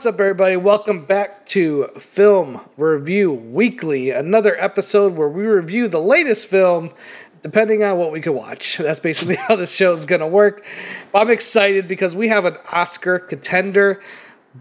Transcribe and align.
What's 0.00 0.06
up, 0.06 0.18
everybody? 0.18 0.56
Welcome 0.56 1.04
back 1.04 1.44
to 1.48 1.88
Film 1.98 2.62
Review 2.78 3.32
Weekly, 3.32 4.08
another 4.08 4.58
episode 4.58 5.14
where 5.14 5.28
we 5.28 5.44
review 5.44 5.88
the 5.88 6.00
latest 6.00 6.46
film 6.46 6.94
depending 7.42 7.84
on 7.84 7.98
what 7.98 8.10
we 8.10 8.22
can 8.22 8.32
watch. 8.32 8.78
That's 8.78 8.98
basically 8.98 9.34
how 9.34 9.56
this 9.56 9.74
show 9.74 9.92
is 9.92 10.06
going 10.06 10.22
to 10.22 10.26
work. 10.26 10.64
I'm 11.14 11.28
excited 11.28 11.86
because 11.86 12.16
we 12.16 12.28
have 12.28 12.46
an 12.46 12.56
Oscar 12.72 13.18
contender. 13.18 14.00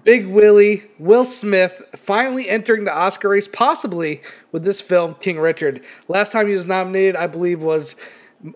Big 0.03 0.27
Willie, 0.27 0.83
Will 0.99 1.23
Smith, 1.23 1.83
finally 1.95 2.49
entering 2.49 2.83
the 2.83 2.93
Oscar 2.93 3.29
race, 3.29 3.47
possibly 3.47 4.21
with 4.51 4.65
this 4.65 4.81
film, 4.81 5.15
King 5.21 5.39
Richard. 5.39 5.85
Last 6.09 6.33
time 6.33 6.47
he 6.47 6.53
was 6.53 6.67
nominated, 6.67 7.15
I 7.15 7.27
believe, 7.27 7.61
was 7.61 7.95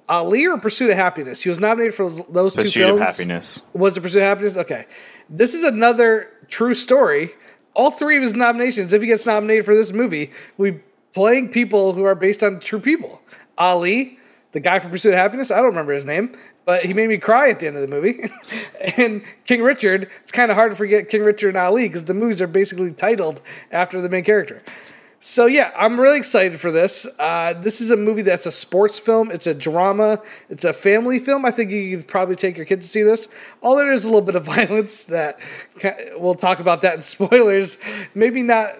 Ali 0.08 0.48
or 0.48 0.58
Pursuit 0.58 0.90
of 0.90 0.96
Happiness. 0.96 1.42
He 1.42 1.50
was 1.50 1.60
nominated 1.60 1.94
for 1.96 2.10
those, 2.10 2.26
those 2.28 2.56
two 2.56 2.62
Pursuit 2.62 2.80
films. 2.86 3.02
of 3.02 3.08
Happiness. 3.08 3.62
Was 3.74 3.98
it 3.98 4.02
Pursuit 4.02 4.20
of 4.20 4.26
Happiness? 4.26 4.58
Okay. 4.58 4.86
This 5.30 5.54
is 5.54 5.64
another 5.64 6.30
true 6.48 6.74
story. 6.74 7.32
All 7.74 7.92
three 7.92 8.16
of 8.16 8.22
his 8.22 8.34
nominations, 8.34 8.94
if 8.94 9.02
he 9.02 9.08
gets 9.08 9.26
nominated 9.26 9.66
for 9.66 9.76
this 9.76 9.92
movie, 9.92 10.32
we 10.58 10.80
playing 11.14 11.50
people 11.50 11.94
who 11.94 12.04
are 12.04 12.16
based 12.16 12.44
on 12.44 12.60
true 12.60 12.80
people. 12.80 13.22
Ali, 13.58 14.18
the 14.52 14.60
guy 14.60 14.80
from 14.80 14.92
Pursuit 14.92 15.10
of 15.10 15.16
Happiness, 15.16 15.52
I 15.52 15.58
don't 15.58 15.68
remember 15.68 15.94
his 15.94 16.06
name, 16.06 16.32
but 16.66 16.84
he 16.84 16.94
made 16.94 17.08
me 17.08 17.18
cry 17.18 17.50
at 17.50 17.60
the 17.60 17.68
end 17.68 17.76
of 17.76 17.82
the 17.82 17.88
movie. 17.88 18.30
and 18.98 19.24
King 19.46 19.62
Richard, 19.62 20.10
it's 20.22 20.32
kind 20.32 20.52
of 20.52 20.58
hard 20.58 20.72
to 20.72 20.76
forget 20.76 21.10
King 21.10 21.24
Richard 21.24 21.50
and 21.50 21.58
Ali 21.58 21.88
because 21.88 22.06
the 22.06 22.14
movies 22.14 22.42
are 22.42 22.48
basically 22.48 22.92
titled 22.92 23.42
after 23.72 24.02
the 24.02 24.10
main 24.10 24.24
character. 24.24 24.62
So 25.26 25.46
yeah, 25.46 25.72
I'm 25.78 25.98
really 25.98 26.18
excited 26.18 26.60
for 26.60 26.70
this. 26.70 27.08
Uh, 27.18 27.54
this 27.54 27.80
is 27.80 27.92
a 27.92 27.96
movie 27.96 28.24
that's 28.24 28.46
a 28.46 28.52
sports 28.52 29.00
film. 29.00 29.32
It's 29.32 29.48
a 29.48 29.54
drama. 29.54 30.22
It's 30.50 30.66
a 30.66 30.74
family 30.74 31.18
film. 31.18 31.46
I 31.46 31.52
think 31.52 31.72
you 31.72 31.96
could 31.96 32.10
probably 32.10 32.36
take 32.36 32.58
your 32.58 32.66
kids 32.66 32.88
to 32.88 32.92
see 32.92 33.04
this. 33.04 33.30
All 33.62 33.78
there's 33.78 34.04
a 34.04 34.08
little 34.10 34.20
bit 34.20 34.36
of 34.36 34.44
violence 34.46 35.06
that 35.06 35.40
we'll 36.18 36.36
talk 36.36 36.60
about 36.60 36.82
that 36.82 36.96
in 36.96 37.02
spoilers. 37.04 37.78
Maybe 38.14 38.42
not 38.42 38.76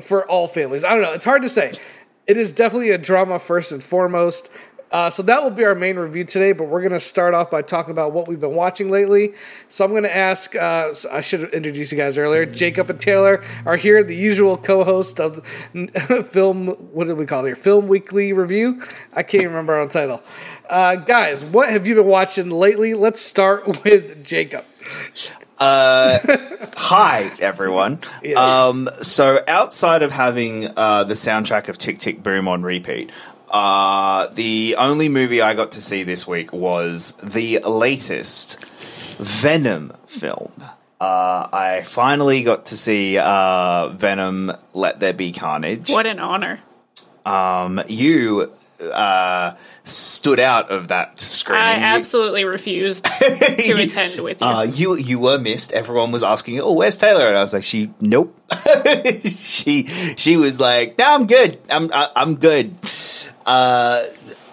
for 0.00 0.24
all 0.30 0.46
families. 0.46 0.84
I 0.84 0.92
don't 0.92 1.02
know. 1.02 1.12
It's 1.12 1.24
hard 1.24 1.42
to 1.42 1.48
say. 1.48 1.72
It 2.28 2.36
is 2.36 2.52
definitely 2.52 2.90
a 2.90 2.98
drama 2.98 3.40
first 3.40 3.72
and 3.72 3.82
foremost. 3.82 4.50
Uh, 4.94 5.10
so 5.10 5.24
that 5.24 5.42
will 5.42 5.50
be 5.50 5.64
our 5.64 5.74
main 5.74 5.96
review 5.96 6.22
today, 6.22 6.52
but 6.52 6.68
we're 6.68 6.80
going 6.80 6.92
to 6.92 7.00
start 7.00 7.34
off 7.34 7.50
by 7.50 7.60
talking 7.60 7.90
about 7.90 8.12
what 8.12 8.28
we've 8.28 8.38
been 8.38 8.54
watching 8.54 8.88
lately. 8.88 9.34
So 9.68 9.84
I'm 9.84 9.90
going 9.90 10.04
to 10.04 10.16
ask, 10.16 10.54
uh, 10.54 10.94
I 11.10 11.20
should 11.20 11.40
have 11.40 11.52
introduced 11.52 11.90
you 11.90 11.98
guys 11.98 12.16
earlier. 12.16 12.46
Jacob 12.46 12.88
and 12.90 13.00
Taylor 13.00 13.42
are 13.66 13.76
here, 13.76 14.04
the 14.04 14.14
usual 14.14 14.56
co 14.56 14.84
host 14.84 15.18
of 15.18 15.44
Film, 16.30 16.68
what 16.68 17.08
did 17.08 17.14
we 17.14 17.26
call 17.26 17.44
it 17.44 17.48
here? 17.48 17.56
Film 17.56 17.88
Weekly 17.88 18.32
Review? 18.32 18.80
I 19.12 19.24
can't 19.24 19.42
remember 19.42 19.74
our 19.74 19.80
own 19.80 19.88
title. 19.88 20.22
Uh, 20.70 20.94
guys, 20.94 21.44
what 21.44 21.70
have 21.70 21.88
you 21.88 21.96
been 21.96 22.06
watching 22.06 22.50
lately? 22.50 22.94
Let's 22.94 23.20
start 23.20 23.66
with 23.84 24.24
Jacob. 24.24 24.64
Uh, 25.58 26.18
hi 26.76 27.32
everyone. 27.40 27.98
Um, 28.36 28.88
so 29.02 29.42
outside 29.48 30.02
of 30.02 30.12
having 30.12 30.68
uh, 30.76 31.02
the 31.02 31.14
soundtrack 31.14 31.68
of 31.68 31.78
Tick 31.78 31.98
Tick 31.98 32.22
Boom 32.22 32.46
on 32.46 32.62
repeat, 32.62 33.10
uh, 33.54 34.26
the 34.34 34.74
only 34.78 35.08
movie 35.08 35.40
I 35.40 35.54
got 35.54 35.72
to 35.72 35.80
see 35.80 36.02
this 36.02 36.26
week 36.26 36.52
was 36.52 37.12
the 37.22 37.60
latest 37.60 38.58
Venom 39.18 39.92
film. 40.06 40.52
Uh, 41.00 41.48
I 41.52 41.84
finally 41.86 42.42
got 42.42 42.66
to 42.66 42.76
see 42.76 43.16
uh, 43.16 43.90
Venom 43.90 44.52
Let 44.72 44.98
There 44.98 45.12
Be 45.12 45.30
Carnage. 45.30 45.88
What 45.88 46.04
an 46.04 46.18
honor. 46.18 46.60
Um, 47.24 47.80
you 47.86 48.52
uh, 48.80 49.54
stood 49.84 50.40
out 50.40 50.70
of 50.70 50.88
that 50.88 51.20
screening. 51.20 51.62
I 51.62 51.74
absolutely 51.74 52.44
refused 52.44 53.04
to 53.18 53.74
attend 53.78 54.20
with 54.20 54.40
you. 54.40 54.46
Uh, 54.46 54.62
you 54.62 54.96
you 54.96 55.18
were 55.18 55.38
missed. 55.38 55.72
Everyone 55.72 56.10
was 56.10 56.22
asking, 56.22 56.60
"Oh, 56.60 56.72
where's 56.72 56.96
Taylor?" 56.96 57.28
And 57.28 57.36
I 57.36 57.42
was 57.42 57.52
like, 57.52 57.62
"She, 57.64 57.92
nope." 58.00 58.38
she 59.24 59.86
she 60.16 60.36
was 60.36 60.58
like, 60.58 60.98
"No, 60.98 61.04
I'm 61.06 61.26
good. 61.26 61.60
I'm 61.70 61.90
I, 61.92 62.10
I'm 62.16 62.36
good." 62.36 62.74
Uh, 63.46 64.02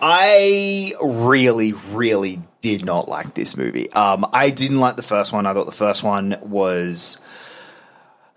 I 0.02 0.94
really 1.02 1.74
really 1.74 2.42
did 2.60 2.86
not 2.86 3.08
like 3.08 3.34
this 3.34 3.56
movie. 3.58 3.92
Um, 3.94 4.28
I 4.34 4.50
didn't 4.50 4.80
like 4.80 4.98
the 4.98 5.04
first 5.04 5.34
one. 5.34 5.46
I 5.46 5.54
thought 5.54 5.66
the 5.66 5.72
first 5.72 6.04
one 6.04 6.38
was 6.42 7.20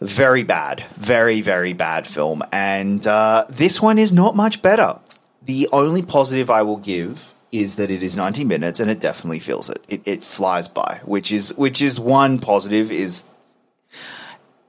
very 0.00 0.44
bad, 0.44 0.84
very 0.92 1.40
very 1.40 1.72
bad 1.72 2.06
film, 2.06 2.42
and 2.52 3.04
uh, 3.04 3.46
this 3.48 3.82
one 3.82 3.98
is 3.98 4.12
not 4.12 4.36
much 4.36 4.62
better. 4.62 5.00
The 5.44 5.68
only 5.72 6.02
positive 6.02 6.50
I 6.50 6.62
will 6.62 6.78
give 6.78 7.34
is 7.52 7.76
that 7.76 7.90
it 7.90 8.02
is 8.02 8.16
90 8.16 8.44
minutes 8.44 8.80
and 8.80 8.90
it 8.90 9.00
definitely 9.00 9.38
feels 9.38 9.70
it. 9.70 9.84
It, 9.88 10.02
it 10.06 10.24
flies 10.24 10.68
by, 10.68 11.00
which 11.04 11.30
is 11.30 11.54
which 11.56 11.80
is 11.82 12.00
one 12.00 12.38
positive. 12.38 12.90
Is 12.90 13.26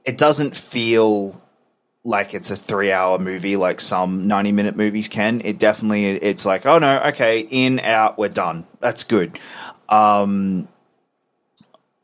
it 0.04 0.18
doesn't 0.18 0.56
feel 0.56 1.40
like 2.04 2.34
it's 2.34 2.50
a 2.52 2.56
three 2.56 2.92
hour 2.92 3.18
movie 3.18 3.56
like 3.56 3.80
some 3.80 4.28
90 4.28 4.52
minute 4.52 4.76
movies 4.76 5.08
can. 5.08 5.40
It 5.40 5.58
definitely 5.58 6.06
it's 6.06 6.46
like 6.46 6.64
oh 6.66 6.78
no 6.78 7.00
okay 7.06 7.40
in 7.40 7.80
out 7.80 8.18
we're 8.18 8.28
done. 8.28 8.66
That's 8.80 9.02
good. 9.04 9.38
Um, 9.88 10.68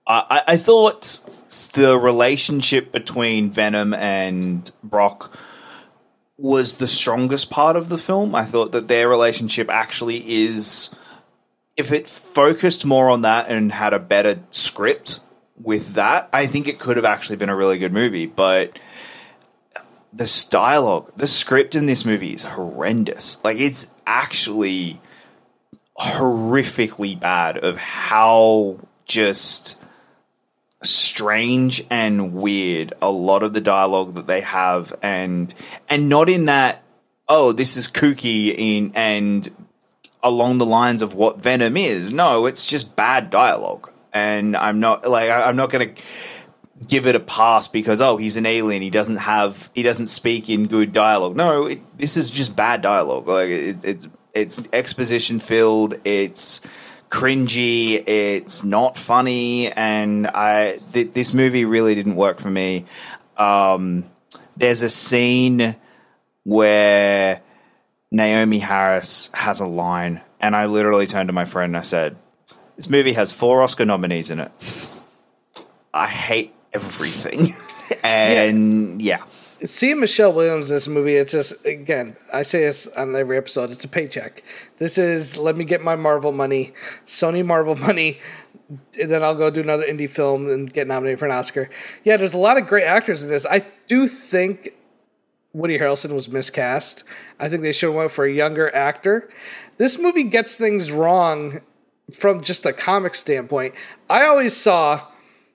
I, 0.06 0.24
I- 0.30 0.52
I 0.54 0.56
thought 0.56 1.20
the 1.74 1.96
relationship 1.98 2.90
between 2.90 3.50
Venom 3.50 3.94
and 3.94 4.68
Brock 4.82 5.36
was 6.36 6.76
the 6.76 6.88
strongest 6.88 7.50
part 7.50 7.76
of 7.76 7.88
the 7.88 7.98
film. 7.98 8.34
I 8.34 8.44
thought 8.44 8.72
that 8.72 8.88
their 8.88 9.08
relationship 9.08 9.68
actually 9.70 10.44
is 10.44 10.90
if 11.76 11.92
it 11.92 12.08
focused 12.08 12.84
more 12.84 13.10
on 13.10 13.22
that 13.22 13.48
and 13.48 13.72
had 13.72 13.94
a 13.94 13.98
better 13.98 14.38
script 14.50 15.20
with 15.60 15.94
that, 15.94 16.28
I 16.32 16.46
think 16.46 16.68
it 16.68 16.78
could 16.78 16.96
have 16.96 17.04
actually 17.04 17.36
been 17.36 17.48
a 17.48 17.56
really 17.56 17.78
good 17.78 17.92
movie, 17.92 18.26
but 18.26 18.78
this 20.12 20.44
dialogue, 20.44 21.12
the 21.16 21.26
script 21.26 21.74
in 21.74 21.86
this 21.86 22.04
movie 22.04 22.34
is 22.34 22.44
horrendous. 22.44 23.42
Like 23.42 23.58
it's 23.58 23.94
actually 24.06 25.00
horrifically 25.98 27.18
bad 27.18 27.58
of 27.58 27.76
how 27.78 28.78
just 29.04 29.81
strange 30.84 31.84
and 31.90 32.34
weird 32.34 32.92
a 33.00 33.10
lot 33.10 33.42
of 33.42 33.52
the 33.52 33.60
dialogue 33.60 34.14
that 34.14 34.26
they 34.26 34.40
have 34.40 34.94
and 35.02 35.54
and 35.88 36.08
not 36.08 36.28
in 36.28 36.46
that 36.46 36.82
oh 37.28 37.52
this 37.52 37.76
is 37.76 37.88
kooky 37.88 38.54
in 38.56 38.92
and 38.94 39.50
along 40.22 40.58
the 40.58 40.66
lines 40.66 41.02
of 41.02 41.14
what 41.14 41.38
venom 41.40 41.76
is. 41.76 42.12
No 42.12 42.46
it's 42.46 42.66
just 42.66 42.94
bad 42.96 43.30
dialogue. 43.30 43.90
And 44.12 44.56
i'm 44.56 44.80
not 44.80 45.08
like 45.08 45.30
i'm 45.30 45.56
not 45.56 45.70
going 45.70 45.94
to 45.94 46.02
give 46.86 47.06
it 47.06 47.14
a 47.14 47.20
pass 47.20 47.68
because 47.68 48.00
oh 48.00 48.16
he's 48.16 48.36
an 48.36 48.46
alien. 48.46 48.82
He 48.82 48.90
doesn't 48.90 49.18
have 49.18 49.70
he 49.74 49.82
doesn't 49.82 50.06
speak 50.06 50.50
in 50.50 50.66
good 50.66 50.92
dialogue. 50.92 51.36
No 51.36 51.66
it, 51.66 51.98
this 51.98 52.16
is 52.16 52.30
just 52.30 52.56
bad 52.56 52.82
dialogue. 52.82 53.26
Like 53.26 53.48
it, 53.48 53.84
it's 53.84 54.08
it's 54.34 54.68
exposition 54.72 55.38
filled. 55.38 56.00
It's 56.04 56.60
cringy 57.12 58.02
it's 58.06 58.64
not 58.64 58.96
funny 58.96 59.70
and 59.70 60.26
i 60.26 60.78
th- 60.92 61.12
this 61.12 61.34
movie 61.34 61.64
really 61.64 61.94
didn't 61.94 62.16
work 62.16 62.40
for 62.40 62.50
me 62.50 62.86
um 63.36 64.04
there's 64.56 64.82
a 64.82 64.88
scene 64.88 65.76
where 66.44 67.42
naomie 68.12 68.60
harris 68.60 69.30
has 69.34 69.60
a 69.60 69.66
line 69.66 70.22
and 70.40 70.56
i 70.56 70.64
literally 70.66 71.06
turned 71.06 71.28
to 71.28 71.32
my 71.34 71.44
friend 71.44 71.70
and 71.70 71.76
i 71.76 71.82
said 71.82 72.16
this 72.76 72.88
movie 72.88 73.12
has 73.12 73.30
four 73.30 73.62
oscar 73.62 73.84
nominees 73.84 74.30
in 74.30 74.40
it 74.40 74.50
I 75.94 76.06
hate 76.06 76.54
everything. 76.72 77.52
and 78.04 79.02
yeah. 79.02 79.22
Seeing 79.64 80.00
Michelle 80.00 80.32
Williams 80.32 80.70
in 80.70 80.76
this 80.76 80.88
movie, 80.88 81.14
it's 81.14 81.32
just 81.32 81.64
again, 81.64 82.16
I 82.32 82.42
say 82.42 82.64
this 82.64 82.88
on 82.88 83.14
every 83.14 83.36
episode, 83.36 83.70
it's 83.70 83.84
a 83.84 83.88
paycheck. 83.88 84.42
This 84.78 84.98
is 84.98 85.38
let 85.38 85.56
me 85.56 85.64
get 85.64 85.82
my 85.82 85.94
Marvel 85.94 86.32
money, 86.32 86.74
Sony 87.06 87.44
Marvel 87.44 87.76
money, 87.88 88.18
and 89.00 89.10
then 89.10 89.22
I'll 89.22 89.36
go 89.36 89.50
do 89.50 89.60
another 89.60 89.84
indie 89.84 90.08
film 90.08 90.48
and 90.48 90.72
get 90.72 90.88
nominated 90.88 91.20
for 91.20 91.26
an 91.26 91.32
Oscar. 91.32 91.70
Yeah, 92.02 92.16
there's 92.16 92.34
a 92.34 92.38
lot 92.38 92.58
of 92.58 92.66
great 92.66 92.84
actors 92.84 93.22
in 93.22 93.28
this. 93.28 93.46
I 93.46 93.64
do 93.86 94.08
think 94.08 94.74
Woody 95.52 95.78
Harrelson 95.78 96.14
was 96.14 96.28
miscast. 96.28 97.04
I 97.38 97.48
think 97.48 97.62
they 97.62 97.72
should 97.72 97.88
have 97.88 97.94
went 97.94 98.12
for 98.12 98.24
a 98.24 98.32
younger 98.32 98.74
actor. 98.74 99.28
This 99.76 99.98
movie 99.98 100.24
gets 100.24 100.56
things 100.56 100.90
wrong 100.90 101.60
from 102.12 102.42
just 102.42 102.66
a 102.66 102.72
comic 102.72 103.14
standpoint. 103.14 103.74
I 104.10 104.26
always 104.26 104.56
saw 104.56 105.06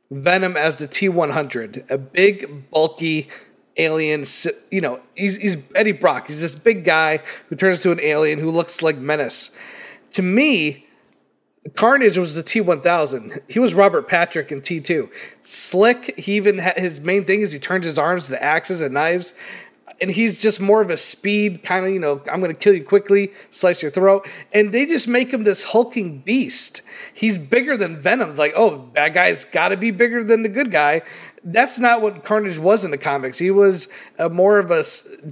Venom 0.10 0.56
as 0.56 0.78
the 0.78 0.88
T100, 0.88 1.90
a 1.90 1.98
big, 1.98 2.70
bulky 2.70 3.30
alien. 3.78 4.24
You 4.72 4.82
know, 4.82 5.00
he's, 5.16 5.38
he's 5.38 5.58
Eddie 5.76 5.92
Brock. 5.92 6.28
He's 6.28 6.42
this 6.42 6.56
big 6.56 6.84
guy 6.84 7.22
who 7.48 7.56
turns 7.56 7.78
into 7.78 7.92
an 7.92 8.02
alien 8.02 8.40
who 8.40 8.52
looks 8.52 8.82
like 8.82 8.98
Menace. 8.98 9.56
To 10.12 10.22
me, 10.22 10.88
Carnage 11.76 12.18
was 12.18 12.36
the 12.36 12.44
T1000. 12.44 13.42
He 13.50 13.60
was 13.60 13.74
Robert 13.74 14.08
Patrick 14.08 14.52
in 14.52 14.62
T2. 14.62 15.10
Slick, 15.44 16.18
he 16.18 16.36
even 16.36 16.60
had 16.60 16.78
his 16.78 17.02
main 17.02 17.26
thing 17.26 17.42
is 17.42 17.52
he 17.52 17.60
turns 17.60 17.86
his 17.86 17.98
arms 17.98 18.28
to 18.28 18.42
axes 18.42 18.82
and 18.82 18.94
knives. 18.94 19.34
and 20.00 20.12
he's 20.12 20.40
just 20.40 20.62
more 20.62 20.82
of 20.82 20.90
a 20.90 20.98
speed 20.98 21.64
kind 21.64 21.86
of, 21.86 21.92
you 21.92 22.00
know, 22.00 22.22
I'm 22.32 22.40
going 22.40 22.54
to 22.54 22.60
kill 22.60 22.74
you 22.74 22.84
quickly, 22.84 23.32
slice 23.50 23.82
your 23.82 23.92
throat. 23.92 24.28
And 24.54 24.72
they 24.72 24.86
just 24.86 25.08
make 25.08 25.34
him 25.34 25.44
this 25.44 25.64
hulking 25.64 26.20
beast. 26.20 26.82
He's 27.14 27.38
bigger 27.38 27.76
than 27.78 28.00
Venom. 28.00 28.30
It's 28.30 28.40
like, 28.40 28.54
oh, 28.56 28.78
bad 28.78 29.14
guy's 29.14 29.44
got 29.44 29.70
to 29.70 29.78
be 29.78 29.92
bigger 29.92 30.24
than 30.24 30.44
the 30.44 30.50
good 30.50 30.72
guy. 30.72 31.02
That's 31.50 31.80
not 31.80 32.02
what 32.02 32.26
Carnage 32.26 32.60
was 32.60 32.84
in 32.84 32.92
the 32.92 32.98
comics. 32.98 33.40
He 33.40 33.52
was 33.52 33.88
a 34.20 34.28
more 34.28 34.60
of 34.60 34.70
a 34.70 34.84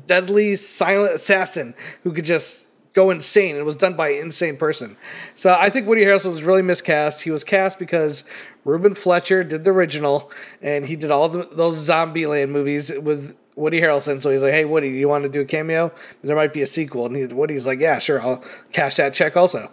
deadly, 0.07 0.55
silent 0.55 1.15
assassin 1.15 1.73
who 2.03 2.13
could 2.13 2.23
just 2.23 2.67
go 2.93 3.11
insane. 3.11 3.57
It 3.57 3.65
was 3.65 3.75
done 3.75 3.95
by 3.95 4.09
an 4.09 4.21
insane 4.21 4.55
person. 4.55 4.95
So 5.35 5.53
I 5.53 5.69
think 5.69 5.87
Woody 5.87 6.05
Harrelson 6.05 6.31
was 6.31 6.43
really 6.43 6.61
miscast. 6.61 7.23
He 7.23 7.31
was 7.31 7.43
cast 7.43 7.77
because 7.77 8.23
Ruben 8.63 8.95
Fleischer 8.95 9.43
did 9.43 9.65
the 9.65 9.71
original, 9.71 10.31
and 10.61 10.85
he 10.85 10.95
did 10.95 11.11
all 11.11 11.27
the, 11.27 11.43
those 11.51 11.77
Zombieland 11.87 12.49
movies 12.49 12.91
with 12.97 13.35
Woody 13.55 13.81
Harrelson. 13.81 14.21
So 14.21 14.31
he's 14.31 14.41
like, 14.41 14.53
"Hey, 14.53 14.63
Woody, 14.63 14.89
do 14.89 14.95
you 14.95 15.09
want 15.09 15.23
to 15.23 15.29
do 15.29 15.41
a 15.41 15.45
cameo? 15.45 15.91
There 16.23 16.35
might 16.35 16.53
be 16.53 16.61
a 16.61 16.65
sequel." 16.65 17.05
And 17.05 17.15
he, 17.15 17.25
Woody's 17.25 17.67
like, 17.67 17.79
"Yeah, 17.79 17.99
sure, 17.99 18.21
I'll 18.21 18.41
cash 18.71 18.95
that 18.95 19.13
check 19.13 19.35
also." 19.35 19.69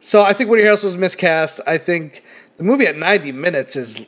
So 0.00 0.24
I 0.24 0.32
think 0.32 0.48
Woody 0.50 0.62
Harrelson 0.62 0.84
was 0.84 0.96
miscast. 0.96 1.60
I 1.66 1.78
think 1.78 2.24
the 2.56 2.64
movie 2.64 2.86
at 2.86 2.96
90 2.96 3.32
minutes 3.32 3.76
is 3.76 4.06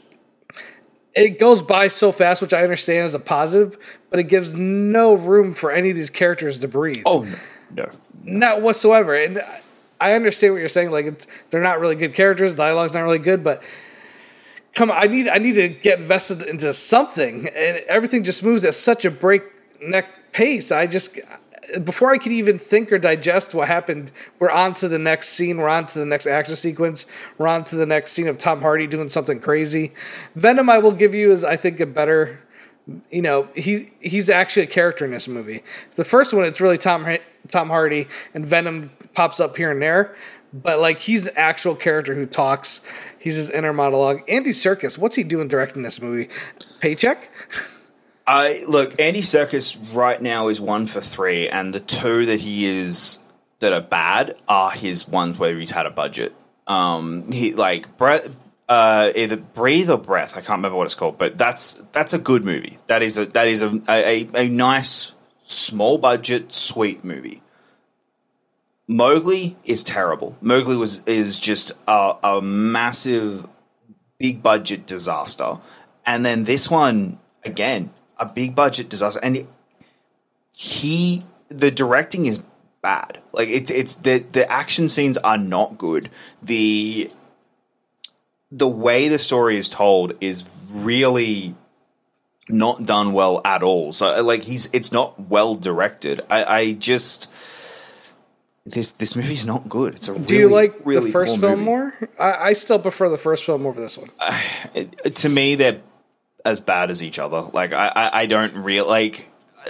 it 1.16 1.38
goes 1.38 1.62
by 1.62 1.88
so 1.88 2.12
fast, 2.12 2.42
which 2.42 2.52
I 2.52 2.62
understand 2.62 3.06
is 3.06 3.14
a 3.14 3.18
positive, 3.18 3.78
but 4.10 4.20
it 4.20 4.24
gives 4.24 4.54
no 4.54 5.14
room 5.14 5.54
for 5.54 5.72
any 5.72 5.90
of 5.90 5.96
these 5.96 6.10
characters 6.10 6.58
to 6.58 6.68
breathe. 6.68 7.02
Oh 7.06 7.22
no, 7.22 7.36
no, 7.74 7.90
not 8.22 8.60
whatsoever. 8.60 9.14
And 9.14 9.42
I 9.98 10.12
understand 10.12 10.52
what 10.52 10.60
you're 10.60 10.68
saying. 10.68 10.90
Like 10.90 11.06
it's 11.06 11.26
they're 11.50 11.62
not 11.62 11.80
really 11.80 11.94
good 11.94 12.14
characters. 12.14 12.54
Dialogue's 12.54 12.92
not 12.92 13.00
really 13.00 13.18
good, 13.18 13.42
but 13.42 13.62
come 14.74 14.90
on, 14.90 14.98
I 15.02 15.06
need 15.06 15.28
I 15.28 15.38
need 15.38 15.54
to 15.54 15.68
get 15.68 15.98
invested 15.98 16.42
into 16.42 16.72
something, 16.74 17.48
and 17.48 17.78
everything 17.88 18.22
just 18.22 18.44
moves 18.44 18.64
at 18.64 18.74
such 18.74 19.06
a 19.06 19.10
breakneck 19.10 20.32
pace. 20.32 20.70
I 20.70 20.86
just 20.86 21.18
before 21.84 22.12
I 22.12 22.18
could 22.18 22.32
even 22.32 22.58
think 22.58 22.92
or 22.92 22.98
digest 22.98 23.54
what 23.54 23.68
happened, 23.68 24.12
we're 24.38 24.50
on 24.50 24.74
to 24.74 24.88
the 24.88 24.98
next 24.98 25.30
scene. 25.30 25.58
We're 25.58 25.68
on 25.68 25.86
to 25.86 25.98
the 25.98 26.06
next 26.06 26.26
action 26.26 26.56
sequence. 26.56 27.06
We're 27.38 27.48
on 27.48 27.64
to 27.66 27.76
the 27.76 27.86
next 27.86 28.12
scene 28.12 28.28
of 28.28 28.38
Tom 28.38 28.60
Hardy 28.60 28.86
doing 28.86 29.08
something 29.08 29.40
crazy. 29.40 29.92
Venom, 30.34 30.70
I 30.70 30.78
will 30.78 30.92
give 30.92 31.14
you, 31.14 31.32
is 31.32 31.44
I 31.44 31.56
think 31.56 31.80
a 31.80 31.86
better. 31.86 32.40
You 33.10 33.22
know, 33.22 33.48
he 33.56 33.90
he's 34.00 34.30
actually 34.30 34.62
a 34.62 34.68
character 34.68 35.04
in 35.04 35.10
this 35.10 35.26
movie. 35.26 35.64
The 35.96 36.04
first 36.04 36.32
one, 36.32 36.44
it's 36.44 36.60
really 36.60 36.78
Tom 36.78 37.18
Tom 37.48 37.68
Hardy, 37.68 38.06
and 38.32 38.46
Venom 38.46 38.90
pops 39.14 39.40
up 39.40 39.56
here 39.56 39.72
and 39.72 39.82
there. 39.82 40.14
But 40.52 40.78
like 40.78 41.00
he's 41.00 41.24
the 41.24 41.36
actual 41.36 41.74
character 41.74 42.14
who 42.14 42.26
talks. 42.26 42.82
He's 43.18 43.34
his 43.34 43.50
inner 43.50 43.72
monologue. 43.72 44.22
Andy 44.28 44.50
Serkis, 44.50 44.96
what's 44.96 45.16
he 45.16 45.24
doing 45.24 45.48
directing 45.48 45.82
this 45.82 46.00
movie? 46.00 46.28
Paycheck? 46.80 47.30
I 48.26 48.64
look, 48.66 49.00
Andy 49.00 49.20
Serkis 49.22 49.94
right 49.94 50.20
now 50.20 50.48
is 50.48 50.60
one 50.60 50.86
for 50.86 51.00
three, 51.00 51.48
and 51.48 51.72
the 51.72 51.80
two 51.80 52.26
that 52.26 52.40
he 52.40 52.66
is 52.66 53.20
that 53.60 53.72
are 53.72 53.80
bad 53.80 54.36
are 54.48 54.70
his 54.70 55.06
ones 55.06 55.38
where 55.38 55.56
he's 55.56 55.70
had 55.70 55.86
a 55.86 55.90
budget. 55.90 56.34
Um, 56.66 57.30
he 57.30 57.54
like 57.54 57.96
breath, 57.96 58.28
uh, 58.68 59.12
either 59.14 59.36
breathe 59.36 59.90
or 59.90 59.98
breath. 59.98 60.32
I 60.32 60.40
can't 60.40 60.58
remember 60.58 60.76
what 60.76 60.86
it's 60.86 60.96
called, 60.96 61.18
but 61.18 61.38
that's 61.38 61.74
that's 61.92 62.14
a 62.14 62.18
good 62.18 62.44
movie. 62.44 62.78
That 62.88 63.02
is 63.02 63.16
a 63.16 63.26
that 63.26 63.46
is 63.46 63.62
a 63.62 63.80
a, 63.88 64.28
a 64.34 64.48
nice 64.48 65.12
small 65.46 65.96
budget 65.96 66.52
sweet 66.52 67.04
movie. 67.04 67.42
Mowgli 68.88 69.56
is 69.64 69.84
terrible. 69.84 70.36
Mowgli 70.40 70.76
was 70.76 71.04
is 71.04 71.38
just 71.38 71.72
a, 71.86 72.16
a 72.24 72.42
massive, 72.42 73.46
big 74.18 74.42
budget 74.42 74.86
disaster, 74.86 75.58
and 76.04 76.26
then 76.26 76.42
this 76.42 76.68
one 76.68 77.20
again 77.44 77.90
a 78.18 78.26
big 78.26 78.54
budget 78.54 78.88
disaster, 78.88 79.20
and 79.22 79.36
it, 79.36 79.46
he 80.54 81.22
the 81.48 81.70
directing 81.70 82.26
is 82.26 82.40
bad. 82.82 83.20
Like 83.32 83.48
it's 83.48 83.70
it's 83.70 83.94
the 83.94 84.18
the 84.18 84.50
action 84.50 84.88
scenes 84.88 85.16
are 85.18 85.38
not 85.38 85.78
good. 85.78 86.10
The 86.42 87.10
the 88.52 88.68
way 88.68 89.08
the 89.08 89.18
story 89.18 89.56
is 89.56 89.68
told 89.68 90.14
is 90.20 90.44
really 90.72 91.54
not 92.48 92.84
done 92.86 93.12
well 93.12 93.40
at 93.44 93.62
all. 93.62 93.92
So 93.92 94.22
like 94.22 94.42
he's 94.42 94.70
it's 94.72 94.92
not 94.92 95.18
well 95.20 95.56
directed. 95.56 96.20
I, 96.30 96.44
I 96.60 96.72
just 96.72 97.32
this 98.64 98.92
this 98.92 99.14
movie's 99.16 99.44
not 99.44 99.68
good. 99.68 99.94
It's 99.94 100.08
a 100.08 100.14
Do 100.14 100.20
really, 100.20 100.38
you 100.38 100.48
like 100.48 100.74
really 100.84 101.06
the 101.06 101.12
first 101.12 101.38
film 101.38 101.58
movie. 101.60 101.62
more? 101.64 101.94
I, 102.18 102.32
I 102.32 102.52
still 102.54 102.78
prefer 102.78 103.08
the 103.08 103.18
first 103.18 103.44
film 103.44 103.66
over 103.66 103.80
this 103.80 103.98
one. 103.98 104.10
It- 104.74 105.14
to 105.16 105.28
me 105.28 105.54
they're 105.56 105.80
as 106.46 106.60
bad 106.60 106.90
as 106.90 107.02
each 107.02 107.18
other. 107.18 107.42
Like 107.42 107.72
I, 107.72 107.92
I, 107.94 108.10
I 108.22 108.26
don't 108.26 108.54
real 108.54 108.86
like 108.86 109.28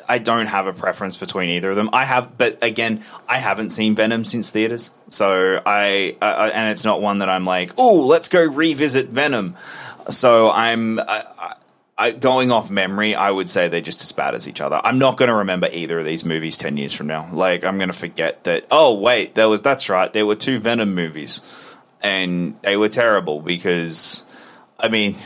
I 0.08 0.18
don't 0.18 0.46
have 0.46 0.66
a 0.66 0.72
preference 0.72 1.16
between 1.16 1.48
either 1.50 1.70
of 1.70 1.76
them. 1.76 1.90
I 1.92 2.04
have, 2.04 2.36
but 2.36 2.62
again, 2.62 3.04
I 3.28 3.38
haven't 3.38 3.70
seen 3.70 3.94
Venom 3.94 4.24
since 4.24 4.50
theaters, 4.50 4.90
so 5.08 5.62
I, 5.64 6.16
I 6.20 6.50
and 6.50 6.70
it's 6.70 6.84
not 6.84 7.00
one 7.00 7.18
that 7.18 7.28
I'm 7.28 7.44
like, 7.44 7.72
oh, 7.78 8.06
let's 8.06 8.28
go 8.28 8.44
revisit 8.44 9.08
Venom. 9.08 9.56
So 10.10 10.50
I'm. 10.50 11.00
I, 11.00 11.54
I, 11.98 12.10
going 12.10 12.50
off 12.50 12.70
memory, 12.70 13.14
I 13.14 13.30
would 13.30 13.48
say 13.48 13.68
they're 13.68 13.80
just 13.80 14.02
as 14.02 14.12
bad 14.12 14.34
as 14.34 14.46
each 14.46 14.60
other. 14.60 14.78
I'm 14.84 14.98
not 14.98 15.16
going 15.16 15.30
to 15.30 15.36
remember 15.36 15.70
either 15.72 15.98
of 15.98 16.04
these 16.04 16.26
movies 16.26 16.58
ten 16.58 16.76
years 16.76 16.92
from 16.92 17.06
now. 17.06 17.30
Like 17.32 17.64
I'm 17.64 17.78
going 17.78 17.88
to 17.88 17.96
forget 17.96 18.44
that. 18.44 18.66
Oh 18.70 18.98
wait, 18.98 19.34
there 19.34 19.48
was 19.48 19.62
that's 19.62 19.88
right. 19.88 20.12
There 20.12 20.26
were 20.26 20.34
two 20.34 20.58
Venom 20.58 20.94
movies, 20.94 21.40
and 22.02 22.60
they 22.60 22.76
were 22.76 22.90
terrible 22.90 23.40
because, 23.40 24.24
I 24.78 24.88
mean, 24.88 25.16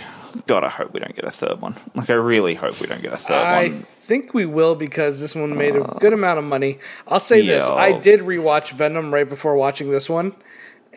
God, 0.46 0.64
I 0.64 0.68
hope 0.68 0.92
we 0.92 1.00
don't 1.00 1.14
get 1.14 1.24
a 1.24 1.30
third 1.30 1.60
one. 1.60 1.76
Like, 1.94 2.10
I 2.10 2.14
really 2.14 2.54
hope 2.54 2.80
we 2.80 2.86
don't 2.86 3.02
get 3.02 3.12
a 3.12 3.16
third 3.16 3.34
I 3.34 3.68
one. 3.68 3.76
I 3.76 3.78
think 3.78 4.34
we 4.34 4.46
will 4.46 4.74
because 4.74 5.20
this 5.20 5.34
one 5.34 5.56
made 5.56 5.76
a 5.76 5.82
good 6.00 6.12
amount 6.12 6.38
of 6.38 6.44
money. 6.44 6.78
I'll 7.08 7.20
say 7.20 7.44
this: 7.46 7.68
I 7.68 7.98
did 7.98 8.20
rewatch 8.20 8.72
Venom 8.72 9.12
right 9.12 9.28
before 9.28 9.56
watching 9.56 9.90
this 9.90 10.08
one, 10.08 10.34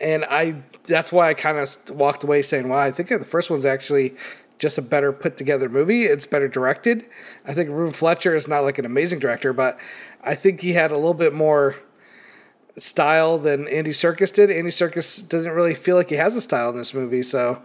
and 0.00 0.24
I 0.24 0.62
that's 0.86 1.12
why 1.12 1.30
I 1.30 1.34
kind 1.34 1.58
of 1.58 1.90
walked 1.90 2.24
away 2.24 2.42
saying, 2.42 2.68
"Wow, 2.68 2.78
I 2.78 2.90
think 2.90 3.08
the 3.08 3.24
first 3.24 3.50
one's 3.50 3.64
actually 3.64 4.14
just 4.58 4.78
a 4.78 4.82
better 4.82 5.12
put 5.12 5.36
together 5.36 5.68
movie. 5.68 6.04
It's 6.04 6.26
better 6.26 6.48
directed. 6.48 7.04
I 7.44 7.54
think 7.54 7.70
Ruben 7.70 7.92
Fleischer 7.92 8.34
is 8.34 8.48
not 8.48 8.60
like 8.60 8.78
an 8.78 8.86
amazing 8.86 9.18
director, 9.18 9.52
but 9.52 9.78
I 10.22 10.34
think 10.34 10.60
he 10.60 10.72
had 10.74 10.90
a 10.90 10.96
little 10.96 11.14
bit 11.14 11.32
more." 11.32 11.76
style 12.76 13.38
than 13.38 13.68
Andy 13.68 13.92
Serkis 13.92 14.32
did. 14.34 14.50
Andy 14.50 14.70
Serkis 14.70 15.28
doesn't 15.28 15.52
really 15.52 15.74
feel 15.74 15.96
like 15.96 16.10
he 16.10 16.16
has 16.16 16.34
a 16.36 16.40
style 16.40 16.70
in 16.70 16.76
this 16.76 16.94
movie, 16.94 17.22
so 17.22 17.62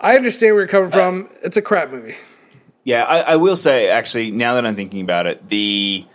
I 0.00 0.16
understand 0.16 0.54
where 0.54 0.62
you're 0.62 0.68
coming 0.68 0.90
from. 0.90 1.28
It's 1.42 1.56
a 1.56 1.62
crap 1.62 1.90
movie. 1.90 2.16
Yeah, 2.84 3.04
I, 3.04 3.20
I 3.20 3.36
will 3.36 3.56
say 3.56 3.88
actually, 3.88 4.30
now 4.30 4.54
that 4.54 4.64
I'm 4.64 4.76
thinking 4.76 5.02
about 5.02 5.26
it, 5.26 5.48
the 5.48 6.06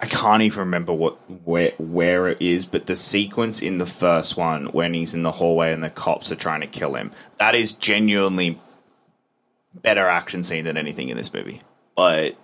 I 0.00 0.06
can't 0.06 0.42
even 0.42 0.60
remember 0.60 0.92
what 0.92 1.16
where 1.44 1.72
where 1.78 2.28
it 2.28 2.40
is, 2.40 2.66
but 2.66 2.86
the 2.86 2.96
sequence 2.96 3.62
in 3.62 3.78
the 3.78 3.86
first 3.86 4.36
one 4.36 4.66
when 4.66 4.94
he's 4.94 5.14
in 5.14 5.22
the 5.22 5.32
hallway 5.32 5.72
and 5.72 5.82
the 5.82 5.90
cops 5.90 6.32
are 6.32 6.36
trying 6.36 6.60
to 6.62 6.66
kill 6.66 6.94
him, 6.94 7.10
that 7.38 7.54
is 7.54 7.72
genuinely 7.72 8.58
better 9.74 10.06
action 10.06 10.42
scene 10.42 10.64
than 10.64 10.76
anything 10.76 11.08
in 11.08 11.16
this 11.16 11.32
movie. 11.32 11.60
But 11.96 12.36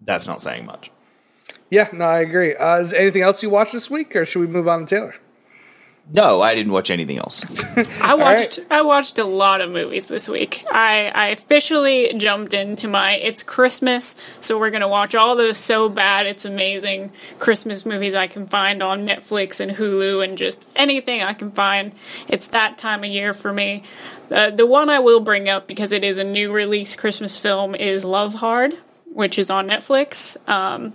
that's 0.00 0.26
not 0.26 0.40
saying 0.40 0.66
much. 0.66 0.90
Yeah, 1.70 1.88
no, 1.92 2.04
I 2.04 2.20
agree. 2.20 2.54
Uh, 2.54 2.78
is 2.78 2.90
there 2.90 3.00
anything 3.00 3.22
else 3.22 3.42
you 3.42 3.50
watched 3.50 3.72
this 3.72 3.90
week, 3.90 4.14
or 4.14 4.24
should 4.24 4.40
we 4.40 4.46
move 4.46 4.68
on 4.68 4.86
to 4.86 4.94
Taylor? 4.94 5.14
No, 6.12 6.40
I 6.40 6.54
didn't 6.54 6.72
watch 6.72 6.90
anything 6.90 7.18
else. 7.18 7.44
I 8.00 8.10
right. 8.10 8.18
watched 8.18 8.60
I 8.70 8.82
watched 8.82 9.18
a 9.18 9.24
lot 9.24 9.60
of 9.60 9.70
movies 9.70 10.06
this 10.06 10.28
week. 10.28 10.64
I, 10.70 11.10
I 11.12 11.28
officially 11.28 12.14
jumped 12.16 12.54
into 12.54 12.86
my 12.86 13.16
it's 13.16 13.42
Christmas, 13.42 14.16
so 14.40 14.56
we're 14.56 14.70
gonna 14.70 14.88
watch 14.88 15.16
all 15.16 15.34
those 15.34 15.58
so 15.58 15.88
bad 15.88 16.26
it's 16.26 16.44
amazing 16.44 17.10
Christmas 17.40 17.84
movies 17.84 18.14
I 18.14 18.28
can 18.28 18.46
find 18.46 18.84
on 18.84 19.06
Netflix 19.06 19.58
and 19.58 19.72
Hulu 19.72 20.22
and 20.22 20.38
just 20.38 20.68
anything 20.76 21.22
I 21.22 21.32
can 21.32 21.50
find. 21.50 21.92
It's 22.28 22.46
that 22.48 22.78
time 22.78 23.02
of 23.02 23.10
year 23.10 23.34
for 23.34 23.52
me. 23.52 23.82
Uh, 24.30 24.50
the 24.50 24.66
one 24.66 24.88
I 24.88 25.00
will 25.00 25.20
bring 25.20 25.48
up 25.48 25.66
because 25.66 25.90
it 25.90 26.04
is 26.04 26.18
a 26.18 26.24
new 26.24 26.52
release 26.52 26.94
Christmas 26.94 27.36
film 27.36 27.74
is 27.74 28.04
Love 28.04 28.34
Hard, 28.34 28.74
which 29.12 29.40
is 29.40 29.50
on 29.50 29.68
Netflix. 29.68 30.36
Um, 30.48 30.92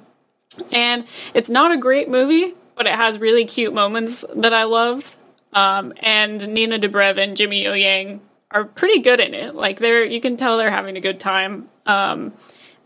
and 0.72 1.06
it's 1.34 1.50
not 1.50 1.72
a 1.72 1.78
great 1.78 2.10
movie, 2.10 2.54
but 2.82 2.88
it 2.88 2.96
has 2.96 3.20
really 3.20 3.46
cute 3.46 3.76
moments 3.76 4.26
that 4.38 4.56
I 4.56 4.64
loved. 4.64 5.16
Um, 5.54 5.94
and 6.00 6.48
Nina 6.48 6.80
Dobrev 6.80 7.20
and 7.20 7.38
Jimmy 7.38 7.68
O 7.68 7.74
Yang 7.74 8.22
are 8.50 8.66
pretty 8.66 9.04
good 9.04 9.20
in 9.20 9.36
it. 9.36 9.54
Like 9.54 9.78
they're, 9.78 10.04
you 10.04 10.20
can 10.20 10.36
tell 10.36 10.58
they're 10.58 10.72
having 10.72 10.98
a 10.98 11.00
good 11.00 11.20
time. 11.20 11.70
Um, 11.86 12.34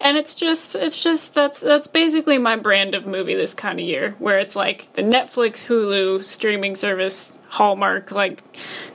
and 0.02 0.18
it's 0.18 0.36
just, 0.36 0.76
it's 0.76 1.02
just 1.02 1.34
that's 1.34 1.62
that's 1.62 1.88
basically 1.88 2.38
my 2.38 2.58
brand 2.58 2.94
of 2.94 3.08
movie 3.08 3.36
this 3.36 3.54
kind 3.54 3.80
of 3.80 3.86
year, 3.86 4.16
where 4.20 4.38
it's 4.38 4.54
like 4.54 4.92
the 4.96 5.02
Netflix, 5.02 5.66
Hulu 5.66 6.22
streaming 6.26 6.76
service 6.76 7.40
Hallmark 7.48 8.12
like 8.12 8.44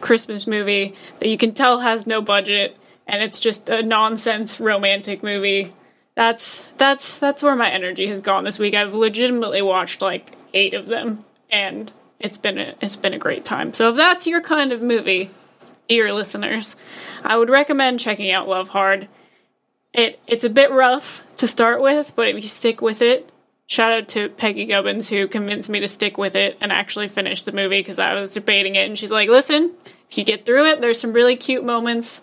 Christmas 0.02 0.47
movie 0.47 0.95
that 1.19 1.30
you 1.30 1.38
can 1.38 1.54
tell 1.54 1.80
has 1.80 2.07
no 2.07 2.21
budget, 2.21 2.76
and 3.07 3.23
it's 3.23 3.40
just 3.40 3.71
a 3.71 3.83
nonsense 3.83 4.61
romantic 4.61 5.23
movie 5.23 5.73
that's 6.14 6.69
that's 6.73 7.19
that's 7.19 7.42
where 7.42 7.57
my 7.57 7.71
energy 7.71 8.07
has 8.09 8.21
gone 8.21 8.45
this 8.45 8.59
week. 8.59 8.75
I've 8.75 8.92
legitimately 8.92 9.62
watched 9.62 10.02
like 10.02 10.37
eight 10.54 10.75
of 10.75 10.87
them, 10.87 11.25
and 11.50 11.92
it's 12.19 12.38
been 12.38 12.59
a, 12.59 12.75
it's 12.80 12.97
been 12.97 13.14
a 13.14 13.19
great 13.19 13.45
time. 13.45 13.75
So 13.75 13.90
if 13.90 13.97
that's 13.97 14.26
your 14.26 14.40
kind 14.40 14.73
of 14.73 14.83
movie, 14.83 15.30
dear 15.88 16.12
listeners, 16.12 16.76
I 17.25 17.37
would 17.37 17.50
recommend 17.50 18.00
checking 18.00 18.30
out 18.30 18.49
Love 18.49 18.71
Hard. 18.71 19.09
It 19.92 20.21
it's 20.26 20.45
a 20.45 20.50
bit 20.50 20.71
rough 20.71 21.26
to 21.37 21.49
start 21.49 21.80
with, 21.80 22.14
but 22.14 22.28
if 22.28 22.37
you 22.37 22.49
stick 22.49 22.80
with 22.80 23.02
it, 23.02 23.30
Shout 23.71 23.92
out 23.92 24.09
to 24.09 24.28
Peggy 24.30 24.66
Gubbins 24.66 25.11
who 25.11 25.28
convinced 25.28 25.71
me 25.71 25.78
to 25.78 25.87
stick 25.87 26.19
with 26.19 26.35
it 26.35 26.59
and 26.61 26.73
actually 26.73 27.07
finish 27.07 27.42
the 27.42 27.52
movie 27.52 27.78
because 27.78 28.00
I 28.00 28.21
was 28.21 28.33
debating 28.33 28.75
it. 28.75 28.88
And 28.88 28.99
she's 28.99 29.12
like, 29.12 29.28
listen, 29.28 29.71
if 30.09 30.19
you 30.19 30.25
get 30.25 30.45
through 30.45 30.66
it, 30.66 30.80
there's 30.80 31.00
some 31.00 31.12
really 31.12 31.37
cute 31.37 31.64
moments. 31.64 32.23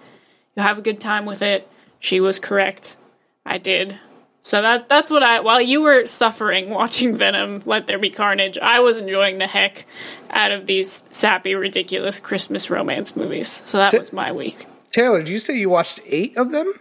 You'll 0.54 0.66
have 0.66 0.78
a 0.78 0.82
good 0.82 1.00
time 1.00 1.26
with 1.26 1.42
it. 1.42 1.66
She 2.02 2.20
was 2.20 2.38
correct. 2.38 2.98
I 3.46 3.60
did. 3.60 3.98
So 4.48 4.62
that 4.62 4.88
that's 4.88 5.12
what 5.12 5.24
I 5.24 5.42
while 5.42 5.60
you 5.60 5.82
were 5.82 6.08
suffering 6.08 6.70
watching 6.70 7.18
Venom 7.18 7.62
Let 7.66 7.88
There 7.88 8.00
Be 8.00 8.10
Carnage, 8.10 8.58
I 8.58 8.80
was 8.80 8.98
enjoying 8.98 9.40
the 9.40 9.48
heck 9.48 9.86
out 10.30 10.54
of 10.54 10.68
these 10.68 11.04
sappy, 11.10 11.54
ridiculous 11.54 12.22
Christmas 12.22 12.70
romance 12.70 13.14
movies. 13.18 13.62
So 13.66 13.78
that 13.78 13.92
was 13.94 14.14
my 14.14 14.32
week. 14.32 14.54
Taylor, 14.92 15.20
did 15.20 15.28
you 15.28 15.40
say 15.40 15.58
you 15.58 15.70
watched 15.70 16.00
eight 16.06 16.38
of 16.38 16.52
them? 16.52 16.72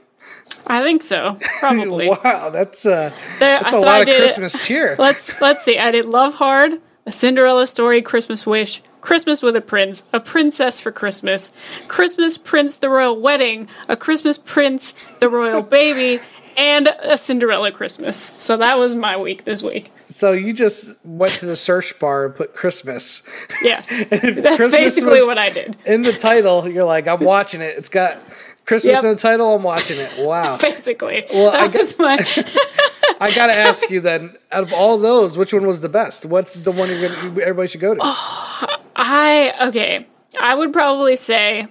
I 0.68 0.80
think 0.82 1.02
so. 1.02 1.36
Probably. 1.58 2.08
wow, 2.08 2.50
that's 2.50 2.86
uh, 2.86 3.10
There- 3.40 3.60
that's 3.60 3.74
a 3.74 3.80
so 3.80 3.86
lot 3.86 3.94
I 3.96 4.00
of 4.02 4.08
it- 4.10 4.18
Christmas 4.20 4.64
cheer. 4.64 4.94
Let's 4.98 5.40
let's 5.40 5.64
see. 5.64 5.76
I 5.76 5.90
did 5.90 6.04
Love 6.04 6.34
Hard, 6.34 6.74
A 7.04 7.10
Cinderella 7.10 7.66
Story, 7.66 8.00
Christmas 8.00 8.46
Wish, 8.46 8.80
Christmas 9.00 9.42
with 9.42 9.56
a 9.56 9.60
Prince, 9.60 10.04
A 10.12 10.20
Princess 10.20 10.78
for 10.78 10.92
Christmas, 10.92 11.50
Christmas 11.88 12.38
Prince 12.38 12.76
the 12.76 12.88
Royal 12.90 13.20
Wedding, 13.20 13.68
A 13.88 13.96
Christmas 13.96 14.38
Prince 14.38 14.94
the 15.18 15.28
Royal 15.28 15.62
Baby, 15.80 16.22
and 16.56 16.88
A 17.00 17.16
Cinderella 17.18 17.70
Christmas. 17.72 18.32
So 18.38 18.56
that 18.56 18.78
was 18.78 18.94
my 18.94 19.16
week 19.16 19.44
this 19.44 19.62
week. 19.62 19.90
So 20.08 20.32
you 20.32 20.52
just 20.52 21.04
went 21.04 21.32
to 21.34 21.46
the 21.46 21.56
search 21.56 21.98
bar 21.98 22.26
and 22.26 22.34
put 22.34 22.54
Christmas 22.54 23.22
Yes, 23.62 23.88
that's 24.10 24.20
Christmas 24.56 24.72
basically 24.72 25.22
what 25.22 25.38
I 25.38 25.50
did. 25.50 25.76
in 25.84 26.02
the 26.02 26.12
title. 26.12 26.68
You're 26.68 26.84
like, 26.84 27.08
I'm 27.08 27.20
watching 27.24 27.60
it. 27.60 27.76
It's 27.76 27.88
got 27.88 28.18
Christmas 28.64 28.94
Yep. 28.94 29.04
in 29.04 29.10
the 29.10 29.16
title. 29.16 29.54
I'm 29.54 29.62
watching 29.62 29.96
it. 29.98 30.12
Wow. 30.26 30.56
Basically, 30.60 31.24
Well, 31.32 31.50
that 31.52 31.60
I 31.60 31.68
guess 31.68 31.98
my. 31.98 32.14
I 33.20 33.34
gotta 33.34 33.54
ask 33.54 33.88
you 33.90 34.00
then, 34.00 34.36
out 34.52 34.62
of 34.62 34.72
all 34.74 34.98
those, 34.98 35.38
which 35.38 35.52
one 35.54 35.66
was 35.66 35.80
the 35.80 35.88
best? 35.88 36.26
What's 36.26 36.60
the 36.62 36.70
one 36.72 36.88
you're 36.90 37.08
gonna, 37.08 37.40
everybody 37.40 37.68
should 37.68 37.80
go 37.80 37.94
to? 37.94 38.00
I 38.96 39.54
okay. 39.68 40.06
I 40.38 40.54
would 40.54 40.72
probably 40.72 41.16
say 41.16 41.66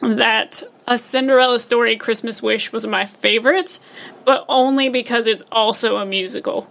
that 0.00 0.62
a 0.86 0.98
Cinderella 0.98 1.60
story 1.60 1.96
Christmas 1.96 2.42
Wish 2.42 2.72
was 2.72 2.86
my 2.86 3.06
favorite, 3.06 3.78
but 4.24 4.44
only 4.48 4.88
because 4.88 5.26
it's 5.26 5.42
also 5.52 5.96
a 5.96 6.06
musical. 6.06 6.70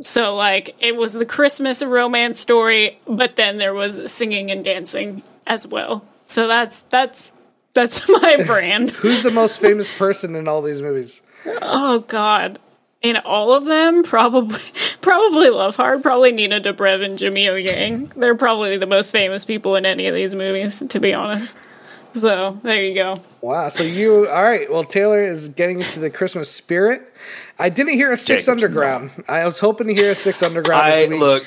So 0.00 0.34
like 0.34 0.74
it 0.80 0.96
was 0.96 1.14
the 1.14 1.26
Christmas 1.26 1.82
romance 1.82 2.40
story, 2.40 2.98
but 3.06 3.36
then 3.36 3.58
there 3.58 3.74
was 3.74 4.12
singing 4.12 4.50
and 4.50 4.64
dancing 4.64 5.22
as 5.46 5.66
well. 5.66 6.04
So 6.24 6.46
that's 6.46 6.80
that's 6.82 7.32
that's 7.72 8.08
my 8.22 8.42
brand. 8.44 8.90
Who's 9.02 9.22
the 9.22 9.30
most 9.30 9.60
famous 9.60 9.96
person 9.96 10.34
in 10.34 10.48
all 10.48 10.62
these 10.62 10.82
movies? 10.82 11.22
Oh 11.62 12.00
God. 12.00 12.58
In 13.02 13.16
all 13.18 13.52
of 13.52 13.66
them, 13.66 14.02
probably 14.02 14.58
probably 15.00 15.50
Love 15.50 15.76
Hard, 15.76 16.02
probably 16.02 16.32
Nina 16.32 16.60
Dobrev 16.60 17.04
and 17.04 17.18
Jimmy 17.18 17.48
O 17.48 17.54
Yang. 17.54 18.06
They're 18.16 18.34
probably 18.34 18.78
the 18.78 18.86
most 18.86 19.12
famous 19.12 19.44
people 19.44 19.76
in 19.76 19.86
any 19.86 20.06
of 20.08 20.14
these 20.14 20.34
movies, 20.34 20.82
to 20.88 20.98
be 20.98 21.14
honest. 21.14 21.75
So 22.16 22.58
there 22.62 22.82
you 22.82 22.94
go. 22.94 23.20
Wow. 23.40 23.68
So 23.68 23.84
you 23.84 24.28
all 24.28 24.42
right? 24.42 24.70
Well, 24.70 24.84
Taylor 24.84 25.22
is 25.22 25.50
getting 25.50 25.80
into 25.80 26.00
the 26.00 26.10
Christmas 26.10 26.50
spirit. 26.50 27.12
I 27.58 27.68
didn't 27.68 27.94
hear 27.94 28.10
a 28.10 28.18
Six 28.18 28.44
Jacob's 28.44 28.64
Underground. 28.64 29.24
I 29.28 29.44
was 29.44 29.58
hoping 29.58 29.88
to 29.88 29.94
hear 29.94 30.12
a 30.12 30.14
Six 30.14 30.42
Underground. 30.42 30.82
I 30.82 31.08
week. 31.08 31.20
look. 31.20 31.44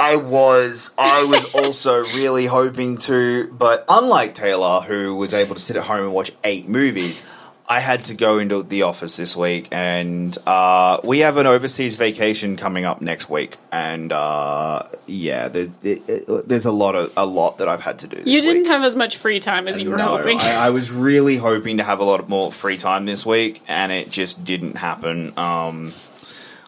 I 0.00 0.16
was. 0.16 0.94
I 0.98 1.24
was 1.24 1.44
also 1.54 2.04
really 2.06 2.46
hoping 2.46 2.98
to, 2.98 3.48
but 3.52 3.84
unlike 3.88 4.34
Taylor, 4.34 4.80
who 4.80 5.14
was 5.14 5.34
able 5.34 5.54
to 5.54 5.60
sit 5.60 5.76
at 5.76 5.84
home 5.84 6.04
and 6.04 6.12
watch 6.12 6.32
eight 6.42 6.68
movies, 6.68 7.22
I 7.70 7.80
had 7.80 8.00
to 8.04 8.14
go 8.14 8.38
into 8.38 8.62
the 8.62 8.82
office 8.84 9.18
this 9.18 9.36
week, 9.36 9.68
and 9.72 10.36
uh, 10.46 11.00
we 11.04 11.18
have 11.18 11.36
an 11.36 11.46
overseas 11.46 11.96
vacation 11.96 12.56
coming 12.56 12.86
up 12.86 13.02
next 13.02 13.28
week, 13.28 13.58
and 13.70 14.10
uh, 14.10 14.84
yeah, 15.06 15.48
there, 15.48 15.66
there- 15.66 15.98
there's 16.46 16.64
a 16.64 16.72
lot 16.72 16.94
of 16.94 17.12
a 17.16 17.26
lot 17.26 17.58
that 17.58 17.68
I've 17.68 17.82
had 17.82 17.98
to 18.00 18.06
do. 18.08 18.16
This 18.16 18.26
You 18.26 18.40
didn't 18.40 18.62
week. 18.62 18.68
have 18.68 18.82
as 18.84 18.96
much 18.96 19.18
free 19.18 19.38
time 19.38 19.68
as 19.68 19.78
you 19.78 19.90
were 19.90 19.98
No, 19.98 20.16
hoping. 20.16 20.40
I, 20.40 20.66
I 20.66 20.70
was 20.70 20.90
really 20.90 21.36
hoping 21.36 21.76
to 21.76 21.84
have 21.84 22.00
a 22.00 22.04
lot 22.04 22.26
more 22.28 22.50
free 22.50 22.78
time 22.78 23.04
this 23.04 23.26
week, 23.26 23.60
and 23.68 23.92
it 23.92 24.10
just 24.10 24.44
didn't 24.44 24.76
happen. 24.76 25.38
Um, 25.38 25.92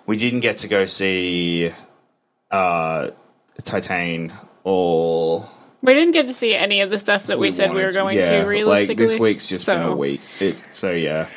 we 0.07 0.19
didn't 0.19 0.41
get 0.41 0.59
to 0.59 0.69
go 0.69 0.85
see 0.85 1.73
uh, 2.51 3.11
Titan 3.65 4.33
or 4.65 5.49
we 5.83 5.95
didn't 5.95 6.13
get 6.13 6.27
to 6.27 6.33
see 6.35 6.55
any 6.55 6.81
of 6.83 6.91
the 6.91 6.99
stuff 6.99 7.27
that 7.27 7.39
we, 7.39 7.51
said 7.51 7.73
we 7.73 7.83
were 7.83 7.93
going 7.93 8.19
yeah, 8.19 8.41
to 8.41 8.47
realistically. 8.47 9.05
Like 9.07 9.11
this 9.13 9.21
week's 9.21 9.49
just 9.49 9.67
been 9.67 9.83
So- 9.83 9.93
a 9.93 9.97
week. 9.97 10.21
It, 10.41 10.57
so 10.71 10.91
yeah. 10.93 11.29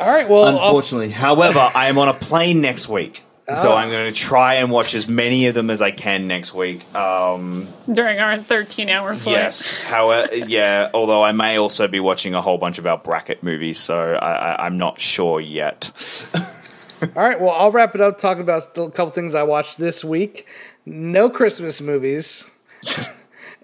all 0.00 0.06
right. 0.06 0.28
Well, 0.28 0.44
I'll- 0.44 0.66
Unfortunately, 0.66 1.10
however, 1.10 1.70
I 1.74 1.88
am 1.88 1.98
on 1.98 2.08
a 2.08 2.14
plane 2.14 2.60
next 2.60 2.88
week. 2.88 3.22
So 3.54 3.72
Oh. 3.72 3.76
I'm 3.76 3.88
going 3.90 4.12
to 4.12 4.18
try 4.18 4.56
and 4.56 4.70
watch 4.70 4.94
as 4.94 5.08
many 5.08 5.46
of 5.46 5.54
them 5.54 5.70
as 5.70 5.80
I 5.80 5.90
can 5.90 6.26
next 6.26 6.52
week. 6.52 6.84
Um, 6.94 7.66
during 7.90 8.18
our 8.18 8.36
13 8.36 8.90
hour 8.90 9.14
flight. 9.14 9.36
Yes. 9.36 9.80
However, 9.80 10.34
yeah. 10.34 10.90
Although 10.92 11.22
I 11.22 11.32
may 11.32 11.56
also 11.56 11.88
be 11.88 11.98
watching 11.98 12.34
a 12.34 12.42
whole 12.42 12.58
bunch 12.58 12.76
of 12.76 12.84
our 12.86 12.98
bracket 12.98 13.42
movies, 13.42 13.78
so 13.78 13.98
I, 13.98 14.32
I, 14.52 14.66
I'm 14.66 14.76
not 14.76 15.00
sure 15.00 15.40
yet. 15.40 15.90
all 17.16 17.22
right. 17.22 17.40
Well, 17.40 17.52
I'll 17.52 17.70
wrap 17.70 17.94
it 17.94 18.02
up 18.02 18.20
talking 18.20 18.42
about 18.42 18.66
a 18.76 18.90
couple 18.90 19.08
things 19.10 19.34
I 19.34 19.44
watched 19.44 19.78
this 19.78 20.04
week. 20.04 20.46
No 20.84 21.30
Christmas 21.30 21.80
movies. 21.80 22.44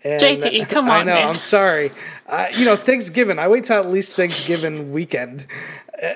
And 0.05 0.21
JT, 0.21 0.69
come 0.69 0.91
I 0.91 1.01
on, 1.01 1.07
know. 1.07 1.15
man. 1.15 1.29
I'm 1.29 1.35
sorry. 1.35 1.91
Uh, 2.29 2.47
you 2.53 2.67
know, 2.67 2.77
Thanksgiving. 2.77 3.39
I 3.39 3.49
wait 3.49 3.65
till 3.65 3.79
at 3.79 3.91
least 3.91 4.17
Thanksgiving 4.17 4.93
weekend. 4.93 5.47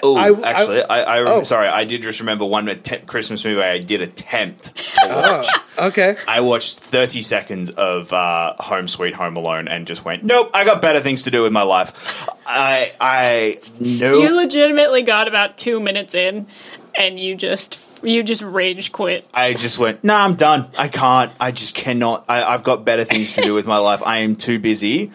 Oh, 0.03 0.17
I- 0.17 0.29
I- 0.31 0.51
actually, 0.51 0.83
I, 0.85 1.03
I, 1.03 1.19
Oh. 1.21 1.43
sorry, 1.43 1.69
I 1.69 1.85
did 1.85 2.03
just 2.03 2.21
remember 2.21 2.45
one 2.45 2.69
att- 2.69 3.07
Christmas 3.07 3.45
movie 3.45 3.63
I 3.63 3.79
did 3.79 4.03
attempt 4.03 4.77
to 4.77 5.09
watch. 5.09 5.47
Oh, 5.79 5.87
okay. 5.89 6.17
I 6.27 6.41
watched 6.41 6.79
30 6.81 7.21
seconds 7.21 7.71
of 7.71 8.13
uh, 8.13 8.55
Home 8.59 8.89
Sweet 8.89 9.15
Home 9.15 9.37
Alone 9.37 9.69
and 9.69 9.87
just 9.87 10.05
went, 10.05 10.23
nope, 10.25 10.51
I 10.53 10.65
got 10.65 10.83
better 10.83 11.01
things 11.01 11.23
to 11.25 11.31
do 11.31 11.43
with 11.43 11.53
my 11.53 11.63
life. 11.63 12.29
I, 12.47 12.93
I, 13.01 13.59
nope. 13.81 14.23
You 14.25 14.37
legitimately 14.37 15.03
got 15.03 15.29
about 15.29 15.57
two 15.59 15.79
minutes 15.81 16.15
in, 16.15 16.47
and 16.95 17.19
you 17.21 17.37
just 17.37 17.77
you 18.03 18.23
just 18.23 18.43
rage 18.43 18.93
quit. 18.93 19.29
I 19.33 19.55
just 19.55 19.79
went, 19.79 20.05
nah, 20.05 20.25
I'm 20.25 20.35
done. 20.35 20.71
I 20.79 20.89
can't. 20.89 21.33
I 21.41 21.51
just 21.51 21.75
cannot. 21.75 22.25
I, 22.29 22.43
I've 22.43 22.65
got 22.65 22.85
better 22.85 23.05
things 23.05 23.35
to 23.35 23.43
do 23.43 23.55
with 23.55 23.67
my 23.67 23.79
life. 23.79 24.03
I 24.05 24.19
am 24.19 24.37
too 24.37 24.59
busy 24.59 25.11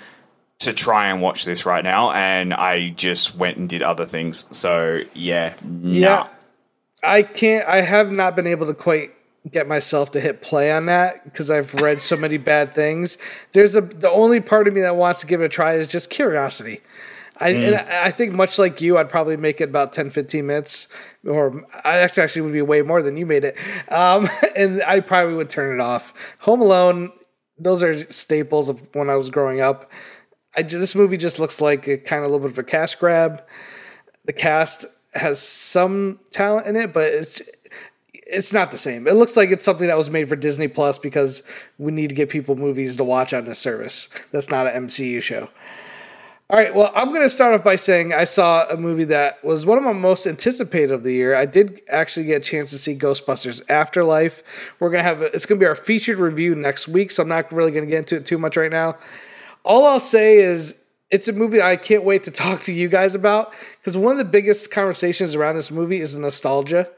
to 0.59 0.73
try 0.73 1.07
and 1.07 1.21
watch 1.21 1.45
this 1.45 1.65
right 1.65 1.83
now. 1.83 2.11
And 2.11 2.53
I 2.53 2.89
just 2.89 3.35
went 3.35 3.57
and 3.57 3.67
did 3.67 3.81
other 3.81 4.05
things. 4.05 4.45
So, 4.55 5.01
yeah. 5.13 5.55
Yeah. 5.81 6.07
Nah. 6.07 6.27
I 7.03 7.23
can't. 7.23 7.67
I 7.67 7.81
have 7.81 8.11
not 8.11 8.35
been 8.35 8.47
able 8.47 8.67
to 8.67 8.73
quite 8.73 9.11
get 9.51 9.67
myself 9.67 10.11
to 10.11 10.21
hit 10.21 10.41
play 10.41 10.71
on 10.71 10.85
that 10.85 11.23
because 11.25 11.51
I've 11.51 11.73
read 11.75 11.99
so 11.99 12.15
many 12.15 12.37
bad 12.37 12.73
things. 12.73 13.17
There's 13.51 13.75
a 13.75 13.81
the 13.81 14.09
only 14.09 14.39
part 14.39 14.67
of 14.67 14.73
me 14.73 14.81
that 14.81 14.95
wants 14.95 15.19
to 15.21 15.27
give 15.27 15.41
it 15.41 15.45
a 15.45 15.49
try 15.49 15.73
is 15.73 15.87
just 15.87 16.09
curiosity. 16.09 16.81
I, 17.43 17.49
and 17.49 17.75
I 17.75 18.11
think 18.11 18.33
much 18.33 18.57
like 18.57 18.81
you, 18.81 18.97
I'd 18.97 19.09
probably 19.09 19.37
make 19.37 19.61
it 19.61 19.65
about 19.65 19.93
10, 19.93 20.09
15 20.09 20.45
minutes, 20.45 20.87
or 21.27 21.65
I 21.83 21.97
actually 21.97 22.23
actually 22.23 22.41
would 22.43 22.53
be 22.53 22.61
way 22.61 22.81
more 22.81 23.01
than 23.01 23.17
you 23.17 23.25
made 23.25 23.43
it. 23.43 23.57
Um, 23.91 24.29
and 24.55 24.81
I 24.83 24.99
probably 24.99 25.35
would 25.35 25.49
turn 25.49 25.73
it 25.73 25.81
off. 25.81 26.13
Home 26.39 26.61
Alone, 26.61 27.11
those 27.57 27.83
are 27.83 28.09
staples 28.11 28.69
of 28.69 28.81
when 28.93 29.09
I 29.09 29.15
was 29.15 29.29
growing 29.29 29.61
up. 29.61 29.91
I 30.55 30.61
this 30.61 30.93
movie 30.93 31.17
just 31.17 31.39
looks 31.39 31.59
like 31.59 31.87
a 31.87 31.97
kind 31.97 32.23
of 32.23 32.29
a 32.29 32.33
little 32.33 32.47
bit 32.47 32.51
of 32.51 32.59
a 32.59 32.63
cash 32.63 32.95
grab 32.95 33.41
the 34.25 34.33
cast 34.33 34.85
has 35.13 35.41
some 35.41 36.19
talent 36.31 36.67
in 36.67 36.75
it, 36.75 36.93
but 36.93 37.05
it's 37.05 37.41
it's 38.25 38.53
not 38.53 38.71
the 38.71 38.77
same. 38.77 39.07
It 39.07 39.13
looks 39.13 39.35
like 39.35 39.51
it's 39.51 39.65
something 39.65 39.87
that 39.87 39.97
was 39.97 40.09
made 40.09 40.29
for 40.29 40.35
Disney 40.35 40.67
Plus 40.67 40.97
because 40.97 41.43
we 41.77 41.91
need 41.91 42.09
to 42.09 42.15
get 42.15 42.29
people 42.29 42.55
movies 42.55 42.97
to 42.97 43.03
watch 43.03 43.33
on 43.33 43.45
this 43.45 43.59
service. 43.59 44.09
That's 44.31 44.49
not 44.49 44.65
an 44.65 44.87
MCU 44.87 45.21
show. 45.21 45.49
All 46.49 46.59
right, 46.59 46.75
well, 46.75 46.91
I'm 46.93 47.09
going 47.09 47.21
to 47.21 47.29
start 47.29 47.55
off 47.55 47.63
by 47.63 47.77
saying 47.77 48.13
I 48.13 48.25
saw 48.25 48.67
a 48.67 48.77
movie 48.77 49.05
that 49.05 49.43
was 49.43 49.65
one 49.65 49.77
of 49.77 49.83
my 49.83 49.93
most 49.93 50.27
anticipated 50.27 50.91
of 50.91 51.03
the 51.03 51.13
year. 51.13 51.35
I 51.35 51.45
did 51.45 51.81
actually 51.89 52.25
get 52.27 52.41
a 52.41 52.45
chance 52.45 52.69
to 52.71 52.77
see 52.77 52.95
Ghostbusters 52.95 53.61
Afterlife. 53.69 54.43
We're 54.79 54.89
going 54.89 55.03
to 55.03 55.07
have 55.07 55.21
a, 55.21 55.25
it's 55.33 55.45
going 55.45 55.59
to 55.59 55.63
be 55.63 55.67
our 55.67 55.75
featured 55.75 56.17
review 56.17 56.53
next 56.53 56.87
week, 56.87 57.11
so 57.11 57.23
I'm 57.23 57.29
not 57.29 57.51
really 57.51 57.71
going 57.71 57.85
to 57.85 57.89
get 57.89 57.99
into 57.99 58.17
it 58.17 58.27
too 58.27 58.37
much 58.37 58.57
right 58.57 58.71
now 58.71 58.97
all 59.63 59.85
I'll 59.85 60.01
say 60.01 60.37
is 60.37 60.83
it's 61.09 61.27
a 61.27 61.33
movie 61.33 61.61
I 61.61 61.75
can't 61.75 62.03
wait 62.03 62.23
to 62.25 62.31
talk 62.43 62.61
to 62.61 62.73
you 62.73 62.89
guys 62.89 63.15
about 63.15 63.53
because 63.79 63.97
one 63.97 64.11
of 64.11 64.17
the 64.17 64.25
biggest 64.25 64.71
conversations 64.71 65.35
around 65.35 65.55
this 65.55 65.71
movie 65.71 66.01
is 66.01 66.15
nostalgia. 66.15 66.89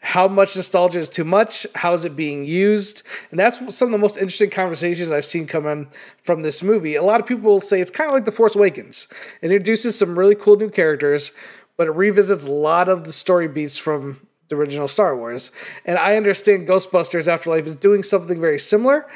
How 0.00 0.28
much 0.28 0.54
nostalgia 0.54 1.00
is 1.00 1.08
too 1.08 1.24
much? 1.24 1.66
How 1.74 1.92
is 1.92 2.04
it 2.04 2.14
being 2.14 2.44
used? 2.44 3.02
And 3.30 3.38
that's 3.38 3.58
some 3.76 3.88
of 3.88 3.92
the 3.92 3.98
most 3.98 4.16
interesting 4.16 4.50
conversations 4.50 5.10
I've 5.10 5.26
seen 5.26 5.46
coming 5.46 5.88
from 6.22 6.40
this 6.40 6.62
movie. 6.62 6.94
A 6.94 7.02
lot 7.02 7.20
of 7.20 7.26
people 7.26 7.50
will 7.50 7.60
say 7.60 7.80
it's 7.80 7.90
kind 7.90 8.08
of 8.08 8.14
like 8.14 8.24
The 8.24 8.32
Force 8.32 8.54
Awakens. 8.54 9.08
It 9.42 9.46
introduces 9.50 9.98
some 9.98 10.18
really 10.18 10.36
cool 10.36 10.56
new 10.56 10.70
characters, 10.70 11.32
but 11.76 11.88
it 11.88 11.92
revisits 11.92 12.46
a 12.46 12.52
lot 12.52 12.88
of 12.88 13.04
the 13.04 13.12
story 13.12 13.48
beats 13.48 13.76
from 13.76 14.26
the 14.48 14.56
original 14.56 14.88
Star 14.88 15.16
Wars. 15.16 15.50
And 15.84 15.98
I 15.98 16.16
understand 16.16 16.68
Ghostbusters 16.68 17.28
Afterlife 17.28 17.66
is 17.66 17.76
doing 17.76 18.02
something 18.02 18.40
very 18.40 18.58
similar, 18.58 19.06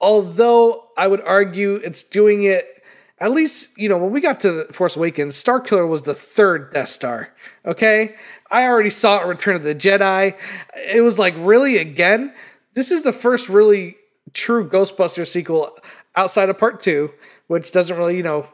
although 0.00 0.88
I 0.96 1.08
would 1.08 1.22
argue 1.22 1.74
it's 1.74 2.02
doing 2.02 2.44
it 2.44 2.80
at 3.20 3.32
least 3.32 3.78
you 3.78 3.88
know 3.88 3.98
when 3.98 4.10
we 4.10 4.20
got 4.20 4.40
to 4.40 4.52
The 4.52 4.72
Force 4.72 4.96
Awakens, 4.96 5.36
Star 5.36 5.60
Killer 5.60 5.86
was 5.86 6.02
the 6.02 6.14
third 6.14 6.72
Death 6.72 6.88
Star. 6.88 7.28
Okay, 7.66 8.16
I 8.50 8.64
already 8.64 8.90
saw 8.90 9.20
it 9.20 9.26
Return 9.26 9.56
of 9.56 9.62
the 9.62 9.74
Jedi. 9.74 10.36
It 10.76 11.02
was 11.02 11.18
like 11.18 11.34
really 11.38 11.78
again. 11.78 12.34
This 12.74 12.90
is 12.90 13.02
the 13.02 13.12
first 13.12 13.48
really 13.48 13.96
true 14.32 14.68
Ghostbusters 14.68 15.28
sequel 15.28 15.76
outside 16.16 16.48
of 16.48 16.58
Part 16.58 16.80
Two, 16.80 17.12
which 17.46 17.70
doesn't 17.70 17.96
really 17.96 18.16
you 18.16 18.22
know. 18.22 18.46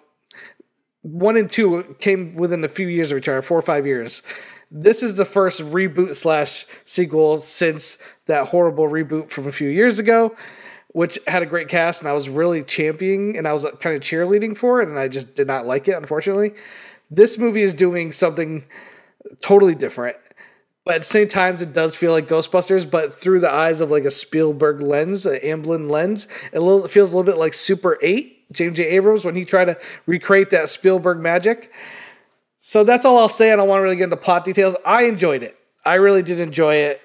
One 1.02 1.36
and 1.36 1.48
two 1.48 1.96
came 2.00 2.34
within 2.34 2.64
a 2.64 2.68
few 2.68 2.88
years 2.88 3.12
of 3.12 3.18
each 3.18 3.28
other, 3.28 3.40
four 3.40 3.58
or 3.58 3.62
five 3.62 3.86
years. 3.86 4.22
This 4.72 5.04
is 5.04 5.14
the 5.14 5.24
first 5.24 5.60
reboot 5.60 6.16
slash 6.16 6.66
sequel 6.84 7.38
since 7.38 8.02
that 8.26 8.48
horrible 8.48 8.88
reboot 8.88 9.30
from 9.30 9.46
a 9.46 9.52
few 9.52 9.68
years 9.68 10.00
ago 10.00 10.36
which 10.96 11.18
had 11.26 11.42
a 11.42 11.46
great 11.46 11.68
cast, 11.68 12.00
and 12.00 12.08
I 12.08 12.14
was 12.14 12.30
really 12.30 12.64
championing 12.64 13.36
and 13.36 13.46
I 13.46 13.52
was 13.52 13.66
kind 13.80 13.94
of 13.94 14.00
cheerleading 14.00 14.56
for 14.56 14.80
it, 14.80 14.88
and 14.88 14.98
I 14.98 15.08
just 15.08 15.34
did 15.34 15.46
not 15.46 15.66
like 15.66 15.88
it, 15.88 15.92
unfortunately. 15.92 16.54
This 17.10 17.36
movie 17.36 17.60
is 17.60 17.74
doing 17.74 18.12
something 18.12 18.64
totally 19.40 19.74
different, 19.74 20.16
but 20.84 20.96
at 20.96 21.00
the 21.02 21.06
same 21.06 21.28
times, 21.28 21.62
it 21.62 21.72
does 21.72 21.96
feel 21.96 22.12
like 22.12 22.28
Ghostbusters, 22.28 22.88
but 22.88 23.12
through 23.12 23.40
the 23.40 23.50
eyes 23.50 23.80
of 23.80 23.90
like 23.90 24.04
a 24.04 24.10
Spielberg 24.10 24.80
lens, 24.80 25.26
an 25.26 25.40
Amblin 25.40 25.90
lens. 25.90 26.28
It, 26.52 26.60
it 26.60 26.90
feels 26.90 27.12
a 27.12 27.16
little 27.16 27.30
bit 27.30 27.38
like 27.38 27.54
Super 27.54 27.98
8, 28.00 28.52
James 28.52 28.76
J. 28.76 28.84
Abrams, 28.84 29.24
when 29.24 29.34
he 29.34 29.44
tried 29.44 29.66
to 29.66 29.78
recreate 30.06 30.50
that 30.50 30.70
Spielberg 30.70 31.18
magic. 31.18 31.72
So 32.58 32.84
that's 32.84 33.04
all 33.04 33.18
I'll 33.18 33.28
say. 33.28 33.52
I 33.52 33.56
don't 33.56 33.68
want 33.68 33.80
to 33.80 33.82
really 33.82 33.96
get 33.96 34.04
into 34.04 34.16
plot 34.16 34.44
details. 34.44 34.76
I 34.84 35.04
enjoyed 35.04 35.42
it. 35.42 35.56
I 35.84 35.94
really 35.94 36.22
did 36.22 36.40
enjoy 36.40 36.76
it 36.76 37.00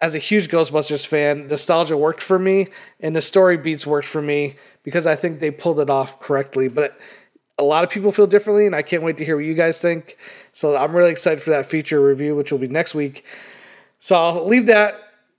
as 0.00 0.14
a 0.14 0.18
huge 0.18 0.48
Ghostbusters 0.48 1.06
fan, 1.06 1.48
nostalgia 1.48 1.96
worked 1.96 2.22
for 2.22 2.38
me 2.38 2.68
and 3.00 3.16
the 3.16 3.22
story 3.22 3.56
beats 3.56 3.86
worked 3.86 4.06
for 4.06 4.22
me 4.22 4.56
because 4.84 5.06
I 5.06 5.16
think 5.16 5.40
they 5.40 5.50
pulled 5.50 5.80
it 5.80 5.90
off 5.90 6.20
correctly. 6.20 6.68
But 6.68 6.92
a 7.58 7.64
lot 7.64 7.84
of 7.84 7.90
people 7.90 8.12
feel 8.12 8.26
differently, 8.26 8.66
and 8.66 8.74
I 8.74 8.82
can't 8.82 9.02
wait 9.02 9.18
to 9.18 9.24
hear 9.24 9.36
what 9.36 9.44
you 9.44 9.54
guys 9.54 9.80
think. 9.80 10.16
So 10.52 10.76
I'm 10.76 10.94
really 10.94 11.10
excited 11.10 11.42
for 11.42 11.50
that 11.50 11.66
feature 11.66 12.00
review, 12.00 12.36
which 12.36 12.52
will 12.52 12.58
be 12.58 12.68
next 12.68 12.94
week. 12.94 13.24
So 13.98 14.14
I'll 14.16 14.46
leave 14.46 14.66
that 14.66 14.94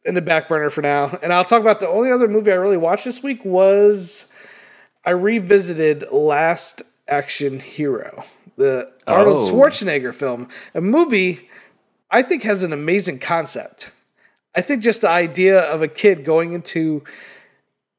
in 0.05 0.15
the 0.15 0.21
back 0.21 0.47
burner 0.47 0.69
for 0.69 0.81
now, 0.81 1.17
and 1.21 1.31
I'll 1.33 1.45
talk 1.45 1.61
about 1.61 1.79
the 1.79 1.87
only 1.87 2.11
other 2.11 2.27
movie 2.27 2.51
I 2.51 2.55
really 2.55 2.77
watched 2.77 3.05
this 3.05 3.21
week 3.21 3.43
was 3.43 4.33
I 5.05 5.11
revisited 5.11 6.05
Last 6.11 6.81
Action 7.07 7.59
Hero, 7.59 8.23
the 8.57 8.91
Arnold 9.07 9.37
Oh. 9.39 9.51
Schwarzenegger 9.51 10.13
film, 10.13 10.47
a 10.73 10.81
movie 10.81 11.49
I 12.11 12.21
think 12.21 12.43
has 12.43 12.63
an 12.63 12.73
amazing 12.73 13.19
concept. 13.19 13.91
I 14.55 14.61
think 14.61 14.81
just 14.81 15.01
the 15.01 15.09
idea 15.09 15.61
of 15.61 15.81
a 15.81 15.87
kid 15.87 16.25
going 16.25 16.53
into 16.53 17.03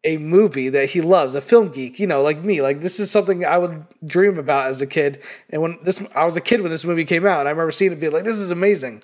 a 0.02 0.16
movie 0.16 0.70
that 0.70 0.90
he 0.90 1.00
loves, 1.00 1.34
a 1.34 1.40
film 1.40 1.68
geek, 1.68 1.98
you 1.98 2.06
know, 2.06 2.22
like 2.22 2.42
me, 2.42 2.62
like 2.62 2.80
this 2.80 2.98
is 2.98 3.10
something 3.10 3.44
I 3.44 3.58
would 3.58 3.84
dream 4.06 4.38
about 4.38 4.66
as 4.66 4.80
a 4.80 4.86
kid. 4.86 5.22
And 5.50 5.60
when 5.60 5.78
this, 5.82 6.02
I 6.14 6.24
was 6.24 6.36
a 6.36 6.40
kid 6.40 6.62
when 6.62 6.70
this 6.70 6.84
movie 6.84 7.04
came 7.04 7.26
out, 7.26 7.46
I 7.46 7.50
remember 7.50 7.70
seeing 7.70 7.92
it, 7.92 8.00
being 8.00 8.12
like, 8.12 8.24
"This 8.24 8.38
is 8.38 8.50
amazing." 8.50 9.02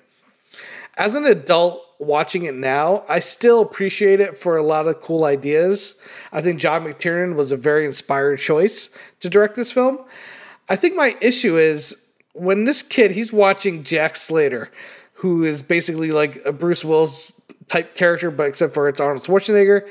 As 0.97 1.13
an 1.13 1.25
adult 1.25 1.83
watching 1.99 2.45
it 2.45 2.55
now, 2.55 3.03
I 3.07 3.19
still 3.19 3.61
appreciate 3.61 4.19
it 4.19 4.35
for 4.35 4.57
a 4.57 4.63
lot 4.63 4.87
of 4.87 5.01
cool 5.01 5.25
ideas. 5.25 5.95
I 6.31 6.41
think 6.41 6.59
John 6.59 6.83
McTiernan 6.83 7.35
was 7.35 7.51
a 7.51 7.57
very 7.57 7.85
inspired 7.85 8.39
choice 8.39 8.89
to 9.19 9.29
direct 9.29 9.55
this 9.55 9.71
film. 9.71 9.99
I 10.69 10.75
think 10.75 10.95
my 10.95 11.15
issue 11.21 11.57
is 11.57 12.11
when 12.33 12.63
this 12.63 12.81
kid 12.81 13.11
he's 13.11 13.31
watching 13.31 13.83
Jack 13.83 14.15
Slater, 14.15 14.71
who 15.13 15.43
is 15.43 15.61
basically 15.61 16.11
like 16.11 16.43
a 16.45 16.51
Bruce 16.51 16.83
Willis 16.83 17.39
type 17.67 17.95
character, 17.95 18.31
but 18.31 18.47
except 18.47 18.73
for 18.73 18.89
it's 18.89 18.99
Arnold 18.99 19.23
Schwarzenegger. 19.23 19.87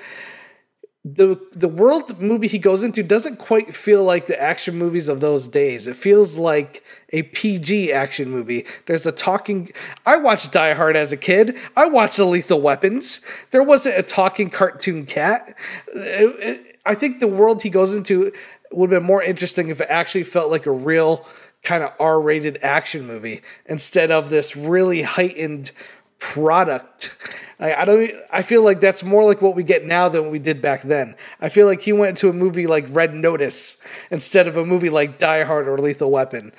The 1.09 1.39
the 1.53 1.69
world 1.69 2.21
movie 2.21 2.49
he 2.49 2.59
goes 2.59 2.83
into 2.83 3.05
doesn't 3.05 3.37
quite 3.37 3.77
feel 3.77 4.03
like 4.03 4.27
the 4.27 4.43
action 4.43 4.75
movies 4.77 5.09
of 5.09 5.21
those 5.21 5.47
days. 5.47 5.87
It 5.87 5.95
feels 5.95 6.37
like 6.37 6.83
a 7.11 7.23
PG 7.23 7.93
action 7.93 8.29
movie. 8.29 8.67
There's 8.87 9.07
a 9.07 9.13
talking. 9.13 9.71
I 10.05 10.17
watched 10.17 10.51
Die 10.51 10.75
Hard 10.75 10.97
as 10.97 11.13
a 11.13 11.17
kid. 11.17 11.57
I 11.77 11.87
watched 11.87 12.17
The 12.17 12.25
Lethal 12.25 12.61
Weapons. 12.61 13.21
There 13.52 13.63
wasn't 13.63 13.99
a 13.99 14.02
talking 14.02 14.50
cartoon 14.50 15.07
cat. 15.07 15.54
It- 15.95 16.41
it- 16.41 16.78
I 16.85 16.97
think 16.97 17.21
the 17.21 17.28
world 17.28 17.63
he 17.63 17.71
goes 17.71 17.95
into 17.95 18.33
would 18.73 18.91
have 18.91 19.00
been 19.00 19.07
more 19.07 19.23
interesting 19.23 19.69
if 19.69 19.80
it 19.80 19.87
actually 19.89 20.25
felt 20.25 20.50
like 20.50 20.67
a 20.67 20.73
real 20.73 21.25
kind 21.63 21.85
of 21.85 21.93
R-rated 22.00 22.59
action 22.63 23.07
movie 23.07 23.43
instead 23.67 24.11
of 24.11 24.28
this 24.28 24.57
really 24.57 25.02
heightened 25.02 25.71
product. 26.19 27.15
I, 27.58 27.75
I 27.75 27.84
don't. 27.84 28.10
I 28.30 28.42
feel 28.42 28.62
like 28.62 28.80
that's 28.80 29.02
more 29.02 29.25
like 29.25 29.40
what 29.40 29.54
we 29.54 29.62
get 29.62 29.84
now 29.86 30.08
than 30.08 30.23
what 30.23 30.32
we 30.32 30.38
did 30.38 30.60
back 30.60 30.82
then. 30.82 31.14
I 31.40 31.49
feel 31.49 31.66
like 31.66 31.80
he 31.80 31.92
went 31.92 32.19
to 32.19 32.28
a 32.28 32.32
movie 32.32 32.66
like 32.66 32.86
Red 32.90 33.14
Notice 33.14 33.78
instead 34.10 34.47
of 34.47 34.56
a 34.56 34.64
movie 34.64 34.90
like 34.90 35.19
Die 35.19 35.45
Hard 35.45 35.69
or 35.69 35.78
Lethal 35.78 36.10
Weapon. 36.10 36.52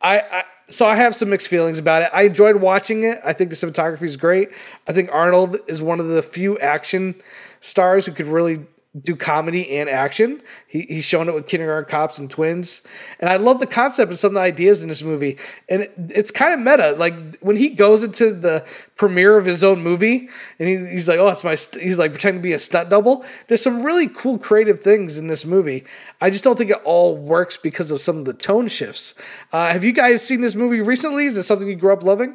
I, 0.00 0.20
I 0.20 0.44
so 0.70 0.86
I 0.86 0.96
have 0.96 1.14
some 1.14 1.30
mixed 1.30 1.48
feelings 1.48 1.78
about 1.78 2.02
it. 2.02 2.10
I 2.12 2.22
enjoyed 2.22 2.56
watching 2.56 3.04
it. 3.04 3.18
I 3.24 3.32
think 3.32 3.50
the 3.50 3.56
cinematography 3.56 4.02
is 4.02 4.16
great. 4.16 4.50
I 4.86 4.92
think 4.92 5.10
Arnold 5.12 5.56
is 5.66 5.80
one 5.82 6.00
of 6.00 6.08
the 6.08 6.22
few 6.22 6.58
action 6.58 7.14
stars 7.60 8.06
who 8.06 8.12
could 8.12 8.26
really 8.26 8.66
do 9.02 9.16
comedy 9.16 9.76
and 9.78 9.88
action. 9.88 10.40
He, 10.66 10.82
he's 10.82 11.04
shown 11.04 11.28
it 11.28 11.34
with 11.34 11.46
Kindergarten 11.46 11.90
Cops 11.90 12.18
and 12.18 12.30
Twins, 12.30 12.82
and 13.20 13.28
I 13.30 13.36
love 13.36 13.60
the 13.60 13.66
concept 13.66 14.10
and 14.10 14.18
some 14.18 14.28
of 14.30 14.34
the 14.34 14.40
ideas 14.40 14.82
in 14.82 14.88
this 14.88 15.02
movie. 15.02 15.38
And 15.68 15.82
it, 15.82 15.92
it's 16.10 16.30
kind 16.30 16.52
of 16.54 16.60
meta. 16.60 16.92
Like 16.98 17.38
when 17.40 17.56
he 17.56 17.70
goes 17.70 18.02
into 18.02 18.32
the 18.32 18.64
premiere 18.96 19.36
of 19.36 19.44
his 19.44 19.62
own 19.64 19.82
movie, 19.82 20.28
and 20.58 20.68
he, 20.68 20.76
he's 20.92 21.08
like, 21.08 21.18
"Oh, 21.18 21.28
it's 21.28 21.44
my," 21.44 21.54
st-, 21.54 21.82
he's 21.82 21.98
like 21.98 22.12
pretending 22.12 22.40
to 22.42 22.46
be 22.46 22.52
a 22.52 22.58
stunt 22.58 22.90
double. 22.90 23.24
There's 23.46 23.62
some 23.62 23.82
really 23.82 24.08
cool 24.08 24.38
creative 24.38 24.80
things 24.80 25.18
in 25.18 25.26
this 25.28 25.44
movie. 25.44 25.84
I 26.20 26.30
just 26.30 26.44
don't 26.44 26.56
think 26.56 26.70
it 26.70 26.80
all 26.84 27.16
works 27.16 27.56
because 27.56 27.90
of 27.90 28.00
some 28.00 28.18
of 28.18 28.24
the 28.24 28.34
tone 28.34 28.68
shifts. 28.68 29.14
Uh, 29.52 29.68
have 29.72 29.84
you 29.84 29.92
guys 29.92 30.22
seen 30.26 30.40
this 30.40 30.54
movie 30.54 30.80
recently? 30.80 31.26
Is 31.26 31.36
it 31.38 31.44
something 31.44 31.68
you 31.68 31.76
grew 31.76 31.92
up 31.92 32.02
loving? 32.02 32.34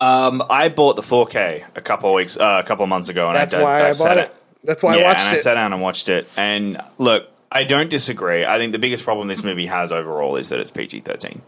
Um, 0.00 0.42
I 0.50 0.68
bought 0.68 0.96
the 0.96 1.02
4K 1.02 1.64
a 1.76 1.80
couple 1.80 2.10
of 2.10 2.14
weeks, 2.16 2.36
uh, 2.36 2.60
a 2.62 2.66
couple 2.66 2.82
of 2.82 2.88
months 2.88 3.08
ago, 3.08 3.28
and 3.28 3.36
That's 3.36 3.54
I, 3.54 3.62
why 3.62 3.88
I, 3.88 3.92
sat 3.92 4.04
bought 4.08 4.18
it- 4.18 4.20
it. 4.30 4.36
That's 4.64 4.82
why 4.82 4.94
I 4.94 4.96
yeah, 4.98 5.08
watched 5.08 5.20
and 5.20 5.30
I 5.30 5.36
sat 5.36 5.54
down 5.54 5.72
and 5.72 5.82
watched 5.82 6.08
it. 6.08 6.28
And 6.36 6.80
look, 6.98 7.28
I 7.52 7.64
don't 7.64 7.90
disagree. 7.90 8.44
I 8.44 8.58
think 8.58 8.72
the 8.72 8.78
biggest 8.78 9.04
problem 9.04 9.28
this 9.28 9.44
movie 9.44 9.66
has 9.66 9.92
overall 9.92 10.36
is 10.36 10.48
that 10.48 10.60
it's 10.60 10.70
PG 10.70 11.00
thirteen, 11.00 11.42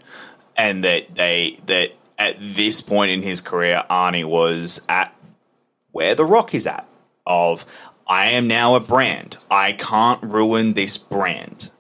and 0.57 0.85
that 0.85 1.14
they 1.14 1.59
that 1.66 1.92
at 2.18 2.37
this 2.40 2.81
point 2.81 3.11
in 3.11 3.22
his 3.22 3.40
career, 3.40 3.83
Arnie 3.90 4.24
was 4.24 4.83
at 4.88 5.14
where 5.92 6.14
The 6.14 6.24
Rock 6.24 6.55
is 6.55 6.66
at. 6.66 6.87
Of 7.26 7.66
I 8.07 8.26
am 8.31 8.46
now 8.46 8.76
a 8.76 8.81
brand. 8.81 9.37
I 9.50 9.72
can't 9.72 10.22
ruin 10.22 10.74
this 10.74 10.96
brand. 10.96 11.70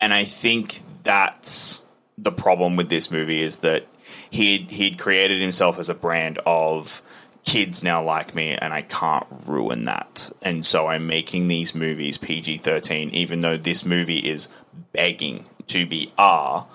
And 0.00 0.12
I 0.12 0.24
think 0.24 0.80
that's 1.02 1.82
the 2.18 2.32
problem 2.32 2.76
with 2.76 2.88
this 2.88 3.10
movie 3.10 3.42
is 3.42 3.58
that 3.58 3.86
he'd 4.30 4.70
he'd 4.70 4.98
created 4.98 5.40
himself 5.40 5.78
as 5.78 5.88
a 5.88 5.94
brand 5.94 6.38
of 6.44 7.02
kids 7.44 7.82
now 7.82 8.02
like 8.02 8.34
me 8.34 8.54
and 8.54 8.72
I 8.72 8.82
can't 8.82 9.26
ruin 9.46 9.86
that. 9.86 10.30
And 10.42 10.64
so 10.64 10.88
I'm 10.88 11.06
making 11.06 11.48
these 11.48 11.74
movies 11.74 12.18
PG-13 12.18 13.10
even 13.10 13.40
though 13.40 13.56
this 13.56 13.84
movie 13.84 14.18
is 14.18 14.48
begging 14.92 15.46
to 15.68 15.86
be 15.86 16.12
R 16.18 16.66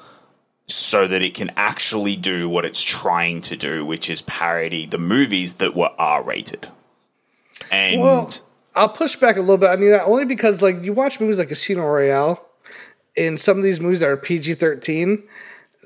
so 0.67 1.07
that 1.07 1.21
it 1.21 1.33
can 1.35 1.51
actually 1.55 2.15
do 2.15 2.49
what 2.49 2.65
it's 2.65 2.81
trying 2.81 3.41
to 3.41 3.55
do, 3.55 3.85
which 3.85 4.09
is 4.09 4.21
parody 4.21 4.85
the 4.85 4.97
movies 4.97 5.55
that 5.55 5.75
were 5.75 5.91
R-rated. 5.97 6.67
And 7.71 8.01
Well, 8.01 8.29
I'll 8.75 8.89
push 8.89 9.15
back 9.15 9.37
a 9.37 9.41
little 9.41 9.57
bit 9.57 9.69
I 9.69 9.75
that 9.91 10.05
only 10.05 10.25
because 10.25 10.61
like 10.61 10.83
you 10.83 10.93
watch 10.93 11.19
movies 11.19 11.39
like 11.39 11.49
Casino 11.49 11.83
Royale, 11.85 12.43
and 13.15 13.39
some 13.39 13.57
of 13.57 13.63
these 13.63 13.79
movies 13.79 14.03
are 14.03 14.17
PG 14.17 14.55
thirteen, 14.55 15.23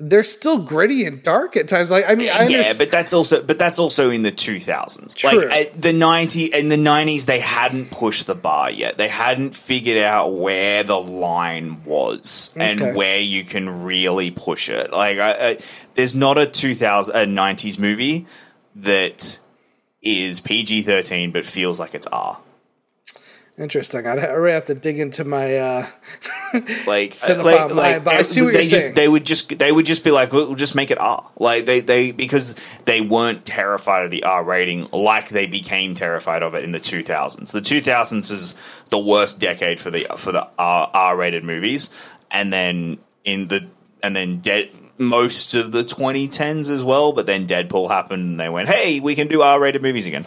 they're 0.00 0.24
still 0.24 0.58
gritty 0.58 1.04
and 1.04 1.22
dark 1.22 1.56
at 1.56 1.68
times. 1.68 1.90
Like 1.90 2.06
I 2.08 2.14
mean, 2.14 2.30
I 2.32 2.46
yeah, 2.48 2.72
but 2.76 2.90
that's 2.90 3.12
also 3.12 3.42
but 3.42 3.58
that's 3.58 3.78
also 3.78 4.10
in 4.10 4.22
the 4.22 4.32
2000s. 4.32 5.14
True. 5.14 5.46
Like 5.46 5.50
at 5.50 5.80
the 5.80 5.92
90 5.92 6.46
in 6.46 6.68
the 6.70 6.76
90s 6.76 7.26
they 7.26 7.38
hadn't 7.40 7.90
pushed 7.90 8.26
the 8.26 8.34
bar 8.34 8.70
yet. 8.70 8.96
They 8.96 9.08
hadn't 9.08 9.54
figured 9.54 9.98
out 9.98 10.32
where 10.34 10.82
the 10.82 10.98
line 10.98 11.84
was 11.84 12.52
Okay. 12.56 12.70
and 12.72 12.96
where 12.96 13.20
you 13.20 13.44
can 13.44 13.84
really 13.84 14.30
push 14.30 14.68
it. 14.68 14.90
Like 14.90 15.18
I, 15.18 15.50
I, 15.50 15.58
there's 15.94 16.14
not 16.14 16.38
a 16.38 16.46
2000 16.46 17.14
a 17.14 17.26
90s 17.26 17.78
movie 17.78 18.26
that 18.76 19.38
is 20.02 20.40
PG-13 20.40 21.32
but 21.32 21.44
feels 21.44 21.78
like 21.78 21.94
it's 21.94 22.06
R. 22.06 22.40
interesting. 23.60 24.06
I'd, 24.06 24.18
I 24.18 24.32
really 24.32 24.54
have 24.54 24.66
to 24.66 24.74
dig 24.74 24.98
into 24.98 25.24
my. 25.24 25.56
uh 25.56 25.86
like, 26.86 27.12
Cinephile 27.12 27.70
like, 27.70 28.04
like 28.04 28.06
I 28.06 28.22
see 28.22 28.42
what 28.42 28.52
they 28.52 28.62
you're 28.62 28.70
just 28.70 28.84
saying. 28.86 28.94
they 28.94 29.08
would 29.08 29.24
just 29.24 29.58
they 29.58 29.70
would 29.70 29.86
just 29.86 30.02
be 30.02 30.10
like 30.10 30.32
we'll 30.32 30.54
just 30.54 30.74
make 30.74 30.90
it 30.90 31.00
R 31.00 31.30
like 31.38 31.66
they 31.66 31.80
they 31.80 32.12
because 32.12 32.54
they 32.86 33.00
weren't 33.00 33.46
terrified 33.46 34.04
of 34.06 34.10
the 34.10 34.24
R 34.24 34.42
rating 34.42 34.88
like 34.92 35.28
they 35.28 35.46
became 35.46 35.94
terrified 35.94 36.42
of 36.42 36.54
it 36.54 36.64
in 36.64 36.72
the 36.72 36.80
2000s 36.80 37.52
the 37.52 37.60
2000s 37.60 38.32
is 38.32 38.54
the 38.88 38.98
worst 38.98 39.38
decade 39.38 39.78
for 39.78 39.90
the 39.90 40.06
for 40.16 40.32
the 40.32 40.48
R 40.58 40.90
R 40.92 41.16
rated 41.16 41.44
movies 41.44 41.90
and 42.30 42.52
then 42.52 42.98
in 43.24 43.48
the 43.48 43.68
and 44.02 44.16
then 44.16 44.40
dead 44.40 44.70
most 44.98 45.54
of 45.54 45.72
the 45.72 45.82
2010s 45.82 46.68
as 46.70 46.82
well 46.82 47.12
but 47.12 47.26
then 47.26 47.46
Deadpool 47.46 47.88
happened 47.88 48.22
and 48.22 48.40
they 48.40 48.48
went 48.48 48.68
hey 48.68 49.00
we 49.00 49.14
can 49.14 49.28
do 49.28 49.42
R 49.42 49.60
rated 49.60 49.82
movies 49.82 50.06
again 50.06 50.26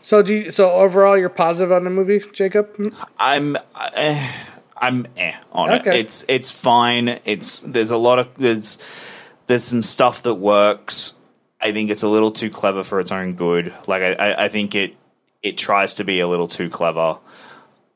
So 0.00 0.22
do 0.22 0.34
you, 0.34 0.50
so 0.50 0.72
overall, 0.72 1.16
you're 1.16 1.28
positive 1.28 1.72
on 1.72 1.84
the 1.84 1.90
movie, 1.90 2.20
Jacob? 2.32 2.74
I'm 3.18 3.56
I, 3.74 4.34
I'm 4.76 5.06
eh 5.16 5.36
on 5.52 5.72
it. 5.72 5.86
It's 5.86 6.24
it's 6.26 6.50
fine. 6.50 7.20
It's 7.24 7.60
there's 7.60 7.90
a 7.90 7.98
lot 7.98 8.18
of 8.18 8.28
there's 8.38 8.78
there's 9.46 9.64
some 9.64 9.82
stuff 9.82 10.22
that 10.22 10.34
works. 10.34 11.12
I 11.60 11.72
think 11.72 11.90
it's 11.90 12.02
a 12.02 12.08
little 12.08 12.30
too 12.30 12.48
clever 12.48 12.82
for 12.82 12.98
its 12.98 13.12
own 13.12 13.34
good. 13.34 13.74
Like 13.86 14.02
I, 14.02 14.44
I, 14.44 14.48
think 14.48 14.74
it 14.74 14.96
it 15.42 15.58
tries 15.58 15.94
to 15.94 16.04
be 16.04 16.20
a 16.20 16.26
little 16.26 16.48
too 16.48 16.70
clever, 16.70 17.18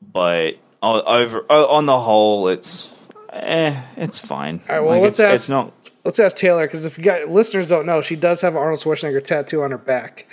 but 0.01 0.57
over 0.83 1.39
on 1.51 1.87
the 1.87 1.99
whole, 1.99 2.47
it's 2.49 2.87
eh, 3.31 3.81
it's 3.97 4.19
fine. 4.19 4.61
All 4.69 4.75
right, 4.75 4.81
well, 4.81 4.91
Like, 4.91 5.01
let's 5.01 5.19
it's, 5.19 5.25
ask- 5.25 5.33
it's 5.33 5.49
not. 5.49 5.73
Let's 6.03 6.19
ask 6.19 6.37
Taylor 6.37 6.67
because 6.67 6.85
if 6.85 6.99
you 6.99 7.03
got 7.03 7.29
listeners 7.29 7.67
don't 7.67 7.87
know, 7.87 8.03
she 8.03 8.15
does 8.15 8.41
have 8.41 8.55
Arnold 8.55 8.79
Schwarzenegger 8.79 9.25
tattoo 9.25 9.63
on 9.63 9.71
her 9.71 9.79
back. 9.79 10.27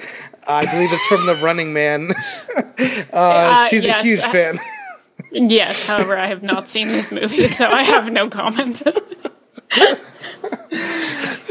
I 0.46 0.60
believe 0.70 0.88
it's 0.92 1.06
from 1.06 1.26
the 1.26 1.34
Running 1.44 1.72
Man. 1.72 2.10
uh, 3.12 3.16
Uh, 3.16 3.68
she's 3.68 3.86
a 3.86 3.92
huge 4.02 4.20
I- 4.20 4.32
fan. 4.32 4.58
Yes, 5.34 5.86
however, 5.86 6.14
I 6.18 6.26
have 6.26 6.42
not 6.42 6.68
seen 6.68 6.88
this 6.88 7.10
movie, 7.10 7.48
so 7.48 7.66
I 7.66 7.84
have 7.84 8.12
no 8.12 8.28
comment. 8.28 8.82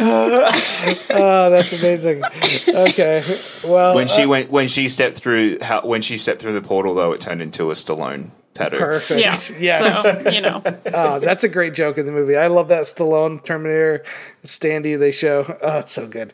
Oh, 0.04 1.50
that's 1.52 1.74
amazing. 1.80 2.24
Okay, 2.68 3.24
well, 3.66 3.96
When 3.96 4.08
she 4.08 4.26
went 4.26 4.50
when 4.52 4.68
she 4.68 4.88
stepped 4.88 5.18
through 5.18 5.60
how 5.62 5.82
when 5.86 6.02
she 6.02 6.18
stepped 6.18 6.42
through 6.42 6.54
the 6.54 6.62
portal 6.62 6.94
though, 6.96 7.12
it 7.12 7.22
turned 7.22 7.42
into 7.42 7.70
a 7.72 7.74
Stallone 7.74 8.30
tattoo. 8.54 8.78
perfect. 8.78 9.20
yeah. 9.20 9.38
Yes. 9.60 10.04
So, 10.04 10.30
you 10.32 10.42
know. 10.42 10.62
Oh, 10.94 11.20
that's 11.20 11.44
a 11.44 11.50
great 11.50 11.74
joke 11.74 11.98
in 11.98 12.06
the 12.06 12.12
movie. 12.12 12.36
I 12.36 12.48
love 12.48 12.68
that 12.70 12.84
Stallone 12.84 13.44
Terminator 13.44 14.04
standee 14.44 14.98
they 14.98 15.12
show. 15.12 15.58
Oh, 15.62 15.80
it's 15.80 15.92
so 15.92 16.08
good. 16.08 16.34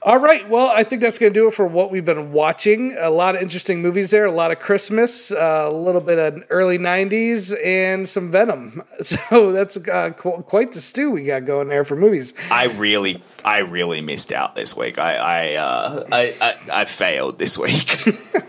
All 0.00 0.18
right, 0.18 0.48
well, 0.48 0.68
I 0.68 0.84
think 0.84 1.02
that's 1.02 1.18
going 1.18 1.32
to 1.32 1.40
do 1.40 1.48
it 1.48 1.54
for 1.54 1.66
what 1.66 1.90
we've 1.90 2.04
been 2.04 2.32
watching. 2.32 2.96
A 2.96 3.10
lot 3.10 3.34
of 3.34 3.42
interesting 3.42 3.82
movies 3.82 4.10
there, 4.12 4.26
a 4.26 4.30
lot 4.30 4.52
of 4.52 4.60
Christmas, 4.60 5.32
uh, 5.32 5.68
a 5.68 5.74
little 5.74 6.00
bit 6.00 6.18
of 6.20 6.44
early 6.50 6.78
90s, 6.78 7.52
and 7.64 8.08
some 8.08 8.30
Venom. 8.30 8.82
So 9.02 9.52
that's 9.52 9.76
uh, 9.76 10.10
qu- 10.10 10.42
quite 10.42 10.72
the 10.72 10.80
stew 10.80 11.10
we 11.12 11.22
got 11.22 11.46
going 11.46 11.68
there 11.68 11.84
for 11.84 11.96
movies. 11.96 12.34
I 12.50 12.66
really, 12.66 13.22
I 13.44 13.60
really 13.60 14.00
missed 14.00 14.32
out 14.32 14.54
this 14.54 14.76
week. 14.76 14.98
I, 14.98 15.14
I, 15.14 15.54
uh, 15.54 16.04
I, 16.12 16.34
I, 16.40 16.80
I 16.80 16.84
failed 16.84 17.38
this 17.38 17.56
week. 17.56 17.96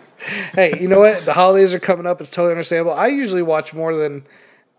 Hey, 0.54 0.80
you 0.80 0.88
know 0.88 1.00
what? 1.00 1.22
The 1.22 1.34
holidays 1.34 1.74
are 1.74 1.80
coming 1.80 2.06
up. 2.06 2.20
It's 2.22 2.30
totally 2.30 2.52
understandable. 2.52 2.94
I 2.94 3.08
usually 3.08 3.42
watch 3.42 3.74
more 3.74 3.96
than 3.96 4.26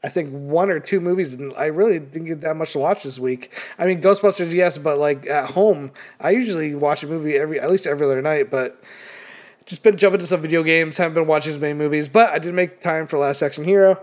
I 0.03 0.09
think 0.09 0.31
one 0.31 0.71
or 0.71 0.81
two 0.81 1.01
movies, 1.01 1.35
and 1.35 1.53
I 1.55 1.67
really 1.67 1.99
didn't 1.99 2.27
get 2.27 2.41
that 2.41 2.57
much 2.57 2.73
to 2.73 2.79
watch 2.79 3.03
this 3.03 3.19
week. 3.19 3.53
I 3.79 3.87
mean, 3.87 4.01
Ghostbusters, 4.01 4.53
yes, 4.55 4.79
but 4.79 4.99
like 4.99 5.27
at 5.27 5.51
home, 5.51 5.93
I 6.19 6.31
usually 6.31 6.75
watch 6.75 7.03
a 7.03 7.07
movie 7.07 7.37
every 7.37 7.61
at 7.61 7.71
least 7.71 7.87
every 7.87 8.07
other 8.07 8.23
night. 8.23 8.51
But 8.51 8.83
just 9.67 9.85
been 9.85 9.99
jumping 9.99 10.21
to 10.21 10.27
some 10.27 10.41
video 10.41 10.63
games. 10.63 10.97
Haven't 10.97 11.15
been 11.15 11.27
watching 11.27 11.53
as 11.53 11.59
many 11.59 11.75
movies, 11.75 12.09
but 12.09 12.31
I 12.31 12.39
did 12.39 12.55
make 12.55 12.81
time 12.81 13.07
for 13.07 13.19
Last 13.19 13.43
Action 13.43 13.65
Hero. 13.65 14.03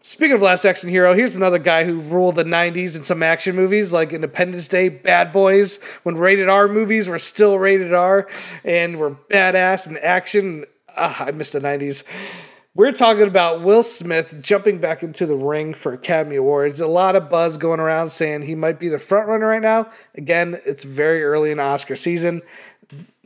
Speaking 0.00 0.32
of 0.32 0.40
Last 0.40 0.64
Action 0.64 0.88
Hero, 0.88 1.12
here's 1.12 1.36
another 1.36 1.58
guy 1.58 1.84
who 1.84 2.00
ruled 2.00 2.36
the 2.36 2.44
90s 2.44 2.96
in 2.96 3.02
some 3.02 3.22
action 3.22 3.56
movies 3.56 3.92
like 3.92 4.12
Independence 4.12 4.68
Day, 4.68 4.88
Bad 4.88 5.32
Boys, 5.32 5.82
when 6.04 6.16
rated 6.16 6.48
R 6.48 6.68
movies 6.68 7.08
were 7.08 7.18
still 7.18 7.58
rated 7.58 7.92
R 7.92 8.28
and 8.64 8.98
were 8.98 9.10
badass 9.10 9.88
and 9.88 9.98
action. 9.98 10.64
Ah, 10.96 11.24
I 11.24 11.32
miss 11.32 11.50
the 11.50 11.60
90s. 11.60 12.04
We're 12.78 12.92
talking 12.92 13.26
about 13.26 13.62
Will 13.62 13.82
Smith 13.82 14.40
jumping 14.40 14.78
back 14.78 15.02
into 15.02 15.26
the 15.26 15.34
ring 15.34 15.74
for 15.74 15.92
Academy 15.94 16.36
Awards. 16.36 16.78
A 16.78 16.86
lot 16.86 17.16
of 17.16 17.28
buzz 17.28 17.58
going 17.58 17.80
around 17.80 18.06
saying 18.06 18.42
he 18.42 18.54
might 18.54 18.78
be 18.78 18.88
the 18.88 19.00
front 19.00 19.26
runner 19.26 19.48
right 19.48 19.60
now. 19.60 19.90
Again, 20.14 20.60
it's 20.64 20.84
very 20.84 21.24
early 21.24 21.50
in 21.50 21.58
Oscar 21.58 21.96
season. 21.96 22.40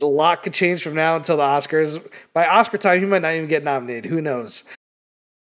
A 0.01 0.07
lot 0.07 0.41
could 0.41 0.55
change 0.55 0.81
from 0.81 0.95
now 0.95 1.17
until 1.17 1.37
the 1.37 1.43
Oscars. 1.43 2.03
By 2.33 2.47
Oscar 2.47 2.79
time, 2.79 2.99
he 2.99 3.05
might 3.05 3.21
not 3.21 3.35
even 3.35 3.47
get 3.47 3.63
nominated. 3.63 4.09
Who 4.09 4.21
knows? 4.21 4.63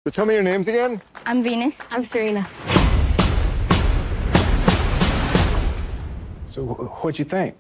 So 0.08 0.12
tell 0.12 0.26
me 0.26 0.34
your 0.34 0.42
names 0.42 0.68
again. 0.68 1.00
I'm 1.28 1.44
Venus. 1.44 1.80
I'm 1.92 2.04
Serena. 2.04 2.48
So 6.48 6.64
what'd 6.64 7.20
you 7.20 7.26
think? 7.26 7.56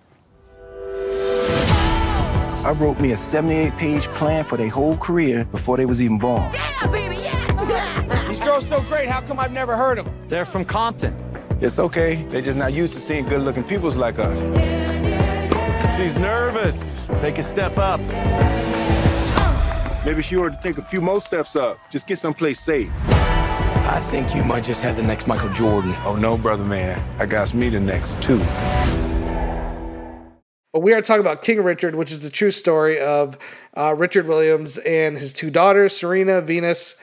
I 2.63 2.71
wrote 2.71 2.97
me 2.97 3.11
a 3.11 3.15
78-page 3.15 4.07
plan 4.15 4.45
for 4.45 4.55
their 4.55 4.69
whole 4.69 4.95
career 4.95 5.43
before 5.45 5.75
they 5.75 5.85
was 5.85 6.01
even 6.01 6.17
born. 6.17 6.49
Yeah, 6.53 6.87
baby, 6.87 7.17
yeah! 7.17 8.25
These 8.25 8.39
girls 8.39 8.65
so 8.65 8.81
great. 8.83 9.09
How 9.09 9.19
come 9.19 9.37
I've 9.37 9.51
never 9.51 9.75
heard 9.75 9.99
of 9.99 10.05
them? 10.05 10.15
They're 10.29 10.45
from 10.45 10.63
Compton. 10.63 11.13
It's 11.59 11.77
okay. 11.77 12.23
They're 12.29 12.41
just 12.41 12.57
not 12.57 12.71
used 12.71 12.93
to 12.93 13.01
seeing 13.01 13.25
good-looking 13.25 13.65
peoples 13.65 13.97
like 13.97 14.15
us. 14.17 14.39
She's 15.97 16.15
nervous. 16.15 17.01
Take 17.19 17.37
a 17.37 17.43
step 17.43 17.77
up. 17.77 17.99
Maybe 20.05 20.21
she 20.21 20.37
ought 20.37 20.49
to 20.49 20.59
take 20.61 20.77
a 20.77 20.83
few 20.83 21.01
more 21.01 21.19
steps 21.19 21.57
up. 21.57 21.79
Just 21.89 22.07
get 22.07 22.17
someplace 22.17 22.61
safe. 22.61 22.89
I 23.09 23.99
think 24.09 24.33
you 24.33 24.43
might 24.45 24.63
just 24.63 24.81
have 24.81 24.95
the 24.95 25.03
next 25.03 25.27
Michael 25.27 25.51
Jordan. 25.53 25.93
Oh 26.05 26.15
no, 26.15 26.37
brother 26.37 26.63
man. 26.63 27.01
I 27.19 27.25
got 27.25 27.53
me 27.53 27.69
the 27.69 27.79
next 27.81 28.21
too. 28.23 28.41
But 30.73 30.79
we 30.79 30.93
are 30.93 31.01
talking 31.01 31.21
about 31.21 31.43
King 31.43 31.61
Richard, 31.61 31.93
which 31.93 32.11
is 32.11 32.19
the 32.19 32.31
true 32.31 32.49
story 32.49 32.99
of 32.99 33.37
uh, 33.77 33.93
Richard 33.93 34.27
Williams 34.27 34.79
and 34.79 35.15
his 35.15 35.31
two 35.31 35.51
daughters, 35.51 35.95
Serena, 35.95 36.41
Venus. 36.41 36.99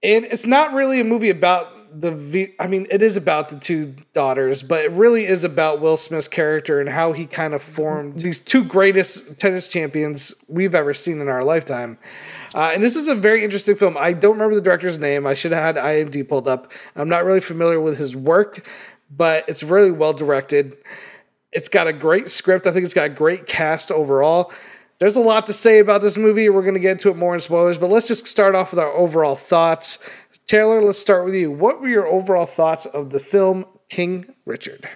And 0.00 0.24
it's 0.24 0.46
not 0.46 0.72
really 0.72 1.00
a 1.00 1.04
movie 1.04 1.30
about 1.30 2.00
the 2.00 2.12
v- 2.12 2.54
I 2.60 2.68
mean, 2.68 2.86
it 2.88 3.02
is 3.02 3.16
about 3.16 3.48
the 3.48 3.58
two 3.58 3.96
daughters, 4.12 4.62
but 4.62 4.84
it 4.84 4.92
really 4.92 5.26
is 5.26 5.42
about 5.42 5.80
Will 5.80 5.96
Smith's 5.96 6.28
character 6.28 6.80
and 6.80 6.88
how 6.88 7.12
he 7.12 7.26
kind 7.26 7.52
of 7.52 7.62
formed 7.62 8.20
these 8.20 8.38
two 8.38 8.62
greatest 8.62 9.40
tennis 9.40 9.66
champions 9.66 10.32
we've 10.48 10.74
ever 10.74 10.94
seen 10.94 11.20
in 11.20 11.26
our 11.28 11.42
lifetime. 11.42 11.98
Uh, 12.54 12.70
and 12.72 12.80
this 12.80 12.94
is 12.94 13.08
a 13.08 13.14
very 13.14 13.42
interesting 13.42 13.74
film. 13.74 13.96
I 13.98 14.12
don't 14.12 14.34
remember 14.34 14.54
the 14.54 14.60
director's 14.60 15.00
name. 15.00 15.26
I 15.26 15.34
should 15.34 15.50
have 15.50 15.76
had 15.76 15.84
IMDb 15.84 16.28
pulled 16.28 16.46
up. 16.46 16.70
I'm 16.94 17.08
not 17.08 17.24
really 17.24 17.40
familiar 17.40 17.80
with 17.80 17.98
his 17.98 18.14
work, 18.14 18.68
but 19.10 19.48
it's 19.48 19.64
really 19.64 19.90
well 19.90 20.12
directed. 20.12 20.76
It's 21.52 21.68
got 21.68 21.86
a 21.86 21.92
great 21.92 22.30
script. 22.30 22.66
I 22.66 22.72
think 22.72 22.84
it's 22.84 22.94
got 22.94 23.06
a 23.06 23.10
great 23.10 23.46
cast 23.46 23.90
overall. 23.90 24.52
There's 24.98 25.16
a 25.16 25.20
lot 25.20 25.46
to 25.46 25.52
say 25.52 25.78
about 25.78 26.02
this 26.02 26.16
movie. 26.16 26.48
We're 26.48 26.62
going 26.62 26.74
to 26.74 26.80
get 26.80 26.92
into 26.92 27.10
it 27.10 27.16
more 27.16 27.32
in 27.34 27.40
spoilers, 27.40 27.78
but 27.78 27.88
let's 27.88 28.08
just 28.08 28.26
start 28.26 28.54
off 28.54 28.72
with 28.72 28.80
our 28.80 28.92
overall 28.92 29.36
thoughts. 29.36 29.98
Taylor, 30.46 30.82
let's 30.82 30.98
start 30.98 31.24
with 31.24 31.34
you. 31.34 31.52
What 31.52 31.80
were 31.80 31.88
your 31.88 32.06
overall 32.06 32.46
thoughts 32.46 32.84
of 32.84 33.10
the 33.10 33.20
film 33.20 33.64
King 33.88 34.34
Richard? 34.44 34.88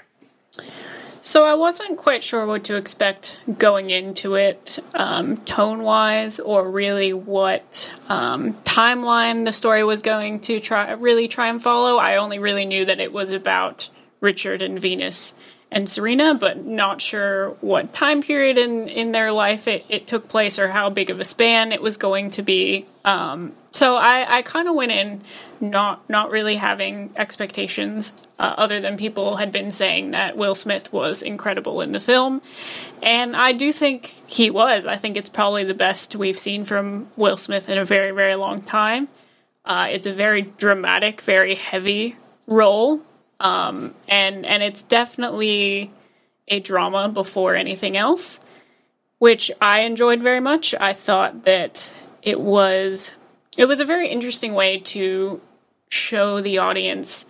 So 1.24 1.44
I 1.44 1.54
wasn't 1.54 1.98
quite 1.98 2.24
sure 2.24 2.44
what 2.46 2.64
to 2.64 2.76
expect 2.76 3.38
going 3.56 3.90
into 3.90 4.34
it, 4.34 4.80
um, 4.94 5.36
tone 5.36 5.84
wise, 5.84 6.40
or 6.40 6.68
really 6.68 7.12
what 7.12 7.92
um, 8.08 8.54
timeline 8.64 9.44
the 9.44 9.52
story 9.52 9.84
was 9.84 10.02
going 10.02 10.40
to 10.40 10.58
try 10.58 10.90
really 10.92 11.28
try 11.28 11.46
and 11.46 11.62
follow. 11.62 11.98
I 11.98 12.16
only 12.16 12.40
really 12.40 12.66
knew 12.66 12.84
that 12.86 12.98
it 12.98 13.12
was 13.12 13.30
about 13.30 13.88
Richard 14.20 14.62
and 14.62 14.80
Venus 14.80 15.36
and 15.72 15.88
Serena, 15.88 16.34
but 16.34 16.64
not 16.64 17.00
sure 17.00 17.50
what 17.62 17.94
time 17.94 18.22
period 18.22 18.58
in, 18.58 18.88
in 18.88 19.12
their 19.12 19.32
life 19.32 19.66
it, 19.66 19.84
it 19.88 20.06
took 20.06 20.28
place 20.28 20.58
or 20.58 20.68
how 20.68 20.90
big 20.90 21.08
of 21.08 21.18
a 21.18 21.24
span 21.24 21.72
it 21.72 21.80
was 21.80 21.96
going 21.96 22.30
to 22.32 22.42
be. 22.42 22.84
Um, 23.06 23.54
so 23.70 23.96
I, 23.96 24.26
I 24.28 24.42
kind 24.42 24.68
of 24.68 24.74
went 24.74 24.92
in 24.92 25.22
not 25.60 26.08
not 26.10 26.30
really 26.30 26.56
having 26.56 27.10
expectations 27.16 28.12
uh, 28.38 28.54
other 28.58 28.80
than 28.80 28.98
people 28.98 29.36
had 29.36 29.50
been 29.50 29.72
saying 29.72 30.10
that 30.10 30.36
Will 30.36 30.54
Smith 30.54 30.92
was 30.92 31.22
incredible 31.22 31.80
in 31.80 31.92
the 31.92 32.00
film, 32.00 32.42
and 33.02 33.34
I 33.34 33.52
do 33.52 33.72
think 33.72 34.06
he 34.30 34.50
was. 34.50 34.86
I 34.86 34.96
think 34.96 35.16
it's 35.16 35.30
probably 35.30 35.64
the 35.64 35.74
best 35.74 36.14
we've 36.16 36.38
seen 36.38 36.64
from 36.64 37.08
Will 37.16 37.38
Smith 37.38 37.68
in 37.68 37.78
a 37.78 37.84
very 37.84 38.10
very 38.10 38.34
long 38.34 38.60
time. 38.60 39.08
Uh, 39.64 39.88
it's 39.90 40.06
a 40.06 40.12
very 40.12 40.42
dramatic, 40.42 41.20
very 41.22 41.54
heavy 41.54 42.16
role, 42.46 43.00
um, 43.42 43.94
and 44.08 44.46
and 44.46 44.62
it's 44.62 44.82
definitely 44.82 45.92
a 46.48 46.60
drama 46.60 47.08
before 47.08 47.54
anything 47.54 47.96
else, 47.96 48.40
which 49.18 49.50
I 49.60 49.80
enjoyed 49.80 50.22
very 50.22 50.40
much. 50.40 50.74
I 50.80 50.94
thought 50.94 51.44
that 51.44 51.92
it 52.22 52.40
was 52.40 53.12
it 53.58 53.66
was 53.66 53.80
a 53.80 53.84
very 53.84 54.08
interesting 54.08 54.54
way 54.54 54.78
to 54.78 55.40
show 55.88 56.40
the 56.40 56.58
audience 56.58 57.26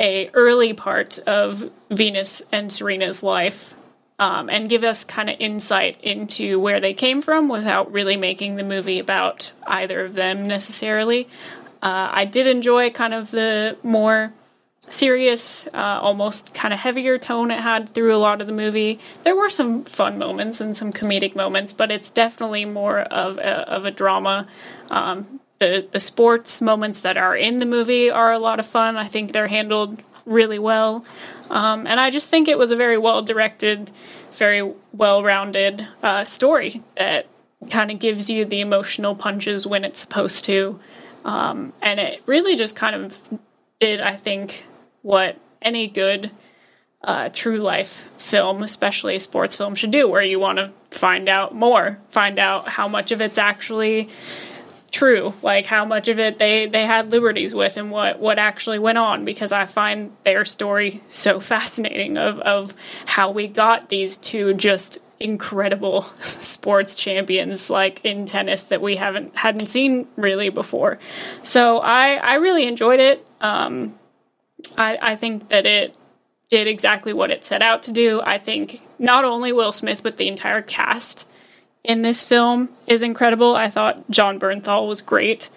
a 0.00 0.30
early 0.32 0.72
part 0.72 1.18
of 1.20 1.70
Venus 1.90 2.42
and 2.50 2.72
Serena's 2.72 3.22
life 3.22 3.74
um, 4.18 4.48
and 4.48 4.68
give 4.68 4.82
us 4.82 5.04
kind 5.04 5.28
of 5.28 5.36
insight 5.38 5.98
into 6.02 6.58
where 6.58 6.80
they 6.80 6.94
came 6.94 7.20
from 7.20 7.48
without 7.48 7.92
really 7.92 8.16
making 8.16 8.56
the 8.56 8.64
movie 8.64 8.98
about 8.98 9.52
either 9.66 10.04
of 10.04 10.14
them 10.14 10.44
necessarily. 10.44 11.28
Uh, 11.82 12.08
I 12.12 12.24
did 12.24 12.46
enjoy 12.46 12.90
kind 12.90 13.12
of 13.12 13.30
the 13.30 13.76
more 13.82 14.32
serious, 14.90 15.66
uh, 15.68 15.98
almost 16.00 16.54
kind 16.54 16.72
of 16.74 16.80
heavier 16.80 17.18
tone 17.18 17.50
it 17.50 17.60
had 17.60 17.90
through 17.90 18.14
a 18.14 18.18
lot 18.18 18.40
of 18.40 18.46
the 18.46 18.52
movie. 18.52 18.98
There 19.24 19.36
were 19.36 19.50
some 19.50 19.84
fun 19.84 20.18
moments 20.18 20.60
and 20.60 20.76
some 20.76 20.92
comedic 20.92 21.34
moments, 21.34 21.72
but 21.72 21.90
it's 21.90 22.10
definitely 22.10 22.64
more 22.64 23.00
of 23.00 23.38
a, 23.38 23.68
of 23.68 23.84
a 23.84 23.90
drama. 23.90 24.46
Um, 24.90 25.40
the 25.58 25.88
the 25.90 26.00
sports 26.00 26.60
moments 26.60 27.00
that 27.00 27.16
are 27.16 27.36
in 27.36 27.58
the 27.58 27.66
movie 27.66 28.10
are 28.10 28.32
a 28.32 28.38
lot 28.38 28.60
of 28.60 28.66
fun. 28.66 28.96
I 28.96 29.06
think 29.06 29.32
they're 29.32 29.48
handled 29.48 30.02
really 30.24 30.58
well, 30.58 31.04
um, 31.50 31.86
and 31.86 31.98
I 31.98 32.10
just 32.10 32.30
think 32.30 32.48
it 32.48 32.58
was 32.58 32.70
a 32.70 32.76
very 32.76 32.98
well 32.98 33.22
directed, 33.22 33.90
very 34.32 34.72
well 34.92 35.22
rounded 35.22 35.86
uh, 36.02 36.24
story 36.24 36.80
that 36.96 37.26
kind 37.70 37.90
of 37.90 37.98
gives 37.98 38.30
you 38.30 38.44
the 38.44 38.60
emotional 38.60 39.14
punches 39.16 39.66
when 39.66 39.84
it's 39.84 40.00
supposed 40.00 40.44
to. 40.44 40.78
Um, 41.24 41.72
and 41.82 41.98
it 41.98 42.22
really 42.26 42.56
just 42.56 42.76
kind 42.76 42.94
of 42.94 43.28
did, 43.80 44.00
I 44.00 44.16
think, 44.16 44.64
what 45.08 45.38
any 45.62 45.88
good 45.88 46.30
uh, 47.02 47.30
true 47.30 47.56
life 47.56 48.10
film, 48.18 48.62
especially 48.62 49.16
a 49.16 49.20
sports 49.20 49.56
film, 49.56 49.74
should 49.74 49.90
do, 49.90 50.06
where 50.06 50.20
you 50.20 50.38
want 50.38 50.58
to 50.58 50.70
find 50.90 51.30
out 51.30 51.54
more, 51.54 51.98
find 52.10 52.38
out 52.38 52.68
how 52.68 52.86
much 52.88 53.10
of 53.10 53.22
it's 53.22 53.38
actually 53.38 54.10
true, 54.90 55.32
like 55.42 55.64
how 55.64 55.86
much 55.86 56.08
of 56.08 56.18
it 56.18 56.38
they 56.38 56.66
they 56.66 56.84
had 56.84 57.10
liberties 57.10 57.54
with, 57.54 57.78
and 57.78 57.90
what 57.90 58.18
what 58.20 58.38
actually 58.38 58.78
went 58.78 58.98
on. 58.98 59.24
Because 59.24 59.50
I 59.50 59.64
find 59.64 60.14
their 60.24 60.44
story 60.44 61.00
so 61.08 61.40
fascinating 61.40 62.18
of 62.18 62.38
of 62.40 62.76
how 63.06 63.30
we 63.30 63.46
got 63.46 63.88
these 63.88 64.18
two 64.18 64.52
just 64.52 64.98
incredible 65.18 66.02
sports 66.18 66.94
champions 66.94 67.70
like 67.70 68.04
in 68.04 68.26
tennis 68.26 68.64
that 68.64 68.82
we 68.82 68.96
haven't 68.96 69.34
hadn't 69.36 69.68
seen 69.68 70.06
really 70.16 70.50
before. 70.50 70.98
So 71.42 71.78
I 71.78 72.16
I 72.16 72.34
really 72.34 72.66
enjoyed 72.66 73.00
it. 73.00 73.26
Um, 73.40 73.94
I 74.76 74.98
I 75.00 75.16
think 75.16 75.48
that 75.48 75.66
it 75.66 75.94
did 76.48 76.66
exactly 76.66 77.12
what 77.12 77.30
it 77.30 77.44
set 77.44 77.62
out 77.62 77.82
to 77.84 77.92
do. 77.92 78.20
I 78.24 78.38
think 78.38 78.80
not 78.98 79.24
only 79.24 79.52
Will 79.52 79.72
Smith 79.72 80.02
but 80.02 80.18
the 80.18 80.28
entire 80.28 80.62
cast 80.62 81.28
in 81.84 82.02
this 82.02 82.22
film 82.22 82.68
is 82.86 83.02
incredible. 83.02 83.54
I 83.54 83.70
thought 83.70 84.10
Jon 84.10 84.38
Bernthal 84.40 84.88
was 84.88 85.00
great. 85.00 85.50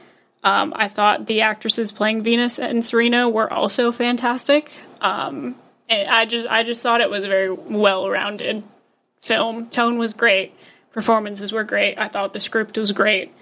Um, 0.44 0.74
I 0.76 0.88
thought 0.88 1.28
the 1.28 1.42
actresses 1.42 1.92
playing 1.92 2.24
Venus 2.24 2.58
and 2.60 2.86
Serena 2.86 3.30
were 3.30 3.52
also 3.52 3.92
fantastic. 3.92 4.82
Um, 5.02 5.56
I 5.90 6.26
just 6.26 6.48
I 6.48 6.64
just 6.64 6.82
thought 6.82 7.02
it 7.02 7.10
was 7.10 7.24
a 7.24 7.28
very 7.28 7.52
well 7.52 8.10
rounded 8.10 8.64
film. 9.20 9.68
Tone 9.70 9.98
was 9.98 10.14
great. 10.14 10.54
Performances 10.92 11.52
were 11.52 11.64
great. 11.64 11.98
I 11.98 12.08
thought 12.08 12.34
the 12.34 12.40
script 12.40 12.78
was 12.78 12.92
great. 12.92 13.34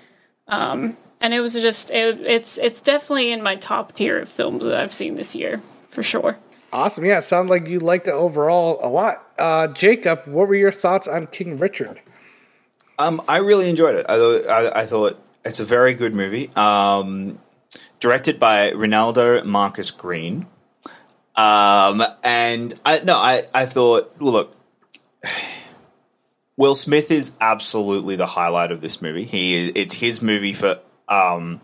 Um, 0.47 0.97
and 1.21 1.33
it 1.33 1.39
was 1.39 1.53
just 1.53 1.91
it, 1.91 2.21
it's 2.21 2.57
it's 2.57 2.81
definitely 2.81 3.31
in 3.31 3.41
my 3.41 3.55
top 3.55 3.93
tier 3.93 4.19
of 4.19 4.29
films 4.29 4.63
that 4.65 4.79
I've 4.79 4.93
seen 4.93 5.15
this 5.15 5.35
year 5.35 5.61
for 5.87 6.03
sure. 6.03 6.37
Awesome. 6.71 7.03
Yeah, 7.05 7.19
sounds 7.19 7.49
like 7.49 7.67
you 7.67 7.79
liked 7.79 8.07
it 8.07 8.11
overall 8.13 8.79
a 8.83 8.89
lot. 8.89 9.25
Uh, 9.39 9.67
Jacob, 9.67 10.21
what 10.27 10.47
were 10.47 10.55
your 10.55 10.71
thoughts 10.71 11.07
on 11.07 11.25
King 11.27 11.57
Richard? 11.57 11.99
Um, 12.99 13.21
I 13.27 13.37
really 13.37 13.69
enjoyed 13.69 13.95
it. 13.95 14.05
I, 14.07 14.17
thought- 14.17 14.47
I, 14.47 14.81
I 14.81 14.85
thought 14.85 15.19
it's 15.43 15.59
a 15.59 15.65
very 15.65 15.93
good 15.95 16.13
movie. 16.13 16.51
Um, 16.55 17.39
directed 17.99 18.39
by 18.39 18.69
Reinaldo 18.71 19.43
Marcus 19.45 19.89
Green. 19.89 20.45
Um, 21.35 22.03
and 22.23 22.77
I 22.85 22.99
no, 22.99 23.15
I, 23.15 23.45
I 23.53 23.65
thought, 23.65 24.13
well, 24.19 24.33
look, 24.33 24.55
Will 26.57 26.75
Smith 26.75 27.09
is 27.09 27.31
absolutely 27.39 28.15
the 28.17 28.25
highlight 28.25 28.71
of 28.71 28.81
this 28.81 29.01
movie. 29.01 29.23
He 29.23 29.55
is, 29.69 29.71
it's 29.75 29.95
his 29.95 30.21
movie 30.21 30.53
for 30.53 30.79
um, 31.09 31.61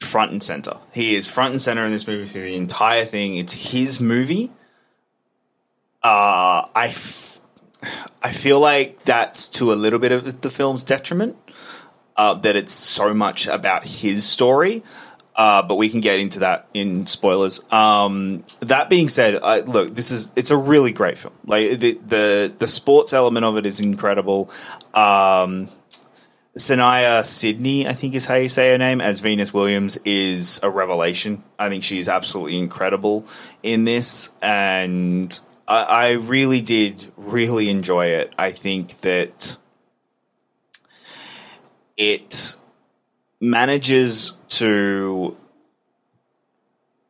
front 0.00 0.32
and 0.32 0.42
center. 0.42 0.78
He 0.92 1.14
is 1.14 1.26
front 1.26 1.52
and 1.52 1.62
center 1.62 1.84
in 1.84 1.92
this 1.92 2.06
movie 2.06 2.26
through 2.26 2.42
the 2.42 2.56
entire 2.56 3.04
thing. 3.04 3.36
It's 3.36 3.52
his 3.52 4.00
movie. 4.00 4.50
Uh, 6.02 6.66
I, 6.74 6.88
f- 6.88 7.40
I 8.22 8.32
feel 8.32 8.60
like 8.60 9.02
that's 9.02 9.48
to 9.50 9.72
a 9.72 9.74
little 9.74 9.98
bit 9.98 10.12
of 10.12 10.40
the 10.40 10.50
film's 10.50 10.84
detriment. 10.84 11.36
Uh, 12.14 12.34
that 12.34 12.56
it's 12.56 12.72
so 12.72 13.14
much 13.14 13.46
about 13.46 13.84
his 13.84 14.26
story. 14.26 14.82
Uh, 15.34 15.62
but 15.62 15.76
we 15.76 15.88
can 15.88 16.02
get 16.02 16.20
into 16.20 16.40
that 16.40 16.68
in 16.74 17.06
spoilers. 17.06 17.62
Um, 17.72 18.44
that 18.60 18.90
being 18.90 19.08
said, 19.08 19.40
I, 19.42 19.60
look, 19.60 19.94
this 19.94 20.10
is 20.10 20.30
it's 20.36 20.50
a 20.50 20.56
really 20.56 20.92
great 20.92 21.16
film. 21.16 21.32
Like 21.46 21.78
the 21.78 21.98
the 22.06 22.52
the 22.58 22.68
sports 22.68 23.14
element 23.14 23.46
of 23.46 23.56
it 23.56 23.64
is 23.64 23.80
incredible. 23.80 24.50
Um, 24.92 25.68
Saniyya 26.56 27.24
Sidney, 27.24 27.88
I 27.88 27.94
think 27.94 28.14
is 28.14 28.26
how 28.26 28.34
you 28.34 28.48
say 28.48 28.72
her 28.72 28.78
name, 28.78 29.00
as 29.00 29.20
Venus 29.20 29.54
Williams 29.54 29.98
is 30.04 30.60
a 30.62 30.68
revelation. 30.68 31.42
I 31.58 31.70
think 31.70 31.82
she 31.82 31.98
is 31.98 32.08
absolutely 32.08 32.58
incredible 32.58 33.26
in 33.62 33.84
this, 33.84 34.30
and 34.42 35.38
I, 35.66 35.82
I 35.82 36.12
really 36.12 36.60
did 36.60 37.10
really 37.16 37.70
enjoy 37.70 38.06
it. 38.06 38.34
I 38.36 38.50
think 38.50 39.00
that 39.00 39.56
it 41.96 42.56
manages 43.40 44.34
to 44.48 45.36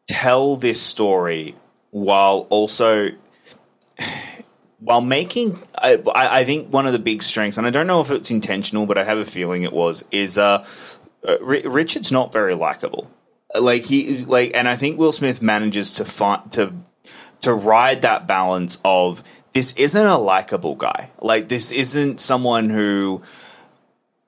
tell 0.06 0.54
this 0.56 0.80
story 0.80 1.56
while 1.90 2.46
also 2.48 3.08
while 4.82 5.00
making 5.00 5.62
I, 5.76 6.00
I 6.14 6.44
think 6.44 6.72
one 6.72 6.86
of 6.86 6.92
the 6.92 6.98
big 6.98 7.22
strengths 7.22 7.58
and 7.58 7.66
i 7.66 7.70
don't 7.70 7.86
know 7.86 8.00
if 8.00 8.10
it's 8.10 8.30
intentional 8.30 8.86
but 8.86 8.98
i 8.98 9.04
have 9.04 9.18
a 9.18 9.24
feeling 9.24 9.62
it 9.62 9.72
was 9.72 10.04
is 10.10 10.38
uh, 10.38 10.66
uh 11.26 11.38
richard's 11.40 12.10
not 12.10 12.32
very 12.32 12.54
likable. 12.54 13.10
Like 13.58 13.84
he 13.84 14.24
like 14.24 14.52
and 14.54 14.66
i 14.66 14.76
think 14.76 14.98
will 14.98 15.12
smith 15.12 15.42
manages 15.42 15.92
to 15.96 16.06
find 16.06 16.50
to 16.52 16.72
to 17.42 17.52
ride 17.52 18.02
that 18.02 18.26
balance 18.26 18.80
of 18.84 19.22
this 19.52 19.76
isn't 19.76 20.06
a 20.06 20.18
likable 20.18 20.74
guy. 20.74 21.10
Like 21.20 21.48
this 21.48 21.70
isn't 21.70 22.20
someone 22.20 22.70
who 22.70 23.22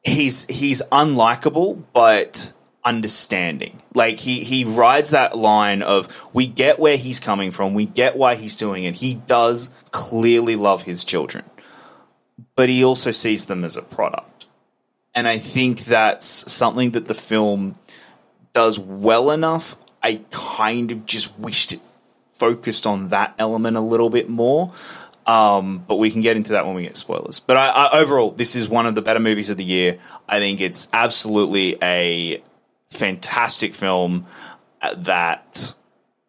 he's 0.03 0.47
he's 0.47 0.83
unlikable 0.93 1.83
but 1.93 2.53
understanding 2.85 3.81
like 3.94 4.18
he 4.18 4.44
he 4.44 4.64
rides 4.64 5.11
that 5.11 5.37
line 5.37 5.83
of 5.83 6.29
we 6.35 6.47
get 6.47 6.79
where 6.79 6.99
he's 6.99 7.18
coming 7.18 7.51
from 7.51 7.73
we 7.73 7.87
get 7.87 8.16
why 8.16 8.35
he's 8.35 8.57
doing 8.57 8.85
it 8.85 8.97
he 8.97 9.14
does 9.14 9.70
clearly 9.90 10.55
love 10.55 10.83
his 10.83 11.03
children 11.03 11.44
but 12.57 12.68
he 12.68 12.85
also 12.85 13.11
sees 13.11 13.47
them 13.47 13.64
as 13.64 13.77
a 13.77 13.83
product 13.83 14.47
and 15.14 15.27
i 15.27 15.38
think 15.38 15.85
that's 15.85 16.53
something 16.53 16.90
that 16.90 17.09
the 17.09 17.14
film 17.14 17.75
does 18.53 18.79
well 18.79 19.31
enough 19.31 19.77
i 20.03 20.20
kind 20.31 20.90
of 20.90 21.07
just 21.07 21.37
wished 21.38 21.73
it 21.73 21.81
focused 22.35 22.87
on 22.87 23.09
that 23.09 23.35
element 23.38 23.77
a 23.77 23.81
little 23.81 24.11
bit 24.11 24.29
more 24.29 24.73
um, 25.27 25.83
but 25.88 25.97
we 25.97 26.11
can 26.11 26.20
get 26.20 26.37
into 26.37 26.53
that 26.53 26.66
when 26.66 26.75
we 26.75 26.83
get 26.83 26.99
spoilers. 26.99 27.40
But 27.40 27.57
I, 27.57 27.68
I, 27.70 27.99
overall, 28.01 28.31
this 28.33 28.55
is 28.55 28.68
one 28.68 28.85
of 28.85 28.94
the 28.94 29.01
better 29.01 29.20
movies 29.20 29.49
of 29.49 29.57
the 29.57 29.64
year. 29.64 29.99
I 30.29 30.38
think 30.38 30.61
it's 30.61 30.88
absolutely 30.92 31.79
a 31.83 32.42
fantastic 32.95 33.75
film 33.75 34.27
that 34.97 35.75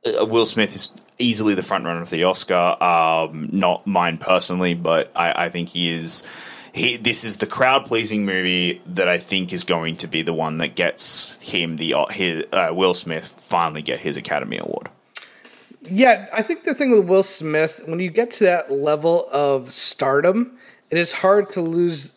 uh, 0.06 0.26
Will 0.26 0.46
Smith 0.46 0.76
is 0.76 0.92
easily 1.18 1.56
the 1.56 1.64
front 1.64 1.86
runner 1.86 2.04
for 2.06 2.16
the 2.16 2.24
Oscar. 2.24 2.78
Um, 2.82 3.50
not 3.52 3.86
mine 3.88 4.18
personally, 4.18 4.74
but 4.74 5.12
I, 5.16 5.46
I 5.46 5.50
think 5.50 5.70
he 5.70 5.94
is. 5.94 6.28
He, 6.74 6.98
this 6.98 7.24
is 7.24 7.38
the 7.38 7.48
crowd 7.48 7.86
pleasing 7.86 8.26
movie 8.26 8.82
that 8.86 9.08
I 9.08 9.18
think 9.18 9.54
is 9.54 9.64
going 9.64 9.96
to 9.98 10.08
be 10.08 10.24
the 10.24 10.34
one 10.34 10.58
that 10.58 10.76
gets 10.76 11.42
him 11.42 11.78
the 11.78 11.96
his, 12.10 12.44
uh, 12.52 12.72
Will 12.74 12.94
Smith 12.94 13.26
finally 13.26 13.82
get 13.82 14.00
his 14.00 14.18
Academy 14.18 14.58
Award. 14.58 14.90
Yeah, 15.90 16.28
I 16.34 16.42
think 16.42 16.64
the 16.64 16.74
thing 16.74 16.92
with 16.92 17.06
Will 17.06 17.24
Smith, 17.24 17.84
when 17.86 18.00
you 18.00 18.10
get 18.10 18.32
to 18.32 18.44
that 18.46 18.72
level 18.72 19.30
of 19.32 19.72
stardom, 19.72 20.58
it 20.90 20.98
is 20.98 21.14
hard 21.14 21.50
to 21.52 21.62
lose 21.62 22.15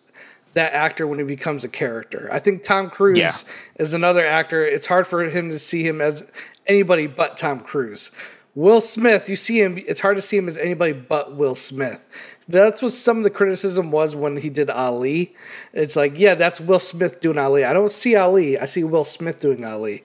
that 0.55 0.73
actor 0.73 1.07
when 1.07 1.19
he 1.19 1.25
becomes 1.25 1.65
a 1.65 1.69
character. 1.69 2.29
I 2.33 2.39
think 2.39 2.65
Tom 2.65 2.91
Cruise 2.91 3.19
Yeah. 3.19 3.33
is 3.79 3.93
another 3.95 4.25
actor. 4.27 4.65
It's 4.65 4.87
hard 4.87 5.07
for 5.07 5.23
him 5.25 5.51
to 5.51 5.59
see 5.59 5.87
him 5.87 6.01
as 6.01 6.31
anybody 6.67 7.07
but 7.07 7.37
Tom 7.37 7.61
Cruise. 7.61 8.11
Will 8.55 8.81
Smith, 8.81 9.29
you 9.29 9.37
see 9.37 9.61
him, 9.63 9.79
it's 9.87 10.01
hard 10.01 10.17
to 10.17 10.23
see 10.23 10.37
him 10.37 10.49
as 10.49 10.59
anybody 10.59 10.93
but 10.93 11.37
Will 11.37 11.55
Smith. 11.55 12.07
That's 12.49 12.83
what 12.83 12.93
some 12.93 13.19
of 13.19 13.23
the 13.23 13.31
criticism 13.31 13.93
was 13.93 14.17
when 14.17 14.39
he 14.39 14.49
did 14.51 14.69
Ali. 14.69 15.35
It's 15.73 15.95
like, 15.95 16.19
yeah, 16.19 16.35
that's 16.35 16.61
Will 16.61 16.81
Smith 16.81 17.21
doing 17.21 17.39
Ali. 17.39 17.65
I 17.65 17.73
don't 17.73 17.93
see 17.93 18.17
Ali, 18.17 18.59
I 18.59 18.65
see 18.65 18.83
Will 18.83 19.05
Smith 19.05 19.39
doing 19.41 19.65
Ali. 19.65 20.03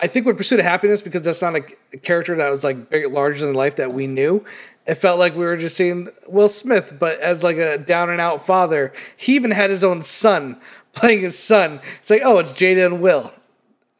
I 0.00 0.06
think 0.06 0.26
with 0.26 0.36
Pursuit 0.36 0.60
of 0.60 0.64
Happiness, 0.64 1.02
because 1.02 1.22
that's 1.22 1.42
not 1.42 1.56
a, 1.56 1.60
character 1.98 2.36
that 2.36 2.50
was 2.50 2.62
like 2.62 2.76
larger 2.92 3.44
than 3.44 3.54
life 3.54 3.76
that 3.76 3.92
we 3.92 4.06
knew, 4.06 4.44
it 4.86 4.94
felt 4.94 5.18
like 5.18 5.34
we 5.34 5.44
were 5.44 5.56
just 5.56 5.76
seeing 5.76 6.08
Will 6.28 6.48
Smith, 6.48 6.94
but 6.98 7.18
as 7.20 7.42
like 7.42 7.56
a 7.56 7.78
down 7.78 8.08
and 8.10 8.20
out 8.20 8.44
father. 8.46 8.92
He 9.16 9.34
even 9.34 9.50
had 9.50 9.70
his 9.70 9.82
own 9.82 10.02
son 10.02 10.60
playing 10.92 11.20
his 11.20 11.38
son. 11.38 11.80
It's 12.00 12.10
like, 12.10 12.22
oh, 12.24 12.38
it's 12.38 12.52
Jada 12.52 12.86
and 12.86 13.00
Will. 13.00 13.32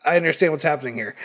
I 0.05 0.17
understand 0.17 0.53
what's 0.53 0.65
happening 0.65 0.95
here. 0.95 1.17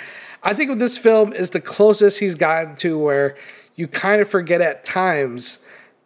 I 0.41 0.53
think 0.53 0.69
with 0.69 0.79
this 0.79 0.97
film 0.97 1.31
is 1.33 1.51
the 1.51 1.61
closest 1.61 2.19
he's 2.19 2.35
gotten 2.35 2.75
to 2.77 2.97
where 2.97 3.37
you 3.75 3.87
kind 3.87 4.21
of 4.21 4.27
forget 4.27 4.59
at 4.61 4.83
times 4.83 5.62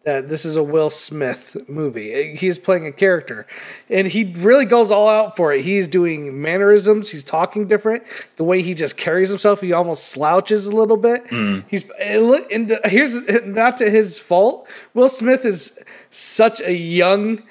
that 0.08 0.30
this 0.30 0.46
is 0.46 0.56
a 0.56 0.63
Will 0.63 0.89
Smith 0.89 1.58
movie. 1.67 2.34
He's 2.38 2.58
playing 2.58 2.88
a 2.88 2.93
character, 2.93 3.46
and 3.89 4.08
he 4.08 4.34
really 4.38 4.63
goes 4.63 4.89
all 4.89 5.10
out 5.10 5.36
for 5.36 5.52
it. 5.52 5.65
He's 5.65 5.89
doing 5.89 6.41
mannerisms. 6.41 7.12
He's 7.12 7.26
talking 7.26 7.67
different. 7.67 8.04
The 8.38 8.46
way 8.46 8.62
he 8.62 8.74
just 8.74 8.96
carries 8.96 9.28
himself, 9.28 9.60
he 9.60 9.74
almost 9.74 10.06
slouches 10.06 10.65
a 10.65 10.72
little 10.72 10.96
bit. 10.96 11.28
Hmm. 11.28 11.60
He's 11.67 11.89
and 12.00 12.80
here's 12.86 13.17
not 13.46 13.78
to 13.80 13.89
his 13.89 14.17
fault. 14.17 14.70
Will 14.93 15.10
Smith 15.10 15.43
is 15.43 15.84
such 16.10 16.62
a 16.62 16.74
young 16.74 17.43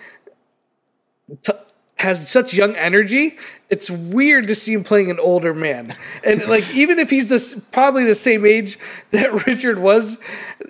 t- 1.42 1.52
has 1.96 2.30
such 2.30 2.54
young 2.54 2.74
energy. 2.76 3.36
It's 3.68 3.90
weird 3.90 4.46
to 4.46 4.54
see 4.54 4.74
him 4.74 4.84
playing 4.84 5.10
an 5.10 5.18
older 5.18 5.52
man, 5.52 5.92
and 6.24 6.46
like 6.46 6.72
even 6.72 7.00
if 7.00 7.10
he's 7.10 7.28
this 7.28 7.68
probably 7.72 8.04
the 8.04 8.14
same 8.14 8.46
age 8.46 8.78
that 9.10 9.46
Richard 9.46 9.80
was, 9.80 10.18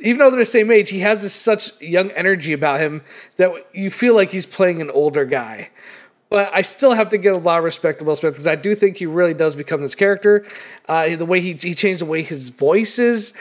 even 0.03 0.19
though 0.19 0.31
they're 0.31 0.41
the 0.41 0.47
same 0.47 0.71
age, 0.71 0.89
he 0.89 1.01
has 1.01 1.23
this 1.23 1.35
such 1.35 1.79
young 1.81 2.11
energy 2.13 2.55
about 2.55 2.81
him 2.81 3.03
that 3.37 3.53
you 3.75 3.91
feel 3.91 4.15
like 4.15 4.31
he's 4.31 4.47
playing 4.47 4.81
an 4.81 4.91
older 4.91 5.27
guy. 5.27 5.69
but 6.31 6.51
I 6.55 6.63
still 6.63 6.95
have 6.95 7.11
to 7.11 7.19
get 7.19 7.35
a 7.35 7.39
lot 7.39 7.59
of 7.59 7.65
respect 7.65 7.99
to 7.99 8.05
Will 8.05 8.17
Smith 8.17 8.33
because 8.33 8.47
I 8.47 8.57
do 8.57 8.75
think 8.75 8.97
he 8.97 9.07
really 9.07 9.35
does 9.35 9.55
become 9.55 9.83
this 9.83 9.95
character. 9.95 10.47
Uh, 10.89 11.17
the 11.17 11.27
way 11.27 11.41
he 11.41 11.53
he 11.53 11.75
changed 11.75 12.01
the 12.01 12.07
way 12.07 12.23
his 12.23 12.49
voice 12.49 12.99
is, 12.99 13.35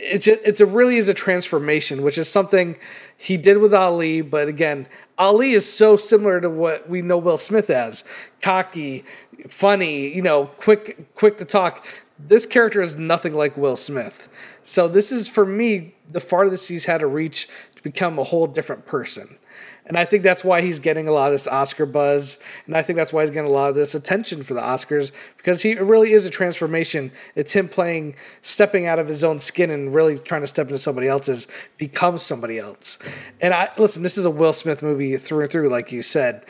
it's 0.00 0.26
it's 0.26 0.60
a 0.60 0.66
really 0.66 0.96
is 0.96 1.08
a 1.08 1.14
transformation, 1.14 2.02
which 2.02 2.18
is 2.18 2.28
something 2.28 2.76
he 3.16 3.36
did 3.36 3.58
with 3.58 3.74
Ali. 3.74 4.22
But 4.22 4.48
again, 4.48 4.86
Ali 5.18 5.52
is 5.52 5.70
so 5.70 5.96
similar 5.96 6.40
to 6.40 6.48
what 6.48 6.88
we 6.88 7.02
know 7.02 7.18
Will 7.18 7.38
Smith 7.38 7.70
as: 7.70 8.02
cocky, 8.40 9.04
funny, 9.48 10.14
you 10.14 10.22
know, 10.22 10.46
quick 10.46 11.14
quick 11.14 11.38
to 11.38 11.44
talk. 11.44 11.86
This 12.18 12.46
character 12.46 12.80
is 12.80 12.96
nothing 12.96 13.34
like 13.34 13.56
Will 13.56 13.76
Smith. 13.76 14.28
So 14.62 14.88
this 14.88 15.12
is 15.12 15.28
for 15.28 15.46
me 15.46 15.94
the 16.10 16.20
farthest 16.20 16.68
he's 16.68 16.84
had 16.84 17.00
to 17.00 17.06
reach 17.06 17.48
to 17.76 17.82
become 17.82 18.18
a 18.18 18.24
whole 18.24 18.46
different 18.46 18.86
person. 18.86 19.38
And 19.86 19.96
I 19.96 20.04
think 20.04 20.22
that's 20.22 20.44
why 20.44 20.60
he's 20.60 20.78
getting 20.78 21.08
a 21.08 21.12
lot 21.12 21.26
of 21.26 21.32
this 21.32 21.46
Oscar 21.46 21.86
buzz. 21.86 22.38
And 22.66 22.76
I 22.76 22.82
think 22.82 22.96
that's 22.96 23.12
why 23.12 23.22
he's 23.22 23.30
getting 23.30 23.50
a 23.50 23.52
lot 23.52 23.70
of 23.70 23.74
this 23.74 23.94
attention 23.94 24.42
for 24.42 24.54
the 24.54 24.60
Oscars 24.60 25.10
because 25.36 25.62
he 25.62 25.74
really 25.74 26.12
is 26.12 26.24
a 26.26 26.30
transformation. 26.30 27.10
It's 27.34 27.52
him 27.52 27.68
playing, 27.68 28.14
stepping 28.42 28.86
out 28.86 28.98
of 28.98 29.08
his 29.08 29.24
own 29.24 29.38
skin 29.38 29.70
and 29.70 29.94
really 29.94 30.18
trying 30.18 30.42
to 30.42 30.46
step 30.46 30.68
into 30.68 30.80
somebody 30.80 31.08
else's, 31.08 31.48
become 31.78 32.18
somebody 32.18 32.58
else. 32.58 32.98
And 33.40 33.52
I 33.52 33.70
listen, 33.78 34.02
this 34.02 34.18
is 34.18 34.24
a 34.24 34.30
Will 34.30 34.52
Smith 34.52 34.82
movie 34.82 35.16
through 35.16 35.42
and 35.42 35.50
through, 35.50 35.68
like 35.68 35.92
you 35.92 36.02
said. 36.02 36.44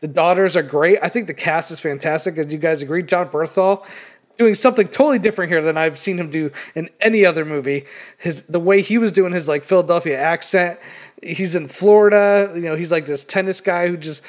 The 0.00 0.08
daughters 0.08 0.56
are 0.56 0.62
great. 0.62 0.98
I 1.02 1.08
think 1.08 1.26
the 1.26 1.34
cast 1.34 1.70
is 1.70 1.80
fantastic, 1.80 2.36
as 2.36 2.52
you 2.52 2.58
guys 2.58 2.82
agree. 2.82 3.02
Jon 3.02 3.28
Bernthal 3.28 3.86
doing 4.36 4.54
something 4.54 4.86
totally 4.88 5.18
different 5.18 5.50
here 5.50 5.62
than 5.62 5.76
I've 5.76 5.98
seen 5.98 6.18
him 6.18 6.30
do 6.30 6.50
in 6.74 6.90
any 7.00 7.24
other 7.24 7.44
movie. 7.44 7.86
His 8.18 8.44
the 8.44 8.60
way 8.60 8.82
he 8.82 8.98
was 8.98 9.12
doing 9.12 9.32
his 9.32 9.48
like 9.48 9.64
Philadelphia 9.64 10.18
accent. 10.18 10.78
He's 11.26 11.54
in 11.54 11.68
Florida. 11.68 12.52
You 12.54 12.62
know, 12.62 12.76
he's 12.76 12.92
like 12.92 13.06
this 13.06 13.24
tennis 13.24 13.60
guy 13.60 13.88
who 13.88 13.96
just 13.96 14.22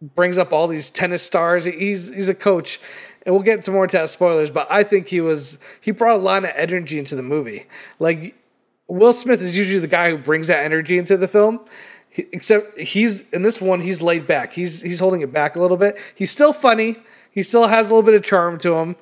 brings 0.00 0.38
up 0.38 0.52
all 0.52 0.66
these 0.66 0.90
tennis 0.90 1.22
stars. 1.22 1.64
He's 1.64 2.14
he's 2.14 2.28
a 2.28 2.34
coach. 2.34 2.80
And 3.26 3.34
we'll 3.34 3.44
get 3.44 3.56
into 3.56 3.72
more 3.72 3.84
into 3.84 4.08
spoilers, 4.08 4.50
but 4.50 4.66
I 4.70 4.84
think 4.84 5.08
he 5.08 5.20
was 5.20 5.62
he 5.80 5.90
brought 5.90 6.16
a 6.16 6.22
lot 6.22 6.44
of 6.44 6.50
energy 6.54 6.98
into 6.98 7.14
the 7.14 7.22
movie. 7.22 7.66
Like 7.98 8.34
Will 8.86 9.12
Smith 9.12 9.42
is 9.42 9.56
usually 9.56 9.80
the 9.80 9.86
guy 9.86 10.10
who 10.10 10.18
brings 10.18 10.46
that 10.46 10.64
energy 10.64 10.98
into 10.98 11.16
the 11.16 11.28
film. 11.28 11.60
Except 12.16 12.78
he's 12.78 13.28
in 13.30 13.42
this 13.42 13.60
one, 13.60 13.80
he's 13.80 14.00
laid 14.00 14.26
back. 14.26 14.52
He's 14.52 14.82
he's 14.82 15.00
holding 15.00 15.20
it 15.20 15.32
back 15.32 15.56
a 15.56 15.60
little 15.60 15.76
bit. 15.76 15.98
He's 16.14 16.30
still 16.30 16.52
funny. 16.52 16.96
He 17.30 17.42
still 17.42 17.68
has 17.68 17.90
a 17.90 17.94
little 17.94 18.02
bit 18.02 18.14
of 18.14 18.24
charm 18.24 18.58
to 18.60 18.76
him, 18.76 18.96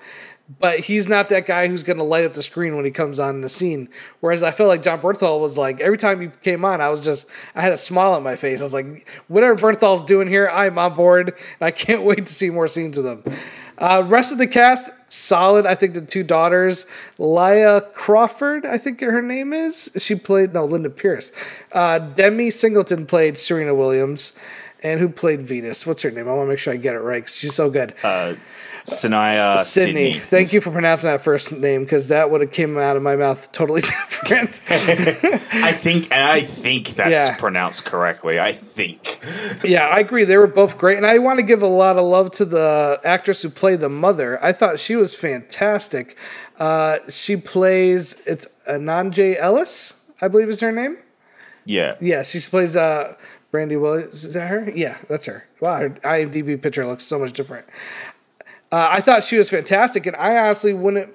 but 0.61 0.81
he's 0.81 1.09
not 1.09 1.29
that 1.31 1.47
guy 1.47 1.67
who's 1.67 1.83
going 1.83 1.99
to 1.99 2.05
light 2.05 2.25
up 2.25 2.35
the 2.35 2.43
screen 2.43 2.77
when 2.77 2.85
he 2.85 2.91
comes 2.91 3.19
on 3.19 3.41
the 3.41 3.49
scene. 3.49 3.89
Whereas 4.21 4.43
I 4.43 4.53
felt 4.53 4.69
like 4.69 4.83
Jon 4.83 5.01
Bernthal 5.01 5.41
was 5.41 5.59
like 5.59 5.81
every 5.81 5.99
time 5.99 6.21
he 6.21 6.29
came 6.43 6.65
on, 6.65 6.81
I 6.81 6.89
was 6.89 7.01
just 7.01 7.27
I 7.55 7.63
had 7.63 7.73
a 7.73 7.77
smile 7.77 8.13
on 8.13 8.23
my 8.23 8.37
face. 8.37 8.61
I 8.61 8.63
was 8.63 8.75
like, 8.75 9.09
whatever 9.29 9.57
Bernthal's 9.57 10.05
doing 10.05 10.29
here, 10.29 10.49
I'm 10.49 10.79
on 10.79 10.95
board. 10.95 11.29
And 11.29 11.67
I 11.67 11.71
can't 11.73 12.03
wait 12.05 12.27
to 12.27 12.33
see 12.33 12.51
more 12.51 12.69
scenes 12.69 12.97
with 12.97 13.07
him. 13.07 13.25
Uh, 13.79 14.05
rest 14.07 14.33
of 14.33 14.39
the 14.39 14.47
cast 14.47 14.91
solid. 15.09 15.67
I 15.67 15.75
think 15.75 15.95
the 15.95 16.01
two 16.01 16.23
daughters, 16.23 16.87
Layla 17.19 17.93
Crawford, 17.93 18.65
I 18.65 18.79
think 18.79 19.01
her 19.01 19.23
name 19.23 19.53
is. 19.53 19.91
She 19.99 20.15
played 20.15 20.55
no 20.55 20.65
Linda 20.65 20.91
Pierce. 20.91 21.33
Uh, 21.73 21.99
Demi 21.99 22.51
Singleton 22.51 23.07
played 23.07 23.39
Serena 23.39 23.75
Williams. 23.75 24.39
And 24.83 25.01
who 25.01 25.09
played 25.09 25.41
Venus? 25.43 25.87
What's 25.87 26.03
her 26.03 26.11
name? 26.11 26.29
I 26.29 26.33
want 26.33 26.47
to 26.47 26.51
make 26.51 26.59
sure 26.59 26.73
I 26.73 26.77
get 26.77 26.95
it 26.95 27.01
right 27.01 27.29
she's 27.29 27.55
so 27.55 27.71
good. 27.71 27.95
Saniyya 28.87 29.59
Sidney. 29.59 30.13
Sidney. 30.15 30.19
Thank 30.21 30.53
you 30.53 30.61
for 30.61 30.71
pronouncing 30.71 31.11
that 31.11 31.21
first 31.23 31.53
name 31.53 31.83
because 31.85 32.09
that 32.09 32.31
would 32.31 32.41
have 32.41 32.53
came 32.53 32.79
out 32.79 32.97
of 32.97 33.03
my 33.03 33.17
mouth 33.17 33.51
totally 33.53 33.81
different. 33.83 34.49
I 34.71 35.73
think, 35.73 36.05
and 36.13 36.23
I 36.23 36.41
think 36.41 36.91
that's 36.91 37.11
Yeah. 37.11 37.37
pronounced 37.37 37.85
correctly. 37.85 38.39
I 38.39 38.53
think. 38.53 39.21
yeah, 39.65 39.89
I 39.89 39.99
agree. 39.99 40.25
They 40.25 40.37
were 40.37 40.47
both 40.47 40.79
great, 40.79 40.97
and 40.97 41.07
I 41.07 41.19
want 41.19 41.39
to 41.41 41.45
give 41.45 41.63
a 41.63 41.67
lot 41.67 41.97
of 41.97 42.05
love 42.05 42.31
to 42.33 42.45
the 42.45 43.01
actress 43.05 43.43
who 43.43 43.51
played 43.51 43.81
the 43.81 43.89
mother. 43.89 44.43
I 44.45 44.53
thought 44.53 44.79
she 44.79 44.97
was 44.97 45.15
fantastic. 45.15 46.17
Uh, 46.59 46.99
she 47.09 47.37
plays 47.37 48.17
it's 48.27 48.47
Aunjanue 48.69 49.37
Ellis, 49.39 50.01
I 50.23 50.29
believe 50.29 50.49
is 50.49 50.61
her 50.61 50.73
name. 50.73 50.97
Yeah. 51.65 51.97
Yeah, 52.01 52.23
she 52.23 52.39
plays 52.41 52.77
uh, 52.77 53.15
Brandy 53.51 53.77
Williams. 53.77 54.25
Is 54.25 54.35
that 54.35 54.49
her? 54.49 54.71
Yeah, 54.75 54.97
that's 55.09 55.27
her. 55.27 55.45
Wow, 55.61 55.79
her 55.79 55.91
IMDb 55.91 56.61
picture 56.63 56.87
looks 56.87 57.05
so 57.05 57.19
much 57.19 57.33
different. 57.33 57.67
Uh, 58.73 58.89
I 58.91 59.01
thought 59.01 59.23
she 59.25 59.39
was 59.39 59.51
fantastic, 59.51 60.07
and 60.07 60.17
I 60.17 60.37
honestly 60.39 60.75
wouldn't 60.75 61.15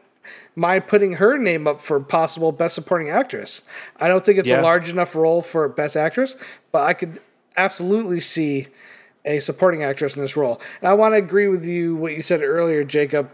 mind 0.56 0.88
putting 0.88 1.14
her 1.14 1.38
name 1.38 1.68
up 1.68 1.82
for 1.82 2.00
possible 2.00 2.52
Best 2.52 2.76
Supporting 2.76 3.10
Actress. 3.10 3.64
I 3.98 4.08
don't 4.08 4.24
think 4.24 4.40
it's 4.40 4.50
Yeah. 4.50 4.62
a 4.62 4.64
large 4.64 4.90
enough 4.90 5.16
role 5.16 5.42
for 5.42 5.68
Best 5.68 5.98
Actress, 5.98 6.36
but 6.72 6.84
I 6.84 6.94
could 6.94 7.20
absolutely 7.58 8.20
see 8.20 8.68
a 9.26 9.40
supporting 9.40 9.84
actress 9.84 10.16
in 10.16 10.22
this 10.22 10.36
role. 10.36 10.60
And 10.82 10.90
I 10.90 10.94
want 10.94 11.14
to 11.14 11.18
agree 11.20 11.48
with 11.48 11.66
you 11.66 11.96
what 11.96 12.14
you 12.14 12.22
said 12.24 12.42
earlier, 12.42 12.84
Jacob 12.84 13.30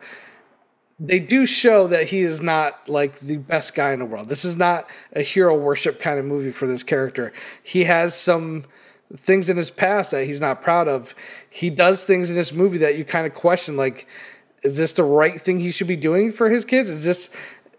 they 1.00 1.20
do 1.20 1.46
show 1.46 1.88
that 1.88 2.08
he 2.08 2.22
is 2.22 2.42
not 2.42 2.90
like 2.90 3.20
the 3.20 3.38
best 3.38 3.76
guy 3.76 3.92
in 3.92 4.00
the 4.00 4.06
world. 4.06 4.30
This 4.30 4.44
is 4.44 4.58
not 4.58 4.90
a 5.14 5.22
hero 5.22 5.56
worship 5.56 6.00
kind 6.02 6.18
of 6.20 6.26
movie 6.26 6.52
for 6.52 6.68
this 6.68 6.84
character. 6.84 7.32
He 7.62 7.84
has 7.84 8.16
some 8.20 8.66
things 9.16 9.48
in 9.48 9.58
his 9.58 9.70
past 9.70 10.12
that 10.12 10.26
he's 10.26 10.42
not 10.42 10.62
proud 10.62 10.88
of. 10.88 11.14
He 11.58 11.72
does 11.72 12.04
things 12.04 12.30
in 12.30 12.36
this 12.36 12.54
movie 12.54 12.78
that 12.78 13.00
you 13.00 13.04
kind 13.04 13.26
of 13.26 13.34
question 13.34 13.78
like 13.78 14.08
is 14.62 14.78
this 14.78 14.94
the 14.94 15.04
right 15.04 15.42
thing 15.42 15.60
he 15.60 15.72
should 15.72 15.88
be 15.88 15.96
doing 15.96 16.32
for 16.32 16.52
his 16.52 16.64
kids? 16.64 16.88
Is 16.88 17.04
this 17.04 17.36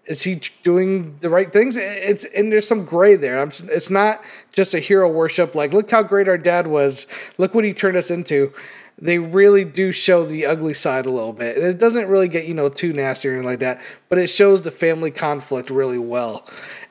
is 0.06 0.22
he 0.22 0.40
doing 0.64 1.16
the 1.20 1.30
right 1.30 1.52
things? 1.52 1.76
It's 1.76 2.24
and 2.24 2.50
there's 2.50 2.66
some 2.66 2.84
gray 2.84 3.14
there. 3.14 3.40
It's 3.40 3.88
not 3.88 4.20
just 4.52 4.74
a 4.74 4.80
hero 4.80 5.08
worship. 5.08 5.54
Like, 5.54 5.72
look 5.72 5.88
how 5.92 6.02
great 6.02 6.28
our 6.28 6.38
dad 6.38 6.66
was. 6.66 7.06
Look 7.36 7.54
what 7.54 7.62
he 7.62 7.72
turned 7.72 7.96
us 7.96 8.10
into. 8.10 8.52
They 9.00 9.18
really 9.18 9.64
do 9.64 9.92
show 9.92 10.24
the 10.24 10.44
ugly 10.44 10.74
side 10.74 11.06
a 11.06 11.10
little 11.10 11.32
bit, 11.32 11.56
and 11.56 11.64
it 11.64 11.78
doesn't 11.78 12.08
really 12.08 12.26
get 12.26 12.46
you 12.46 12.54
know 12.54 12.68
too 12.68 12.92
nasty 12.92 13.28
or 13.28 13.32
anything 13.32 13.48
like 13.48 13.60
that. 13.60 13.80
But 14.08 14.18
it 14.18 14.26
shows 14.26 14.62
the 14.62 14.72
family 14.72 15.12
conflict 15.12 15.70
really 15.70 15.98
well. 15.98 16.44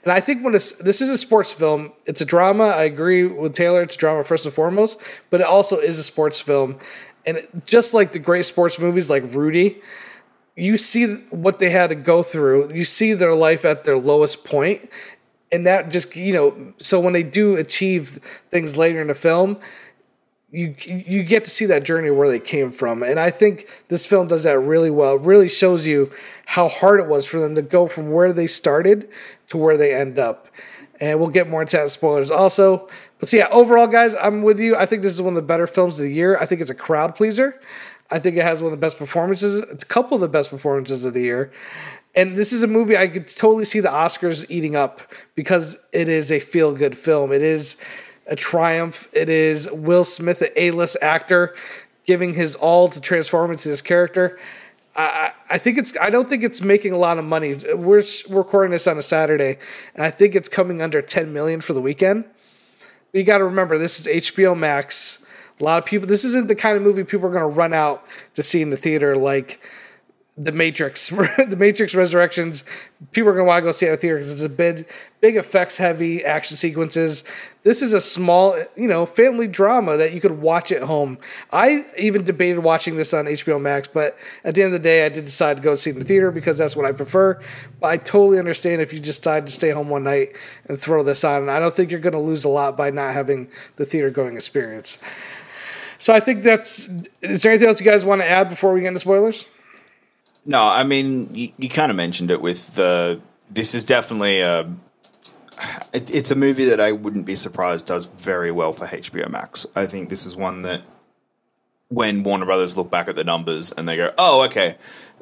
And 0.08 0.14
I 0.14 0.22
think 0.22 0.42
when 0.42 0.54
this 0.54 1.02
is 1.02 1.10
a 1.10 1.18
sports 1.18 1.52
film, 1.52 1.92
it's 2.06 2.22
a 2.22 2.26
drama. 2.26 2.64
I 2.64 2.84
agree 2.84 3.26
with 3.26 3.54
Taylor. 3.54 3.82
It's 3.82 3.96
a 3.96 3.98
drama 3.98 4.24
first 4.24 4.46
and 4.46 4.56
foremost, 4.56 5.02
but 5.30 5.42
it 5.42 5.46
also 5.46 5.80
is 5.80 6.00
a 6.00 6.04
sports 6.04 6.40
film. 6.40 6.80
And 7.26 7.46
just 7.66 7.94
like 7.94 8.14
the 8.14 8.20
great 8.20 8.46
sports 8.46 8.80
movies 8.80 9.10
like 9.10 9.24
Rudy, 9.34 9.82
you 10.56 10.78
see 10.78 11.16
what 11.30 11.60
they 11.60 11.72
had 11.72 11.90
to 11.90 11.96
go 11.96 12.24
through. 12.24 12.74
You 12.74 12.86
see 12.86 13.12
their 13.16 13.36
life 13.36 13.66
at 13.66 13.84
their 13.84 13.98
lowest 13.98 14.46
point, 14.46 14.90
and 15.52 15.68
that 15.68 15.92
just 15.92 16.16
you 16.16 16.32
know. 16.32 16.74
So 16.78 17.02
when 17.02 17.12
they 17.12 17.24
do 17.24 17.58
achieve 17.58 18.22
things 18.50 18.78
later 18.78 19.02
in 19.02 19.08
the 19.08 19.16
film, 19.16 19.58
you 20.58 20.76
you 20.88 21.24
get 21.24 21.46
to 21.46 21.52
see 21.52 21.68
that 21.68 21.84
journey 21.84 22.10
where 22.10 22.30
they 22.30 22.40
came 22.40 22.72
from, 22.72 23.04
and 23.04 23.20
I 23.20 23.30
think 23.30 23.84
this 23.90 24.08
film 24.08 24.28
does 24.28 24.44
that 24.44 24.58
really 24.58 24.90
well. 24.90 25.18
It 25.18 25.22
really 25.22 25.48
shows 25.48 25.86
you 25.86 26.12
how 26.48 26.68
hard 26.68 27.00
it 27.00 27.08
was 27.08 27.28
for 27.28 27.40
them 27.40 27.54
to 27.56 27.62
go 27.62 27.88
from 27.88 28.12
where 28.12 28.34
they 28.34 28.48
started 28.48 29.08
to 29.50 29.58
where 29.58 29.78
they 29.78 29.94
end 29.94 30.18
up. 30.18 30.48
And 31.00 31.20
we'll 31.20 31.30
get 31.30 31.48
more 31.48 31.62
into 31.62 31.78
that 31.78 31.92
spoilers 31.92 32.32
also. 32.32 32.90
But 33.20 33.30
so 33.30 33.38
yeah, 33.38 33.50
overall, 33.50 33.86
guys, 33.86 34.16
I'm 34.16 34.42
with 34.42 34.60
you. 34.60 34.76
I 34.76 34.88
think 34.88 35.04
this 35.04 35.14
is 35.14 35.22
one 35.22 35.34
of 35.34 35.36
the 35.36 35.44
better 35.44 35.68
films 35.68 36.00
of 36.00 36.06
the 36.06 36.12
year. 36.12 36.40
I 36.40 36.48
think 36.48 36.60
it's 36.60 36.72
a 36.72 36.76
crowd 36.76 37.16
pleaser. 37.16 37.62
I 38.10 38.18
think 38.18 38.36
it 38.36 38.44
has 38.44 38.64
one 38.64 38.74
of 38.74 38.80
the 38.80 38.84
best 38.84 38.98
performances. 38.98 39.62
It's 39.70 39.84
a 39.84 39.88
couple 39.88 40.16
of 40.16 40.22
the 40.22 40.28
best 40.28 40.50
performances 40.50 41.06
of 41.06 41.14
the 41.14 41.22
year. 41.22 41.52
And 42.16 42.36
this 42.36 42.52
is 42.52 42.64
a 42.64 42.68
movie 42.68 42.98
I 42.98 43.10
could 43.10 43.28
totally 43.28 43.66
see 43.66 43.80
the 43.80 43.90
Oscars 43.90 44.44
eating 44.50 44.76
up 44.76 45.02
because 45.36 45.78
it 45.94 46.10
is 46.10 46.32
a 46.32 46.40
feel 46.40 46.74
good 46.74 46.98
film. 46.98 47.32
It 47.32 47.44
is 47.44 47.80
a 48.28 48.36
triumph. 48.36 49.08
It 49.14 49.30
is 49.30 49.70
Will 49.72 50.06
Smith, 50.06 50.42
an 50.42 50.50
A 50.56 50.72
list 50.72 50.98
actor, 51.02 51.56
giving 52.06 52.34
his 52.34 52.56
all 52.56 52.88
to 52.88 53.02
transform 53.02 53.52
into 53.52 53.70
this 53.70 53.82
character. 53.82 54.38
I, 54.96 55.32
I 55.50 55.58
think 55.58 55.78
it's. 55.78 55.96
I 56.00 56.10
don't 56.10 56.30
think 56.30 56.44
it's 56.44 56.62
making 56.62 56.92
a 56.92 56.98
lot 56.98 57.20
of 57.20 57.26
money. 57.26 57.56
We're, 57.76 58.04
recording 58.30 58.72
this 58.72 58.88
on 58.88 58.98
a 58.98 59.04
Saturday, 59.04 59.60
and 59.94 60.04
I 60.04 60.10
think 60.10 60.36
it's 60.36 60.50
coming 60.50 60.82
under 60.82 61.02
10 61.02 61.32
million 61.32 61.62
for 61.62 61.74
the 61.74 61.82
weekend. 61.82 62.26
But 63.12 63.20
you 63.20 63.24
got 63.24 63.38
to 63.38 63.46
remember, 63.46 63.78
this 63.78 64.00
is 64.00 64.08
HBO 64.08 64.58
Max. 64.58 65.24
A 65.60 65.64
lot 65.64 65.78
of 65.78 65.86
people. 65.86 66.08
This 66.08 66.24
isn't 66.24 66.48
the 66.48 66.56
kind 66.56 66.78
of 66.78 66.84
movie 66.84 67.04
people 67.04 67.28
are 67.28 67.32
going 67.32 67.50
to 67.50 67.56
run 67.56 67.74
out 67.74 68.06
to 68.34 68.44
see 68.44 68.62
in 68.62 68.72
the 68.72 68.78
theater 68.78 69.16
like 69.16 69.62
the 70.38 70.52
Matrix, 70.52 71.10
the 71.10 71.56
Matrix 71.58 71.96
Resurrections. 71.96 72.64
People 73.12 73.30
are 73.30 73.34
gonna 73.34 73.46
want 73.46 73.64
to 73.64 73.70
go 73.70 73.72
see 73.72 73.88
it 73.88 73.90
in 73.90 73.96
the 73.96 74.02
theater 74.02 74.18
because 74.18 74.32
it's 74.32 74.42
a 74.42 74.50
big, 74.50 74.88
big 75.20 75.36
effects 75.36 75.78
heavy 75.78 76.24
action 76.24 76.56
sequences. 76.58 77.24
This 77.68 77.82
is 77.82 77.92
a 77.92 78.00
small, 78.00 78.58
you 78.78 78.88
know, 78.88 79.06
family 79.06 79.46
drama 79.46 79.98
that 79.98 80.14
you 80.14 80.22
could 80.22 80.40
watch 80.40 80.72
at 80.72 80.84
home. 80.84 81.18
I 81.52 81.86
even 81.98 82.24
debated 82.24 82.60
watching 82.60 82.96
this 82.96 83.14
on 83.14 83.26
HBO 83.26 83.60
Max, 83.60 83.90
but 83.90 84.18
at 84.46 84.56
the 84.56 84.64
end 84.64 84.74
of 84.74 84.82
the 84.82 84.88
day, 84.88 85.06
I 85.06 85.10
did 85.10 85.26
decide 85.26 85.58
to 85.58 85.62
go 85.62 85.76
see 85.76 85.90
it 85.90 85.98
in 85.98 86.00
the 86.00 86.06
theater 86.06 86.32
because 86.32 86.58
that's 86.58 86.78
what 86.78 86.86
I 86.86 86.94
prefer. 86.94 87.44
But 87.82 87.88
I 87.88 87.98
totally 87.98 88.40
understand 88.40 88.82
if 88.82 88.94
you 88.94 89.02
decide 89.02 89.46
to 89.48 89.52
stay 89.52 89.72
home 89.72 89.90
one 89.90 90.06
night 90.06 90.30
and 90.70 90.80
throw 90.80 91.04
this 91.04 91.26
on. 91.26 91.42
And 91.42 91.52
I 91.52 91.60
don't 91.60 91.74
think 91.74 91.92
you're 91.92 92.00
gonna 92.00 92.22
lose 92.22 92.46
a 92.46 92.48
lot 92.48 92.78
by 92.78 92.90
not 92.90 93.14
having 93.14 93.50
the 93.76 93.84
theater 93.84 94.12
going 94.12 94.38
experience. 94.38 95.00
So 95.98 96.14
I 96.14 96.22
think 96.22 96.44
that's. 96.44 96.88
Is 97.22 97.44
there 97.44 97.52
anything 97.52 97.68
else 97.68 97.82
you 97.82 97.86
guys 97.86 98.06
want 98.06 98.22
to 98.22 98.30
add 98.30 98.48
before 98.48 98.72
we 98.72 98.80
get 98.80 98.88
into 98.88 99.02
spoilers? 99.02 99.46
No, 100.46 100.64
I 100.64 100.86
mean 100.86 101.36
you, 101.36 101.52
you 101.58 101.68
kind 101.68 101.92
of 101.92 101.98
mentioned 101.98 102.32
it 102.32 102.40
with 102.40 102.76
the. 102.76 103.20
This 103.52 103.76
is 103.76 103.84
definitely 103.84 104.40
a. 104.40 104.74
It, 105.94 106.14
it's 106.14 106.32
a 106.32 106.36
movie 106.36 106.66
that 106.66 106.80
I 106.80 106.92
wouldn't 106.92 107.26
be 107.26 107.36
surprised 107.36 107.88
does 107.88 108.06
very 108.06 108.52
well 108.52 108.74
for 108.74 108.86
HBO 108.86 109.30
Max. 109.30 109.66
I 109.76 109.86
think 109.86 110.10
this 110.10 110.26
is 110.26 110.36
one 110.36 110.64
that 110.64 110.82
when 111.90 112.24
Warner 112.24 112.46
Brothers 112.46 112.78
look 112.78 112.90
back 112.90 113.08
at 113.08 113.16
the 113.16 113.24
numbers 113.24 113.72
and 113.72 113.88
they 113.88 113.98
go, 113.98 114.14
"Oh, 114.18 114.44
okay, 114.44 114.78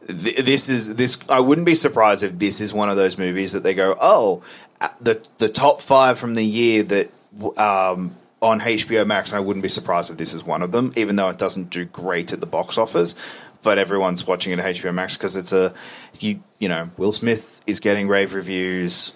th- 0.08 0.38
this 0.38 0.70
is 0.70 0.96
this." 0.96 1.20
I 1.30 1.40
wouldn't 1.40 1.66
be 1.66 1.76
surprised 1.76 2.24
if 2.24 2.38
this 2.38 2.62
is 2.62 2.74
one 2.74 2.90
of 2.90 2.98
those 2.98 3.18
movies 3.18 3.54
that 3.54 3.64
they 3.64 3.74
go, 3.74 3.96
"Oh, 4.00 4.44
the 5.02 5.26
the 5.38 5.50
top 5.50 5.82
five 5.82 6.20
from 6.20 6.34
the 6.36 6.46
year 6.46 6.84
that 6.84 7.12
um, 7.58 8.16
on 8.42 8.60
HBO 8.60 9.06
Max." 9.06 9.30
And 9.30 9.38
I 9.38 9.42
wouldn't 9.42 9.64
be 9.64 9.70
surprised 9.70 10.10
if 10.10 10.18
this 10.18 10.34
is 10.34 10.44
one 10.44 10.62
of 10.62 10.72
them, 10.72 10.92
even 10.96 11.16
though 11.16 11.30
it 11.30 11.38
doesn't 11.38 11.70
do 11.70 11.86
great 11.86 12.34
at 12.34 12.40
the 12.40 12.48
box 12.48 12.78
office. 12.78 13.16
But 13.64 13.80
everyone's 13.80 14.28
watching 14.28 14.54
it 14.54 14.60
at 14.60 14.76
HBO 14.76 14.94
Max 14.94 15.18
because 15.18 15.36
it's 15.36 15.54
a 15.54 15.74
you 16.20 16.42
you 16.60 16.68
know 16.68 16.90
Will 16.98 17.12
Smith 17.12 17.62
is 17.68 17.80
getting 17.80 18.08
rave 18.08 18.34
reviews 18.34 19.14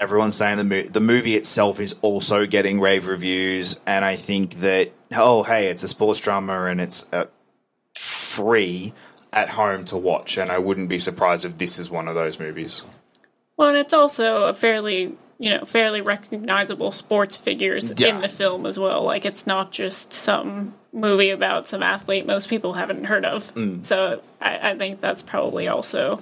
everyone's 0.00 0.34
saying 0.36 0.56
the 0.58 0.64
mo- 0.64 0.82
the 0.82 1.00
movie 1.00 1.34
itself 1.34 1.80
is 1.80 1.94
also 2.02 2.46
getting 2.46 2.80
rave 2.80 3.06
reviews, 3.06 3.80
and 3.86 4.04
I 4.04 4.16
think 4.16 4.54
that 4.60 4.92
oh 5.12 5.42
hey, 5.42 5.68
it's 5.68 5.82
a 5.82 5.88
sports 5.88 6.20
drama 6.20 6.64
and 6.64 6.80
it's 6.80 7.06
uh, 7.12 7.26
free 7.94 8.92
at 9.32 9.50
home 9.50 9.84
to 9.86 9.96
watch, 9.96 10.38
and 10.38 10.50
I 10.50 10.58
wouldn't 10.58 10.88
be 10.88 10.98
surprised 10.98 11.44
if 11.44 11.58
this 11.58 11.78
is 11.78 11.90
one 11.90 12.08
of 12.08 12.14
those 12.14 12.38
movies. 12.38 12.84
Well, 13.56 13.68
and 13.68 13.76
it's 13.76 13.92
also 13.92 14.44
a 14.44 14.54
fairly 14.54 15.16
you 15.38 15.50
know 15.50 15.64
fairly 15.64 16.00
recognizable 16.00 16.90
sports 16.92 17.36
figures 17.36 17.92
Yeah. 17.96 18.08
in 18.08 18.20
the 18.20 18.28
film 18.28 18.66
as 18.66 18.78
well. 18.78 19.02
Like 19.04 19.24
it's 19.24 19.46
not 19.46 19.72
just 19.72 20.12
some 20.12 20.74
movie 20.92 21.30
about 21.30 21.68
some 21.68 21.82
athlete 21.82 22.26
most 22.26 22.48
people 22.48 22.72
haven't 22.72 23.04
heard 23.04 23.24
of. 23.24 23.54
Mm. 23.54 23.84
So 23.84 24.22
I, 24.40 24.70
I 24.70 24.78
think 24.78 25.00
that's 25.00 25.22
probably 25.22 25.68
also 25.68 26.20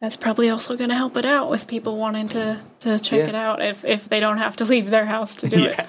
that's 0.00 0.16
probably 0.16 0.48
also 0.50 0.76
going 0.76 0.90
to 0.90 0.96
help 0.96 1.16
it 1.16 1.24
out 1.24 1.50
with 1.50 1.66
people 1.66 1.96
wanting 1.96 2.28
to 2.28 2.60
to 2.80 2.98
check 2.98 3.20
Yeah. 3.20 3.28
it 3.28 3.34
out 3.34 3.62
if 3.62 3.84
if 3.84 4.08
they 4.08 4.20
don't 4.20 4.38
have 4.38 4.56
to 4.56 4.64
leave 4.64 4.90
their 4.90 5.06
house 5.06 5.36
to 5.36 5.48
do 5.48 5.64
it. 5.66 5.86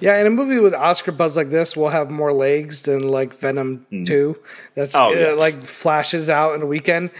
Yeah, 0.00 0.16
in 0.20 0.26
a 0.28 0.30
movie 0.30 0.60
with 0.60 0.74
Oscar 0.74 1.10
buzz 1.12 1.36
like 1.36 1.50
this 1.50 1.76
we'll 1.76 1.88
have 1.88 2.10
more 2.10 2.32
legs 2.32 2.82
than 2.82 3.00
like 3.08 3.34
Venom 3.40 3.86
Two. 4.06 4.38
That's 4.74 4.94
Oh, 4.94 5.08
uh, 5.08 5.10
yeah. 5.10 5.32
like 5.32 5.64
flashes 5.64 6.30
out 6.30 6.54
in 6.54 6.62
a 6.62 6.66
weekend. 6.66 7.10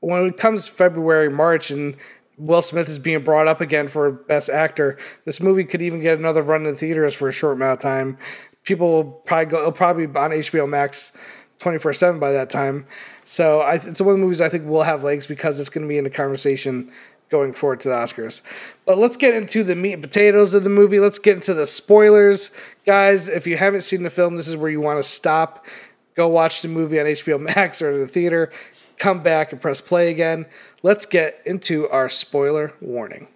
When 0.00 0.24
it 0.26 0.36
comes 0.36 0.68
February, 0.68 1.28
March, 1.30 1.70
and 1.70 1.96
Will 2.38 2.62
Smith 2.62 2.88
is 2.88 2.98
being 2.98 3.24
brought 3.24 3.48
up 3.48 3.60
again 3.60 3.88
for 3.88 4.10
Best 4.12 4.48
Actor, 4.50 4.98
this 5.24 5.40
movie 5.40 5.64
could 5.64 5.82
even 5.82 6.00
get 6.00 6.18
another 6.18 6.42
run 6.42 6.64
in 6.66 6.72
the 6.72 6.78
theaters 6.78 7.14
for 7.14 7.28
a 7.28 7.32
short 7.32 7.54
amount 7.56 7.72
of 7.78 7.80
time. 7.82 8.16
People 8.62 8.90
will 8.92 9.04
probably 9.04 9.46
go. 9.46 9.58
It'll 9.60 9.72
probably 9.72 10.06
be 10.06 10.18
on 10.18 10.30
HBO 10.30 10.68
Max 10.68 11.12
twenty 11.58 11.78
four 11.78 11.92
seven 11.92 12.20
by 12.20 12.32
that 12.32 12.50
time. 12.50 12.86
So 13.24 13.60
I, 13.60 13.74
it's 13.74 14.00
one 14.00 14.10
of 14.14 14.18
the 14.18 14.24
movies 14.24 14.40
I 14.40 14.48
think 14.48 14.66
will 14.66 14.82
have 14.82 15.04
legs 15.04 15.26
because 15.26 15.58
it's 15.60 15.70
going 15.70 15.82
to 15.82 15.88
be 15.88 15.98
in 15.98 16.04
the 16.04 16.10
conversation 16.10 16.90
going 17.28 17.52
forward 17.52 17.80
to 17.80 17.88
the 17.88 17.94
Oscars. 17.94 18.42
But 18.84 18.98
let's 18.98 19.16
get 19.16 19.34
into 19.34 19.64
the 19.64 19.74
meat 19.74 19.94
and 19.94 20.02
potatoes 20.02 20.54
of 20.54 20.64
the 20.64 20.70
movie. 20.70 21.00
Let's 21.00 21.18
get 21.18 21.36
into 21.36 21.54
the 21.54 21.66
spoilers. 21.66 22.50
Guys, 22.84 23.28
if 23.28 23.46
you 23.46 23.56
haven't 23.56 23.82
seen 23.82 24.02
the 24.02 24.10
film, 24.10 24.36
this 24.36 24.48
is 24.48 24.56
where 24.56 24.70
you 24.70 24.80
want 24.80 24.98
to 24.98 25.02
stop. 25.02 25.66
Go 26.14 26.28
watch 26.28 26.62
the 26.62 26.68
movie 26.68 27.00
on 27.00 27.06
HBO 27.06 27.40
Max 27.40 27.82
or 27.82 27.98
the 27.98 28.06
theater. 28.06 28.52
Come 28.98 29.22
back 29.22 29.52
and 29.52 29.60
press 29.60 29.80
play 29.80 30.10
again. 30.10 30.46
Let's 30.82 31.04
get 31.04 31.42
into 31.44 31.88
our 31.90 32.08
spoiler 32.08 32.72
warning. 32.80 33.28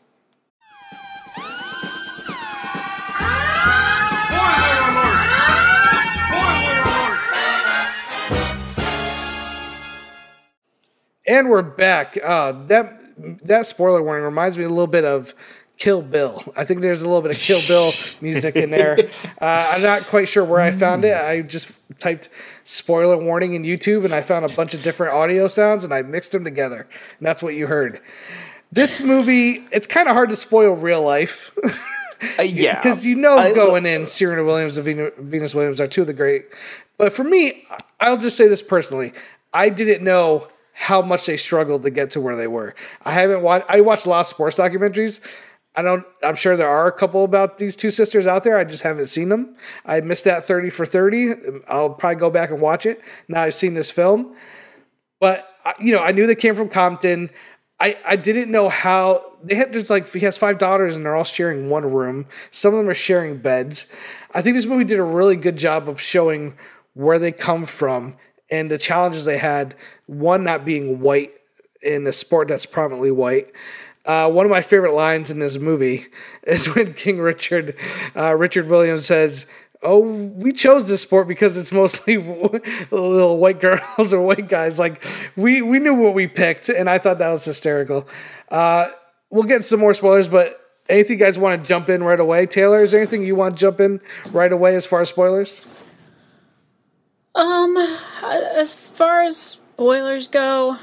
And 11.31 11.49
we're 11.49 11.63
back. 11.63 12.19
Uh, 12.21 12.51
that 12.67 12.99
that 13.47 13.65
spoiler 13.65 14.03
warning 14.03 14.25
reminds 14.25 14.59
me 14.59 14.65
a 14.65 14.69
little 14.69 14.89
bit 14.89 15.05
of 15.05 15.33
Kill 15.77 16.03
Bill. 16.03 16.43
I 16.57 16.65
think 16.65 16.81
there's 16.81 17.03
a 17.03 17.07
little 17.07 17.23
bit 17.23 17.33
of 17.33 17.41
Kill 17.41 17.61
Bill 17.69 17.93
music 18.21 18.57
in 18.57 18.71
there. 18.73 18.99
Uh, 19.41 19.65
I'm 19.73 19.81
not 19.81 20.03
quite 20.03 20.29
sure 20.29 20.45
where 20.45 20.61
I 20.61 20.73
found 20.73 21.05
it. 21.05 21.17
I 21.17 21.43
just 21.43 21.71
typed 22.01 22.31
spoiler 22.65 23.17
warning 23.17 23.53
in 23.53 23.63
YouTube 23.63 24.05
and 24.05 24.13
I 24.13 24.23
found 24.23 24.45
a 24.45 24.49
bunch 24.57 24.75
of 24.75 24.83
different 24.83 25.13
audio 25.13 25.47
sounds 25.47 25.85
and 25.85 25.95
I 25.95 26.03
mixed 26.03 26.33
them 26.33 26.43
together. 26.43 26.89
And 27.19 27.25
that's 27.29 27.45
what 27.45 27.55
you 27.55 27.69
heard. 27.69 28.01
This 28.73 29.01
movie, 29.01 29.65
it's 29.71 29.87
kind 29.87 30.09
of 30.09 30.15
hard 30.15 30.31
to 30.31 30.37
spoil 30.37 30.73
real 30.73 31.05
life. 31.05 31.57
Uh, 32.41 32.43
yeah, 32.43 32.75
because 32.75 33.07
you 33.07 33.15
know 33.15 33.37
I- 33.37 33.55
going 33.55 33.87
in, 33.87 34.07
Serena 34.07 34.43
Williams 34.43 34.77
and 34.77 35.13
Venus 35.17 35.55
Williams 35.55 35.81
are 35.81 35.87
two 35.87 36.01
of 36.01 36.09
the 36.09 36.13
great. 36.13 36.47
But 36.99 37.13
for 37.13 37.23
me, 37.23 37.69
I'll 38.01 38.19
just 38.19 38.37
say 38.37 38.49
this 38.49 38.63
personally: 38.63 39.13
I 39.55 39.69
didn't 39.69 40.03
know 40.03 40.49
how 40.81 41.03
much 41.03 41.27
they 41.27 41.37
struggled 41.37 41.83
to 41.83 41.91
get 41.91 42.11
to 42.13 42.21
where 42.23 42.35
they 42.35 42.47
were. 42.47 42.75
I 43.05 43.13
haven't 43.13 43.43
watched. 43.43 43.67
I 43.69 43.83
watched 43.83 44.07
a 44.07 44.09
lot 44.09 44.21
of 44.21 44.27
sports 44.27 44.57
documentaries. 44.57 45.21
I 45.77 45.83
don't. 45.83 46.07
I'm 46.23 46.37
sure 46.37 46.57
there 46.57 46.71
are 46.71 46.87
a 46.87 46.93
couple 46.93 47.23
about 47.23 47.59
these 47.59 47.77
two 47.77 47.91
sisters 47.91 48.27
out 48.27 48.45
there. 48.45 48.57
I 48.57 48.65
just 48.65 48.83
haven't 48.83 49.07
seen 49.07 49.29
them. 49.29 49.57
I 49.85 50.01
missed 50.01 50.25
that 50.25 50.47
thirty 50.47 50.71
for 50.71 50.87
thirty. 50.87 51.35
I'll 51.69 51.91
probably 51.91 52.17
go 52.17 52.31
back 52.31 52.51
and 52.51 52.63
watch 52.63 52.87
it. 52.87 53.03
Now 53.29 53.43
I've 53.43 53.55
seen 53.55 53.75
this 53.75 53.91
film, 53.91 54.35
but 55.21 55.47
you 55.81 55.93
know, 55.93 56.01
I 56.01 56.13
knew 56.13 56.27
they 56.27 56.35
came 56.35 56.57
from 56.57 56.71
Compton. 56.71 57.29
I, 57.79 57.99
I 58.07 58.17
didn't 58.17 58.51
know 58.51 58.71
how 58.71 59.23
they 59.43 59.57
had 59.57 59.75
just 59.75 59.91
like 59.91 60.11
he 60.11 60.21
has 60.21 60.39
five 60.39 60.57
daughters 60.57 60.97
and 60.97 61.05
they're 61.05 61.17
all 61.17 61.25
sharing 61.25 61.69
one 61.69 61.85
room. 61.85 62.27
Some 62.51 62.73
of 62.73 62.79
them 62.79 62.89
are 62.89 62.95
sharing 62.95 63.37
beds. 63.37 63.87
I 64.35 64.41
think 64.41 64.57
this 64.57 64.67
movie 64.67 64.85
did 64.85 64.99
a 64.99 65.05
really 65.05 65.37
good 65.37 65.59
job 65.59 65.91
of 65.91 66.01
showing 66.01 66.55
where 66.95 67.19
they 67.19 67.33
come 67.33 67.67
from 67.67 68.17
and 68.51 68.71
the 68.71 68.79
challenges 68.79 69.25
they 69.25 69.39
had. 69.39 69.75
One 70.07 70.45
not 70.45 70.65
being 70.65 71.01
white 71.01 71.33
in 71.83 72.07
a 72.07 72.13
sport 72.13 72.49
that's 72.49 72.67
prominently 72.67 73.11
white. 73.11 73.53
Uh, 74.05 74.31
one 74.31 74.47
of 74.47 74.51
my 74.51 74.63
favorite 74.63 74.95
lines 74.95 75.31
in 75.31 75.39
this 75.39 75.59
movie 75.59 76.07
is 76.45 76.75
when 76.75 76.95
King 76.95 77.19
Richard, 77.19 77.77
uh, 78.17 78.35
Richard 78.35 78.69
Williams 78.69 79.07
says, 79.07 79.47
"Oh, 79.83 80.01
we 80.01 80.53
chose 80.53 80.89
this 80.89 81.03
sport 81.03 81.29
because 81.29 81.57
it's 81.57 81.73
mostly 81.73 82.17
little 82.91 83.39
white 83.39 83.61
girls 83.61 84.13
or 84.13 84.23
white 84.23 84.49
guys." 84.49 84.79
Like 84.79 85.05
we 85.37 85.63
we 85.63 85.79
knew 85.79 85.95
what 85.95 86.15
we 86.15 86.27
picked, 86.27 86.69
and 86.69 86.89
I 86.89 86.99
thought 86.99 87.19
that 87.19 87.29
was 87.29 87.45
hysterical. 87.45 88.09
Uh, 88.51 88.89
we'll 89.31 89.45
get 89.45 89.65
some 89.65 89.81
more 89.81 89.95
spoilers, 89.95 90.29
but 90.29 90.61
anything 90.89 91.19
you 91.19 91.25
guys 91.25 91.39
want 91.39 91.63
to 91.63 91.69
jump 91.69 91.89
in 91.89 92.03
right 92.03 92.21
away? 92.21 92.47
Taylor, 92.47 92.83
is 92.83 92.91
there 92.91 93.01
anything 93.01 93.23
you 93.25 93.37
want 93.37 93.57
to 93.57 93.61
jump 93.61 93.81
in 93.81 94.01
right 94.33 94.53
away 94.53 94.75
as 94.75 94.87
far 94.87 95.03
as 95.03 95.09
spoilers? 95.09 95.69
Um, 97.35 97.77
as 98.23 98.75
far 98.75 99.23
as 99.23 99.37
spoilers 99.37 100.29
go, 100.29 100.77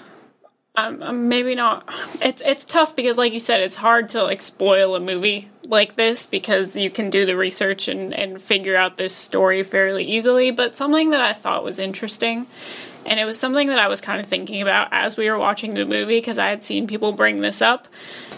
um, 0.78 1.28
maybe 1.28 1.56
not. 1.56 1.90
It's 2.22 2.42
it's 2.46 2.64
tough 2.64 2.96
because, 2.96 3.18
like 3.18 3.34
you 3.34 3.40
said, 3.40 3.62
it's 3.62 3.76
hard 3.76 4.12
to 4.12 4.24
like 4.24 4.42
spoil 4.42 4.96
a 4.96 5.00
movie 5.00 5.50
like 5.64 5.96
this 5.96 6.28
because 6.28 6.76
you 6.76 6.90
can 6.92 7.10
do 7.10 7.26
the 7.26 7.36
research 7.36 7.88
and 7.88 8.14
and 8.14 8.40
figure 8.40 8.76
out 8.76 8.98
this 8.98 9.14
story 9.14 9.64
fairly 9.64 10.04
easily. 10.04 10.52
But 10.52 10.76
something 10.76 11.10
that 11.10 11.22
I 11.22 11.34
thought 11.34 11.64
was 11.64 11.80
interesting, 11.80 12.46
and 13.08 13.20
it 13.20 13.26
was 13.26 13.40
something 13.40 13.68
that 13.70 13.80
I 13.80 13.88
was 13.88 14.02
kind 14.02 14.22
of 14.22 14.28
thinking 14.28 14.62
about 14.62 14.90
as 14.92 15.18
we 15.18 15.30
were 15.32 15.40
watching 15.40 15.74
the 15.74 15.86
movie 15.86 16.18
because 16.18 16.38
I 16.38 16.50
had 16.50 16.64
seen 16.64 16.86
people 16.86 17.12
bring 17.12 17.42
this 17.42 17.62
up, 17.62 17.88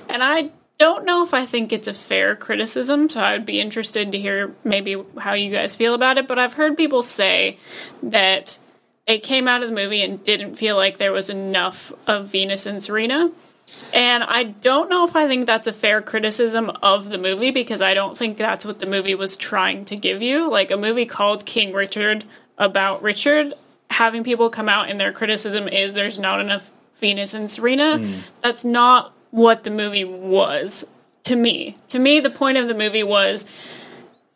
and 0.08 0.24
I 0.24 0.50
don't 0.80 1.06
know 1.06 1.22
if 1.24 1.34
I 1.34 1.46
think 1.46 1.72
it's 1.72 1.88
a 1.88 1.94
fair 1.94 2.36
criticism, 2.36 3.10
so 3.10 3.20
I'd 3.20 3.46
be 3.46 3.60
interested 3.60 4.12
to 4.12 4.20
hear 4.20 4.56
maybe 4.64 4.96
how 5.18 5.34
you 5.34 5.52
guys 5.52 5.76
feel 5.76 5.94
about 5.94 6.18
it. 6.18 6.28
But 6.28 6.40
I've 6.40 6.54
heard 6.54 6.78
people 6.78 7.04
say 7.04 7.58
that 8.02 8.58
they 9.06 9.20
came 9.20 9.48
out 9.48 9.62
of 9.62 9.70
the 9.70 9.76
movie 9.76 10.02
and 10.02 10.24
didn't 10.24 10.56
feel 10.56 10.78
like 10.78 10.98
there 10.98 11.12
was 11.12 11.30
enough 11.30 11.92
of 12.08 12.32
Venus 12.32 12.66
and 12.66 12.82
Serena. 12.82 13.32
And 13.94 14.24
I 14.24 14.44
don't 14.44 14.90
know 14.90 15.04
if 15.04 15.16
I 15.16 15.28
think 15.28 15.46
that's 15.46 15.68
a 15.68 15.74
fair 15.74 16.02
criticism 16.02 16.70
of 16.82 17.10
the 17.10 17.18
movie 17.18 17.52
because 17.52 17.82
I 17.82 17.94
don't 17.94 18.18
think 18.18 18.38
that's 18.38 18.66
what 18.66 18.80
the 18.80 18.86
movie 18.86 19.16
was 19.16 19.36
trying 19.36 19.86
to 19.86 19.96
give 19.96 20.22
you. 20.22 20.50
Like 20.50 20.72
a 20.72 20.78
movie 20.78 21.06
called 21.06 21.46
King 21.46 21.74
Richard 21.74 22.24
about 22.58 23.04
Richard, 23.04 23.54
having 23.92 24.24
people 24.24 24.50
come 24.50 24.70
out 24.70 24.90
and 24.90 25.00
their 25.00 25.12
criticism 25.12 25.68
is 25.68 25.94
there's 25.94 26.20
not 26.20 26.40
enough 26.40 26.72
Venus 26.96 27.34
and 27.34 27.50
Serena. 27.50 27.98
Hmm. 27.98 28.20
That's 28.42 28.66
not 28.66 29.14
what 29.32 29.64
the 29.64 29.72
movie 29.72 30.04
was 30.04 30.86
to 31.24 31.36
me. 31.36 31.76
To 31.90 32.00
me, 32.00 32.20
the 32.20 32.30
point 32.30 32.58
of 32.58 32.68
the 32.68 32.74
movie 32.74 33.04
was 33.04 33.46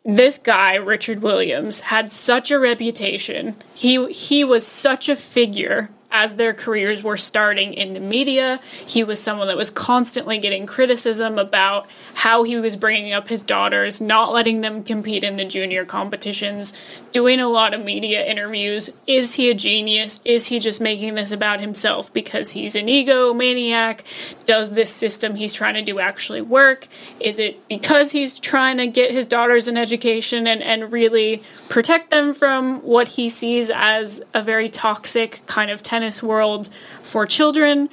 this 0.04 0.38
guy 0.38 0.76
Richard 0.76 1.22
Williams 1.22 1.80
had 1.80 2.12
such 2.12 2.50
a 2.50 2.58
reputation. 2.58 3.56
He 3.74 4.12
he 4.12 4.44
was 4.44 4.66
such 4.66 5.08
a 5.08 5.16
figure 5.16 5.90
as 6.14 6.36
their 6.36 6.54
careers 6.54 7.02
were 7.02 7.16
starting 7.16 7.74
in 7.74 7.92
the 7.92 8.00
media. 8.00 8.60
He 8.86 9.02
was 9.02 9.20
someone 9.20 9.48
that 9.48 9.56
was 9.56 9.68
constantly 9.68 10.38
getting 10.38 10.64
criticism 10.64 11.40
about 11.40 11.88
how 12.14 12.44
he 12.44 12.56
was 12.56 12.76
bringing 12.76 13.12
up 13.12 13.26
his 13.26 13.42
daughters, 13.42 14.00
not 14.00 14.32
letting 14.32 14.60
them 14.60 14.84
compete 14.84 15.24
in 15.24 15.36
the 15.36 15.44
junior 15.44 15.84
competitions, 15.84 16.72
doing 17.10 17.40
a 17.40 17.48
lot 17.48 17.74
of 17.74 17.84
media 17.84 18.24
interviews. 18.24 18.90
Is 19.08 19.34
he 19.34 19.50
a 19.50 19.54
genius? 19.54 20.20
Is 20.24 20.46
he 20.46 20.60
just 20.60 20.80
making 20.80 21.14
this 21.14 21.32
about 21.32 21.58
himself 21.58 22.12
because 22.12 22.52
he's 22.52 22.76
an 22.76 22.86
egomaniac? 22.86 24.02
Does 24.46 24.70
this 24.70 24.94
system 24.94 25.34
he's 25.34 25.52
trying 25.52 25.74
to 25.74 25.82
do 25.82 25.98
actually 25.98 26.42
work? 26.42 26.86
Is 27.18 27.40
it 27.40 27.68
because 27.68 28.12
he's 28.12 28.38
trying 28.38 28.76
to 28.76 28.86
get 28.86 29.10
his 29.10 29.26
daughters 29.26 29.66
an 29.66 29.76
education 29.76 30.46
and, 30.46 30.62
and 30.62 30.92
really 30.92 31.42
protect 31.68 32.10
them 32.10 32.34
from 32.34 32.80
what 32.82 33.08
he 33.08 33.28
sees 33.28 33.68
as 33.74 34.22
a 34.32 34.40
very 34.40 34.68
toxic 34.68 35.42
kind 35.46 35.72
of 35.72 35.82
tennis 36.04 36.22
world 36.22 36.68
for 37.02 37.26
children? 37.26 37.88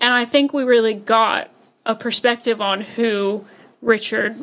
And 0.00 0.12
I 0.12 0.24
think 0.24 0.52
we 0.52 0.64
really 0.64 0.94
got 0.94 1.48
a 1.86 1.94
perspective 1.94 2.60
on 2.60 2.80
who 2.80 3.44
Richard 3.80 4.36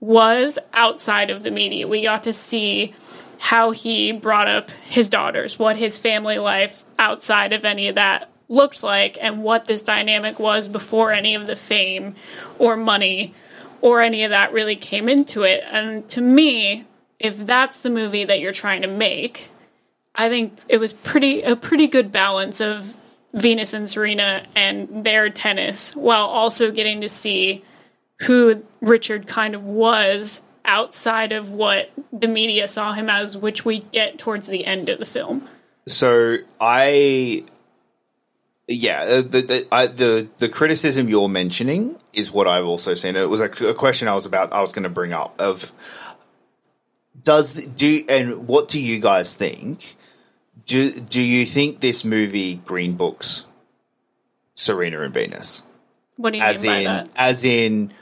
was 0.00 0.58
outside 0.72 1.30
of 1.30 1.42
the 1.42 1.50
media. 1.50 1.86
We 1.86 2.02
got 2.02 2.24
to 2.24 2.32
see 2.32 2.94
how 3.38 3.72
he 3.72 4.12
brought 4.12 4.48
up 4.48 4.70
his 4.70 5.10
daughters, 5.10 5.58
what 5.58 5.76
his 5.76 5.98
family 5.98 6.38
life 6.38 6.84
outside 6.98 7.52
of 7.52 7.64
any 7.64 7.88
of 7.88 7.96
that 7.96 8.30
looked 8.48 8.82
like, 8.82 9.18
and 9.20 9.42
what 9.42 9.66
this 9.66 9.82
dynamic 9.82 10.38
was 10.38 10.66
before 10.66 11.12
any 11.12 11.34
of 11.34 11.46
the 11.46 11.56
fame 11.56 12.14
or 12.58 12.76
money 12.76 13.34
or 13.80 14.00
any 14.00 14.24
of 14.24 14.30
that 14.30 14.52
really 14.52 14.76
came 14.76 15.08
into 15.08 15.42
it. 15.42 15.62
And 15.70 16.08
to 16.10 16.20
me, 16.22 16.86
if 17.18 17.36
that's 17.36 17.80
the 17.80 17.90
movie 17.90 18.24
that 18.24 18.40
you're 18.40 18.52
trying 18.52 18.82
to 18.82 18.88
make, 18.88 19.50
I 20.14 20.28
think 20.28 20.58
it 20.68 20.78
was 20.78 20.92
pretty 20.92 21.42
a 21.42 21.56
pretty 21.56 21.86
good 21.86 22.12
balance 22.12 22.60
of 22.60 22.96
Venus 23.32 23.72
and 23.72 23.88
Serena 23.88 24.44
and 24.54 25.04
their 25.04 25.30
tennis 25.30 25.96
while 25.96 26.26
also 26.26 26.70
getting 26.70 27.00
to 27.00 27.08
see 27.08 27.64
who 28.22 28.62
Richard 28.80 29.26
kind 29.26 29.54
of 29.54 29.64
was 29.64 30.42
outside 30.64 31.32
of 31.32 31.50
what 31.50 31.90
the 32.12 32.28
media 32.28 32.68
saw 32.68 32.92
him 32.92 33.08
as, 33.08 33.36
which 33.36 33.64
we 33.64 33.80
get 33.80 34.18
towards 34.18 34.48
the 34.48 34.64
end 34.64 34.88
of 34.88 34.98
the 34.98 35.04
film. 35.04 35.48
So 35.88 36.38
I, 36.60 37.44
yeah, 38.68 39.02
uh, 39.02 39.22
the 39.22 39.40
the 39.40 39.68
I, 39.72 39.86
the 39.88 40.28
the 40.38 40.48
criticism 40.48 41.08
you're 41.08 41.28
mentioning 41.28 41.96
is 42.12 42.30
what 42.30 42.46
I've 42.46 42.66
also 42.66 42.94
seen. 42.94 43.16
It 43.16 43.28
was 43.28 43.40
a, 43.40 43.50
a 43.66 43.74
question 43.74 44.08
I 44.08 44.14
was 44.14 44.26
about. 44.26 44.52
I 44.52 44.60
was 44.60 44.72
going 44.72 44.84
to 44.84 44.90
bring 44.90 45.12
up 45.12 45.34
of 45.40 45.72
does 47.20 47.54
do 47.54 48.04
and 48.08 48.46
what 48.46 48.68
do 48.68 48.80
you 48.80 48.98
guys 48.98 49.34
think? 49.34 49.96
Do 50.66 50.90
do 50.92 51.22
you 51.22 51.44
think 51.46 51.80
this 51.80 52.04
movie 52.04 52.56
Green 52.56 52.96
Books 52.96 53.44
Serena 54.54 55.00
and 55.02 55.14
Venus? 55.14 55.62
What 56.16 56.32
do 56.32 56.38
you 56.38 56.44
as 56.44 56.62
mean 56.62 56.72
by 56.72 56.78
in 56.78 56.84
that? 56.84 57.08
as 57.16 57.44
in 57.44 57.92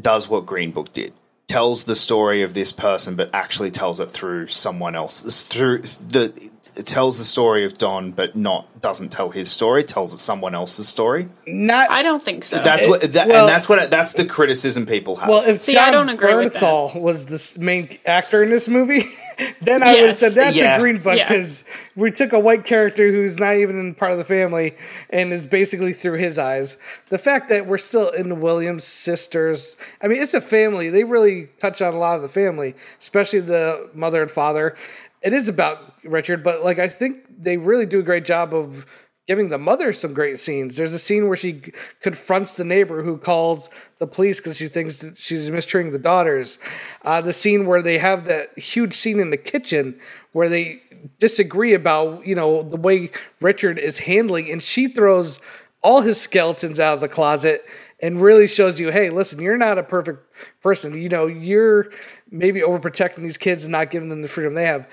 does 0.00 0.28
what 0.28 0.46
Green 0.46 0.70
Book 0.70 0.92
did. 0.92 1.12
Tells 1.48 1.84
the 1.84 1.94
story 1.94 2.42
of 2.42 2.52
this 2.54 2.72
person, 2.72 3.16
but 3.16 3.30
actually 3.32 3.70
tells 3.70 4.00
it 4.00 4.10
through 4.10 4.48
someone 4.48 4.94
else. 4.94 5.44
Through 5.44 5.78
the 5.82 6.50
it 6.76 6.86
tells 6.86 7.18
the 7.18 7.24
story 7.24 7.64
of 7.64 7.76
Don, 7.76 8.12
but 8.12 8.36
not 8.36 8.80
doesn't 8.80 9.08
tell 9.10 9.30
his 9.30 9.50
story. 9.50 9.82
Tells 9.82 10.14
it 10.14 10.18
someone 10.18 10.54
else's 10.54 10.86
story. 10.88 11.28
Not 11.46 11.90
I 11.90 12.02
don't 12.02 12.22
think 12.22 12.44
so. 12.44 12.62
That's 12.62 12.86
what, 12.86 13.00
that, 13.00 13.28
well- 13.28 13.46
and 13.46 13.48
that's 13.48 13.68
what 13.68 13.90
that's 13.90 14.12
the 14.12 14.26
criticism 14.26 14.86
people 14.86 15.16
have. 15.16 15.28
well. 15.28 15.42
If 15.42 15.60
See, 15.62 15.72
Jon 15.72 15.84
I 15.84 15.90
don't 15.90 16.08
agree 16.10 16.34
with 16.34 16.52
that. 16.52 16.62
Bernthal 16.62 17.00
was 17.00 17.26
the 17.26 17.60
main 17.64 17.98
actor 18.06 18.42
in 18.44 18.50
this 18.50 18.68
movie, 18.68 19.06
then 19.60 19.82
I 19.82 19.94
would 19.94 20.06
have 20.06 20.16
said 20.16 20.32
that's 20.32 20.56
Yeah. 20.56 20.76
a 20.76 20.80
green 20.80 20.98
book 20.98 21.16
Yeah. 21.16 21.28
because 21.28 21.64
we 21.96 22.10
took 22.10 22.32
a 22.32 22.38
white 22.38 22.64
character 22.64 23.10
who's 23.10 23.38
not 23.38 23.56
even 23.56 23.94
part 23.94 24.12
of 24.12 24.18
the 24.18 24.24
family 24.24 24.74
and 25.10 25.32
is 25.32 25.46
basically 25.46 25.92
through 25.92 26.18
his 26.18 26.38
eyes. 26.38 26.76
The 27.08 27.18
fact 27.18 27.48
that 27.50 27.66
we're 27.66 27.78
still 27.78 28.10
in 28.10 28.28
the 28.28 28.34
Williams 28.34 28.84
sisters, 28.84 29.76
I 30.02 30.08
mean, 30.08 30.20
it's 30.22 30.34
a 30.34 30.40
family. 30.40 30.90
They 30.90 31.04
really 31.04 31.46
touch 31.58 31.80
on 31.82 31.94
a 31.94 31.98
lot 31.98 32.16
of 32.16 32.22
the 32.22 32.28
family, 32.28 32.74
especially 33.00 33.40
the 33.40 33.88
mother 33.94 34.22
and 34.22 34.30
father. 34.30 34.74
It 35.22 35.32
is 35.32 35.48
about 35.48 35.94
Richard, 36.04 36.42
but 36.44 36.64
like 36.64 36.78
I 36.78 36.88
think 36.88 37.24
they 37.42 37.56
really 37.56 37.86
do 37.86 37.98
a 37.98 38.02
great 38.04 38.24
job 38.24 38.54
of 38.54 38.86
giving 39.28 39.50
the 39.50 39.58
mother 39.58 39.92
some 39.92 40.14
great 40.14 40.40
scenes. 40.40 40.76
There's 40.76 40.94
a 40.94 40.98
scene 40.98 41.28
where 41.28 41.36
she 41.36 41.62
confronts 42.00 42.56
the 42.56 42.64
neighbor 42.64 43.02
who 43.02 43.18
calls 43.18 43.68
the 43.98 44.06
police 44.06 44.40
because 44.40 44.56
she 44.56 44.68
thinks 44.68 44.98
that 44.98 45.18
she's 45.18 45.50
mistreating 45.50 45.92
the 45.92 45.98
daughters. 45.98 46.58
Uh, 47.04 47.20
the 47.20 47.34
scene 47.34 47.66
where 47.66 47.82
they 47.82 47.98
have 47.98 48.24
that 48.24 48.58
huge 48.58 48.94
scene 48.94 49.20
in 49.20 49.28
the 49.28 49.36
kitchen 49.36 50.00
where 50.32 50.48
they 50.48 50.82
disagree 51.18 51.74
about 51.74 52.26
you 52.26 52.34
know 52.34 52.62
the 52.62 52.78
way 52.78 53.10
Richard 53.40 53.78
is 53.78 53.98
handling, 53.98 54.50
and 54.50 54.62
she 54.62 54.88
throws 54.88 55.40
all 55.82 56.00
his 56.00 56.20
skeletons 56.20 56.80
out 56.80 56.94
of 56.94 57.00
the 57.00 57.08
closet 57.08 57.64
and 58.00 58.20
really 58.20 58.46
shows 58.46 58.78
you, 58.78 58.90
hey, 58.90 59.10
listen, 59.10 59.40
you're 59.40 59.56
not 59.56 59.78
a 59.78 59.82
perfect 59.82 60.24
person. 60.62 61.00
You 61.00 61.08
know, 61.08 61.26
you're 61.26 61.90
maybe 62.30 62.60
overprotecting 62.60 63.22
these 63.22 63.38
kids 63.38 63.64
and 63.64 63.72
not 63.72 63.90
giving 63.90 64.08
them 64.08 64.22
the 64.22 64.28
freedom 64.28 64.54
they 64.54 64.66
have. 64.66 64.88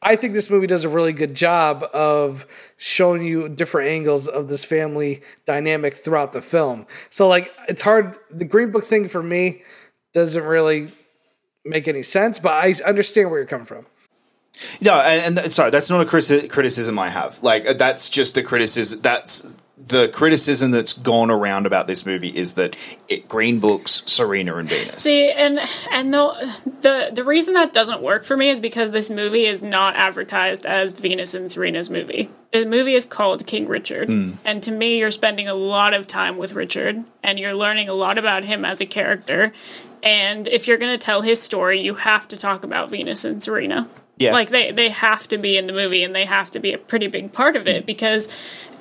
I 0.00 0.14
think 0.16 0.32
this 0.32 0.48
movie 0.48 0.68
does 0.68 0.84
a 0.84 0.88
really 0.88 1.12
good 1.12 1.34
job 1.34 1.84
of 1.92 2.46
showing 2.76 3.24
you 3.24 3.48
different 3.48 3.88
angles 3.88 4.28
of 4.28 4.48
this 4.48 4.64
family 4.64 5.22
dynamic 5.44 5.94
throughout 5.94 6.32
the 6.32 6.40
film. 6.40 6.86
So, 7.10 7.26
like, 7.26 7.52
it's 7.68 7.82
hard. 7.82 8.16
The 8.30 8.44
Green 8.44 8.70
Book 8.70 8.84
thing 8.84 9.08
for 9.08 9.22
me 9.22 9.62
doesn't 10.14 10.44
really 10.44 10.92
make 11.64 11.88
any 11.88 12.02
sense, 12.02 12.38
but 12.38 12.52
I 12.52 12.74
understand 12.86 13.30
where 13.30 13.40
you're 13.40 13.48
coming 13.48 13.66
from. 13.66 13.86
No, 14.80 14.94
and, 14.94 15.38
and 15.38 15.52
sorry, 15.52 15.70
that's 15.70 15.90
not 15.90 16.00
a 16.00 16.04
criti- 16.04 16.50
criticism 16.50 16.98
I 16.98 17.10
have. 17.10 17.42
Like 17.42 17.78
that's 17.78 18.08
just 18.08 18.34
the 18.34 18.42
criticism. 18.42 19.00
That's 19.00 19.56
the 19.86 20.08
criticism 20.08 20.70
that's 20.70 20.92
gone 20.92 21.30
around 21.30 21.66
about 21.66 21.86
this 21.86 22.04
movie 22.04 22.28
is 22.28 22.54
that 22.54 22.76
it 23.08 23.28
Green 23.28 23.58
Book's 23.58 24.02
Serena 24.06 24.56
and 24.56 24.68
Venus. 24.68 24.98
See, 24.98 25.30
and 25.30 25.60
and 25.90 26.12
the, 26.12 26.56
the 26.82 27.10
the 27.14 27.24
reason 27.24 27.54
that 27.54 27.72
doesn't 27.72 28.02
work 28.02 28.24
for 28.24 28.36
me 28.36 28.50
is 28.50 28.60
because 28.60 28.90
this 28.90 29.08
movie 29.08 29.46
is 29.46 29.62
not 29.62 29.96
advertised 29.96 30.66
as 30.66 30.92
Venus 30.92 31.32
and 31.34 31.50
Serena's 31.50 31.90
movie. 31.90 32.28
The 32.52 32.66
movie 32.66 32.94
is 32.94 33.06
called 33.06 33.46
King 33.46 33.66
Richard, 33.66 34.08
hmm. 34.08 34.32
and 34.44 34.62
to 34.64 34.72
me, 34.72 34.98
you're 34.98 35.10
spending 35.10 35.48
a 35.48 35.54
lot 35.54 35.94
of 35.94 36.06
time 36.06 36.36
with 36.38 36.54
Richard, 36.54 37.04
and 37.22 37.38
you're 37.38 37.54
learning 37.54 37.88
a 37.88 37.94
lot 37.94 38.18
about 38.18 38.44
him 38.44 38.64
as 38.64 38.80
a 38.80 38.86
character. 38.86 39.52
And 40.02 40.46
if 40.48 40.68
you're 40.68 40.76
going 40.76 40.96
to 40.96 41.04
tell 41.04 41.22
his 41.22 41.42
story, 41.42 41.80
you 41.80 41.94
have 41.94 42.28
to 42.28 42.36
talk 42.36 42.62
about 42.62 42.90
Venus 42.90 43.24
and 43.24 43.42
Serena. 43.42 43.88
Yeah. 44.18 44.32
Like 44.32 44.50
they 44.50 44.72
they 44.72 44.88
have 44.88 45.28
to 45.28 45.38
be 45.38 45.56
in 45.56 45.66
the 45.66 45.72
movie, 45.72 46.02
and 46.02 46.14
they 46.14 46.24
have 46.24 46.50
to 46.52 46.58
be 46.58 46.72
a 46.72 46.78
pretty 46.78 47.06
big 47.06 47.32
part 47.32 47.56
of 47.56 47.68
it 47.68 47.82
hmm. 47.82 47.86
because, 47.86 48.28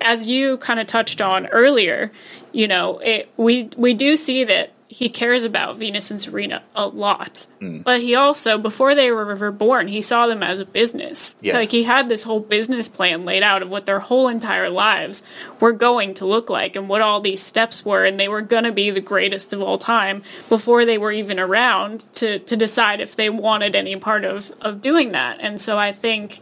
as 0.02 0.30
you 0.30 0.58
kind 0.58 0.80
of 0.80 0.88
touched 0.88 1.22
on 1.22 1.48
earlier, 1.48 2.12
you 2.52 2.68
know, 2.68 3.00
it, 3.00 3.30
we 3.38 3.70
we 3.78 3.94
do 3.94 4.16
see 4.16 4.44
that 4.44 4.74
he 4.90 5.10
cares 5.10 5.44
about 5.44 5.78
Venus 5.78 6.12
and 6.12 6.22
Serena 6.22 6.64
a 6.74 6.88
lot. 6.88 7.46
Mm. 7.62 7.84
But 7.84 8.02
he 8.02 8.16
also, 8.16 8.58
before 8.58 8.96
they 8.96 9.12
were 9.12 9.30
ever 9.30 9.52
born, 9.52 9.90
he 9.90 10.02
saw 10.02 10.28
them 10.28 10.42
as 10.42 10.62
a 10.62 10.66
business. 10.66 11.36
Yeah. 11.42 11.56
Like 11.56 11.72
he 11.72 11.84
had 11.84 12.08
this 12.08 12.24
whole 12.24 12.40
business 12.40 12.88
plan 12.88 13.26
laid 13.26 13.44
out 13.44 13.62
of 13.62 13.70
what 13.70 13.86
their 13.86 14.00
whole 14.00 14.30
entire 14.30 14.70
lives 14.70 15.24
were 15.60 15.74
going 15.74 16.16
to 16.16 16.26
look 16.26 16.50
like 16.50 16.78
and 16.78 16.88
what 16.88 17.02
all 17.02 17.20
these 17.20 17.42
steps 17.42 17.84
were, 17.84 18.06
and 18.06 18.20
they 18.20 18.30
were 18.30 18.42
going 18.42 18.64
to 18.64 18.72
be 18.72 18.90
the 18.90 19.02
greatest 19.02 19.52
of 19.52 19.62
all 19.62 19.78
time 19.78 20.24
before 20.48 20.86
they 20.86 20.98
were 20.98 21.12
even 21.12 21.40
around 21.40 22.08
to 22.14 22.40
to 22.40 22.56
decide 22.56 23.02
if 23.02 23.16
they 23.16 23.30
wanted 23.30 23.76
any 23.76 23.98
part 23.98 24.24
of 24.24 24.54
of 24.62 24.82
doing 24.82 25.12
that. 25.12 25.38
And 25.42 25.60
so 25.60 25.78
I 25.78 25.92
think 25.92 26.40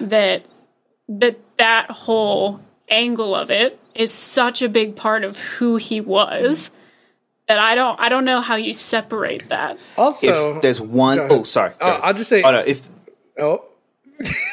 that 0.00 0.46
that 1.08 1.40
that 1.58 1.90
whole 1.90 2.60
angle 2.90 3.34
of 3.34 3.50
it 3.50 3.78
is 3.94 4.12
such 4.12 4.62
a 4.62 4.68
big 4.68 4.96
part 4.96 5.24
of 5.24 5.38
who 5.38 5.76
he 5.76 6.00
was 6.00 6.70
that 7.48 7.58
I 7.58 7.74
don't 7.74 7.98
I 8.00 8.08
don't 8.08 8.24
know 8.24 8.40
how 8.40 8.56
you 8.56 8.72
separate 8.72 9.48
that. 9.48 9.78
Also, 9.96 10.56
if 10.56 10.62
there's 10.62 10.80
one, 10.80 11.16
Go 11.18 11.24
ahead. 11.26 11.38
oh 11.40 11.42
sorry, 11.44 11.72
Uh. 11.80 12.00
I'll 12.02 12.14
just 12.14 12.28
say- 12.30 12.42
oh 12.42 12.50
no, 12.50 12.60
if 12.60 12.88
oh, 13.38 13.64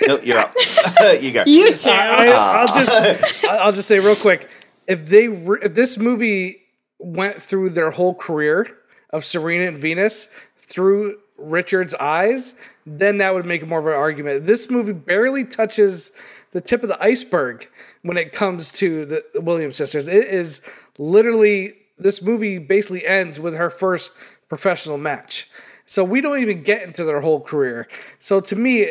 no, 0.08 0.20
you're 0.22 0.40
up, 0.40 0.54
you 1.22 1.32
go. 1.32 1.44
You 1.46 1.76
too. 1.76 1.90
I, 1.90 2.28
I'll 2.30 2.68
just 2.68 3.44
I'll 3.46 3.72
just 3.74 3.88
say 3.88 4.00
real 4.00 4.16
quick 4.16 4.50
if 4.88 5.06
they 5.06 5.28
re- 5.28 5.60
if 5.62 5.74
this 5.76 5.98
movie 5.98 6.62
went 7.00 7.44
through 7.44 7.70
their 7.72 7.92
whole 7.92 8.16
career 8.16 8.68
of 9.12 9.24
Serena 9.26 9.68
and 9.68 9.78
Venus 9.78 10.30
through 10.58 11.18
Richard's 11.38 11.94
eyes, 11.96 12.56
then 12.86 13.20
that 13.20 13.34
would 13.36 13.46
make 13.46 13.66
more 13.68 13.80
of 13.80 13.86
an 13.86 13.94
argument. 13.94 14.46
This 14.48 14.70
movie 14.72 14.94
barely 14.94 15.44
touches 15.44 16.12
the 16.52 16.62
tip 16.62 16.82
of 16.82 16.90
the 16.90 17.02
iceberg 17.04 17.68
when 18.08 18.18
it 18.18 18.34
comes 18.34 18.72
to 18.74 19.06
the, 19.06 19.24
Williams 19.36 19.78
sisters. 19.78 20.08
It 20.08 20.26
is 20.28 20.62
literally 20.98 21.74
this 21.98 22.22
movie 22.22 22.58
basically 22.60 23.06
ends 23.06 23.40
with 23.40 23.56
her 23.56 23.70
first 23.70 24.12
professional 24.50 24.98
match. 24.98 25.50
So 25.86 26.04
we 26.04 26.22
don't 26.22 26.40
even 26.40 26.64
get 26.64 26.84
into 26.84 27.04
their 27.04 27.22
whole 27.22 27.40
career. 27.42 27.88
So 28.20 28.40
to 28.40 28.56
me, 28.56 28.90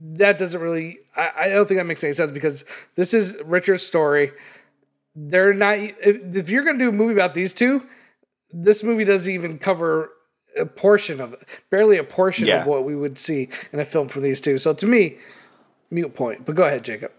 that 0.00 0.38
doesn't 0.38 0.60
really 0.60 0.98
I, 1.16 1.30
I 1.40 1.48
don't 1.48 1.66
think 1.66 1.78
that 1.78 1.86
makes 1.86 2.04
any 2.04 2.12
sense 2.12 2.30
because 2.30 2.64
this 2.94 3.12
is 3.12 3.36
Richard's 3.44 3.82
story. 3.84 4.32
They're 5.16 5.54
not 5.54 5.78
if, 5.78 6.36
if 6.36 6.50
you're 6.50 6.64
gonna 6.64 6.78
do 6.78 6.90
a 6.90 6.92
movie 6.92 7.14
about 7.14 7.34
these 7.34 7.52
two, 7.54 7.84
this 8.52 8.82
movie 8.84 9.04
doesn't 9.04 9.32
even 9.32 9.58
cover 9.58 10.10
a 10.58 10.66
portion 10.66 11.20
of 11.20 11.32
it, 11.34 11.44
barely 11.70 11.98
a 11.98 12.04
portion 12.04 12.46
Yeah. 12.46 12.62
of 12.62 12.66
what 12.66 12.84
we 12.84 12.96
would 12.96 13.18
see 13.18 13.48
in 13.72 13.80
a 13.80 13.84
film 13.84 14.08
for 14.08 14.20
these 14.20 14.40
two. 14.40 14.58
So 14.58 14.72
to 14.74 14.86
me, 14.86 15.18
mute 15.90 16.14
point. 16.14 16.44
But 16.46 16.54
go 16.54 16.64
ahead, 16.64 16.84
Jacob. 16.84 17.12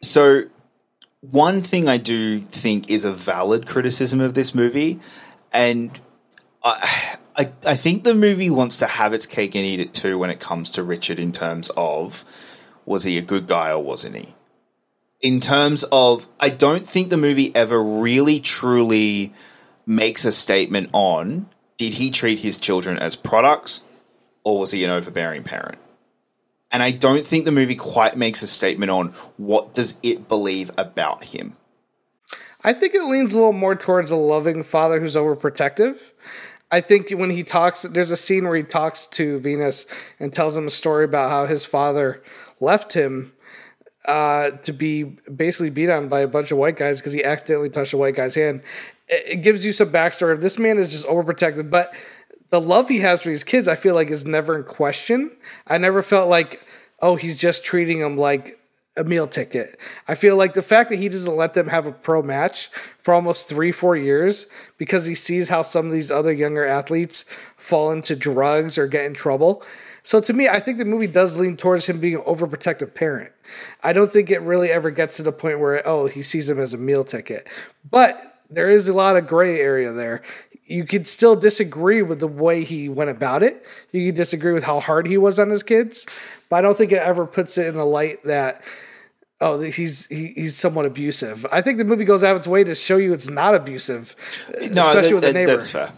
So, 0.00 0.44
one 1.20 1.62
thing 1.62 1.88
I 1.88 1.96
do 1.96 2.40
think 2.42 2.90
is 2.90 3.04
a 3.04 3.12
valid 3.12 3.66
criticism 3.66 4.20
of 4.20 4.34
this 4.34 4.54
movie, 4.54 5.00
and 5.52 5.98
I, 6.62 7.18
I, 7.36 7.52
I 7.66 7.76
think 7.76 8.04
the 8.04 8.14
movie 8.14 8.50
wants 8.50 8.78
to 8.78 8.86
have 8.86 9.12
its 9.12 9.26
cake 9.26 9.54
and 9.54 9.64
eat 9.64 9.80
it 9.80 9.94
too 9.94 10.18
when 10.18 10.30
it 10.30 10.40
comes 10.40 10.70
to 10.72 10.82
Richard 10.82 11.18
in 11.18 11.32
terms 11.32 11.70
of 11.76 12.24
was 12.84 13.04
he 13.04 13.18
a 13.18 13.22
good 13.22 13.46
guy 13.46 13.70
or 13.70 13.82
wasn't 13.82 14.16
he? 14.16 14.34
In 15.20 15.40
terms 15.40 15.84
of, 15.90 16.28
I 16.38 16.48
don't 16.48 16.86
think 16.86 17.10
the 17.10 17.16
movie 17.16 17.54
ever 17.54 17.82
really 17.82 18.38
truly 18.40 19.34
makes 19.84 20.24
a 20.24 20.32
statement 20.32 20.90
on 20.92 21.48
did 21.76 21.94
he 21.94 22.10
treat 22.10 22.40
his 22.40 22.58
children 22.58 22.98
as 22.98 23.16
products 23.16 23.82
or 24.44 24.60
was 24.60 24.70
he 24.70 24.84
an 24.84 24.90
overbearing 24.90 25.44
parent? 25.44 25.78
And 26.70 26.82
I 26.82 26.90
don't 26.90 27.26
think 27.26 27.44
the 27.44 27.52
movie 27.52 27.74
quite 27.74 28.16
makes 28.16 28.42
a 28.42 28.46
statement 28.46 28.90
on 28.90 29.08
what 29.36 29.74
does 29.74 29.98
it 30.02 30.28
believe 30.28 30.70
about 30.76 31.24
him. 31.24 31.56
I 32.62 32.72
think 32.72 32.94
it 32.94 33.04
leans 33.04 33.32
a 33.32 33.36
little 33.36 33.52
more 33.52 33.76
towards 33.76 34.10
a 34.10 34.16
loving 34.16 34.64
father 34.64 35.00
who's 35.00 35.14
overprotective. 35.14 35.98
I 36.70 36.80
think 36.80 37.10
when 37.10 37.30
he 37.30 37.42
talks, 37.42 37.82
there's 37.82 38.10
a 38.10 38.16
scene 38.16 38.44
where 38.44 38.56
he 38.56 38.62
talks 38.62 39.06
to 39.06 39.38
Venus 39.38 39.86
and 40.20 40.34
tells 40.34 40.56
him 40.56 40.66
a 40.66 40.70
story 40.70 41.04
about 41.04 41.30
how 41.30 41.46
his 41.46 41.64
father 41.64 42.22
left 42.60 42.92
him 42.92 43.32
uh, 44.04 44.50
to 44.50 44.72
be 44.72 45.04
basically 45.04 45.70
beat 45.70 45.88
on 45.88 46.08
by 46.08 46.20
a 46.20 46.28
bunch 46.28 46.50
of 46.50 46.58
white 46.58 46.76
guys 46.76 47.00
because 47.00 47.12
he 47.12 47.24
accidentally 47.24 47.70
touched 47.70 47.92
a 47.92 47.96
white 47.96 48.16
guy's 48.16 48.34
hand. 48.34 48.62
It, 49.08 49.24
it 49.26 49.36
gives 49.36 49.64
you 49.64 49.72
some 49.72 49.90
backstory. 49.90 50.38
This 50.38 50.58
man 50.58 50.78
is 50.78 50.90
just 50.90 51.06
overprotected, 51.06 51.70
but 51.70 51.94
the 52.50 52.60
love 52.60 52.88
he 52.88 53.00
has 53.00 53.22
for 53.22 53.30
his 53.30 53.44
kids, 53.44 53.68
I 53.68 53.74
feel 53.74 53.94
like, 53.94 54.10
is 54.10 54.24
never 54.24 54.56
in 54.56 54.64
question. 54.64 55.30
I 55.66 55.78
never 55.78 56.02
felt 56.02 56.28
like, 56.28 56.64
oh, 57.00 57.16
he's 57.16 57.36
just 57.36 57.64
treating 57.64 58.00
them 58.00 58.16
like 58.16 58.58
a 58.96 59.04
meal 59.04 59.26
ticket. 59.26 59.78
I 60.08 60.14
feel 60.14 60.36
like 60.36 60.54
the 60.54 60.62
fact 60.62 60.90
that 60.90 60.96
he 60.96 61.08
doesn't 61.08 61.36
let 61.36 61.54
them 61.54 61.68
have 61.68 61.86
a 61.86 61.92
pro 61.92 62.20
match 62.22 62.70
for 62.98 63.14
almost 63.14 63.48
three, 63.48 63.70
four 63.70 63.96
years 63.96 64.46
because 64.76 65.06
he 65.06 65.14
sees 65.14 65.48
how 65.48 65.62
some 65.62 65.86
of 65.86 65.92
these 65.92 66.10
other 66.10 66.32
younger 66.32 66.66
athletes 66.66 67.24
fall 67.56 67.92
into 67.92 68.16
drugs 68.16 68.76
or 68.76 68.88
get 68.88 69.04
in 69.04 69.14
trouble. 69.14 69.62
So 70.02 70.20
to 70.20 70.32
me, 70.32 70.48
I 70.48 70.58
think 70.58 70.78
the 70.78 70.84
movie 70.84 71.06
does 71.06 71.38
lean 71.38 71.56
towards 71.56 71.86
him 71.86 72.00
being 72.00 72.16
an 72.16 72.22
overprotective 72.22 72.94
parent. 72.94 73.30
I 73.82 73.92
don't 73.92 74.10
think 74.10 74.30
it 74.30 74.40
really 74.42 74.70
ever 74.70 74.90
gets 74.90 75.16
to 75.16 75.22
the 75.22 75.32
point 75.32 75.60
where, 75.60 75.86
oh, 75.86 76.06
he 76.06 76.22
sees 76.22 76.48
him 76.48 76.58
as 76.58 76.74
a 76.74 76.78
meal 76.78 77.04
ticket. 77.04 77.46
But 77.88 78.38
there 78.50 78.68
is 78.68 78.88
a 78.88 78.94
lot 78.94 79.16
of 79.16 79.26
gray 79.26 79.60
area 79.60 79.92
there. 79.92 80.22
You 80.68 80.84
could 80.84 81.08
still 81.08 81.34
disagree 81.34 82.02
with 82.02 82.20
the 82.20 82.28
way 82.28 82.62
he 82.64 82.88
went 82.88 83.10
about 83.10 83.42
it. 83.42 83.64
You 83.90 84.06
could 84.08 84.16
disagree 84.16 84.52
with 84.52 84.64
how 84.64 84.80
hard 84.80 85.06
he 85.06 85.16
was 85.16 85.38
on 85.38 85.48
his 85.50 85.62
kids, 85.62 86.06
but 86.50 86.56
I 86.56 86.60
don't 86.60 86.76
think 86.76 86.92
it 86.92 86.96
ever 87.02 87.24
puts 87.26 87.56
it 87.58 87.66
in 87.68 87.74
the 87.74 87.86
light 87.86 88.22
that 88.24 88.60
oh 89.40 89.60
he's 89.60 90.06
he, 90.06 90.32
he's 90.34 90.56
somewhat 90.56 90.84
abusive. 90.84 91.46
I 91.50 91.62
think 91.62 91.78
the 91.78 91.84
movie 91.84 92.04
goes 92.04 92.22
out 92.22 92.32
of 92.32 92.38
its 92.40 92.46
way 92.48 92.64
to 92.64 92.74
show 92.74 92.96
you 92.98 93.12
it's 93.14 93.30
not 93.30 93.54
abusive, 93.54 94.14
No, 94.70 94.82
especially 94.82 95.00
that- 95.10 95.14
with 95.14 95.22
the 95.22 95.26
that- 95.28 95.34
neighbor. 95.34 95.50
that's 95.52 95.70
fair. 95.70 95.92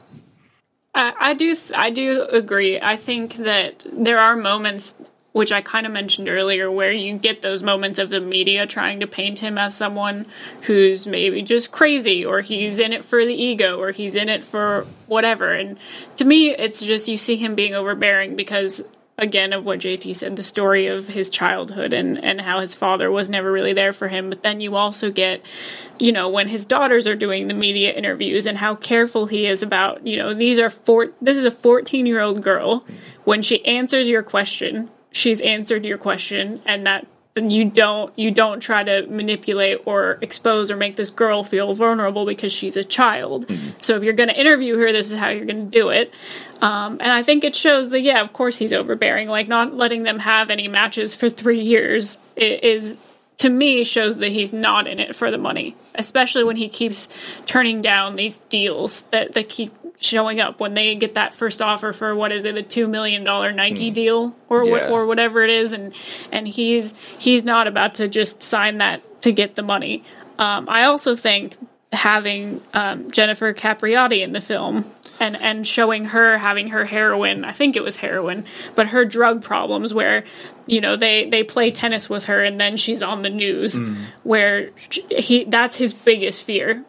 I, 0.94 1.12
I 1.20 1.34
do 1.34 1.54
I 1.76 1.90
do 1.90 2.24
agree. 2.30 2.80
I 2.80 2.96
think 2.96 3.34
that 3.36 3.86
there 3.92 4.18
are 4.18 4.36
moments 4.36 4.94
which 5.32 5.52
I 5.52 5.60
kind 5.60 5.86
of 5.86 5.92
mentioned 5.92 6.28
earlier 6.28 6.70
where 6.70 6.92
you 6.92 7.16
get 7.16 7.42
those 7.42 7.62
moments 7.62 8.00
of 8.00 8.10
the 8.10 8.20
media 8.20 8.66
trying 8.66 9.00
to 9.00 9.06
paint 9.06 9.40
him 9.40 9.58
as 9.58 9.76
someone 9.76 10.26
who's 10.62 11.06
maybe 11.06 11.42
just 11.42 11.70
crazy 11.70 12.24
or 12.24 12.40
he's 12.40 12.78
in 12.78 12.92
it 12.92 13.04
for 13.04 13.24
the 13.24 13.34
ego 13.34 13.78
or 13.78 13.92
he's 13.92 14.16
in 14.16 14.28
it 14.28 14.42
for 14.42 14.86
whatever. 15.06 15.52
And 15.52 15.78
to 16.16 16.24
me 16.24 16.50
it's 16.50 16.82
just 16.82 17.08
you 17.08 17.16
see 17.16 17.36
him 17.36 17.54
being 17.54 17.74
overbearing 17.74 18.34
because 18.34 18.82
again 19.20 19.52
of 19.52 19.64
what 19.64 19.78
JT 19.78 20.16
said 20.16 20.34
the 20.34 20.42
story 20.42 20.86
of 20.86 21.08
his 21.08 21.28
childhood 21.28 21.92
and 21.92 22.22
and 22.24 22.40
how 22.40 22.60
his 22.60 22.74
father 22.74 23.10
was 23.10 23.28
never 23.28 23.52
really 23.52 23.74
there 23.74 23.92
for 23.92 24.08
him 24.08 24.30
but 24.30 24.42
then 24.42 24.60
you 24.60 24.76
also 24.76 25.10
get 25.10 25.42
you 25.98 26.10
know 26.10 26.28
when 26.28 26.48
his 26.48 26.64
daughters 26.64 27.06
are 27.06 27.14
doing 27.14 27.46
the 27.46 27.54
media 27.54 27.92
interviews 27.92 28.46
and 28.46 28.56
how 28.56 28.74
careful 28.74 29.26
he 29.26 29.44
is 29.44 29.62
about 29.62 30.06
you 30.06 30.16
know 30.16 30.32
these 30.32 30.58
are 30.58 30.70
four 30.70 31.12
this 31.20 31.36
is 31.36 31.44
a 31.44 31.50
14 31.50 32.06
year 32.06 32.20
old 32.20 32.42
girl 32.42 32.82
when 33.24 33.42
she 33.42 33.64
answers 33.66 34.08
your 34.08 34.22
question 34.22 34.88
she's 35.12 35.40
answered 35.40 35.84
your 35.84 35.98
question 35.98 36.61
and 36.64 36.86
that 36.86 37.06
then 37.34 37.48
you 37.48 37.64
don't 37.64 38.16
you 38.18 38.32
don't 38.32 38.61
try 38.61 38.82
to 38.82 39.06
manipulate 39.06 39.80
or 39.84 40.18
expose 40.20 40.68
or 40.68 40.76
make 40.76 40.96
this 40.96 41.11
girl 41.11 41.44
feel 41.44 41.74
vulnerable 41.74 42.26
because 42.26 42.52
she's 42.52 42.76
a 42.76 42.82
child. 42.82 43.46
So 43.80 43.94
if 43.94 44.02
you're 44.02 44.14
going 44.14 44.30
to 44.30 44.40
interview 44.40 44.76
her 44.78 44.90
this 44.92 45.12
is 45.12 45.18
how 45.18 45.28
you're 45.28 45.46
going 45.46 45.70
to 45.70 45.78
do 45.78 45.90
it. 45.90 46.12
Um, 46.61 46.98
and 47.00 47.11
I 47.11 47.22
think 47.22 47.44
it 47.44 47.56
shows 47.56 47.88
that, 47.90 48.00
yeah, 48.00 48.20
of 48.20 48.32
course 48.32 48.56
he's 48.56 48.72
overbearing. 48.72 49.28
Like, 49.28 49.48
not 49.48 49.74
letting 49.74 50.02
them 50.02 50.18
have 50.18 50.50
any 50.50 50.68
matches 50.68 51.14
for 51.14 51.28
three 51.28 51.61
years 51.61 52.18
is, 52.36 52.98
to 53.38 53.48
me, 53.48 53.84
shows 53.84 54.18
that 54.18 54.32
he's 54.32 54.52
not 54.52 54.86
in 54.86 55.00
it 55.00 55.14
for 55.16 55.30
the 55.30 55.38
money, 55.38 55.74
especially 55.94 56.44
when 56.44 56.56
he 56.56 56.68
keeps 56.68 57.08
turning 57.46 57.80
down 57.80 58.16
these 58.16 58.38
deals 58.50 59.02
that, 59.04 59.32
that 59.32 59.48
keep 59.48 59.72
showing 60.01 60.40
up 60.40 60.61
when 60.61 60.74
they 60.74 60.94
get 60.94 61.14
that 61.14 61.34
first 61.34 61.61
offer 61.61 61.92
for 61.92 62.14
what 62.14 62.32
is 62.32 62.44
it 62.44 62.55
the 62.55 62.62
two 62.62 62.88
million 62.88 63.22
dollar 63.24 63.53
Nike 63.53 63.90
deal 63.90 64.34
or 64.48 64.64
Yeah. 64.64 64.88
or 64.90 65.07
whatever 65.07 65.42
it 65.42 65.51
is 65.51 65.72
and 65.72 65.92
and 66.32 66.48
he's 66.48 66.98
he's 67.18 67.44
not 67.44 67.68
about 67.68 67.96
to 67.96 68.09
just 68.09 68.42
sign 68.42 68.78
that 68.78 69.03
to 69.22 69.32
get 69.32 69.55
the 69.57 69.62
money. 69.62 70.03
Um, 70.38 70.68
I 70.68 70.84
also 70.84 71.14
think 71.14 71.57
having 71.92 72.62
um, 72.72 73.11
Jennifer 73.11 73.53
Capriati 73.53 74.20
in 74.22 74.32
the 74.32 74.40
film 74.40 74.90
and 75.20 75.36
and 75.42 75.66
showing 75.66 76.07
her 76.07 76.38
having 76.38 76.68
her 76.68 76.84
heroin 76.86 77.44
I 77.44 77.53
think 77.53 77.76
it 77.76 77.82
was 77.82 77.96
heroin 77.96 78.44
but 78.74 78.88
her 78.88 79.05
drug 79.05 79.42
problems 79.42 79.92
where 79.92 80.24
you 80.66 80.80
know 80.80 80.96
they 80.96 81.28
they 81.28 81.42
play 81.42 81.70
tennis 81.70 82.09
with 82.09 82.24
her 82.26 82.42
and 82.42 82.59
then 82.59 82.76
she's 82.78 83.03
on 83.03 83.20
the 83.22 83.28
news 83.28 83.78
where 84.22 84.70
he 85.11 85.44
that's 85.44 85.76
his 85.76 85.92
biggest 85.92 86.42
fear 86.44 86.84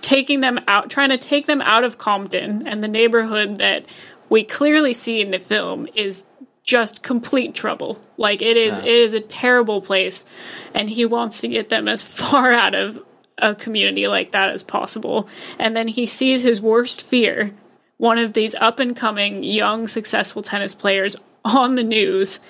taking 0.00 0.40
them 0.40 0.58
out 0.66 0.90
trying 0.90 1.10
to 1.10 1.18
take 1.18 1.46
them 1.46 1.60
out 1.62 1.84
of 1.84 1.98
Compton 1.98 2.66
and 2.66 2.82
the 2.82 2.88
neighborhood 2.88 3.58
that 3.58 3.84
we 4.28 4.44
clearly 4.44 4.92
see 4.92 5.20
in 5.20 5.30
the 5.30 5.38
film 5.38 5.86
is 5.94 6.24
just 6.62 7.02
complete 7.02 7.54
trouble 7.54 8.02
like 8.16 8.42
it 8.42 8.56
is 8.56 8.76
it 8.78 8.84
is 8.86 9.14
a 9.14 9.20
terrible 9.20 9.80
place 9.80 10.26
and 10.74 10.90
he 10.90 11.04
wants 11.04 11.40
to 11.40 11.48
get 11.48 11.68
them 11.68 11.88
as 11.88 12.02
far 12.20 12.52
out 12.52 12.74
of 12.74 12.98
a 13.38 13.54
community 13.54 14.08
like 14.08 14.32
that 14.32 14.52
as 14.52 14.62
possible. 14.62 15.28
And 15.58 15.76
then 15.76 15.88
he 15.88 16.06
sees 16.06 16.42
his 16.42 16.60
worst 16.60 17.02
fear, 17.02 17.52
one 17.98 18.18
of 18.18 18.32
these 18.32 18.54
up 18.56 18.78
and 18.78 18.96
coming 18.96 19.42
young 19.42 19.86
successful 19.86 20.42
tennis 20.42 20.74
players 20.74 21.16
on 21.44 21.76
the 21.76 21.84
news 21.84 22.40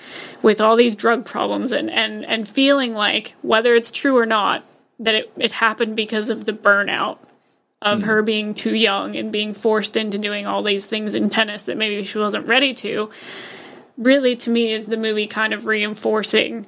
with 0.41 0.59
all 0.59 0.75
these 0.75 0.95
drug 0.95 1.25
problems 1.25 1.71
and, 1.71 1.89
and, 1.89 2.25
and 2.25 2.47
feeling 2.47 2.93
like 2.93 3.35
whether 3.41 3.75
it's 3.75 3.91
true 3.91 4.17
or 4.17 4.25
not, 4.25 4.63
that 4.99 5.15
it, 5.15 5.31
it 5.37 5.51
happened 5.53 5.95
because 5.95 6.29
of 6.29 6.45
the 6.45 6.53
burnout 6.53 7.19
of 7.81 8.03
her 8.03 8.23
being 8.23 8.55
too 8.55 8.75
young 8.75 9.15
and 9.15 9.31
being 9.31 9.53
forced 9.53 9.95
into 9.95 10.17
doing 10.17 10.47
all 10.47 10.63
these 10.63 10.87
things 10.87 11.13
in 11.13 11.29
tennis 11.29 11.63
that 11.63 11.77
maybe 11.77 12.03
she 12.03 12.17
wasn't 12.17 12.47
ready 12.47 12.73
to. 12.73 13.09
Really, 13.97 14.35
to 14.37 14.49
me, 14.49 14.71
is 14.71 14.87
the 14.87 14.97
movie 14.97 15.27
kind 15.27 15.53
of 15.53 15.65
reinforcing 15.65 16.67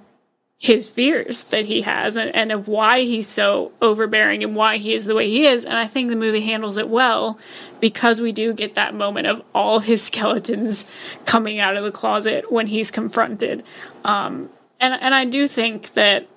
his 0.60 0.90
fears 0.90 1.46
that 1.46 1.66
he 1.66 1.82
has 1.84 2.18
and, 2.18 2.36
and 2.36 2.52
of 2.52 2.68
why 2.68 3.02
he's 3.02 3.28
so 3.28 3.72
overbearing 3.82 4.44
and 4.44 4.56
why 4.56 4.76
he 4.76 4.94
is 4.94 5.06
the 5.06 5.16
way 5.16 5.30
he 5.30 5.48
is. 5.48 5.64
And 5.64 5.78
I 5.78 5.88
think 5.88 6.10
the 6.10 6.18
movie 6.18 6.42
handles 6.42 6.76
it 6.76 6.90
well 6.90 7.40
because 7.80 8.20
we 8.20 8.34
do 8.34 8.54
get 8.54 8.76
that 8.76 8.94
moment 8.94 9.26
of 9.26 9.42
all 9.56 9.78
of 9.78 9.86
his 9.86 10.04
skeletons 10.08 10.86
coming 11.26 11.60
out 11.60 11.78
of 11.78 11.86
the 11.86 11.92
closet 11.92 12.52
when 12.52 12.68
he's 12.68 12.92
confronted. 12.92 13.64
Um, 14.04 14.50
and, 14.82 14.94
and 15.02 15.16
I 15.16 15.26
do 15.26 15.48
think 15.48 15.94
that, 15.94 16.28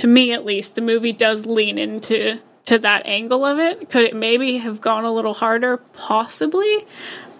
to 0.00 0.06
me 0.06 0.32
at 0.32 0.46
least, 0.46 0.76
the 0.76 0.80
movie 0.80 1.12
does 1.12 1.44
lean 1.44 1.76
into 1.76 2.38
to 2.64 2.78
that 2.78 3.04
angle 3.04 3.44
of 3.44 3.58
it. 3.58 3.90
Could 3.90 4.04
it 4.04 4.16
maybe 4.16 4.56
have 4.56 4.80
gone 4.80 5.04
a 5.04 5.12
little 5.12 5.34
harder? 5.34 5.76
Possibly. 5.76 6.86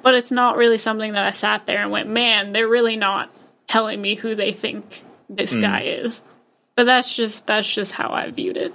But 0.03 0.15
it's 0.15 0.31
not 0.31 0.59
really 0.59 0.77
something 0.77 1.13
that 1.13 1.25
I 1.25 1.31
sat 1.31 1.65
there 1.65 1.79
and 1.79 1.91
went, 1.91 2.11
man, 2.11 2.53
they're 2.53 2.69
really 2.69 2.97
not 2.97 3.31
telling 3.67 4.03
me 4.03 4.15
who 4.15 4.35
they 4.35 4.53
think 4.53 5.05
this 5.31 5.57
guy 5.57 5.85
is. 5.85 6.21
But 6.77 6.85
that's 6.85 7.17
just 7.17 7.47
that's 7.47 7.73
just 7.73 7.93
how 7.93 8.11
I 8.11 8.29
viewed 8.31 8.59
it. 8.59 8.75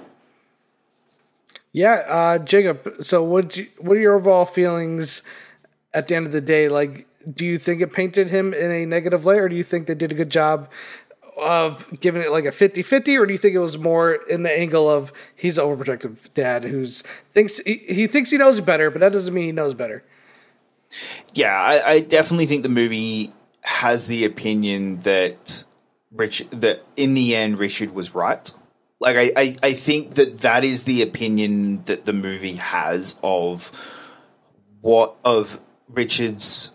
Yeah, 1.72 1.94
uh, 1.94 2.40
Jacob. 2.40 3.04
So, 3.04 3.22
what 3.22 3.56
you, 3.56 3.68
what 3.78 3.98
are 3.98 4.00
your 4.00 4.16
overall 4.16 4.46
feelings 4.46 5.22
at 5.94 6.08
the 6.08 6.16
end 6.16 6.26
of 6.26 6.32
the 6.32 6.42
day? 6.42 6.70
Like, 6.70 7.08
do 7.32 7.46
you 7.46 7.60
think 7.60 7.82
it 7.82 7.94
painted 7.94 8.32
him 8.32 8.52
in 8.52 8.72
a 8.72 8.86
negative 8.88 9.26
light, 9.26 9.40
or 9.40 9.50
do 9.50 9.56
you 9.56 9.64
think 9.64 9.86
they 9.86 9.96
did 9.96 10.12
a 10.12 10.16
good 10.16 10.32
job 10.32 10.70
of 11.38 12.00
giving 12.00 12.22
it 12.22 12.32
like 12.32 12.46
a 12.46 12.50
50-50, 12.50 13.20
or 13.20 13.26
do 13.26 13.34
you 13.34 13.38
think 13.38 13.56
it 13.56 13.60
was 13.60 13.78
more 13.78 14.14
in 14.30 14.44
the 14.44 14.52
angle 14.52 14.90
of 14.90 15.12
he's 15.36 15.58
an 15.58 15.66
overprotective 15.66 16.34
dad 16.34 16.64
who's 16.64 17.04
thinks 17.34 17.60
he, 17.60 17.76
he 17.76 18.08
thinks 18.08 18.32
he 18.32 18.38
knows 18.38 18.60
better, 18.62 18.90
but 18.90 19.02
that 19.02 19.12
doesn't 19.12 19.34
mean 19.34 19.46
he 19.46 19.52
knows 19.52 19.74
better. 19.74 20.04
Yeah, 21.34 21.54
I, 21.54 21.92
I 21.92 22.00
definitely 22.00 22.46
think 22.46 22.64
the 22.64 22.70
movie 22.70 23.34
has 23.64 24.08
the 24.08 24.26
opinion 24.26 25.02
that 25.02 25.66
Rich 26.12 26.50
that 26.52 26.84
in 26.96 27.14
the 27.14 27.36
end 27.36 27.60
Richard 27.60 27.94
was 27.94 28.16
right. 28.16 28.50
Like 29.00 29.18
I, 29.18 29.32
I, 29.36 29.58
I 29.62 29.74
think 29.74 30.16
that 30.16 30.40
that 30.42 30.64
is 30.64 30.84
the 30.84 31.02
opinion 31.02 31.84
that 31.86 32.06
the 32.06 32.14
movie 32.14 32.56
has 32.56 33.20
of 33.22 33.72
what 34.82 35.16
of 35.26 35.60
Richard's 35.90 36.72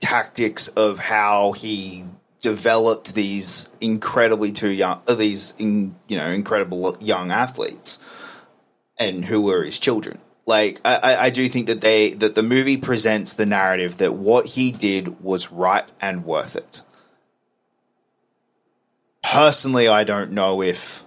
tactics 0.00 0.68
of 0.68 0.98
how 0.98 1.52
he 1.52 2.04
developed 2.40 3.14
these 3.14 3.68
incredibly 3.80 4.50
young 4.50 5.00
uh, 5.06 5.14
these 5.14 5.54
in, 5.58 5.96
you 6.06 6.16
know 6.16 6.26
incredible 6.28 6.96
young 7.00 7.30
athletes 7.30 7.98
and 8.98 9.24
who 9.24 9.40
were 9.40 9.64
his 9.64 9.78
children. 9.78 10.18
Like 10.46 10.80
I, 10.84 11.16
I- 11.16 11.30
do 11.30 11.48
think 11.48 11.66
that 11.66 11.80
they 11.80 12.14
that 12.14 12.34
the 12.34 12.42
movie 12.42 12.76
presents 12.76 13.34
the 13.34 13.46
narrative 13.46 13.98
that 13.98 14.14
what 14.14 14.46
he 14.46 14.72
did 14.72 15.22
was 15.22 15.52
right 15.52 15.84
and 16.00 16.24
worth 16.24 16.56
it. 16.56 16.82
Personally, 19.22 19.88
I 19.88 20.04
don't 20.04 20.32
know 20.32 20.62
if 20.62 21.04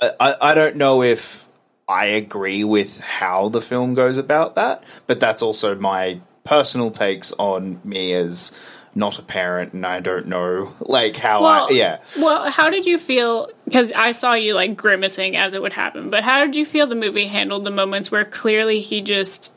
I 0.00 0.34
I 0.40 0.54
don't 0.54 0.76
know 0.76 1.02
if 1.02 1.48
I 1.88 2.06
agree 2.06 2.62
with 2.62 3.00
how 3.00 3.48
the 3.48 3.60
film 3.60 3.94
goes 3.94 4.18
about 4.18 4.54
that, 4.56 4.84
but 5.06 5.18
that's 5.18 5.42
also 5.42 5.74
my 5.74 6.20
personal 6.44 6.90
takes 6.90 7.32
on 7.32 7.80
me 7.84 8.12
as 8.12 8.52
not 8.96 9.18
a 9.18 9.22
parent 9.22 9.74
and 9.74 9.84
I 9.86 10.00
don't 10.00 10.26
know 10.26 10.72
like 10.80 11.16
how 11.18 11.42
Well, 11.42 11.66
I 11.70 11.72
yeah. 11.74 11.98
Well, 12.18 12.50
how 12.50 12.70
did 12.70 12.86
you 12.86 12.96
feel? 12.98 13.50
Because 13.66 13.92
I 13.92 14.12
saw 14.12 14.32
you 14.32 14.54
like 14.54 14.74
grimacing 14.76 15.36
as 15.36 15.52
it 15.54 15.60
would 15.62 15.74
happen. 15.74 16.08
But 16.10 16.24
how 16.24 16.44
did 16.44 16.56
you 16.56 16.64
feel 16.64 16.86
the 16.86 16.94
movie 16.96 17.26
handled 17.26 17.64
the 17.64 17.70
moments 17.70 18.10
where 18.10 18.24
clearly 18.24 18.80
he 18.80 19.02
just 19.02 19.52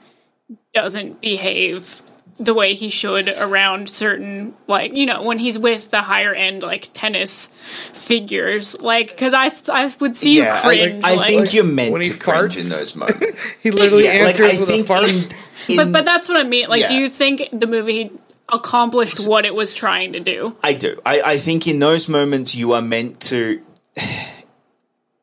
doesn't 0.74 1.22
behave 1.22 2.02
the 2.38 2.54
way 2.54 2.74
he 2.74 2.90
should 2.90 3.28
around 3.38 3.90
certain 3.90 4.54
like 4.68 4.94
you 4.94 5.06
know 5.06 5.24
when 5.24 5.38
he's 5.38 5.60
with 5.60 5.92
the 5.92 6.02
higher 6.02 6.34
end 6.34 6.64
like 6.64 6.88
tennis 6.94 7.50
figures 7.94 8.82
like 8.82 9.10
because 9.10 9.34
I, 9.34 9.52
I 9.72 9.94
would 10.00 10.16
see 10.16 10.38
you 10.38 10.46
cringe 10.50 11.04
I, 11.04 11.16
like, 11.16 11.28
think 11.28 11.54
you're 11.54 11.66
meant 11.66 11.92
when 11.92 12.02
to 12.02 12.18
cringe 12.18 12.56
in 12.56 12.64
those 12.64 12.96
moments. 12.96 13.50
He 13.62 13.72
literally 13.72 14.06
Yeah, 14.06 14.24
like, 14.24 14.40
answers 14.40 14.58
I 14.58 14.60
with 14.62 14.70
a 14.70 14.74
think 14.74 14.88
fart. 14.88 15.04
in- 15.10 15.30
in- 15.68 15.76
but 15.78 15.92
but 15.92 16.06
that's 16.06 16.30
what 16.30 16.38
I 16.38 16.44
mean 16.44 16.70
like 16.70 16.88
do 16.88 16.96
you 16.96 17.10
think 17.10 17.50
the 17.52 17.68
movie 17.68 18.10
accomplished 18.52 19.28
what 19.28 19.46
it 19.46 19.54
was 19.54 19.74
trying 19.74 20.14
to 20.14 20.20
do 20.20 20.56
I 20.64 20.74
do. 20.74 21.00
I, 21.06 21.22
I 21.22 21.38
think 21.38 21.68
in 21.68 21.80
those 21.80 22.10
moments 22.10 22.56
you 22.56 22.74
are 22.74 22.82
meant 22.82 23.20
to 23.22 23.62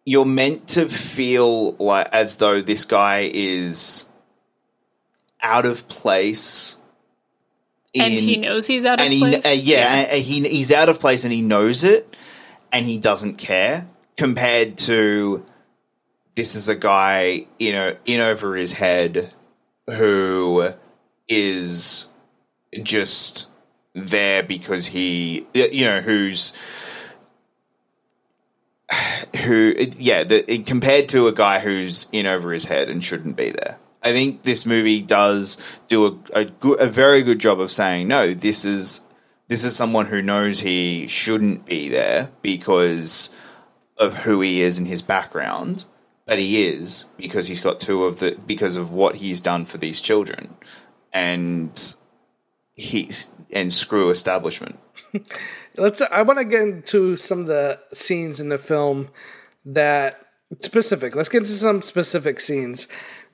you're 0.06 0.24
meant 0.24 0.68
to 0.68 0.88
feel 0.88 1.72
like 1.72 2.08
as 2.12 2.36
though 2.36 2.62
this 2.62 2.84
guy 2.84 3.30
is 3.32 4.08
out 5.42 5.66
of 5.66 5.88
place. 5.88 6.78
and 7.94 8.14
he 8.14 8.36
knows 8.36 8.66
he's 8.66 8.84
out 8.84 9.00
of 9.00 9.08
he, 9.08 9.18
place 9.18 9.44
uh, 9.44 9.48
yeah, 9.50 10.08
uh, 10.12 10.14
he 10.14 10.48
he's 10.48 10.70
out 10.70 10.88
of 10.88 11.00
place 11.00 11.24
and 11.24 11.32
he 11.32 11.42
knows 11.42 11.82
it, 11.82 12.16
and 12.72 12.86
he 12.86 12.98
doesn't 12.98 13.36
care. 13.36 13.86
Compared 14.16 14.78
to 14.78 15.44
this 16.36 16.54
is 16.54 16.68
a 16.68 16.76
guy, 16.76 17.46
you 17.58 17.72
know, 17.72 17.96
in 18.04 18.20
over 18.20 18.54
his 18.54 18.72
head, 18.72 19.34
who 19.88 20.72
is 21.28 22.08
just 22.84 23.50
there 23.94 24.42
because 24.42 24.86
he, 24.86 25.46
you 25.54 25.84
know, 25.86 26.00
who's 26.00 26.52
who, 29.44 29.74
yeah, 29.98 30.24
the, 30.24 30.58
compared 30.64 31.08
to 31.08 31.28
a 31.28 31.32
guy 31.32 31.60
who's 31.60 32.06
in 32.12 32.26
over 32.26 32.52
his 32.52 32.66
head 32.66 32.88
and 32.88 33.02
shouldn't 33.02 33.36
be 33.36 33.50
there. 33.50 33.78
I 34.02 34.12
think 34.12 34.44
this 34.44 34.64
movie 34.64 35.02
does 35.02 35.80
do 35.88 36.06
a, 36.06 36.40
a, 36.40 36.44
good, 36.44 36.80
a 36.80 36.86
very 36.86 37.22
good 37.22 37.40
job 37.40 37.58
of 37.58 37.72
saying 37.72 38.06
no. 38.06 38.34
This 38.34 38.64
is 38.64 39.00
this 39.48 39.64
is 39.64 39.74
someone 39.74 40.06
who 40.06 40.22
knows 40.22 40.60
he 40.60 41.06
shouldn't 41.08 41.66
be 41.66 41.88
there 41.88 42.30
because 42.42 43.30
of 43.96 44.18
who 44.18 44.40
he 44.40 44.60
is 44.60 44.78
and 44.78 44.86
his 44.86 45.02
background, 45.02 45.86
but 46.24 46.38
he 46.38 46.66
is 46.66 47.06
because 47.16 47.48
he's 47.48 47.60
got 47.60 47.80
two 47.80 48.04
of 48.04 48.20
the 48.20 48.38
because 48.46 48.76
of 48.76 48.92
what 48.92 49.16
he's 49.16 49.40
done 49.40 49.64
for 49.64 49.78
these 49.78 50.00
children, 50.00 50.54
and 51.12 51.95
he's 52.76 53.30
and 53.52 53.72
screw 53.72 54.10
establishment. 54.10 54.78
Let's. 55.76 56.00
I 56.00 56.22
want 56.22 56.38
to 56.38 56.44
get 56.44 56.62
into 56.62 57.16
some 57.16 57.40
of 57.40 57.46
the 57.46 57.80
scenes 57.92 58.38
in 58.38 58.48
the 58.48 58.58
film 58.58 59.08
that 59.64 60.20
specific. 60.60 61.16
Let's 61.16 61.28
get 61.28 61.38
into 61.38 61.50
some 61.50 61.82
specific 61.82 62.40
scenes. 62.40 62.86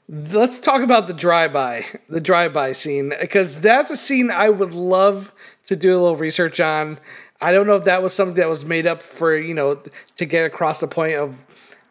Let's 0.08 0.58
talk 0.58 0.82
about 0.82 1.06
the 1.06 1.14
drive-by, 1.14 1.86
the 2.08 2.20
drive-by 2.20 2.72
scene, 2.72 3.14
because 3.20 3.60
that's 3.60 3.90
a 3.90 3.96
scene 3.96 4.30
I 4.30 4.48
would 4.48 4.74
love 4.74 5.32
to 5.66 5.76
do 5.76 5.92
a 5.92 5.98
little 6.00 6.16
research 6.16 6.58
on. 6.60 6.98
I 7.40 7.52
don't 7.52 7.66
know 7.66 7.76
if 7.76 7.84
that 7.84 8.02
was 8.02 8.12
something 8.12 8.36
that 8.36 8.48
was 8.48 8.64
made 8.64 8.86
up 8.86 9.02
for 9.02 9.36
you 9.36 9.54
know 9.54 9.80
to 10.16 10.24
get 10.24 10.46
across 10.46 10.80
the 10.80 10.88
point 10.88 11.16
of 11.16 11.36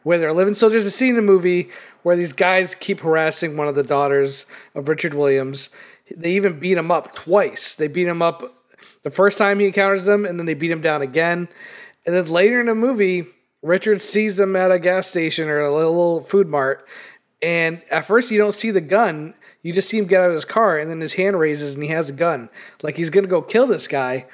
where 0.03 0.17
they're 0.17 0.33
living. 0.33 0.53
So 0.53 0.69
there's 0.69 0.85
a 0.85 0.91
scene 0.91 1.11
in 1.11 1.15
the 1.15 1.21
movie 1.21 1.69
where 2.03 2.15
these 2.15 2.33
guys 2.33 2.73
keep 2.73 3.01
harassing 3.01 3.55
one 3.55 3.67
of 3.67 3.75
the 3.75 3.83
daughters 3.83 4.45
of 4.73 4.87
Richard 4.87 5.13
Williams. 5.13 5.69
They 6.15 6.33
even 6.33 6.59
beat 6.59 6.77
him 6.77 6.91
up 6.91 7.15
twice. 7.15 7.75
They 7.75 7.87
beat 7.87 8.07
him 8.07 8.21
up 8.21 8.43
the 9.03 9.11
first 9.11 9.37
time 9.37 9.59
he 9.59 9.67
encounters 9.67 10.05
them, 10.05 10.25
and 10.25 10.39
then 10.39 10.45
they 10.45 10.53
beat 10.53 10.71
him 10.71 10.81
down 10.81 11.01
again. 11.01 11.47
And 12.05 12.15
then 12.15 12.25
later 12.25 12.59
in 12.59 12.67
the 12.67 12.75
movie, 12.75 13.25
Richard 13.61 14.01
sees 14.01 14.37
them 14.37 14.55
at 14.55 14.71
a 14.71 14.79
gas 14.79 15.07
station 15.07 15.49
or 15.49 15.59
a 15.59 15.73
little 15.73 16.23
food 16.23 16.47
mart. 16.47 16.87
And 17.41 17.81
at 17.91 18.05
first, 18.05 18.31
you 18.31 18.37
don't 18.37 18.55
see 18.55 18.71
the 18.71 18.81
gun. 18.81 19.33
You 19.63 19.73
just 19.73 19.89
see 19.89 19.97
him 19.97 20.05
get 20.05 20.21
out 20.21 20.29
of 20.29 20.35
his 20.35 20.45
car, 20.45 20.77
and 20.77 20.89
then 20.89 21.01
his 21.01 21.13
hand 21.13 21.39
raises 21.39 21.73
and 21.73 21.83
he 21.83 21.89
has 21.89 22.09
a 22.09 22.13
gun. 22.13 22.49
Like 22.81 22.97
he's 22.97 23.09
going 23.09 23.23
to 23.23 23.29
go 23.29 23.41
kill 23.41 23.67
this 23.67 23.87
guy. 23.87 24.25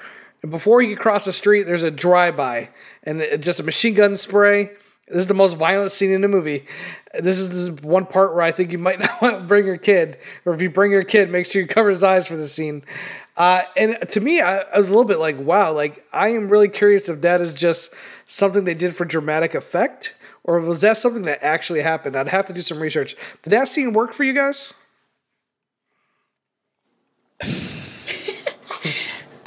And 0.41 0.51
before 0.51 0.81
he 0.81 0.87
can 0.87 0.97
cross 0.97 1.25
the 1.25 1.33
street, 1.33 1.63
there's 1.63 1.83
a 1.83 1.91
drive 1.91 2.37
by 2.37 2.69
and 3.03 3.21
just 3.41 3.59
a 3.59 3.63
machine 3.63 3.93
gun 3.93 4.15
spray. 4.15 4.71
This 5.07 5.19
is 5.19 5.27
the 5.27 5.33
most 5.33 5.55
violent 5.55 5.93
scene 5.93 6.11
in 6.11 6.19
the 6.19 6.27
movie. 6.27 6.65
This 7.17 7.39
is 7.39 7.49
the 7.49 7.87
one 7.87 8.05
part 8.05 8.33
where 8.33 8.43
I 8.43 8.51
think 8.51 8.73
you 8.73 8.77
might 8.77 8.99
not 9.01 9.21
want 9.21 9.37
to 9.37 9.43
bring 9.43 9.65
your 9.65 9.77
kid, 9.77 10.17
or 10.45 10.53
if 10.53 10.61
you 10.61 10.69
bring 10.69 10.91
your 10.91 11.03
kid, 11.03 11.29
make 11.29 11.45
sure 11.45 11.61
you 11.61 11.67
cover 11.67 11.89
his 11.89 12.03
eyes 12.03 12.27
for 12.27 12.35
the 12.35 12.47
scene. 12.47 12.83
Uh, 13.37 13.61
and 13.77 13.97
to 14.09 14.19
me, 14.19 14.41
I, 14.41 14.59
I 14.59 14.77
was 14.77 14.89
a 14.89 14.91
little 14.91 15.05
bit 15.05 15.19
like, 15.19 15.39
wow, 15.39 15.71
like 15.71 16.05
I 16.11 16.29
am 16.29 16.49
really 16.49 16.67
curious 16.67 17.07
if 17.07 17.21
that 17.21 17.39
is 17.39 17.55
just 17.55 17.93
something 18.25 18.65
they 18.65 18.73
did 18.73 18.95
for 18.95 19.05
dramatic 19.05 19.55
effect, 19.55 20.15
or 20.43 20.59
was 20.59 20.81
that 20.81 20.97
something 20.97 21.23
that 21.23 21.41
actually 21.41 21.81
happened? 21.81 22.15
I'd 22.15 22.27
have 22.27 22.47
to 22.47 22.53
do 22.53 22.61
some 22.61 22.79
research. 22.79 23.15
Did 23.43 23.51
that 23.51 23.69
scene 23.69 23.93
work 23.93 24.11
for 24.11 24.25
you 24.25 24.33
guys? 24.33 24.73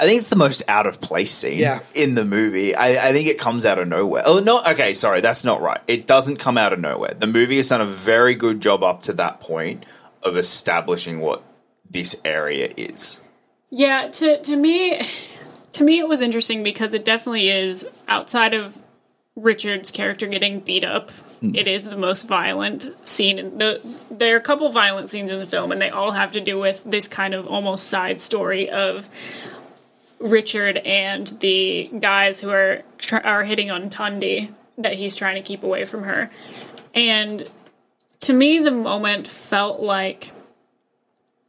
I 0.01 0.05
think 0.07 0.17
it's 0.17 0.29
the 0.29 0.35
most 0.35 0.63
out 0.67 0.87
of 0.87 0.99
place 0.99 1.29
scene 1.31 1.59
Yeah. 1.59 1.79
in 1.93 2.15
the 2.15 2.25
movie. 2.25 2.73
I, 2.75 3.09
I 3.09 3.13
think 3.13 3.27
it 3.27 3.37
comes 3.37 3.65
out 3.67 3.77
of 3.77 3.87
nowhere. 3.87 4.23
Oh 4.25 4.39
no, 4.39 4.61
okay, 4.71 4.95
sorry, 4.95 5.21
that's 5.21 5.43
not 5.43 5.61
right. 5.61 5.79
It 5.87 6.07
doesn't 6.07 6.37
come 6.37 6.57
out 6.57 6.73
of 6.73 6.79
nowhere. 6.79 7.13
The 7.13 7.27
movie 7.27 7.57
has 7.57 7.69
done 7.69 7.81
a 7.81 7.85
very 7.85 8.33
good 8.33 8.61
job 8.61 8.81
up 8.83 9.03
to 9.03 9.13
that 9.13 9.41
point 9.41 9.85
of 10.23 10.37
establishing 10.37 11.19
what 11.19 11.43
this 11.87 12.19
area 12.25 12.73
is. 12.75 13.21
Yeah, 13.69 14.07
to 14.07 14.41
to 14.41 14.55
me, 14.55 15.01
to 15.73 15.83
me, 15.83 15.99
it 15.99 16.07
was 16.07 16.19
interesting 16.21 16.63
because 16.63 16.95
it 16.95 17.05
definitely 17.05 17.49
is 17.49 17.87
outside 18.07 18.53
of 18.55 18.75
Richard's 19.35 19.91
character 19.91 20.25
getting 20.27 20.61
beat 20.61 20.83
up. 20.83 21.11
Hmm. 21.41 21.55
It 21.55 21.67
is 21.67 21.85
the 21.85 21.95
most 21.97 22.27
violent 22.27 22.89
scene. 23.07 23.37
In 23.39 23.57
the 23.59 23.79
there 24.09 24.33
are 24.35 24.39
a 24.39 24.41
couple 24.41 24.69
violent 24.71 25.09
scenes 25.11 25.31
in 25.31 25.37
the 25.39 25.45
film, 25.45 25.71
and 25.71 25.79
they 25.81 25.89
all 25.91 26.11
have 26.11 26.31
to 26.31 26.41
do 26.41 26.57
with 26.59 26.83
this 26.85 27.07
kind 27.07 27.33
of 27.35 27.45
almost 27.47 27.87
side 27.87 28.19
story 28.19 28.69
of 28.69 29.09
Richard 30.21 30.77
and 30.77 31.27
the 31.39 31.89
guys 31.99 32.39
who 32.39 32.49
are 32.49 32.83
are 33.23 33.43
hitting 33.43 33.69
on 33.69 33.89
Tunde 33.89 34.53
that 34.77 34.93
he's 34.93 35.15
trying 35.15 35.35
to 35.35 35.41
keep 35.41 35.63
away 35.63 35.85
from 35.85 36.03
her. 36.03 36.29
And 36.93 37.49
to 38.21 38.33
me, 38.33 38.59
the 38.59 38.71
moment 38.71 39.27
felt 39.27 39.79
like 39.79 40.31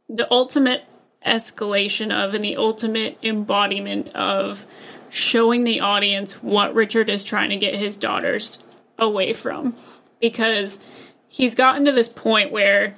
the 0.09 0.31
ultimate 0.31 0.83
escalation 1.25 2.11
of 2.11 2.33
and 2.33 2.43
the 2.43 2.57
ultimate 2.57 3.17
embodiment 3.23 4.13
of 4.15 4.65
showing 5.09 5.63
the 5.63 5.79
audience 5.79 6.33
what 6.43 6.73
Richard 6.73 7.09
is 7.09 7.23
trying 7.23 7.49
to 7.51 7.55
get 7.55 7.75
his 7.75 7.95
daughters 7.95 8.63
away 8.97 9.33
from. 9.33 9.75
Because 10.19 10.83
he's 11.27 11.55
gotten 11.55 11.85
to 11.85 11.91
this 11.91 12.09
point 12.09 12.51
where, 12.51 12.95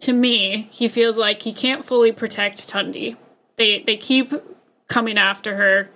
to 0.00 0.12
me, 0.12 0.68
he 0.72 0.88
feels 0.88 1.18
like 1.18 1.42
he 1.42 1.52
can't 1.52 1.84
fully 1.84 2.12
protect 2.12 2.58
Tunde. 2.68 3.16
They 3.56 3.82
they 3.82 3.96
keep 3.96 4.32
coming 4.94 5.18
after 5.18 5.56
her. 5.56 5.90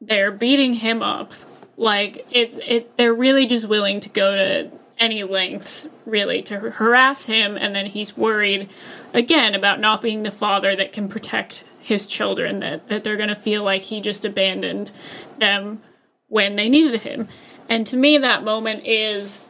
They're 0.00 0.32
beating 0.32 0.72
him 0.72 1.02
up. 1.02 1.34
Like 1.76 2.26
it's 2.30 2.58
it 2.66 2.96
they're 2.96 3.12
really 3.12 3.44
just 3.46 3.68
willing 3.68 4.00
to 4.00 4.08
go 4.08 4.34
to 4.34 4.70
any 4.98 5.22
lengths 5.22 5.86
really 6.06 6.42
to 6.42 6.58
harass 6.58 7.26
him 7.26 7.56
and 7.56 7.76
then 7.76 7.86
he's 7.86 8.16
worried 8.16 8.68
again 9.14 9.54
about 9.54 9.78
not 9.78 10.02
being 10.02 10.24
the 10.24 10.30
father 10.30 10.74
that 10.74 10.92
can 10.92 11.08
protect 11.08 11.62
his 11.78 12.04
children 12.08 12.58
that, 12.58 12.88
that 12.88 13.04
they're 13.04 13.16
going 13.16 13.28
to 13.28 13.36
feel 13.36 13.62
like 13.62 13.82
he 13.82 14.00
just 14.00 14.24
abandoned 14.24 14.90
them 15.38 15.80
when 16.26 16.56
they 16.56 16.68
needed 16.68 17.02
him 17.02 17.28
and 17.68 17.86
to 17.86 17.96
me 17.96 18.18
that 18.18 18.42
moment 18.42 18.84
is 18.84 19.44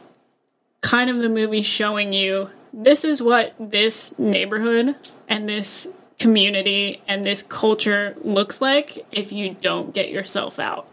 kind 0.81 1.09
of 1.09 1.17
the 1.17 1.29
movie 1.29 1.63
showing 1.63 2.13
you 2.13 2.47
this 2.71 3.03
is 3.03 3.19
what 3.19 3.55
this 3.59 4.13
neighborhood 4.19 4.95
and 5.27 5.49
this 5.49 5.87
community 6.19 7.01
and 7.07 7.25
this 7.25 7.41
culture 7.41 8.15
looks 8.21 8.61
like 8.61 9.05
if 9.11 9.31
you 9.31 9.55
don't 9.61 9.93
get 9.93 10.09
yourself 10.09 10.59
out 10.59 10.87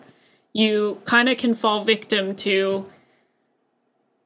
you 0.52 1.00
kind 1.04 1.28
of 1.28 1.36
can 1.36 1.52
fall 1.52 1.84
victim 1.84 2.34
to 2.34 2.86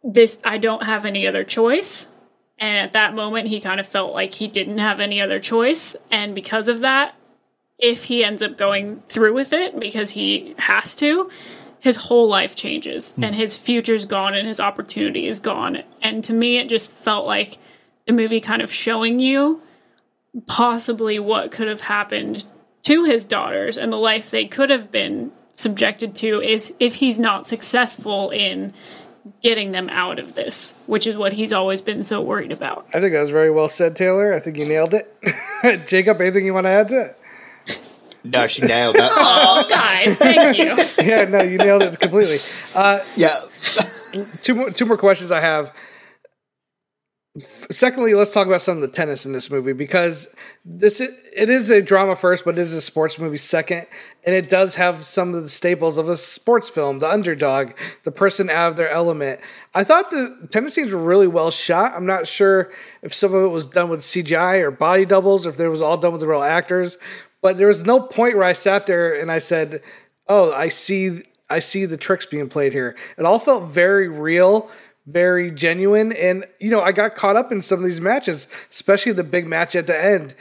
this 0.02 0.40
I 0.44 0.58
don't 0.58 0.84
have 0.84 1.04
any 1.04 1.26
other 1.26 1.44
choice. 1.44 2.08
And 2.58 2.76
at 2.76 2.92
that 2.92 3.14
moment, 3.14 3.48
he 3.48 3.60
kind 3.60 3.80
of 3.80 3.86
felt 3.86 4.12
like 4.12 4.34
he 4.34 4.46
didn't 4.46 4.78
have 4.78 5.00
any 5.00 5.20
other 5.20 5.40
choice. 5.40 5.96
And 6.10 6.34
because 6.34 6.68
of 6.68 6.80
that, 6.80 7.14
if 7.78 8.04
he 8.04 8.22
ends 8.22 8.42
up 8.42 8.58
going 8.58 9.02
through 9.08 9.32
with 9.32 9.52
it 9.52 9.80
because 9.80 10.10
he 10.10 10.54
has 10.58 10.94
to, 10.96 11.30
his 11.78 11.96
whole 11.96 12.28
life 12.28 12.54
changes 12.54 13.12
hmm. 13.12 13.24
and 13.24 13.34
his 13.34 13.56
future's 13.56 14.04
gone 14.04 14.34
and 14.34 14.46
his 14.46 14.60
opportunity 14.60 15.26
is 15.26 15.40
gone. 15.40 15.82
And 16.02 16.24
to 16.26 16.34
me, 16.34 16.58
it 16.58 16.68
just 16.68 16.90
felt 16.90 17.26
like 17.26 17.58
the 18.06 18.12
movie 18.12 18.40
kind 18.40 18.60
of 18.60 18.72
showing 18.72 19.18
you 19.18 19.62
possibly 20.46 21.18
what 21.18 21.50
could 21.50 21.68
have 21.68 21.82
happened 21.82 22.44
to 22.82 23.04
his 23.04 23.24
daughters 23.24 23.76
and 23.76 23.92
the 23.92 23.96
life 23.96 24.30
they 24.30 24.46
could 24.46 24.70
have 24.70 24.90
been 24.90 25.32
subjected 25.54 26.16
to 26.16 26.40
is 26.40 26.74
if 26.80 26.96
he's 26.96 27.18
not 27.18 27.46
successful 27.46 28.30
in 28.30 28.72
getting 29.42 29.72
them 29.72 29.88
out 29.90 30.18
of 30.18 30.34
this, 30.34 30.74
which 30.86 31.06
is 31.06 31.16
what 31.16 31.34
he's 31.34 31.52
always 31.52 31.82
been 31.82 32.02
so 32.02 32.20
worried 32.22 32.52
about. 32.52 32.86
I 32.94 33.00
think 33.00 33.12
that 33.12 33.20
was 33.20 33.30
very 33.30 33.50
well 33.50 33.68
said, 33.68 33.96
Taylor. 33.96 34.32
I 34.32 34.40
think 34.40 34.56
you 34.56 34.66
nailed 34.66 34.94
it. 34.94 35.86
Jacob, 35.86 36.20
anything 36.20 36.46
you 36.46 36.54
want 36.54 36.64
to 36.66 36.70
add 36.70 36.88
to 36.88 37.02
it? 37.02 37.16
No, 38.22 38.46
she 38.46 38.66
nailed 38.66 38.96
that. 38.96 39.12
Oh, 39.16 39.66
guys, 39.68 40.18
thank 40.18 40.58
you. 40.58 40.76
Yeah, 41.04 41.24
no, 41.24 41.42
you 41.42 41.58
nailed 41.58 41.82
it 41.82 41.98
completely. 41.98 42.36
Uh, 42.74 43.00
yeah. 43.16 43.40
two 44.42 44.54
more 44.54 44.70
two 44.70 44.84
more 44.84 44.98
questions 44.98 45.32
I 45.32 45.40
have. 45.40 45.72
Secondly, 47.38 48.14
let's 48.14 48.32
talk 48.32 48.46
about 48.46 48.62
some 48.62 48.76
of 48.76 48.80
the 48.80 48.88
tennis 48.88 49.24
in 49.24 49.32
this 49.32 49.50
movie 49.50 49.72
because 49.72 50.26
this 50.64 51.00
it 51.00 51.48
is 51.48 51.70
a 51.70 51.80
drama 51.80 52.16
first, 52.16 52.44
but 52.44 52.58
it 52.58 52.60
is 52.60 52.72
a 52.72 52.80
sports 52.80 53.18
movie 53.18 53.36
second, 53.36 53.86
and 54.24 54.34
it 54.34 54.50
does 54.50 54.74
have 54.74 55.04
some 55.04 55.34
of 55.34 55.42
the 55.42 55.48
staples 55.48 55.96
of 55.96 56.08
a 56.08 56.16
sports 56.16 56.68
film: 56.68 56.98
the 56.98 57.08
underdog, 57.08 57.72
the 58.02 58.10
person 58.10 58.50
out 58.50 58.70
of 58.70 58.76
their 58.76 58.90
element. 58.90 59.40
I 59.74 59.84
thought 59.84 60.10
the 60.10 60.48
tennis 60.50 60.74
scenes 60.74 60.90
were 60.90 60.98
really 60.98 61.28
well 61.28 61.52
shot. 61.52 61.94
I'm 61.94 62.06
not 62.06 62.26
sure 62.26 62.72
if 63.02 63.14
some 63.14 63.32
of 63.32 63.44
it 63.44 63.48
was 63.48 63.66
done 63.66 63.88
with 63.88 64.00
CGI 64.00 64.62
or 64.62 64.72
body 64.72 65.04
doubles, 65.04 65.46
or 65.46 65.50
if 65.50 65.60
it 65.60 65.68
was 65.68 65.82
all 65.82 65.96
done 65.96 66.12
with 66.12 66.20
the 66.20 66.26
real 66.26 66.42
actors. 66.42 66.98
But 67.42 67.58
there 67.58 67.68
was 67.68 67.82
no 67.82 68.00
point 68.00 68.36
where 68.36 68.44
I 68.44 68.54
sat 68.54 68.86
there 68.86 69.14
and 69.14 69.30
I 69.30 69.38
said, 69.38 69.82
"Oh, 70.28 70.52
I 70.52 70.68
see." 70.68 71.22
I 71.52 71.58
see 71.58 71.84
the 71.84 71.96
tricks 71.96 72.26
being 72.26 72.48
played 72.48 72.72
here. 72.72 72.96
It 73.18 73.26
all 73.26 73.40
felt 73.40 73.70
very 73.70 74.08
real, 74.08 74.70
very 75.06 75.50
genuine. 75.50 76.12
And, 76.12 76.44
you 76.60 76.70
know, 76.70 76.80
I 76.80 76.92
got 76.92 77.16
caught 77.16 77.36
up 77.36 77.52
in 77.52 77.62
some 77.62 77.78
of 77.78 77.84
these 77.84 78.00
matches, 78.00 78.46
especially 78.70 79.12
the 79.12 79.24
big 79.24 79.46
match 79.46 79.74
at 79.74 79.86
the 79.86 79.98
end. 79.98 80.34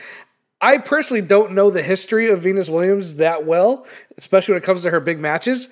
I 0.61 0.77
personally 0.77 1.21
don't 1.21 1.53
know 1.53 1.69
the 1.69 1.81
history 1.81 2.29
of 2.29 2.43
Venus 2.43 2.69
Williams 2.69 3.15
that 3.15 3.45
well, 3.45 3.87
especially 4.17 4.53
when 4.53 4.61
it 4.61 4.65
comes 4.65 4.83
to 4.83 4.91
her 4.91 4.99
big 4.99 5.19
matches. 5.19 5.69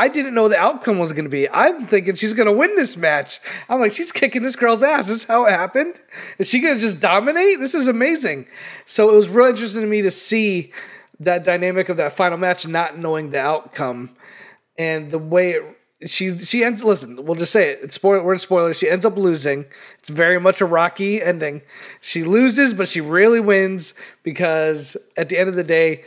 I 0.00 0.06
didn't 0.08 0.34
know 0.34 0.48
the 0.48 0.58
outcome 0.58 0.98
was 0.98 1.12
going 1.12 1.24
to 1.24 1.30
be. 1.30 1.48
I'm 1.48 1.86
thinking 1.86 2.14
she's 2.14 2.32
going 2.32 2.46
to 2.46 2.52
win 2.52 2.76
this 2.76 2.96
match. 2.96 3.40
I'm 3.68 3.80
like, 3.80 3.92
she's 3.92 4.12
kicking 4.12 4.42
this 4.42 4.54
girl's 4.54 4.82
ass. 4.82 5.08
This 5.08 5.18
is 5.18 5.24
how 5.24 5.46
it 5.46 5.50
happened. 5.50 6.00
Is 6.38 6.48
she 6.48 6.60
going 6.60 6.74
to 6.74 6.80
just 6.80 7.00
dominate? 7.00 7.58
This 7.58 7.74
is 7.74 7.88
amazing. 7.88 8.46
So 8.86 9.10
it 9.12 9.16
was 9.16 9.28
really 9.28 9.50
interesting 9.50 9.82
to 9.82 9.88
me 9.88 10.02
to 10.02 10.12
see 10.12 10.72
that 11.18 11.44
dynamic 11.44 11.88
of 11.88 11.96
that 11.96 12.12
final 12.12 12.38
match, 12.38 12.66
not 12.66 12.96
knowing 12.96 13.30
the 13.30 13.40
outcome 13.40 14.10
and 14.76 15.10
the 15.10 15.18
way 15.18 15.52
it, 15.52 15.77
she 16.06 16.38
she 16.38 16.62
ends. 16.62 16.84
Listen, 16.84 17.24
we'll 17.24 17.34
just 17.34 17.52
say 17.52 17.70
it. 17.70 17.80
It's 17.82 17.96
spoiler. 17.96 18.22
We're 18.22 18.34
in 18.34 18.38
spoilers. 18.38 18.78
She 18.78 18.88
ends 18.88 19.04
up 19.04 19.16
losing. 19.16 19.64
It's 19.98 20.08
very 20.08 20.38
much 20.38 20.60
a 20.60 20.64
rocky 20.64 21.20
ending. 21.20 21.62
She 22.00 22.22
loses, 22.22 22.72
but 22.72 22.88
she 22.88 23.00
really 23.00 23.40
wins 23.40 23.94
because 24.22 24.96
at 25.16 25.28
the 25.28 25.38
end 25.38 25.48
of 25.48 25.56
the 25.56 25.64
day, 25.64 26.04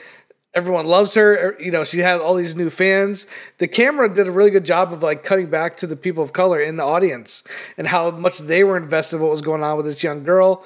everyone 0.54 0.86
loves 0.86 1.14
her. 1.16 1.58
You 1.60 1.72
know, 1.72 1.84
she 1.84 2.00
had 2.00 2.22
all 2.22 2.36
these 2.36 2.56
new 2.56 2.70
fans. 2.70 3.28
The 3.58 3.68
camera 3.68 4.14
did 4.14 4.28
a 4.28 4.32
really 4.32 4.50
good 4.50 4.66
job 4.66 4.94
of 4.94 5.04
like 5.04 5.24
cutting 5.26 5.50
back 5.50 5.78
to 5.78 5.88
the 5.88 5.98
people 5.98 6.24
of 6.24 6.32
color 6.32 6.62
in 6.62 6.78
the 6.78 6.84
audience 6.84 7.44
and 7.78 7.88
how 7.88 8.12
much 8.12 8.39
they 8.39 8.64
were 8.64 8.78
invested 8.78 9.18
in 9.18 9.24
what 9.24 9.32
was 9.32 9.42
going 9.42 9.64
on 9.64 9.76
with 9.76 9.86
this 9.86 10.04
young 10.04 10.24
girl. 10.24 10.66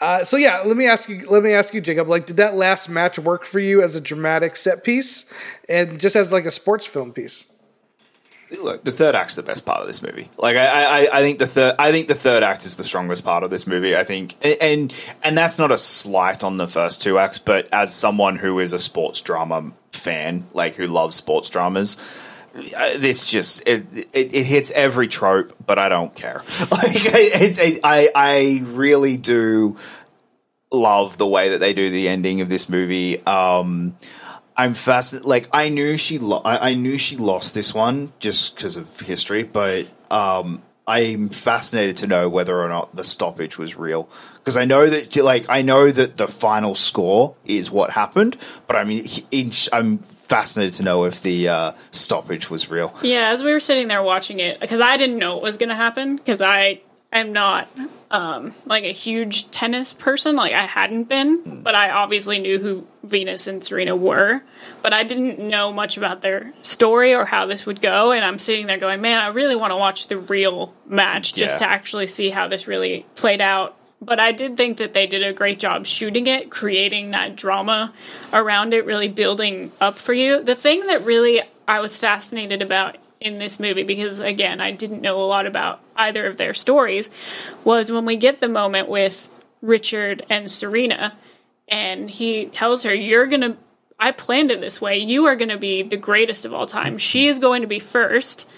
Uh, 0.00 0.24
so 0.24 0.36
yeah, 0.36 0.62
let 0.62 0.76
me 0.76 0.86
ask 0.86 1.08
you. 1.08 1.28
Let 1.30 1.42
me 1.42 1.52
ask 1.52 1.74
you, 1.74 1.80
Jacob. 1.80 2.08
Like, 2.08 2.26
did 2.26 2.38
that 2.38 2.56
last 2.56 2.88
match 2.88 3.18
work 3.18 3.44
for 3.44 3.60
you 3.60 3.82
as 3.82 3.94
a 3.94 4.00
dramatic 4.00 4.56
set 4.56 4.82
piece, 4.82 5.26
and 5.68 6.00
just 6.00 6.16
as 6.16 6.32
like 6.32 6.46
a 6.46 6.50
sports 6.50 6.86
film 6.86 7.12
piece? 7.12 7.44
Look, 8.62 8.84
the 8.84 8.92
third 8.92 9.14
act's 9.14 9.36
the 9.36 9.42
best 9.42 9.64
part 9.64 9.80
of 9.80 9.86
this 9.86 10.02
movie. 10.02 10.28
Like 10.38 10.56
I, 10.56 11.06
I, 11.06 11.18
I 11.18 11.22
think 11.22 11.38
the 11.38 11.46
third, 11.46 11.74
I 11.78 11.92
think 11.92 12.08
the 12.08 12.14
third 12.14 12.42
act 12.42 12.64
is 12.64 12.76
the 12.76 12.84
strongest 12.84 13.24
part 13.24 13.42
of 13.42 13.50
this 13.50 13.66
movie. 13.66 13.96
I 13.96 14.04
think, 14.04 14.36
and 14.60 14.92
and 15.22 15.36
that's 15.36 15.58
not 15.58 15.70
a 15.70 15.78
slight 15.78 16.44
on 16.44 16.56
the 16.56 16.68
first 16.68 17.02
two 17.02 17.18
acts, 17.18 17.38
but 17.38 17.68
as 17.72 17.94
someone 17.94 18.36
who 18.36 18.58
is 18.58 18.72
a 18.72 18.78
sports 18.78 19.20
drama 19.20 19.72
fan, 19.92 20.44
like 20.52 20.76
who 20.76 20.86
loves 20.86 21.16
sports 21.16 21.48
dramas. 21.48 21.96
Uh, 22.52 22.98
this 22.98 23.26
just 23.26 23.62
it, 23.66 23.86
it, 24.12 24.34
it 24.34 24.44
hits 24.44 24.72
every 24.72 25.06
trope, 25.06 25.54
but 25.64 25.78
I 25.78 25.88
don't 25.88 26.14
care. 26.14 26.42
Like 26.70 26.96
it, 26.96 27.80
I 27.84 28.08
I 28.14 28.62
really 28.64 29.16
do 29.16 29.76
love 30.72 31.16
the 31.16 31.26
way 31.26 31.50
that 31.50 31.58
they 31.58 31.74
do 31.74 31.90
the 31.90 32.08
ending 32.08 32.40
of 32.40 32.48
this 32.48 32.68
movie. 32.68 33.24
Um, 33.24 33.96
I'm 34.60 34.74
fascinated. 34.74 35.26
Like 35.26 35.48
I 35.52 35.70
knew 35.70 35.96
she, 35.96 36.18
lo- 36.18 36.42
I, 36.44 36.70
I 36.70 36.74
knew 36.74 36.98
she 36.98 37.16
lost 37.16 37.54
this 37.54 37.74
one 37.74 38.12
just 38.18 38.54
because 38.54 38.76
of 38.76 39.00
history, 39.00 39.42
but 39.42 39.86
um, 40.10 40.62
I'm 40.86 41.30
fascinated 41.30 41.96
to 41.98 42.06
know 42.06 42.28
whether 42.28 42.60
or 42.60 42.68
not 42.68 42.94
the 42.94 43.04
stoppage 43.04 43.56
was 43.56 43.76
real 43.76 44.10
because 44.34 44.58
I 44.58 44.66
know 44.66 44.88
that, 44.88 45.16
like, 45.16 45.46
I 45.48 45.62
know 45.62 45.90
that 45.90 46.18
the 46.18 46.28
final 46.28 46.74
score 46.74 47.36
is 47.46 47.70
what 47.70 47.90
happened, 47.90 48.36
but 48.66 48.76
I 48.76 48.84
mean, 48.84 49.06
I'm 49.72 49.98
fascinated 49.98 50.74
to 50.74 50.82
know 50.82 51.04
if 51.04 51.22
the 51.22 51.48
uh, 51.48 51.72
stoppage 51.90 52.50
was 52.50 52.68
real. 52.68 52.94
Yeah, 53.02 53.30
as 53.30 53.42
we 53.42 53.52
were 53.52 53.60
sitting 53.60 53.88
there 53.88 54.02
watching 54.02 54.40
it, 54.40 54.60
because 54.60 54.80
I 54.80 54.98
didn't 54.98 55.18
know 55.18 55.38
it 55.38 55.42
was 55.42 55.56
going 55.56 55.70
to 55.70 55.74
happen 55.74 56.16
because 56.16 56.42
I 56.42 56.80
am 57.12 57.32
not 57.32 57.68
um, 58.10 58.54
like 58.66 58.84
a 58.84 58.92
huge 58.92 59.50
tennis 59.50 59.92
person. 59.92 60.36
Like 60.36 60.52
I 60.52 60.66
hadn't 60.66 61.04
been, 61.04 61.62
but 61.62 61.74
I 61.74 61.90
obviously 61.90 62.38
knew 62.38 62.58
who 62.58 62.86
Venus 63.02 63.46
and 63.46 63.62
Serena 63.62 63.96
were. 63.96 64.42
But 64.82 64.92
I 64.92 65.02
didn't 65.02 65.38
know 65.38 65.72
much 65.72 65.96
about 65.96 66.22
their 66.22 66.52
story 66.62 67.14
or 67.14 67.24
how 67.24 67.46
this 67.46 67.66
would 67.66 67.80
go. 67.80 68.12
And 68.12 68.24
I'm 68.24 68.38
sitting 68.38 68.66
there 68.66 68.78
going, 68.78 69.00
man, 69.00 69.18
I 69.18 69.28
really 69.28 69.56
want 69.56 69.72
to 69.72 69.76
watch 69.76 70.08
the 70.08 70.18
real 70.18 70.74
match 70.86 71.34
just 71.34 71.60
Yeah. 71.60 71.66
to 71.66 71.72
actually 71.72 72.06
see 72.06 72.30
how 72.30 72.48
this 72.48 72.66
really 72.66 73.06
played 73.16 73.40
out. 73.40 73.76
But 74.02 74.18
I 74.18 74.32
did 74.32 74.56
think 74.56 74.78
that 74.78 74.94
they 74.94 75.06
did 75.06 75.22
a 75.22 75.32
great 75.34 75.58
job 75.58 75.84
shooting 75.86 76.26
it, 76.26 76.50
creating 76.50 77.10
that 77.10 77.36
drama 77.36 77.92
around 78.32 78.72
it, 78.72 78.86
really 78.86 79.08
building 79.08 79.72
up 79.78 79.98
for 79.98 80.14
you. 80.14 80.42
The 80.42 80.54
thing 80.54 80.86
that 80.86 81.04
really 81.04 81.42
I 81.68 81.80
was 81.80 81.98
fascinated 81.98 82.62
about 82.62 82.96
in 83.20 83.38
this 83.38 83.60
movie, 83.60 83.82
because 83.82 84.18
again, 84.18 84.60
I 84.60 84.70
didn't 84.70 85.02
know 85.02 85.20
a 85.22 85.26
lot 85.26 85.46
about 85.46 85.80
either 85.96 86.26
of 86.26 86.36
their 86.36 86.54
stories, 86.54 87.10
was 87.64 87.92
when 87.92 88.04
we 88.04 88.16
get 88.16 88.40
the 88.40 88.48
moment 88.48 88.88
with 88.88 89.28
Richard 89.60 90.24
and 90.30 90.50
Serena, 90.50 91.16
and 91.68 92.08
he 92.08 92.46
tells 92.46 92.82
her, 92.84 92.94
You're 92.94 93.26
gonna, 93.26 93.56
I 93.98 94.12
planned 94.12 94.50
it 94.50 94.60
this 94.60 94.80
way. 94.80 94.98
You 94.98 95.26
are 95.26 95.36
gonna 95.36 95.58
be 95.58 95.82
the 95.82 95.96
greatest 95.96 96.44
of 96.44 96.54
all 96.54 96.66
time. 96.66 96.98
She 96.98 97.28
is 97.28 97.38
going 97.38 97.62
to 97.62 97.68
be 97.68 97.78
first 97.78 98.48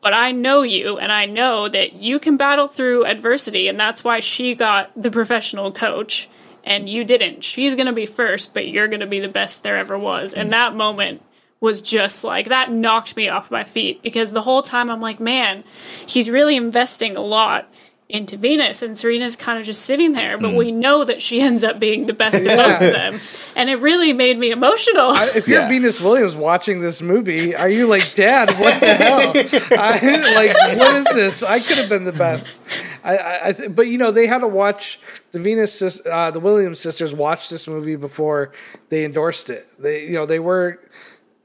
but 0.00 0.14
I 0.14 0.32
know 0.32 0.62
you 0.62 0.98
and 0.98 1.10
I 1.10 1.26
know 1.26 1.68
that 1.68 1.94
you 1.94 2.18
can 2.18 2.36
battle 2.36 2.68
through 2.68 3.04
adversity 3.04 3.68
and 3.68 3.78
that's 3.78 4.04
why 4.04 4.20
she 4.20 4.54
got 4.54 4.90
the 5.00 5.10
professional 5.10 5.72
coach 5.72 6.28
and 6.64 6.88
you 6.88 7.04
didn't. 7.04 7.42
She's 7.42 7.74
going 7.74 7.86
to 7.86 7.92
be 7.92 8.06
first, 8.06 8.54
but 8.54 8.68
you're 8.68 8.88
going 8.88 9.00
to 9.00 9.06
be 9.06 9.20
the 9.20 9.28
best 9.28 9.62
there 9.62 9.76
ever 9.76 9.98
was. 9.98 10.34
And 10.34 10.48
mm. 10.48 10.52
that 10.52 10.74
moment 10.74 11.22
was 11.60 11.80
just 11.80 12.22
like 12.24 12.48
that 12.48 12.70
knocked 12.72 13.16
me 13.16 13.28
off 13.28 13.50
my 13.50 13.64
feet 13.64 14.02
because 14.02 14.32
the 14.32 14.42
whole 14.42 14.62
time 14.62 14.90
I'm 14.90 15.00
like, 15.00 15.18
man, 15.20 15.64
he's 16.06 16.30
really 16.30 16.56
investing 16.56 17.16
a 17.16 17.20
lot 17.20 17.68
into 18.10 18.38
Venus 18.38 18.80
and 18.80 18.96
Serena's 18.96 19.36
kind 19.36 19.58
of 19.58 19.66
just 19.66 19.82
sitting 19.82 20.12
there, 20.12 20.38
but 20.38 20.54
we 20.54 20.72
know 20.72 21.04
that 21.04 21.20
she 21.20 21.42
ends 21.42 21.62
up 21.62 21.78
being 21.78 22.06
the 22.06 22.14
best 22.14 22.36
of 22.46 22.46
both 22.56 22.80
of 22.80 22.92
them. 22.94 23.18
And 23.54 23.68
it 23.68 23.80
really 23.80 24.14
made 24.14 24.38
me 24.38 24.50
emotional. 24.50 25.10
I- 25.10 25.32
If 25.34 25.46
you're 25.46 25.60
Yeah. 25.60 25.68
Venus 25.68 26.00
Williams 26.00 26.34
watching 26.34 26.80
this 26.80 27.02
movie, 27.02 27.54
are 27.54 27.68
you 27.68 27.86
like, 27.86 28.14
Dad? 28.14 28.48
What 28.58 28.80
the 28.80 28.94
hell? 28.94 29.32
I, 29.78 30.34
like, 30.34 30.78
what 30.78 30.94
is 30.96 31.14
this? 31.14 31.42
I 31.42 31.58
could 31.58 31.76
have 31.76 31.90
been 31.90 32.04
the 32.04 32.12
best. 32.18 32.62
I, 33.04 33.16
I, 33.18 33.48
I 33.48 33.52
th- 33.52 33.74
but 33.74 33.88
you 33.88 33.98
know, 33.98 34.10
they 34.10 34.26
had 34.26 34.38
to 34.38 34.48
watch 34.48 35.00
the 35.32 35.38
Venus, 35.40 35.78
sis- 35.78 36.00
uh, 36.10 36.30
the 36.30 36.40
Williams 36.40 36.80
sisters 36.80 37.12
watch 37.12 37.50
this 37.50 37.68
movie 37.68 37.96
before 37.96 38.52
they 38.88 39.04
endorsed 39.04 39.50
it. 39.50 39.68
They, 39.78 40.04
you 40.06 40.14
know, 40.14 40.24
they 40.24 40.38
were 40.38 40.80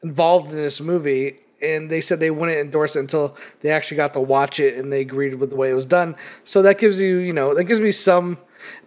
involved 0.04 0.52
in 0.52 0.58
this 0.58 0.82
movie, 0.82 1.40
and 1.62 1.90
they 1.90 2.02
said 2.02 2.20
they 2.20 2.32
wouldn't 2.32 2.58
endorse 2.58 2.96
it 2.96 3.00
until 3.00 3.38
they 3.62 3.72
actually 3.72 3.98
got 3.98 4.14
to 4.14 4.20
watch 4.20 4.60
it 4.60 4.78
and 4.78 4.92
they 4.92 5.02
agreed 5.02 5.36
with 5.36 5.50
the 5.50 5.56
way 5.56 5.72
it 5.72 5.74
was 5.74 5.86
done. 5.86 6.16
So 6.44 6.62
that 6.64 6.78
gives 6.78 7.00
you, 7.00 7.18
you 7.18 7.34
know, 7.34 7.56
that 7.56 7.64
gives 7.64 7.80
me 7.80 7.92
some. 7.92 8.38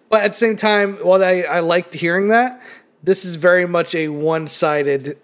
But 0.09 0.23
at 0.23 0.33
the 0.33 0.39
same 0.39 0.57
time, 0.57 0.97
while 0.99 1.25
I, 1.25 1.41
I 1.41 1.61
liked 1.61 1.95
hearing 1.95 2.29
that, 2.29 2.63
this 3.03 3.25
is 3.25 3.37
very 3.37 3.67
much 3.67 3.95
a 3.95 4.09
one 4.09 4.47
sided 4.47 5.19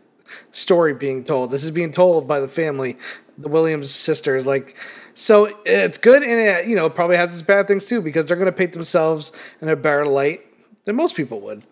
story 0.50 0.94
being 0.94 1.24
told. 1.24 1.50
This 1.50 1.64
is 1.64 1.70
being 1.70 1.92
told 1.92 2.26
by 2.26 2.40
the 2.40 2.48
family, 2.48 2.96
the 3.36 3.48
Williams 3.48 3.90
sisters. 3.90 4.46
Like, 4.46 4.76
so 5.14 5.58
it's 5.64 5.98
good, 5.98 6.22
and 6.22 6.32
it, 6.32 6.66
you 6.66 6.74
know, 6.74 6.88
probably 6.88 7.16
has 7.16 7.28
its 7.28 7.42
bad 7.42 7.68
things 7.68 7.86
too 7.86 8.00
because 8.00 8.24
they're 8.24 8.36
going 8.36 8.46
to 8.46 8.52
paint 8.52 8.72
themselves 8.72 9.30
in 9.60 9.68
a 9.68 9.76
better 9.76 10.06
light 10.06 10.46
than 10.84 10.96
most 10.96 11.16
people 11.16 11.40
would. 11.40 11.62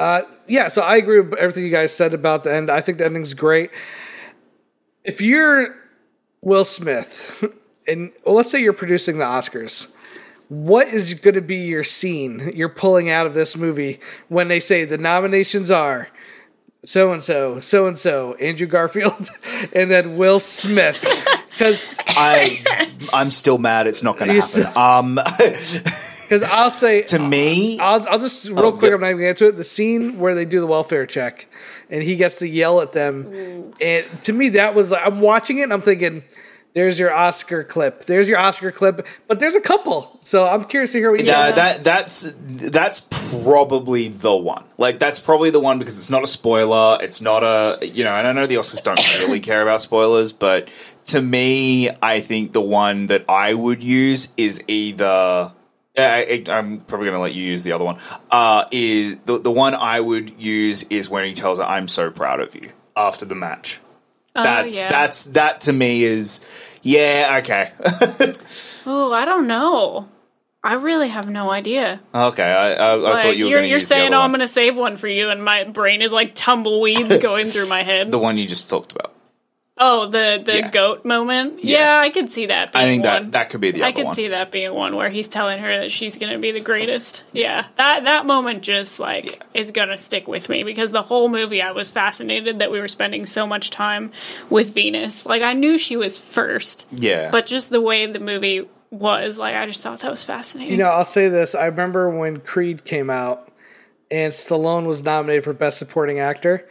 Uh, 0.00 0.22
yeah, 0.48 0.68
so 0.68 0.80
I 0.80 0.96
agree 0.96 1.20
with 1.20 1.38
everything 1.38 1.62
you 1.62 1.70
guys 1.70 1.94
said 1.94 2.14
about 2.14 2.42
the 2.42 2.54
end. 2.54 2.70
I 2.70 2.80
think 2.80 2.98
the 2.98 3.04
ending's 3.04 3.34
great. 3.34 3.70
If 5.04 5.20
you're 5.20 5.76
Will 6.40 6.64
Smith, 6.64 7.44
and 7.86 8.10
well, 8.24 8.34
let's 8.34 8.50
say 8.50 8.62
you're 8.62 8.72
producing 8.72 9.18
the 9.18 9.26
Oscars, 9.26 9.94
what 10.48 10.88
is 10.88 11.12
going 11.12 11.34
to 11.34 11.42
be 11.42 11.58
your 11.58 11.84
scene 11.84 12.50
you're 12.54 12.70
pulling 12.70 13.10
out 13.10 13.26
of 13.26 13.34
this 13.34 13.56
movie 13.56 14.00
when 14.28 14.48
they 14.48 14.58
say 14.58 14.84
the 14.86 14.98
nominations 14.98 15.70
are 15.70 16.08
so 16.82 17.12
and 17.12 17.22
so, 17.22 17.60
so 17.60 17.86
and 17.86 17.98
so, 17.98 18.34
Andrew 18.34 18.66
Garfield, 18.66 19.28
and 19.74 19.90
then 19.90 20.16
Will 20.16 20.40
Smith? 20.40 20.98
Because 21.50 21.98
I 22.08 22.88
I'm 23.12 23.30
still 23.30 23.58
mad. 23.58 23.86
It's 23.86 24.02
not 24.02 24.16
going 24.16 24.30
to 24.30 24.40
happen. 24.40 25.18
Um, 25.18 25.18
because 26.30 26.48
I'll 26.52 26.70
say 26.70 27.02
to 27.02 27.18
me, 27.18 27.80
I'll, 27.80 28.08
I'll 28.08 28.20
just 28.20 28.48
real 28.48 28.66
Oh, 28.66 28.72
quick. 28.72 28.90
yeah. 28.90 28.94
I'm 28.94 29.00
not 29.00 29.06
even 29.08 29.18
gonna 29.18 29.30
get 29.30 29.36
to 29.38 29.48
it. 29.48 29.56
The 29.56 29.64
scene 29.64 30.20
where 30.20 30.36
they 30.36 30.44
do 30.44 30.60
the 30.60 30.66
welfare 30.66 31.04
check, 31.04 31.48
and 31.90 32.04
he 32.04 32.14
gets 32.14 32.38
to 32.38 32.48
yell 32.48 32.80
at 32.80 32.92
them, 32.92 33.24
mm. 33.24 33.74
and 33.80 34.22
to 34.24 34.32
me 34.32 34.50
that 34.50 34.76
was 34.76 34.92
like 34.92 35.04
I'm 35.04 35.20
watching 35.20 35.58
it. 35.58 35.62
and 35.64 35.72
I'm 35.72 35.82
thinking, 35.82 36.22
"There's 36.72 37.00
your 37.00 37.12
Oscar 37.12 37.64
clip. 37.64 38.04
There's 38.04 38.28
your 38.28 38.38
Oscar 38.38 38.70
clip." 38.70 39.04
But 39.26 39.40
there's 39.40 39.56
a 39.56 39.60
couple, 39.60 40.20
so 40.20 40.46
I'm 40.46 40.66
curious 40.66 40.92
to 40.92 40.98
hear 40.98 41.10
what 41.10 41.18
you 41.18 41.26
Yeah, 41.26 41.50
that 41.50 41.82
that's 41.82 42.32
that's 42.36 43.00
probably 43.42 44.06
the 44.06 44.36
one. 44.36 44.62
Like 44.78 45.00
that's 45.00 45.18
probably 45.18 45.50
the 45.50 45.60
one 45.60 45.80
because 45.80 45.98
it's 45.98 46.10
not 46.10 46.22
a 46.22 46.28
spoiler. 46.28 46.98
It's 47.00 47.20
not 47.20 47.42
a 47.42 47.84
you 47.84 48.04
know, 48.04 48.14
and 48.14 48.24
I 48.24 48.32
know 48.32 48.46
the 48.46 48.54
Oscars 48.54 48.84
don't 48.84 49.18
really 49.26 49.40
care 49.40 49.62
about 49.62 49.80
spoilers, 49.80 50.30
but 50.30 50.70
to 51.06 51.20
me, 51.20 51.90
I 52.00 52.20
think 52.20 52.52
the 52.52 52.60
one 52.60 53.08
that 53.08 53.24
I 53.28 53.52
would 53.52 53.82
use 53.82 54.28
is 54.36 54.62
either 54.68 55.50
I, 55.98 56.44
I, 56.48 56.58
I'm 56.58 56.80
probably 56.80 57.06
going 57.06 57.16
to 57.16 57.22
let 57.22 57.34
you 57.34 57.44
use 57.44 57.64
the 57.64 57.72
other 57.72 57.84
one. 57.84 57.98
Uh, 58.30 58.64
is 58.70 59.16
the 59.26 59.38
the 59.38 59.50
one 59.50 59.74
I 59.74 60.00
would 60.00 60.40
use 60.40 60.84
is 60.84 61.10
when 61.10 61.24
he 61.26 61.34
tells 61.34 61.58
her, 61.58 61.64
"I'm 61.64 61.88
so 61.88 62.10
proud 62.10 62.40
of 62.40 62.54
you" 62.54 62.70
after 62.96 63.24
the 63.24 63.34
match. 63.34 63.80
That's 64.34 64.78
yeah. 64.78 64.88
that's 64.88 65.24
that 65.24 65.62
to 65.62 65.72
me 65.72 66.04
is 66.04 66.44
yeah 66.82 67.40
okay 67.42 67.72
Oh, 68.86 69.12
I 69.12 69.24
don't 69.24 69.46
know. 69.48 70.08
I 70.62 70.74
really 70.74 71.08
have 71.08 71.28
no 71.28 71.50
idea. 71.50 72.00
okay. 72.14 72.44
I, 72.44 72.72
I, 72.74 72.90
I 72.90 72.94
Like, 72.94 73.22
thought 73.22 73.36
you 73.36 73.44
were 73.46 73.50
you're, 73.50 73.58
going 73.58 73.62
to 73.64 73.68
you're 73.68 73.78
use 73.78 73.88
saying, 73.88 74.12
"Oh, 74.14 74.20
I'm 74.20 74.30
going 74.30 74.40
to 74.40 74.46
save 74.48 74.76
one 74.76 74.96
for 74.98 75.08
you," 75.08 75.30
and 75.30 75.42
my 75.44 75.64
brain 75.64 76.00
is 76.02 76.12
like 76.12 76.34
tumbleweeds 76.36 77.16
going 77.22 77.46
through 77.46 77.68
my 77.68 77.82
head. 77.82 78.10
the 78.10 78.18
one 78.18 78.36
you 78.38 78.46
just 78.46 78.68
talked 78.70 78.92
about. 78.92 79.09
Oh, 79.80 80.06
the 80.06 80.40
the 80.44 80.58
Yeah. 80.58 80.70
goat 80.70 81.04
moment. 81.04 81.64
Yeah. 81.64 81.78
Yeah. 81.78 82.00
I 82.00 82.10
could 82.10 82.30
see 82.30 82.46
that. 82.46 82.72
Being 82.72 82.84
I 82.84 82.88
think 82.88 83.04
one. 83.04 83.22
that 83.24 83.32
that 83.32 83.50
could 83.50 83.60
be 83.60 83.70
the 83.72 83.82
I 83.82 83.86
other 83.88 83.96
could 83.96 84.04
one. 84.06 84.14
see 84.14 84.28
that 84.28 84.52
being 84.52 84.72
one 84.74 84.94
where 84.94 85.08
he's 85.10 85.26
telling 85.26 85.58
her 85.60 85.68
that 85.80 85.90
she's 85.90 86.16
going 86.18 86.32
to 86.32 86.38
be 86.38 86.52
the 86.52 86.60
greatest. 86.60 87.24
Yeah, 87.32 87.66
that 87.76 88.04
that 88.04 88.26
moment 88.26 88.62
just 88.62 89.00
like 89.00 89.42
is 89.54 89.70
going 89.72 89.88
to 89.88 89.98
stick 89.98 90.28
with 90.28 90.48
me 90.48 90.62
because 90.62 90.92
the 90.92 91.02
whole 91.02 91.28
movie 91.28 91.62
I 91.62 91.72
was 91.72 91.88
fascinated 91.90 92.60
that 92.60 92.70
we 92.70 92.78
were 92.80 92.88
spending 92.88 93.26
so 93.26 93.46
much 93.46 93.70
time 93.70 94.12
with 94.50 94.74
Venus. 94.74 95.24
Like 95.26 95.42
I 95.42 95.54
knew 95.54 95.78
she 95.78 95.96
was 95.96 96.18
first, 96.18 96.86
Yeah, 96.92 97.30
but 97.30 97.46
just 97.46 97.70
the 97.70 97.80
way 97.80 98.06
the 98.06 98.20
movie 98.20 98.68
was, 98.90 99.38
like 99.38 99.54
I 99.54 99.66
just 99.66 99.82
thought 99.82 100.00
that 100.00 100.10
was 100.10 100.24
fascinating. 100.24 100.72
You 100.72 100.78
know, 100.78 100.90
I'll 100.90 101.04
say 101.04 101.28
this. 101.28 101.54
I 101.54 101.66
remember 101.66 102.10
when 102.10 102.40
Creed 102.40 102.84
came 102.84 103.08
out 103.08 103.50
and 104.10 104.32
Stallone 104.32 104.84
was 104.86 105.04
nominated 105.04 105.44
for 105.44 105.52
Best 105.52 105.78
Supporting 105.78 106.18
Actor. 106.18 106.68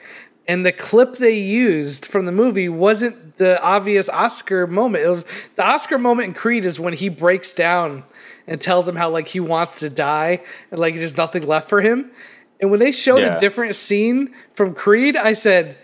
And 0.49 0.65
the 0.65 0.71
clip 0.71 1.17
they 1.17 1.37
used 1.37 2.07
from 2.07 2.25
the 2.25 2.31
movie 2.31 2.67
wasn't 2.69 3.37
the 3.37 3.61
obvious 3.61 4.09
Oscar 4.09 4.65
moment. 4.65 5.03
It 5.05 5.09
was 5.09 5.23
the 5.55 5.63
Oscar 5.63 5.99
moment 5.99 6.29
in 6.29 6.33
Creed 6.33 6.65
is 6.65 6.79
when 6.79 6.93
he 6.93 7.07
breaks 7.07 7.53
down 7.53 8.03
and 8.47 8.59
tells 8.59 8.87
him 8.87 8.95
how 8.95 9.11
like 9.11 9.27
he 9.27 9.39
wants 9.39 9.79
to 9.81 9.91
die 9.91 10.41
and 10.71 10.79
like 10.79 10.95
there's 10.95 11.15
nothing 11.15 11.45
left 11.45 11.69
for 11.69 11.81
him. 11.81 12.09
And 12.59 12.71
when 12.71 12.79
they 12.79 12.91
showed 12.91 13.19
Yeah. 13.19 13.37
a 13.37 13.39
different 13.39 13.75
scene 13.75 14.33
from 14.55 14.73
Creed, 14.73 15.15
I 15.15 15.33
said, 15.33 15.77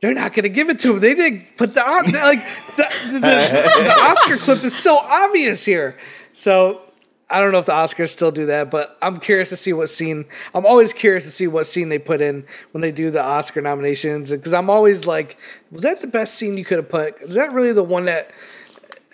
they're 0.00 0.14
not 0.14 0.32
going 0.32 0.44
to 0.44 0.48
give 0.48 0.68
it 0.68 0.78
to 0.80 0.92
him. 0.92 1.00
They 1.00 1.14
didn't 1.16 1.56
put 1.56 1.74
the 1.74 1.80
like 1.80 2.38
the, 2.76 2.88
the, 3.06 3.18
the, 3.18 3.82
the 3.84 3.94
Oscar 3.98 4.36
clip 4.36 4.62
is 4.62 4.76
so 4.76 4.96
obvious 4.96 5.64
here. 5.64 5.96
So 6.34 6.82
I 7.30 7.40
don't 7.40 7.52
know 7.52 7.58
if 7.58 7.66
the 7.66 7.72
Oscars 7.72 8.10
still 8.10 8.30
do 8.30 8.46
that, 8.46 8.70
but 8.70 8.98
I'm 9.00 9.18
curious 9.18 9.48
to 9.48 9.56
see 9.56 9.72
what 9.72 9.88
scene. 9.88 10.26
I'm 10.54 10.66
always 10.66 10.92
curious 10.92 11.24
to 11.24 11.30
see 11.30 11.46
what 11.46 11.66
scene 11.66 11.88
they 11.88 11.98
put 11.98 12.20
in 12.20 12.44
when 12.72 12.82
they 12.82 12.92
do 12.92 13.10
the 13.10 13.22
Oscar 13.22 13.60
nominations 13.60 14.30
because 14.30 14.52
I'm 14.52 14.68
always 14.68 15.06
like, 15.06 15.38
was 15.70 15.82
that 15.82 16.00
the 16.00 16.06
best 16.06 16.34
scene 16.34 16.58
you 16.58 16.64
could 16.64 16.78
have 16.78 16.88
put? 16.88 17.20
Is 17.22 17.34
that 17.34 17.52
really 17.52 17.72
the 17.72 17.82
one 17.82 18.04
that? 18.04 18.30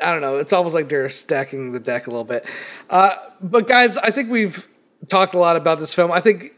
I 0.03 0.11
don't 0.11 0.23
know. 0.23 0.39
It's 0.39 0.53
almost 0.53 0.75
like 0.75 0.89
they're 0.89 1.09
stacking 1.11 1.73
the 1.73 1.81
deck 1.81 2.07
a 2.07 2.11
little 2.11 2.25
bit. 2.25 2.47
Uh, 2.89 3.13
but 3.43 3.69
guys, 3.69 3.99
I 3.99 4.11
think 4.11 4.31
we've 4.31 4.67
talked 5.09 5.35
a 5.35 5.39
lot 5.39 5.57
about 5.57 5.79
this 5.79 5.93
film. 5.93 6.11
I 6.11 6.21
think 6.21 6.55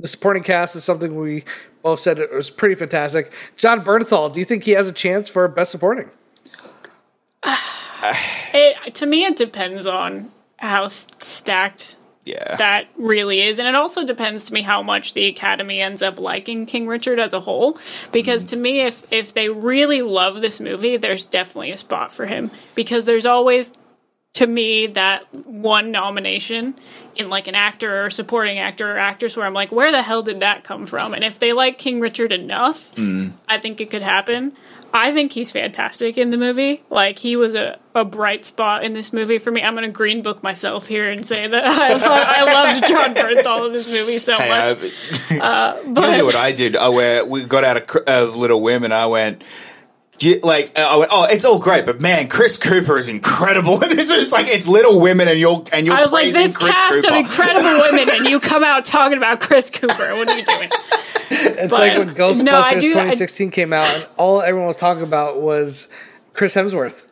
the 0.00 0.08
supporting 0.08 0.42
cast 0.42 0.74
is 0.76 0.84
something 0.84 1.14
we 1.14 1.44
both 1.82 2.00
said 2.00 2.18
it 2.18 2.32
was 2.32 2.50
pretty 2.50 2.74
fantastic. 2.74 3.32
Jon 3.56 3.84
Bernthal, 3.84 4.32
do 4.32 4.40
you 4.40 4.44
think 4.44 4.64
he 4.64 4.72
has 4.72 4.88
a 4.88 4.92
chance 4.92 5.28
for 5.28 5.46
best 5.48 5.70
supporting? 5.70 6.10
it, 8.52 8.94
to 8.94 9.06
me, 9.06 9.24
it 9.24 9.36
depends 9.36 9.86
on 9.86 10.30
how 10.60 10.88
stacked 10.88 11.96
yeah. 12.24 12.56
that 12.56 12.86
really 12.96 13.40
is. 13.40 13.58
And 13.58 13.66
it 13.66 13.74
also 13.74 14.04
depends 14.04 14.44
to 14.44 14.54
me 14.54 14.62
how 14.62 14.82
much 14.82 15.14
the 15.14 15.26
Academy 15.26 15.80
ends 15.80 16.02
up 16.02 16.20
liking 16.20 16.66
King 16.66 16.86
Richard 16.86 17.18
as 17.18 17.32
a 17.32 17.40
whole. 17.40 17.78
Because 18.12 18.44
to 18.46 18.56
me, 18.56 18.80
if 18.80 19.10
if 19.10 19.32
they 19.32 19.48
really 19.48 20.02
love 20.02 20.40
this 20.40 20.60
movie, 20.60 20.96
there's 20.96 21.24
definitely 21.24 21.72
a 21.72 21.76
spot 21.76 22.12
for 22.12 22.26
him. 22.26 22.50
Because 22.74 23.06
there's 23.06 23.26
always 23.26 23.72
to 24.34 24.46
me 24.46 24.86
that 24.86 25.22
one 25.46 25.90
nomination 25.90 26.74
in 27.16 27.28
like 27.28 27.48
an 27.48 27.54
actor 27.54 28.04
or 28.04 28.10
supporting 28.10 28.58
actor 28.58 28.92
or 28.92 28.96
actress 28.96 29.36
where 29.36 29.46
I'm 29.46 29.54
like, 29.54 29.72
where 29.72 29.90
the 29.90 30.02
hell 30.02 30.22
did 30.22 30.40
that 30.40 30.62
come 30.62 30.86
from? 30.86 31.14
And 31.14 31.24
if 31.24 31.38
they 31.38 31.52
like 31.52 31.78
King 31.78 32.00
Richard 32.00 32.32
enough, 32.32 32.94
hmm. 32.94 33.28
I 33.48 33.58
think 33.58 33.80
it 33.80 33.90
could 33.90 34.02
happen. 34.02 34.52
I 34.92 35.12
think 35.12 35.32
he's 35.32 35.50
fantastic 35.50 36.18
in 36.18 36.30
the 36.30 36.36
movie. 36.36 36.82
Like 36.90 37.18
he 37.18 37.36
was 37.36 37.54
a, 37.54 37.78
a 37.94 38.04
bright 38.04 38.44
spot 38.44 38.82
in 38.84 38.92
this 38.92 39.12
movie 39.12 39.38
for 39.38 39.50
me. 39.50 39.62
I'm 39.62 39.74
gonna 39.74 39.88
green 39.88 40.22
book 40.22 40.42
myself 40.42 40.86
here 40.86 41.08
and 41.10 41.26
say 41.26 41.46
that 41.46 41.64
I, 41.64 41.94
lo- 41.94 41.98
I 42.04 42.52
loved 42.52 42.86
Jon 42.88 43.14
Bernthal 43.14 43.66
in 43.66 43.72
this 43.72 43.90
movie 43.90 44.18
so 44.18 44.36
Hey, 44.36 44.48
much. 44.48 44.92
I, 45.30 45.80
you 45.84 45.92
know 45.92 46.20
uh, 46.20 46.24
what 46.24 46.36
I 46.36 46.52
did? 46.52 46.76
I 46.76 46.88
where 46.88 47.24
we 47.24 47.44
got 47.44 47.64
out 47.64 47.76
of, 47.76 47.96
of 48.06 48.36
Little 48.36 48.60
Women. 48.60 48.92
I 48.92 49.06
went. 49.06 49.42
"Do 50.20 50.28
you- 50.28 50.40
Like 50.40 50.78
uh, 50.78 50.82
I 50.88 50.96
went, 50.98 51.10
oh, 51.12 51.24
it's 51.24 51.44
all 51.44 51.58
great, 51.58 51.84
but 51.84 52.00
man, 52.00 52.28
Chris 52.28 52.56
Cooper 52.56 52.96
is 52.98 53.08
incredible. 53.08 53.78
this 53.78 54.08
is 54.10 54.30
like 54.30 54.46
it's 54.48 54.68
Little 54.68 55.00
Women, 55.00 55.26
and 55.26 55.38
you're 55.40 55.64
and 55.72 55.84
you're 55.84 55.96
I 55.96 56.00
was 56.00 56.12
like, 56.12 56.30
this 56.32 56.56
Chris 56.56 56.70
cast 56.70 57.02
Cooper. 57.02 57.08
of 57.14 57.16
incredible 57.18 57.80
women, 57.90 58.08
and 58.14 58.28
you 58.28 58.38
come 58.38 58.62
out 58.62 58.86
talking 58.86 59.18
about 59.18 59.40
Chris 59.40 59.68
Cooper. 59.70 60.14
What 60.14 60.28
are 60.28 60.38
you 60.38 60.44
doing? 60.44 60.68
It's 61.32 61.70
But- 61.70 61.78
like 61.80 61.98
when 61.98 62.10
Ghostbusters 62.14 62.42
no, 62.44 62.60
I 62.60 62.72
do- 62.74 62.86
I- 62.90 63.10
2016 63.10 63.50
came 63.50 63.72
out, 63.72 63.88
and 63.94 64.06
all 64.16 64.40
everyone 64.40 64.68
was 64.68 64.76
talking 64.76 65.02
about 65.02 65.40
was 65.40 65.88
Chris 66.34 66.54
Hemsworth. 66.54 67.08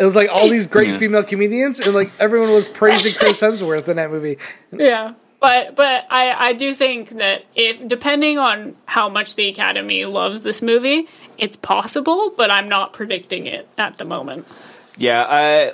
It 0.00 0.04
was 0.04 0.16
like 0.16 0.30
all 0.30 0.48
these 0.48 0.66
great 0.66 0.88
Yeah. 0.88 0.98
female 0.98 1.22
comedians, 1.24 1.78
and 1.80 1.94
like 1.94 2.08
everyone 2.18 2.50
was 2.52 2.66
praising 2.68 3.12
Chris 3.14 3.40
Hemsworth 3.40 3.88
in 3.88 3.96
that 3.96 4.10
movie. 4.10 4.38
Yeah. 4.72 5.12
But 5.42 5.74
but 5.74 6.06
I, 6.08 6.50
I 6.50 6.52
do 6.52 6.72
think 6.72 7.10
that 7.18 7.44
if 7.56 7.86
depending 7.88 8.38
on 8.38 8.76
how 8.86 9.08
much 9.08 9.34
the 9.34 9.48
Academy 9.48 10.04
loves 10.04 10.42
this 10.42 10.62
movie, 10.62 11.08
it's 11.36 11.56
possible, 11.56 12.32
but 12.36 12.50
I'm 12.50 12.68
not 12.68 12.92
predicting 12.92 13.46
it 13.46 13.68
at 13.76 13.98
the 13.98 14.04
moment. 14.04 14.46
Yeah, 14.96 15.26
I, 15.28 15.72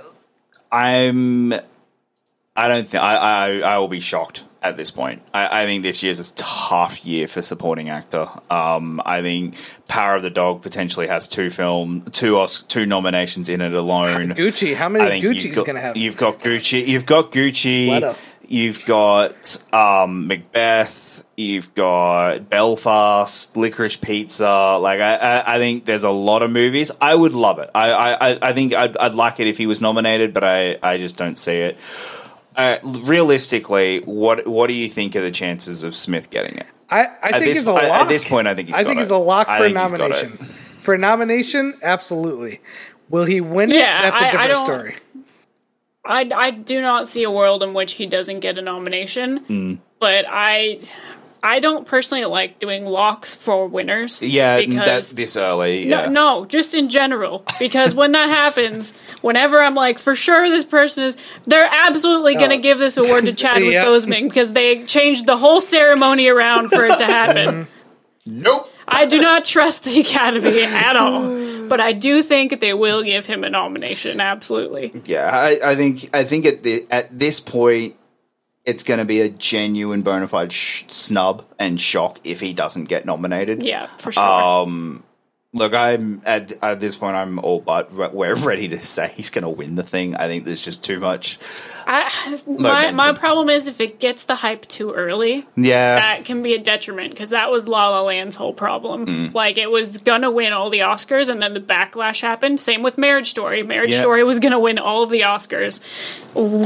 I'm. 0.73 1.53
I 1.53 2.69
don't 2.69 2.89
think 2.89 3.03
I, 3.03 3.17
I. 3.17 3.59
I 3.61 3.79
will 3.79 3.89
be 3.89 4.01
shocked 4.01 4.43
at 4.63 4.77
this 4.77 4.91
point. 4.91 5.23
I, 5.35 5.63
I 5.63 5.67
think 5.67 5.83
this 5.83 6.03
year's 6.03 6.19
a 6.19 6.35
tough 6.35 7.05
year 7.05 7.29
for 7.29 7.43
supporting 7.43 7.91
actor. 7.91 8.27
Um, 8.51 9.01
I 9.05 9.21
think 9.23 9.55
Power 9.87 10.17
of 10.17 10.23
the 10.23 10.31
Dog 10.31 10.63
potentially 10.63 11.07
has 11.09 11.29
two 11.29 11.51
film, 11.51 12.07
two 12.11 12.39
Os- 12.39 12.63
two 12.63 12.87
nominations 12.87 13.49
in 13.49 13.61
it 13.61 13.75
alone. 13.75 14.31
Gucci, 14.31 14.75
how 14.75 14.89
many 14.89 15.09
think 15.11 15.25
you've 15.25 15.35
Gucci's 15.37 15.57
got- 15.57 15.67
gonna 15.67 15.81
have? 15.81 15.97
You've 15.97 16.17
got 16.17 16.41
Gucci. 16.41 16.87
You've 16.87 17.07
got 17.07 17.33
Gucci. 17.33 17.89
Leto. 17.91 18.17
You've 18.49 18.85
got 18.87 19.63
um, 19.75 20.27
Macbeth. 20.27 21.23
You've 21.37 21.73
got 21.77 22.49
Belfast, 22.51 23.55
Licorice 23.57 24.01
Pizza. 24.01 24.79
Like 24.81 25.01
I, 25.01 25.15
I, 25.17 25.55
I 25.55 25.59
think 25.59 25.85
there's 25.85 26.03
a 26.03 26.11
lot 26.11 26.43
of 26.43 26.51
movies. 26.51 26.91
I 27.01 27.15
would 27.15 27.33
love 27.33 27.59
it. 27.61 27.71
I, 27.75 27.91
I, 27.93 28.31
I- 28.33 28.39
I 28.43 28.53
think 28.55 28.75
I'd, 28.75 28.97
I'd 28.97 29.15
like 29.15 29.39
it 29.39 29.47
if 29.47 29.57
he 29.59 29.67
was 29.67 29.81
nominated, 29.81 30.35
but 30.35 30.43
I, 30.43 30.79
I 30.83 30.99
just 30.99 31.17
don't 31.17 31.39
see 31.39 31.57
it. 31.59 31.79
Uh, 32.57 32.79
realistically, 32.83 34.01
what 34.01 34.47
what 34.49 34.67
do 34.67 34.73
you 34.75 34.89
think 34.89 35.15
are 35.15 35.21
the 35.21 35.31
chances 35.31 35.85
of 35.85 35.95
Smith 35.95 36.31
getting 36.31 36.57
it? 36.59 36.67
I, 36.91 37.07
I 37.23 37.33
think 37.33 37.45
this, 37.45 37.59
it's 37.59 37.67
a 37.69 37.73
lock. 37.73 37.83
at 37.85 38.09
this 38.09 38.25
point, 38.25 38.49
I 38.49 38.55
think 38.55 38.69
he's. 38.69 38.77
I 38.77 38.83
got 38.83 38.89
think 38.89 38.99
it. 38.99 39.03
it's 39.03 39.11
a 39.13 39.17
lock 39.17 39.47
for 39.47 39.53
a 39.53 39.59
think 39.61 39.79
he's 39.79 39.91
got 39.91 39.95
it. 39.95 39.99
nomination. 40.01 40.37
For 40.81 40.95
a 40.95 40.99
nomination, 40.99 41.75
absolutely. 41.83 42.61
Will 43.11 43.25
he 43.27 43.41
win 43.41 43.71
it? 43.71 43.77
Yeah, 43.77 44.03
That's 44.11 44.21
a 44.21 44.25
different 44.25 44.53
don't- 44.55 44.65
story. 44.65 44.97
I, 46.09 46.29
I 46.35 46.51
do 46.51 46.81
not 46.81 47.09
see 47.09 47.23
a 47.25 47.31
world 47.31 47.63
in 47.63 47.75
which 47.75 47.93
he 47.93 48.07
doesn't 48.07 48.41
get 48.41 48.57
a 48.59 48.63
nomination, 48.63 49.41
Mm. 49.41 49.79
but 50.01 50.25
I 50.29 50.81
I 51.41 51.61
don't 51.61 51.87
personally 51.87 52.25
like 52.25 52.59
doing 52.59 52.85
locks 52.85 53.37
for 53.37 53.69
winners. 53.69 54.21
Yeah, 54.21 54.61
that's 54.67 55.13
this 55.13 55.37
early. 55.37 55.85
No, 55.85 56.03
Yeah. 56.05 56.09
no, 56.09 56.45
just 56.47 56.75
in 56.75 56.89
general. 56.89 57.45
Because 57.61 57.95
when 57.95 58.11
that 58.13 58.29
happens, 58.29 58.99
whenever 59.21 59.63
I'm 59.63 59.77
like, 59.77 60.01
for 60.01 60.17
sure 60.17 60.49
this 60.51 60.65
person 60.65 61.05
is, 61.05 61.17
they're 61.45 61.69
absolutely 61.71 62.35
going 62.35 62.51
to 62.51 62.57
Oh. 62.57 62.61
give 62.61 62.79
this 62.81 62.97
award 62.97 63.27
to 63.27 63.33
Chadwick 63.45 63.73
Yeah. 63.73 63.85
Boseman 63.85 64.23
because 64.25 64.53
they 64.53 64.83
changed 64.85 65.27
the 65.27 65.37
whole 65.37 65.61
ceremony 65.61 66.27
around 66.29 66.71
for 66.71 66.85
it 66.87 66.99
to 66.99 67.05
happen. 67.07 67.69
Nope. 68.27 68.71
I 68.87 69.07
do 69.07 69.21
not 69.23 69.45
trust 69.47 69.85
the 69.85 70.01
Academy 70.01 70.63
at 70.63 70.97
all, 70.97 71.23
but 71.69 71.81
I 71.81 71.93
do 71.93 72.23
think 72.23 72.61
they 72.61 72.75
will 72.75 73.03
give 73.03 73.27
him 73.27 73.45
a 73.45 73.51
nomination. 73.51 74.21
Absolutely. 74.21 74.93
Yeah, 75.05 75.29
I, 75.31 75.73
I 75.73 75.77
think 75.77 76.11
I 76.15 76.25
think 76.25 76.47
at 76.47 76.63
the 76.63 76.87
at 76.91 77.17
this 77.17 77.41
point, 77.41 77.97
it's 78.65 78.85
going 78.85 78.99
to 78.99 79.05
be 79.05 79.21
a 79.21 79.29
genuine 79.29 80.03
bona 80.03 80.29
fide 80.29 80.53
sh- 80.53 80.85
snub 80.89 81.45
and 81.59 81.81
shock 81.81 82.21
if 82.25 82.41
he 82.41 82.53
doesn't 82.53 82.85
get 82.85 83.07
nominated. 83.07 83.63
Yeah, 83.63 83.87
for 83.99 84.13
sure. 84.13 84.23
Um, 84.23 85.05
look, 85.53 85.75
I'm 85.75 86.23
at 86.25 86.53
at 86.63 86.81
this 86.81 86.97
point, 86.97 87.17
I'm 87.17 87.39
all 87.39 87.61
but 87.61 87.95
re- 87.95 88.11
we're 88.13 88.35
ready 88.35 88.69
to 88.69 88.81
say 88.81 89.13
he's 89.15 89.31
going 89.31 89.43
to 89.45 89.49
win 89.49 89.75
the 89.75 89.83
thing. 89.83 90.15
I 90.17 90.29
think 90.29 90.45
there's 90.45 90.65
just 90.65 90.85
too 90.85 91.01
much. 91.01 91.39
I, 91.91 92.37
my, 92.47 92.93
my 92.93 93.13
problem 93.15 93.49
is 93.49 93.67
if 93.67 93.81
it 93.81 93.99
gets 93.99 94.25
the 94.27 94.35
hype 94.35 94.67
too 94.69 94.93
early, 94.93 95.47
Yeah, 95.57 95.95
that 95.97 96.27
can 96.27 96.43
be 96.43 96.53
a 96.53 96.59
detriment 96.59 97.13
because 97.13 97.31
that 97.31 97.51
was 97.51 97.67
La 97.67 97.89
La 97.89 98.03
Land's 98.03 98.37
whole 98.37 98.53
problem. 98.53 99.07
Mm. 99.07 99.35
Like 99.35 99.57
it 99.57 99.71
was 99.71 99.97
gonna 99.97 100.31
win 100.31 100.53
all 100.53 100.69
the 100.69 100.81
Oscars, 100.81 101.31
and 101.31 101.41
then 101.41 101.55
the 101.55 101.61
backlash 101.61 102.21
happened. 102.21 102.61
Same 102.61 102.83
with 102.83 102.99
Marriage 102.99 103.31
Story. 103.31 103.63
Marriage 103.63 103.93
Yeah. 103.93 104.01
Story 104.03 104.23
was 104.23 104.39
gonna 104.39 104.59
win 104.61 104.79
all 104.79 105.03
of 105.03 105.09
the 105.09 105.23
Oscars 105.23 105.83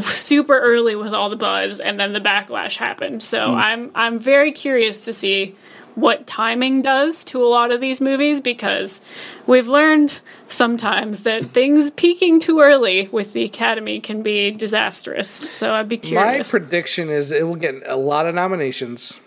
super 0.05 0.59
early 0.59 0.97
with 0.97 1.13
all 1.15 1.29
the 1.31 1.37
buzz, 1.37 1.79
and 1.81 1.99
then 2.01 2.13
the 2.13 2.21
backlash 2.21 2.77
happened. 2.77 3.23
So 3.23 3.39
Mm. 3.49 3.57
I'm 3.57 3.91
I'm 3.95 4.19
very 4.19 4.51
curious 4.53 5.05
to 5.05 5.13
see 5.13 5.55
what 5.95 6.27
timing 6.27 6.83
does 6.83 7.25
to 7.25 7.43
a 7.43 7.47
lot 7.47 7.71
of 7.71 7.81
these 7.81 8.01
movies 8.01 8.41
because 8.41 9.01
we've 9.47 9.69
learned 9.69 10.21
sometimes 10.49 11.23
that 11.25 11.45
things 11.59 11.91
peaking 11.91 12.41
too 12.41 12.61
early 12.61 13.09
with 13.09 13.33
the 13.33 13.45
Academy 13.45 14.01
can 14.01 14.23
be 14.23 14.51
disastrous. 14.51 15.29
So 15.29 15.75
I'd 15.75 15.89
be 15.89 15.99
curious. 15.99 16.53
My 16.53 16.59
prediction 16.59 17.11
is 17.11 17.31
it 17.31 17.47
will 17.47 17.57
get 17.57 17.87
a 17.87 17.97
lot 17.97 18.27
of 18.27 18.35
nominations, 18.35 19.21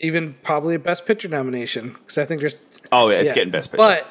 even 0.00 0.34
probably 0.42 0.74
a 0.74 0.78
Best 0.78 1.06
Picture 1.06 1.28
nomination 1.28 1.90
because 1.90 2.18
I 2.18 2.24
think 2.24 2.40
there's. 2.40 2.56
Oh, 2.92 3.08
yeah, 3.08 3.18
it's 3.18 3.30
yeah. 3.30 3.34
getting 3.34 3.52
best 3.52 3.70
picture. 3.70 3.84
But 3.84 4.06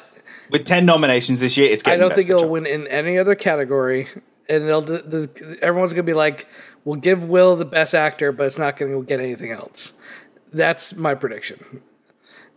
with 0.50 0.66
ten 0.66 0.86
nominations 0.86 1.40
this 1.40 1.56
year, 1.56 1.70
it's 1.70 1.82
getting. 1.82 1.98
I 1.98 2.00
don't 2.00 2.10
best 2.10 2.16
think 2.16 2.28
picture. 2.28 2.44
it'll 2.44 2.50
win 2.50 2.66
in 2.66 2.86
any 2.86 3.18
other 3.18 3.34
category, 3.34 4.08
and 4.48 4.66
they'll 4.66 4.80
the, 4.80 4.98
the, 4.98 5.58
everyone's 5.60 5.92
gonna 5.92 6.02
be 6.04 6.14
like, 6.14 6.48
"We'll 6.84 6.96
give 6.96 7.24
Will 7.24 7.56
the 7.56 7.64
Best 7.64 7.94
Actor, 7.94 8.32
but 8.32 8.46
it's 8.46 8.58
not 8.58 8.76
gonna 8.76 9.02
get 9.02 9.20
anything 9.20 9.50
else." 9.50 9.92
That's 10.52 10.96
my 10.96 11.14
prediction. 11.14 11.82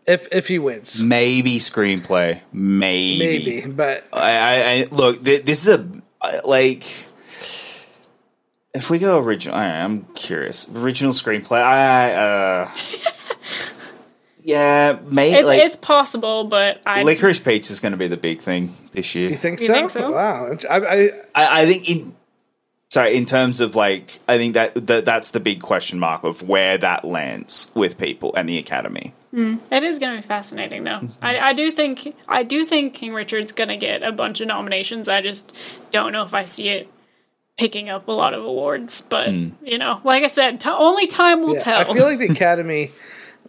If 0.06 0.28
if 0.34 0.48
he 0.48 0.60
wins, 0.60 1.02
Maybe 1.02 1.60
screenplay, 1.60 2.42
maybe. 2.52 3.20
maybe, 3.62 3.72
but 3.72 4.04
I, 4.12 4.20
I, 4.20 4.62
I 4.82 4.88
look. 4.92 5.24
Th- 5.24 5.44
this 5.44 5.66
is 5.68 5.80
a 5.80 6.42
like. 6.46 6.84
If 8.74 8.90
we 8.90 8.98
go 9.00 9.20
original, 9.20 9.56
I, 9.56 9.66
I'm 9.68 10.04
curious. 10.16 10.68
Original 10.74 11.14
screenplay. 11.14 11.62
I 11.62 12.14
uh, 12.14 12.72
yeah, 14.44 14.98
maybe 15.06 15.38
it's, 15.38 15.46
like 15.48 15.62
it's 15.62 15.76
possible, 15.76 16.46
but 16.46 16.82
I 16.86 17.04
licorice 17.04 17.40
pizza 17.40 17.72
is 17.72 17.80
going 17.80 17.92
to 17.92 17.98
be 17.98 18.08
the 18.08 18.18
big 18.18 18.40
thing 18.40 18.76
this 18.92 19.16
year. 19.16 19.30
you 19.30 19.38
think 19.38 19.60
You 19.62 19.68
so? 19.68 19.74
think 19.74 19.90
so? 19.92 20.12
Wow, 20.12 20.58
I, 20.70 20.76
I 20.78 20.96
I, 21.36 21.62
I 21.62 21.66
think 21.66 21.90
in 21.90 22.16
sorry 22.90 23.16
in 23.16 23.26
terms 23.26 23.62
of 23.62 23.76
like 23.76 24.20
I 24.28 24.38
think 24.38 24.56
that, 24.56 24.74
that 24.88 25.06
that's 25.06 25.30
the 25.32 25.40
big 25.40 25.62
question 25.62 26.00
mark 26.00 26.24
of 26.24 26.42
where 26.42 26.78
that 26.78 27.06
lands 27.06 27.72
with 27.74 27.98
people 27.98 28.34
and 28.36 28.50
the 28.50 28.58
academy. 28.58 29.14
Hmm. 29.34 29.56
It 29.72 29.82
is 29.82 29.98
going 29.98 30.16
to 30.16 30.22
be 30.22 30.28
fascinating, 30.28 30.84
though. 30.84 31.10
I, 31.20 31.40
I 31.40 31.54
do 31.54 31.72
think 31.72 32.14
I 32.28 32.44
do 32.44 32.64
think 32.64 32.94
King 32.94 33.14
Richard's 33.14 33.52
going 33.52 33.70
to 33.70 33.78
get 33.78 34.04
a 34.04 34.12
bunch 34.12 34.42
of 34.42 34.48
nominations. 34.48 35.10
I 35.10 35.22
just 35.22 35.58
don't 35.90 36.12
know 36.12 36.24
if 36.24 36.36
I 36.36 36.46
see 36.46 36.70
it 36.70 36.88
picking 37.58 37.90
up 37.90 38.08
a 38.08 38.12
lot 38.12 38.34
of 38.34 38.44
awards. 38.44 39.02
But 39.02 39.30
hmm. 39.30 39.50
you 39.64 39.80
know, 39.80 40.00
like 40.04 40.24
I 40.24 40.28
said, 40.28 40.62
t- 40.62 40.70
only 40.70 41.08
time 41.08 41.42
will 41.42 41.54
yeah, 41.54 41.60
tell. 41.60 41.82
I 41.82 41.94
feel 41.96 42.06
like 42.06 42.20
the 42.20 42.28
Academy 42.32 42.92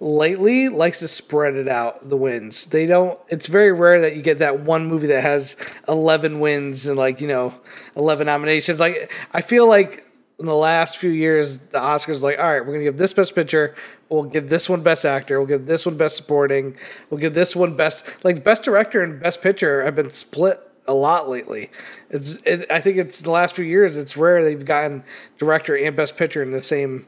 lately 0.01 0.69
likes 0.69 1.01
to 1.01 1.09
spread 1.09 1.55
it 1.55 1.69
out 1.69 2.09
the 2.09 2.17
wins. 2.17 2.65
They 2.67 2.87
don't. 2.87 3.19
It's 3.29 3.47
very 3.47 3.73
rare 3.73 4.01
that 4.01 4.17
you 4.17 4.23
get 4.23 4.39
that 4.39 4.61
one 4.61 4.87
movie 4.87 5.09
that 5.09 5.23
has 5.23 5.57
eleven 5.87 6.41
wins 6.41 6.87
and 6.87 6.97
like 6.97 7.21
you 7.21 7.29
know 7.29 7.55
eleven 7.95 8.27
nominations. 8.27 8.81
Like 8.81 9.13
I 9.33 9.43
feel 9.43 9.69
like 9.69 10.07
in 10.39 10.47
the 10.47 10.55
last 10.55 10.99
few 10.99 11.11
years, 11.11 11.59
the 11.59 11.79
Oscars 11.79 12.23
like, 12.23 12.39
all 12.39 12.45
right, 12.45 12.61
we're 12.61 12.73
gonna 12.73 12.85
give 12.85 12.99
this 12.99 13.13
best 13.13 13.35
picture. 13.35 13.75
We'll 14.09 14.25
give 14.25 14.51
this 14.51 14.69
one 14.69 14.83
best 14.83 15.05
actor. 15.05 15.39
We'll 15.39 15.49
give 15.49 15.67
this 15.67 15.87
one 15.87 15.97
best 15.97 16.17
supporting. 16.17 16.77
We'll 17.11 17.21
give 17.21 17.35
this 17.35 17.57
one 17.57 17.77
best 17.77 18.05
like 18.23 18.45
best 18.45 18.63
director 18.63 19.03
and 19.03 19.21
best 19.21 19.43
picture 19.43 19.85
have 19.85 19.97
been 19.97 20.11
split 20.11 20.61
a 20.87 20.95
lot 20.95 21.29
lately. 21.29 21.71
It's 22.11 22.37
it, 22.45 22.71
I 22.71 22.81
think 22.81 22.99
it's 22.99 23.21
the 23.21 23.31
last 23.31 23.55
few 23.55 23.65
years. 23.65 23.97
It's 23.97 24.17
rare 24.17 24.45
they've 24.45 24.65
gotten 24.65 25.05
director 25.39 25.77
and 25.77 25.97
best 25.97 26.17
picture 26.17 26.43
in 26.43 26.51
the 26.51 26.63
same 26.63 27.07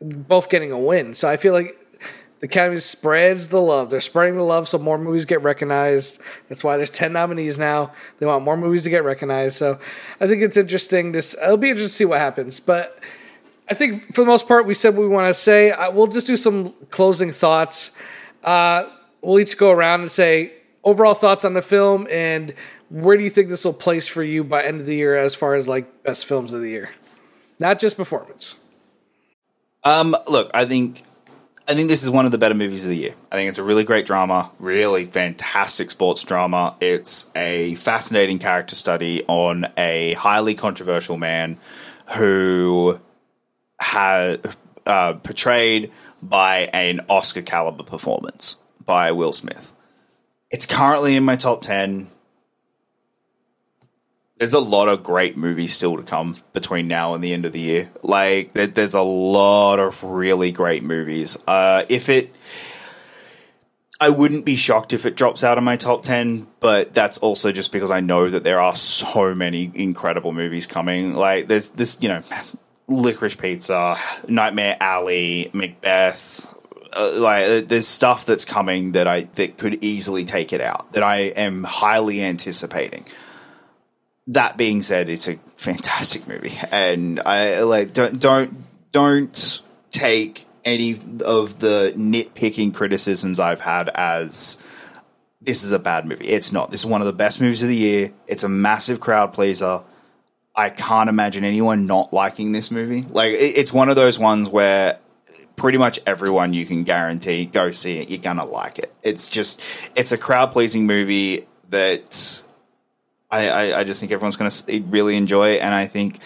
both 0.00 0.50
getting 0.50 0.72
a 0.72 0.78
win. 0.78 1.14
So 1.14 1.28
I 1.28 1.36
feel 1.36 1.52
like 1.52 1.78
the 2.40 2.46
Academy 2.46 2.78
spreads 2.78 3.48
the 3.48 3.60
love. 3.60 3.90
They're 3.90 4.00
spreading 4.00 4.36
the 4.36 4.42
love 4.42 4.68
so 4.68 4.76
more 4.78 4.98
movies 4.98 5.24
get 5.24 5.42
recognized. 5.42 6.20
That's 6.48 6.62
why 6.62 6.76
there's 6.76 6.90
10 6.90 7.12
nominees 7.12 7.58
now. 7.58 7.92
They 8.18 8.26
want 8.26 8.44
more 8.44 8.56
movies 8.56 8.82
to 8.84 8.90
get 8.90 9.04
recognized. 9.04 9.54
So 9.54 9.78
I 10.20 10.26
think 10.26 10.42
it's 10.42 10.56
interesting. 10.56 11.12
This 11.12 11.34
it'll 11.34 11.56
be 11.56 11.70
interesting 11.70 11.88
to 11.88 11.94
see 11.94 12.04
what 12.04 12.18
happens. 12.18 12.60
But 12.60 12.98
I 13.68 13.74
think 13.74 14.14
for 14.14 14.22
the 14.22 14.26
most 14.26 14.46
part, 14.46 14.66
we 14.66 14.74
said 14.74 14.94
what 14.94 15.02
we 15.02 15.08
want 15.08 15.28
to 15.28 15.34
say. 15.34 15.70
I, 15.70 15.88
we'll 15.88 16.06
just 16.06 16.26
do 16.26 16.36
some 16.36 16.74
closing 16.90 17.32
thoughts. 17.32 17.96
Uh, 18.42 18.84
we'll 19.22 19.40
each 19.40 19.56
go 19.56 19.70
around 19.70 20.02
and 20.02 20.12
say 20.12 20.52
overall 20.84 21.14
thoughts 21.14 21.44
on 21.44 21.54
the 21.54 21.62
film 21.62 22.06
and 22.10 22.54
where 22.90 23.16
do 23.16 23.24
you 23.24 23.30
think 23.30 23.48
this 23.48 23.64
will 23.64 23.72
place 23.72 24.06
for 24.06 24.22
you 24.22 24.44
by 24.44 24.62
end 24.62 24.80
of 24.80 24.86
the 24.86 24.94
year 24.94 25.16
as 25.16 25.34
far 25.34 25.54
as 25.54 25.66
like 25.66 26.02
best 26.02 26.26
films 26.26 26.52
of 26.52 26.60
the 26.60 26.68
year, 26.68 26.90
not 27.58 27.78
just 27.78 27.96
performance. 27.96 28.54
Um, 29.82 30.16
look, 30.28 30.50
I 30.54 30.64
think 30.64 31.02
I 31.66 31.74
think 31.74 31.88
this 31.88 32.02
is 32.02 32.10
one 32.10 32.26
of 32.26 32.32
the 32.32 32.38
better 32.38 32.54
movies 32.54 32.82
of 32.82 32.90
the 32.90 32.96
year. 32.96 33.14
I 33.32 33.36
think 33.36 33.48
it's 33.48 33.58
a 33.58 33.62
really 33.64 33.84
great 33.84 34.04
drama, 34.04 34.50
really 34.58 35.06
fantastic 35.06 35.90
sports 35.90 36.22
drama. 36.22 36.76
It's 36.80 37.30
a 37.34 37.74
fascinating 37.76 38.38
character 38.38 38.76
study 38.76 39.24
on 39.26 39.66
a 39.78 40.12
highly 40.14 40.54
controversial 40.54 41.16
man 41.16 41.58
who 42.16 43.00
had 43.80 44.54
uh, 44.86 45.14
portrayed 45.14 45.92
by 46.22 46.68
an 46.72 47.00
Oscar 47.08 47.42
caliber 47.42 47.84
performance 47.84 48.56
by 48.84 49.12
Will 49.12 49.32
Smith. 49.32 49.72
It's 50.50 50.66
currently 50.66 51.16
in 51.16 51.24
my 51.24 51.36
top 51.36 51.62
ten. 51.62 52.08
There's 54.36 54.52
a 54.52 54.60
lot 54.60 54.88
of 54.88 55.04
great 55.04 55.36
movies 55.36 55.72
still 55.72 55.96
to 55.96 56.02
come 56.02 56.36
between 56.52 56.88
now 56.88 57.14
and 57.14 57.22
the 57.22 57.32
end 57.32 57.46
of 57.46 57.52
the 57.52 57.60
year. 57.60 57.90
Like 58.02 58.52
there's 58.52 58.94
a 58.94 59.02
lot 59.02 59.78
of 59.78 60.02
really 60.02 60.50
great 60.52 60.82
movies. 60.82 61.38
Uh, 61.46 61.84
if 61.88 62.08
it, 62.08 62.34
I 64.00 64.10
wouldn't 64.10 64.44
be 64.44 64.56
shocked 64.56 64.92
if 64.92 65.06
it 65.06 65.14
drops 65.14 65.44
out 65.44 65.56
of 65.56 65.64
my 65.64 65.76
top 65.76 66.02
ten, 66.02 66.48
but 66.60 66.92
that's 66.92 67.18
also 67.18 67.52
just 67.52 67.72
because 67.72 67.92
I 67.92 68.00
know 68.00 68.28
that 68.28 68.44
there 68.44 68.60
are 68.60 68.74
so 68.74 69.34
many 69.34 69.70
incredible 69.74 70.32
movies 70.32 70.66
coming. 70.66 71.14
Like 71.14 71.46
there's 71.46 71.70
this, 71.70 72.02
you 72.02 72.08
know, 72.08 72.22
Licorice 72.88 73.36
Pizza, 73.36 73.98
Nightmare 74.28 74.76
Alley, 74.80 75.50
Macbeth. 75.52 76.50
Uh, 76.96 77.12
like 77.18 77.44
uh, 77.44 77.60
there's 77.66 77.88
stuff 77.88 78.24
that's 78.24 78.44
coming 78.44 78.92
that 78.92 79.08
I 79.08 79.22
that 79.34 79.58
could 79.58 79.82
easily 79.82 80.24
take 80.24 80.52
it 80.52 80.60
out 80.60 80.92
that 80.92 81.02
I 81.02 81.22
am 81.22 81.64
highly 81.64 82.22
anticipating 82.22 83.04
that 84.28 84.56
being 84.56 84.82
said, 84.82 85.08
it's 85.08 85.28
a 85.28 85.38
fantastic 85.56 86.26
movie, 86.26 86.58
and 86.70 87.20
I 87.20 87.60
like 87.62 87.92
don't 87.92 88.18
don't 88.18 88.56
don't 88.92 89.62
take 89.90 90.46
any 90.64 90.98
of 91.24 91.60
the 91.60 91.92
nitpicking 91.96 92.74
criticisms 92.74 93.38
I've 93.38 93.60
had 93.60 93.90
as 93.94 94.60
this 95.42 95.62
is 95.62 95.72
a 95.72 95.78
bad 95.78 96.06
movie. 96.06 96.26
It's 96.26 96.52
not. 96.52 96.70
This 96.70 96.80
is 96.80 96.86
one 96.86 97.02
of 97.02 97.06
the 97.06 97.12
best 97.12 97.40
movies 97.40 97.62
of 97.62 97.68
the 97.68 97.76
year. 97.76 98.12
It's 98.26 98.44
a 98.44 98.48
massive 98.48 99.00
crowd 99.00 99.32
pleaser. 99.34 99.82
I 100.56 100.70
can't 100.70 101.08
imagine 101.08 101.44
anyone 101.44 101.86
not 101.86 102.12
liking 102.12 102.52
this 102.52 102.70
movie. 102.70 103.02
Like 103.02 103.32
it, 103.32 103.56
it's 103.58 103.72
one 103.72 103.88
of 103.88 103.96
those 103.96 104.18
ones 104.18 104.48
where 104.48 104.98
pretty 105.56 105.78
much 105.78 106.00
everyone 106.06 106.52
you 106.52 106.64
can 106.66 106.84
guarantee 106.84 107.44
go 107.46 107.70
see 107.70 107.98
it. 107.98 108.08
You're 108.10 108.18
gonna 108.20 108.44
like 108.44 108.78
it. 108.78 108.92
It's 109.02 109.28
just 109.28 109.62
it's 109.96 110.12
a 110.12 110.18
crowd 110.18 110.52
pleasing 110.52 110.86
movie 110.86 111.46
that 111.70 112.42
I, 113.30 113.48
I, 113.48 113.80
I 113.80 113.84
just 113.84 113.98
think 114.00 114.12
everyone's 114.12 114.36
going 114.36 114.50
to 114.50 114.80
really 114.90 115.16
enjoy 115.16 115.54
and 115.54 115.74
I 115.74 115.86
think 115.86 116.20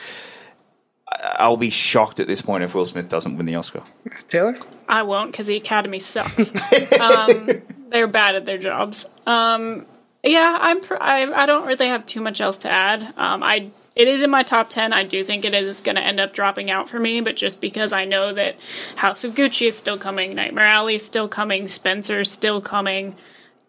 I- 1.09 1.37
I'll 1.39 1.57
be 1.57 1.70
shocked 1.70 2.20
at 2.20 2.26
this 2.26 2.43
point 2.43 2.64
if 2.64 2.74
Will 2.74 2.85
Smith 2.85 3.09
doesn't 3.09 3.37
win 3.37 3.47
the 3.47 3.55
Oscar. 3.55 3.83
Taylor? 4.29 4.55
I 4.89 5.03
won't 5.05 5.31
because 5.33 5.47
the 5.47 5.57
Academy 5.57 6.01
sucks. 6.01 6.53
um, 7.01 7.48
they're 7.89 8.07
bad 8.09 8.35
at 8.35 8.44
their 8.44 8.59
jobs. 8.59 9.09
Um, 9.27 9.86
yeah, 10.23 10.59
I'm. 10.61 10.81
Pr- 10.82 11.01
I, 11.01 11.23
I 11.32 11.47
don't 11.47 11.66
really 11.66 11.86
have 11.86 12.05
too 12.07 12.20
much 12.20 12.40
else 12.43 12.59
to 12.59 12.70
add. 12.70 13.02
Um, 13.16 13.43
I 13.43 13.70
it 13.99 14.07
is 14.07 14.23
in 14.23 14.31
my 14.31 14.45
top 14.45 14.70
ten. 14.70 14.93
I 14.93 15.03
do 15.03 15.25
think 15.25 15.45
it 15.45 15.53
is 15.53 15.81
going 15.81 15.97
to 15.97 16.03
end 16.03 16.20
up 16.20 16.33
dropping 16.33 16.70
out 16.70 16.89
for 16.89 17.01
me, 17.01 17.20
but 17.20 17.37
just 17.37 17.61
because 17.61 17.93
I 17.93 18.05
know 18.05 18.33
that 18.33 18.57
House 18.95 19.25
of 19.25 19.35
Gucci 19.35 19.66
is 19.66 19.77
still 19.77 19.99
coming, 19.99 20.37
Nightmare 20.37 20.66
Alley 20.66 20.95
is 20.95 21.05
still 21.05 21.29
coming, 21.29 21.66
Spencer 21.66 22.20
is 22.20 22.31
still 22.31 22.61
coming. 22.61 23.16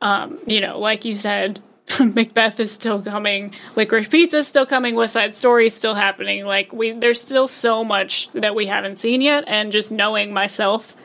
Um, 0.02 0.38
you 0.46 0.62
know, 0.62 0.78
like 0.78 1.04
you 1.04 1.16
said, 1.16 1.62
Macbeth 2.00 2.60
is 2.60 2.72
still 2.72 3.02
coming, 3.02 3.56
Licorice 3.76 4.08
Pizza 4.08 4.38
is 4.38 4.48
still 4.48 4.68
coming, 4.68 4.94
West 4.94 5.14
Side 5.14 5.34
Story 5.34 5.66
is 5.66 5.74
still 5.74 5.96
happening. 5.96 6.46
Like 6.46 6.72
we, 6.72 6.92
there's 6.92 7.20
still 7.20 7.48
so 7.48 7.84
much 7.84 8.32
that 8.34 8.54
we 8.54 8.68
haven't 8.68 9.00
seen 9.00 9.22
yet, 9.22 9.46
and 9.48 9.72
just 9.72 9.92
knowing 9.92 10.32
myself, 10.32 10.96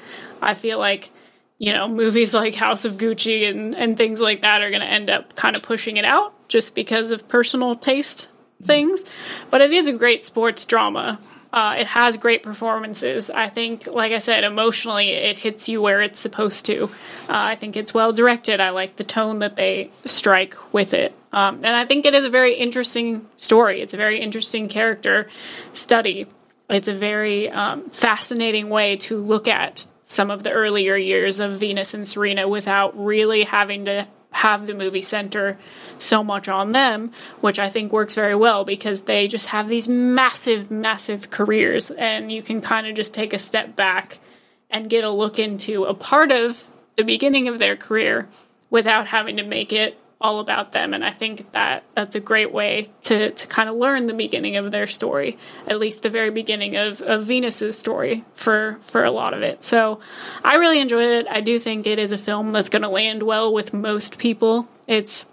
I 0.43 0.53
feel 0.53 0.79
like 0.79 1.11
you 1.57 1.73
know 1.73 1.89
movies 1.89 2.35
like 2.35 2.55
House 2.55 2.85
of 2.85 2.99
Gucci 2.99 3.49
and 3.49 3.75
and 3.75 3.97
things 3.97 4.21
like 4.21 4.43
that 4.43 4.61
are 4.61 4.69
going 4.69 4.83
to 4.83 4.87
end 4.87 5.09
up 5.09 5.35
kind 5.35 5.57
of 5.57 5.63
pushing 5.63 5.97
it 5.97 6.05
out 6.05 6.35
just 6.47 6.75
because 6.75 7.11
of 7.11 7.27
personal 7.27 7.75
taste 7.75 8.29
things. 8.63 9.05
But 9.51 9.61
it 9.61 9.73
is 9.73 9.87
a 9.87 9.93
great 9.93 10.25
sports 10.25 10.65
drama. 10.67 11.19
Uh, 11.53 11.77
it 11.79 11.87
has 11.87 12.17
great 12.17 12.43
performances. 12.43 13.31
I 13.31 13.49
think, 13.49 13.87
like 13.87 14.11
I 14.11 14.19
said, 14.19 14.43
emotionally, 14.43 15.11
it 15.11 15.37
hits 15.37 15.69
you 15.69 15.81
where 15.81 16.01
it's 16.01 16.19
supposed 16.19 16.67
to. 16.67 16.85
Uh, 16.85 16.89
I 17.29 17.55
think 17.55 17.77
it's 17.77 17.95
well 17.95 18.13
directed. 18.13 18.61
I 18.61 18.71
like 18.71 18.97
the 18.97 19.05
tone 19.05 19.39
that 19.39 19.55
they 19.55 19.93
strike 20.05 20.57
with 20.73 20.93
it. 20.93 21.15
Um, 21.33 21.57
and 21.63 21.77
I 21.77 21.85
think 21.85 22.07
it 22.07 22.15
is 22.15 22.25
a 22.25 22.31
very 22.31 22.55
interesting 22.55 23.29
story. 23.37 23.81
It's 23.81 23.95
a 23.95 23.97
very 23.97 24.19
interesting 24.19 24.69
character 24.69 25.29
study. 25.73 26.27
It's 26.69 26.89
a 26.89 26.95
very 26.95 27.49
um, 27.51 27.89
fascinating 27.89 28.69
way 28.69 28.97
to 28.97 29.21
look 29.21 29.47
at 29.47 29.87
some 30.03 30.33
of 30.33 30.43
the 30.43 30.51
earlier 30.51 30.97
years 30.97 31.39
of 31.39 31.53
Venus 31.53 31.95
and 31.95 32.07
Serena 32.07 32.49
without 32.49 32.99
really 32.99 33.45
having 33.45 33.85
to 33.85 34.09
have 34.31 34.67
the 34.67 34.75
movie 34.75 35.03
center 35.03 35.57
so 35.99 36.25
much 36.25 36.49
on 36.49 36.73
them, 36.73 37.13
which 37.41 37.59
I 37.59 37.69
think 37.69 37.93
works 37.93 38.15
very 38.15 38.35
well 38.35 38.65
because 38.65 39.03
they 39.03 39.29
just 39.29 39.49
have 39.49 39.69
these 39.69 39.89
massive, 39.89 40.71
massive 40.71 41.31
careers, 41.31 41.91
and 41.91 42.31
you 42.31 42.43
can 42.43 42.61
kind 42.61 42.87
of 42.87 42.95
just 42.95 43.15
take 43.15 43.33
a 43.33 43.39
step 43.39 43.77
back 43.77 44.19
and 44.71 44.91
get 44.91 45.05
a 45.05 45.11
look 45.11 45.39
into 45.39 45.85
a 45.85 45.95
part 45.95 46.33
of 46.33 46.71
the 46.97 47.05
beginning 47.05 47.49
of 47.49 47.59
their 47.59 47.77
career 47.77 48.29
without 48.71 49.07
having 49.07 49.37
to 49.37 49.45
make 49.45 49.73
it 49.73 49.99
all 50.21 50.41
about 50.41 50.73
them. 50.73 50.95
And 50.95 51.05
I 51.05 51.11
think 51.11 51.53
that 51.53 51.85
that's 51.95 52.17
a 52.17 52.21
great 52.21 52.53
way 52.53 52.91
to, 53.03 53.31
to 53.31 53.47
kind 53.47 53.69
of 53.69 53.77
learn 53.77 54.07
the 54.07 54.15
beginning 54.15 54.57
of 54.57 54.71
their 54.71 54.87
story, 54.87 55.37
at 55.67 55.79
least 55.79 56.03
the 56.03 56.09
very 56.11 56.31
beginning 56.31 56.77
of, 56.77 57.03
of 57.03 57.25
Venus's 57.25 57.79
story 57.79 58.25
for, 58.33 58.79
for 58.81 59.05
a 59.05 59.11
lot 59.11 59.35
of 59.35 59.43
it. 59.43 59.63
So 59.63 60.01
I 60.43 60.57
really 60.57 60.81
enjoyed 60.81 61.11
it. 61.11 61.27
I 61.29 61.41
do 61.41 61.59
think 61.59 61.87
it 61.87 61.99
is 61.99 62.11
a 62.11 62.19
film 62.19 62.53
that's 62.53 62.71
going 62.71 62.83
to 62.83 62.89
land 62.89 63.23
well 63.23 63.53
with 63.53 63.75
most 63.75 64.19
people. 64.19 64.67
It's 64.87 65.27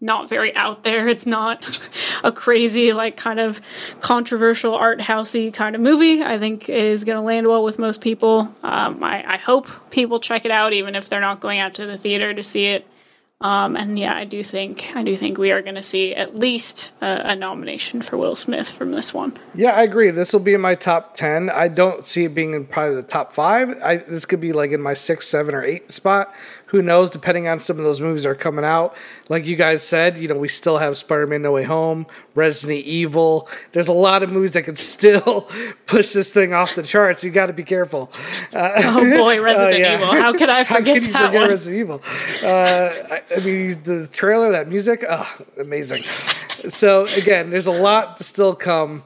not 0.00 0.28
very 0.28 0.54
out 0.54 0.84
there. 0.84 1.08
It's 1.08 1.26
not 1.26 1.80
a 2.24 2.32
crazy, 2.32 2.92
like, 2.92 3.16
kind 3.16 3.40
of 3.40 3.60
controversial 4.00 4.74
art 4.74 5.00
housey 5.00 5.52
kind 5.52 5.74
of 5.74 5.80
movie. 5.80 6.22
I 6.22 6.38
think 6.38 6.68
it 6.68 6.76
is 6.76 7.04
going 7.04 7.16
to 7.16 7.22
land 7.22 7.46
well 7.46 7.64
with 7.64 7.78
most 7.78 8.00
people. 8.00 8.54
Um, 8.62 9.02
I, 9.02 9.34
I 9.34 9.36
hope 9.36 9.66
people 9.90 10.20
check 10.20 10.44
it 10.44 10.50
out, 10.50 10.72
even 10.72 10.94
if 10.94 11.08
they're 11.08 11.20
not 11.20 11.40
going 11.40 11.58
out 11.58 11.74
to 11.74 11.86
the 11.86 11.98
theater 11.98 12.32
to 12.32 12.42
see 12.42 12.66
it. 12.66 12.86
Um, 13.40 13.76
and 13.76 13.96
yeah, 13.96 14.16
I 14.16 14.24
do 14.24 14.42
think 14.42 14.96
I 14.96 15.04
do 15.04 15.16
think 15.16 15.38
we 15.38 15.52
are 15.52 15.62
going 15.62 15.76
to 15.76 15.82
see 15.82 16.12
at 16.12 16.34
least 16.34 16.90
a, 17.00 17.30
a, 17.30 17.36
nomination 17.36 18.02
for 18.02 18.16
Will 18.16 18.34
Smith 18.34 18.68
from 18.68 18.90
this 18.90 19.14
one. 19.14 19.38
Yeah, 19.54 19.70
I 19.70 19.82
agree. 19.82 20.10
This 20.10 20.32
will 20.32 20.40
be 20.40 20.54
in 20.54 20.60
my 20.60 20.74
top 20.74 21.14
ten. 21.16 21.48
I 21.48 21.68
don't 21.68 22.04
see 22.04 22.24
it 22.24 22.34
being 22.34 22.54
in 22.54 22.66
probably 22.66 22.96
the 22.96 23.04
top 23.04 23.32
five. 23.32 23.80
I, 23.80 23.98
this 23.98 24.24
could 24.24 24.40
be 24.40 24.52
like 24.52 24.72
in 24.72 24.80
my 24.80 24.94
six, 24.94 25.28
seven, 25.28 25.54
or 25.54 25.62
eight 25.62 25.92
spot 25.92 26.34
who 26.68 26.82
knows? 26.82 27.08
Depending 27.08 27.48
on 27.48 27.58
some 27.58 27.78
of 27.78 27.84
those 27.84 28.00
movies 28.00 28.26
are 28.26 28.34
coming 28.34 28.64
out. 28.64 28.94
Like 29.30 29.46
you 29.46 29.56
guys 29.56 29.82
said, 29.82 30.18
you 30.18 30.28
know, 30.28 30.36
we 30.36 30.48
still 30.48 30.76
have 30.78 30.98
Spider 30.98 31.26
Man 31.26 31.40
No 31.40 31.52
Way 31.52 31.64
Home, 31.64 32.06
Resident 32.34 32.84
Evil. 32.84 33.48
There's 33.72 33.88
a 33.88 33.92
lot 33.92 34.22
of 34.22 34.30
movies 34.30 34.52
that 34.52 34.64
can 34.64 34.76
still 34.98 35.48
push 35.86 36.12
this 36.12 36.32
thing 36.32 36.52
off 36.52 36.74
the 36.74 36.82
charts. 36.82 37.24
You 37.24 37.30
got 37.30 37.46
to 37.46 37.54
be 37.54 37.64
careful. 37.64 38.12
Uh, 38.52 38.70
oh 38.76 39.18
boy, 39.18 39.42
Resident 39.42 39.74
uh, 39.74 39.78
yeah. 39.78 39.94
Evil! 39.94 40.08
How 40.08 40.32
could 40.32 40.50
I 40.50 40.64
forget 40.64 41.02
that 41.04 41.26
forget 41.26 41.34
one? 41.34 41.48
Resident 41.48 41.80
Evil. 41.80 42.02
Uh, 42.44 42.48
I, 42.48 43.22
I, 43.34 43.40
mean, 43.40 43.82
the 43.84 44.08
trailer, 44.12 44.50
that 44.52 44.68
music, 44.68 45.04
oh, 45.08 45.38
amazing. 45.58 46.02
so 46.68 47.06
again, 47.16 47.48
there's 47.48 47.66
a 47.66 47.72
lot 47.72 48.18
to 48.18 48.24
still 48.24 48.54
come, 48.54 49.04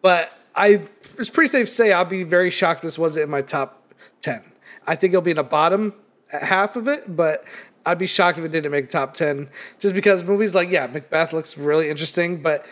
but 0.00 0.32
I 0.56 0.88
it's 1.18 1.28
pretty 1.28 1.48
safe 1.48 1.68
to 1.68 1.74
say 1.74 1.92
I'll 1.92 2.06
be 2.06 2.22
very 2.22 2.50
shocked 2.50 2.80
this 2.80 2.98
wasn't 2.98 3.24
in 3.24 3.30
my 3.30 3.42
top 3.42 3.82
ten. 4.22 4.42
I 4.86 4.96
think 4.96 5.12
it'll 5.12 5.20
be 5.20 5.32
in 5.32 5.36
the 5.36 5.42
bottom 5.42 5.92
half 6.32 6.76
of 6.76 6.88
it, 6.88 7.14
but 7.14 7.44
I'd 7.84 7.98
be 7.98 8.06
shocked 8.06 8.38
if 8.38 8.44
it 8.44 8.52
didn't 8.52 8.70
make 8.70 8.86
the 8.86 8.92
top 8.92 9.14
10 9.14 9.48
just 9.78 9.94
because 9.94 10.24
movies 10.24 10.54
like, 10.54 10.70
yeah, 10.70 10.86
Macbeth 10.86 11.32
looks 11.32 11.58
really 11.58 11.90
interesting, 11.90 12.42
but 12.42 12.64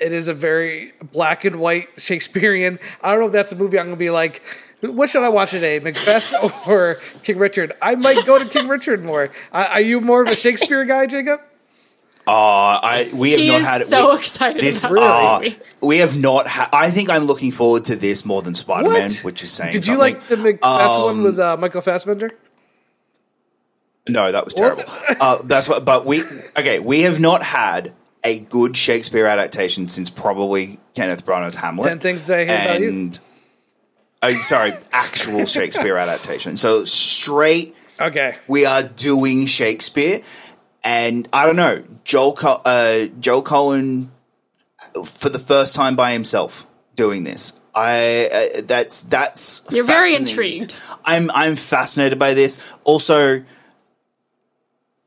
it 0.00 0.12
is 0.12 0.28
a 0.28 0.34
very 0.34 0.92
black 1.12 1.44
and 1.44 1.56
white 1.56 1.88
Shakespearean. 1.96 2.78
I 3.02 3.10
don't 3.10 3.20
know 3.20 3.26
if 3.26 3.32
that's 3.32 3.52
a 3.52 3.56
movie 3.56 3.78
I'm 3.78 3.86
going 3.86 3.96
to 3.96 3.98
be 3.98 4.10
like, 4.10 4.42
what 4.80 5.08
should 5.08 5.22
I 5.22 5.28
watch 5.28 5.52
today, 5.52 5.78
Macbeth 5.78 6.34
or 6.66 6.96
King 7.22 7.38
Richard? 7.38 7.72
I 7.80 7.94
might 7.94 8.26
go 8.26 8.38
to 8.38 8.44
King 8.44 8.68
Richard 8.68 9.04
more. 9.04 9.30
Are 9.52 9.80
you 9.80 10.00
more 10.00 10.22
of 10.22 10.28
a 10.28 10.36
Shakespeare 10.36 10.84
guy, 10.84 11.06
Jacob? 11.06 11.40
Uh, 12.26 12.80
I 12.82 13.10
we 13.12 13.32
have 13.32 13.40
he 13.40 13.48
not 13.48 13.60
is 13.60 13.66
had 13.66 13.82
so 13.82 14.10
we, 14.12 14.16
excited 14.16 14.62
this. 14.62 14.82
about 14.82 15.44
uh, 15.46 15.50
we 15.82 15.98
have 15.98 16.16
not. 16.16 16.46
Ha- 16.46 16.70
I 16.72 16.90
think 16.90 17.10
I'm 17.10 17.24
looking 17.24 17.52
forward 17.52 17.84
to 17.86 17.96
this 17.96 18.24
more 18.24 18.40
than 18.40 18.54
Spider 18.54 18.88
Man, 18.88 19.10
which 19.22 19.42
is 19.42 19.50
saying. 19.50 19.72
Did 19.72 19.86
you 19.86 19.98
like 19.98 20.22
the 20.28 20.38
Macbeth 20.38 20.64
um, 20.64 21.02
one 21.02 21.22
with 21.22 21.38
uh, 21.38 21.58
Michael 21.58 21.82
Fassbender? 21.82 22.30
No, 24.06 24.30
that 24.30 24.44
was 24.44 24.54
terrible. 24.54 24.84
uh, 24.86 25.42
that's 25.44 25.68
what. 25.68 25.84
But 25.84 26.04
we 26.04 26.22
okay. 26.56 26.78
We 26.78 27.02
have 27.02 27.20
not 27.20 27.42
had 27.42 27.94
a 28.22 28.38
good 28.38 28.76
Shakespeare 28.76 29.26
adaptation 29.26 29.88
since 29.88 30.10
probably 30.10 30.78
Kenneth 30.94 31.24
Branagh's 31.24 31.54
Hamlet. 31.54 31.88
Ten 31.88 32.00
things 32.00 32.30
I 32.30 32.44
hate 32.44 32.64
about 32.64 32.80
you. 32.80 33.10
Oh, 34.22 34.32
sorry, 34.40 34.74
actual 34.92 35.46
Shakespeare 35.46 35.96
adaptation. 35.96 36.56
So 36.56 36.84
straight. 36.84 37.76
Okay. 38.00 38.36
We 38.48 38.66
are 38.66 38.82
doing 38.82 39.46
Shakespeare, 39.46 40.22
and 40.82 41.28
I 41.32 41.46
don't 41.46 41.56
know 41.56 41.84
Joel 42.04 42.34
Co- 42.34 42.62
uh, 42.64 43.06
Joel 43.20 43.42
Coen 43.42 44.08
for 45.04 45.28
the 45.28 45.38
first 45.38 45.74
time 45.74 45.96
by 45.96 46.12
himself 46.12 46.66
doing 46.94 47.24
this. 47.24 47.60
I 47.74 48.28
uh, 48.58 48.60
that's 48.64 49.02
that's 49.02 49.64
you're 49.70 49.84
very 49.84 50.14
intrigued. 50.14 50.76
I'm 51.04 51.30
I'm 51.32 51.56
fascinated 51.56 52.18
by 52.18 52.34
this. 52.34 52.72
Also, 52.84 53.44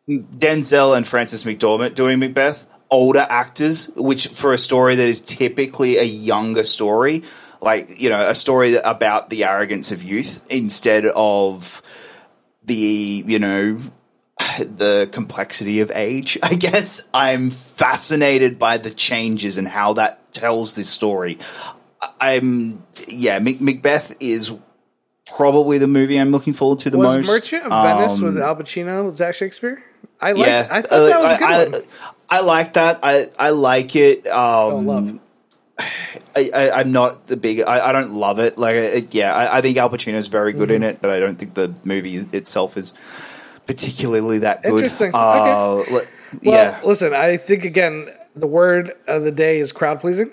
Denzel 0.09 0.95
and 0.95 1.05
Frances 1.05 1.43
McDormand 1.43 1.95
doing 1.95 2.19
Macbeth, 2.19 2.65
older 2.89 3.25
actors, 3.29 3.91
which 3.95 4.27
for 4.27 4.53
a 4.53 4.57
story 4.57 4.95
that 4.95 5.07
is 5.07 5.21
typically 5.21 5.97
a 5.97 6.03
younger 6.03 6.63
story, 6.63 7.23
like 7.61 7.99
you 7.99 8.09
know, 8.09 8.29
a 8.29 8.35
story 8.35 8.75
about 8.75 9.29
the 9.29 9.43
arrogance 9.43 9.91
of 9.91 10.03
youth 10.03 10.45
instead 10.49 11.05
of 11.05 11.81
the 12.63 13.23
you 13.25 13.39
know 13.39 13.79
the 14.59 15.09
complexity 15.11 15.81
of 15.81 15.91
age. 15.93 16.37
I 16.41 16.53
guess 16.55 17.09
I'm 17.13 17.49
fascinated 17.49 18.57
by 18.57 18.77
the 18.77 18.91
changes 18.91 19.57
and 19.57 19.67
how 19.67 19.93
that 19.93 20.33
tells 20.33 20.73
this 20.73 20.89
story. 20.89 21.37
I'm 22.21 22.83
yeah, 23.09 23.39
Macbeth 23.39 24.15
is 24.21 24.53
probably 25.35 25.77
the 25.77 25.87
movie 25.87 26.17
I'm 26.17 26.31
looking 26.31 26.53
forward 26.53 26.79
to 26.81 26.89
the 26.89 26.97
was 26.97 27.17
most. 27.17 27.27
Merchant 27.27 27.63
of 27.63 27.71
Venice 27.71 28.19
um, 28.19 28.25
with 28.25 28.37
Al 28.39 28.55
Pacino, 28.55 29.15
Zach 29.15 29.35
Shakespeare? 29.35 29.83
I 30.21 30.31
like. 30.31 30.47
Yeah, 30.47 30.67
I 30.69 30.81
thought 30.81 30.89
that 30.89 31.21
was 31.21 31.33
a 31.33 31.71
good 31.71 31.85
I. 32.29 32.37
I, 32.37 32.39
I, 32.39 32.41
like 32.41 32.73
that. 32.73 32.99
I 33.03 33.29
I 33.37 33.49
like 33.51 33.95
it. 33.95 34.27
Um, 34.27 34.73
oh, 34.73 34.79
love. 34.79 35.19
I, 36.35 36.49
I, 36.53 36.81
am 36.81 36.91
not 36.91 37.27
the 37.27 37.37
big. 37.37 37.61
I, 37.61 37.89
I 37.89 37.91
don't 37.91 38.13
love 38.13 38.39
it. 38.39 38.57
Like, 38.57 38.75
it, 38.75 39.13
yeah, 39.13 39.33
I, 39.33 39.57
I 39.57 39.61
think 39.61 39.77
Al 39.77 39.89
Pacino 39.89 40.15
is 40.15 40.27
very 40.27 40.53
good 40.53 40.69
mm-hmm. 40.69 40.83
in 40.83 40.89
it, 40.89 41.01
but 41.01 41.11
I 41.11 41.19
don't 41.19 41.37
think 41.37 41.53
the 41.53 41.73
movie 41.83 42.15
itself 42.15 42.77
is 42.77 42.93
particularly 43.67 44.39
that 44.39 44.63
good. 44.63 44.73
Interesting. 44.73 45.11
Uh, 45.13 45.83
okay. 45.87 45.91
Well, 45.91 46.03
yeah. 46.41 46.81
Listen, 46.83 47.13
I 47.13 47.37
think 47.37 47.63
again, 47.63 48.09
the 48.35 48.47
word 48.47 48.93
of 49.07 49.23
the 49.23 49.31
day 49.31 49.59
is 49.59 49.71
crowd 49.71 49.99
pleasing. 49.99 50.31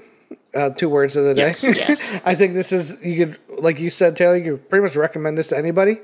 Uh, 0.54 0.70
two 0.70 0.88
words 0.88 1.16
of 1.16 1.24
the 1.24 1.34
day. 1.34 1.42
Yes, 1.42 1.64
yes. 1.76 2.20
I 2.24 2.34
think 2.36 2.54
this 2.54 2.70
is 2.70 3.04
you 3.04 3.26
could, 3.26 3.38
like 3.60 3.80
you 3.80 3.90
said, 3.90 4.16
Taylor. 4.16 4.36
You 4.36 4.56
could 4.56 4.68
pretty 4.68 4.84
much 4.84 4.94
recommend 4.94 5.36
this 5.36 5.48
to 5.48 5.58
anybody. 5.58 5.98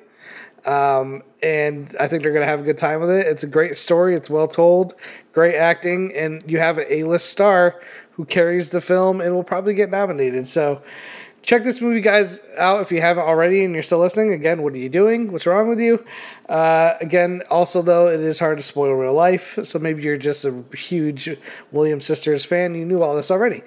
Um, 0.64 1.22
and 1.42 1.94
I 1.98 2.08
think 2.08 2.22
they're 2.22 2.32
going 2.32 2.44
to 2.44 2.50
have 2.50 2.60
a 2.60 2.64
good 2.64 2.78
time 2.78 3.00
with 3.00 3.10
it. 3.10 3.26
It's 3.26 3.44
a 3.44 3.46
great 3.46 3.78
story. 3.78 4.14
It's 4.14 4.28
well 4.28 4.48
told, 4.48 4.94
great 5.32 5.54
acting, 5.54 6.12
and 6.14 6.42
you 6.50 6.58
have 6.58 6.78
an 6.78 6.86
A-list 6.88 7.30
star 7.30 7.80
who 8.12 8.24
carries 8.24 8.70
the 8.70 8.80
film 8.80 9.20
and 9.20 9.34
will 9.34 9.44
probably 9.44 9.72
get 9.72 9.88
nominated. 9.90 10.46
So 10.46 10.82
check 11.50 11.64
this 11.64 11.80
movie, 11.80 12.00
guys, 12.00 12.40
out 12.58 12.80
if 12.80 12.92
you 12.92 13.00
haven't 13.00 13.24
already 13.24 13.64
and 13.64 13.74
you're 13.74 13.82
still 13.82 13.98
listening. 13.98 14.32
Again, 14.32 14.62
what 14.62 14.72
are 14.72 14.76
you 14.76 14.88
doing? 14.88 15.32
What's 15.32 15.48
wrong 15.48 15.68
with 15.68 15.80
you? 15.80 16.04
Uh, 16.48 16.92
again, 17.00 17.42
also 17.50 17.82
though, 17.82 18.06
it 18.06 18.20
is 18.20 18.38
hard 18.38 18.58
to 18.58 18.62
spoil 18.62 18.92
real 18.92 19.14
life, 19.14 19.58
so 19.64 19.80
maybe 19.80 20.00
you're 20.00 20.16
just 20.16 20.44
a 20.44 20.62
huge 20.76 21.28
Williams 21.72 22.06
Sisters 22.06 22.44
fan. 22.44 22.76
You 22.76 22.84
knew 22.84 23.02
all 23.02 23.16
this 23.16 23.32
already. 23.32 23.64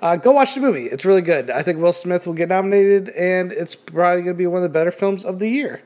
Uh, 0.00 0.16
go 0.16 0.32
watch 0.32 0.56
the 0.56 0.60
movie; 0.60 0.86
it's 0.86 1.04
really 1.04 1.22
good. 1.22 1.50
I 1.50 1.62
think 1.62 1.78
Will 1.78 1.92
Smith 1.92 2.26
will 2.26 2.34
get 2.34 2.48
nominated, 2.48 3.10
and 3.10 3.52
it's 3.52 3.76
probably 3.76 4.22
going 4.22 4.34
to 4.34 4.38
be 4.38 4.48
one 4.48 4.56
of 4.56 4.62
the 4.64 4.68
better 4.68 4.90
films 4.90 5.24
of 5.24 5.38
the 5.38 5.48
year. 5.48 5.82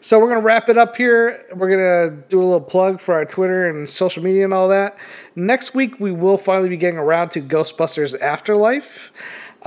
So 0.00 0.20
we're 0.20 0.28
gonna 0.28 0.40
wrap 0.40 0.68
it 0.68 0.78
up 0.78 0.96
here. 0.96 1.44
We're 1.54 1.68
gonna 1.68 2.22
do 2.28 2.40
a 2.40 2.44
little 2.44 2.60
plug 2.60 3.00
for 3.00 3.14
our 3.14 3.24
Twitter 3.24 3.68
and 3.68 3.88
social 3.88 4.22
media 4.22 4.44
and 4.44 4.54
all 4.54 4.68
that. 4.68 4.96
Next 5.34 5.74
week 5.74 5.98
we 5.98 6.12
will 6.12 6.36
finally 6.36 6.68
be 6.68 6.76
getting 6.76 6.98
around 6.98 7.30
to 7.30 7.40
Ghostbusters 7.40 8.18
Afterlife. 8.20 9.12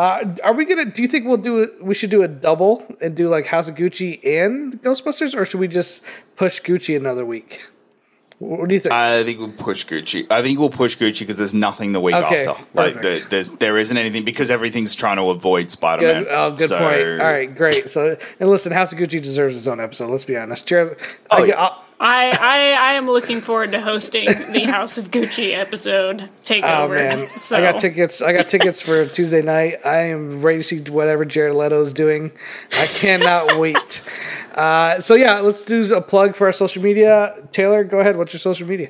Uh, 0.01 0.35
are 0.43 0.53
we 0.53 0.65
gonna? 0.65 0.85
Do 0.85 1.03
you 1.03 1.07
think 1.07 1.27
we'll 1.27 1.37
do 1.37 1.61
it? 1.61 1.83
We 1.83 1.93
should 1.93 2.09
do 2.09 2.23
a 2.23 2.27
double 2.27 2.83
and 3.01 3.15
do 3.15 3.29
like 3.29 3.45
House 3.45 3.69
of 3.69 3.75
Gucci 3.75 4.19
and 4.25 4.81
Ghostbusters, 4.81 5.35
or 5.35 5.45
should 5.45 5.59
we 5.59 5.67
just 5.67 6.03
push 6.35 6.59
Gucci 6.59 6.97
another 6.97 7.23
week? 7.23 7.61
What 8.39 8.67
do 8.67 8.73
you 8.73 8.79
think? 8.79 8.91
I 8.91 9.23
think 9.23 9.37
we'll 9.37 9.51
push 9.51 9.85
Gucci. 9.85 10.25
I 10.31 10.41
think 10.41 10.57
we'll 10.57 10.71
push 10.71 10.97
Gucci 10.97 11.19
because 11.19 11.37
there's 11.37 11.53
nothing 11.53 11.91
the 11.91 12.01
week 12.01 12.15
okay, 12.15 12.47
after. 12.47 12.63
Like 12.73 12.99
there, 13.03 13.19
there's 13.19 13.51
there 13.51 13.77
isn't 13.77 13.95
anything 13.95 14.25
because 14.25 14.49
everything's 14.49 14.95
trying 14.95 15.17
to 15.17 15.29
avoid 15.29 15.69
Spider 15.69 16.01
Man. 16.01 16.23
Good, 16.23 16.33
oh, 16.33 16.49
good 16.55 16.69
so, 16.69 16.79
point. 16.79 17.21
All 17.21 17.31
right, 17.31 17.55
great. 17.55 17.87
So 17.87 18.17
and 18.39 18.49
listen, 18.49 18.71
House 18.71 18.91
of 18.91 18.97
Gucci 18.97 19.21
deserves 19.21 19.55
its 19.55 19.67
own 19.67 19.79
episode. 19.79 20.09
Let's 20.09 20.25
be 20.25 20.35
honest. 20.35 20.65
Jared, 20.65 20.97
oh, 21.29 21.43
I, 21.43 21.45
yeah. 21.45 21.61
I, 21.61 21.79
I, 22.03 22.71
I 22.71 22.93
am 22.93 23.05
looking 23.05 23.41
forward 23.41 23.73
to 23.73 23.81
hosting 23.81 24.25
the 24.25 24.61
House 24.61 24.97
of 24.97 25.11
Gucci 25.11 25.53
episode 25.53 26.29
takeover. 26.43 26.63
Oh 26.63 26.87
man, 26.89 27.27
so. 27.37 27.57
I 27.57 27.61
got 27.61 27.79
tickets. 27.79 28.23
I 28.23 28.33
got 28.33 28.49
tickets 28.49 28.81
for 28.81 29.05
Tuesday 29.05 29.43
night. 29.43 29.85
I 29.85 29.97
am 30.07 30.41
ready 30.41 30.57
to 30.59 30.63
see 30.63 30.79
whatever 30.89 31.25
Jared 31.25 31.53
Leto's 31.53 31.93
doing. 31.93 32.31
I 32.71 32.87
cannot 32.87 33.55
wait. 33.59 34.01
Uh, 34.55 34.99
so 34.99 35.13
yeah, 35.13 35.41
let's 35.41 35.63
do 35.63 35.93
a 35.93 36.01
plug 36.01 36.35
for 36.35 36.47
our 36.47 36.51
social 36.51 36.81
media. 36.81 37.35
Taylor, 37.51 37.83
go 37.83 37.99
ahead. 37.99 38.17
What's 38.17 38.33
your 38.33 38.39
social 38.39 38.67
media? 38.67 38.89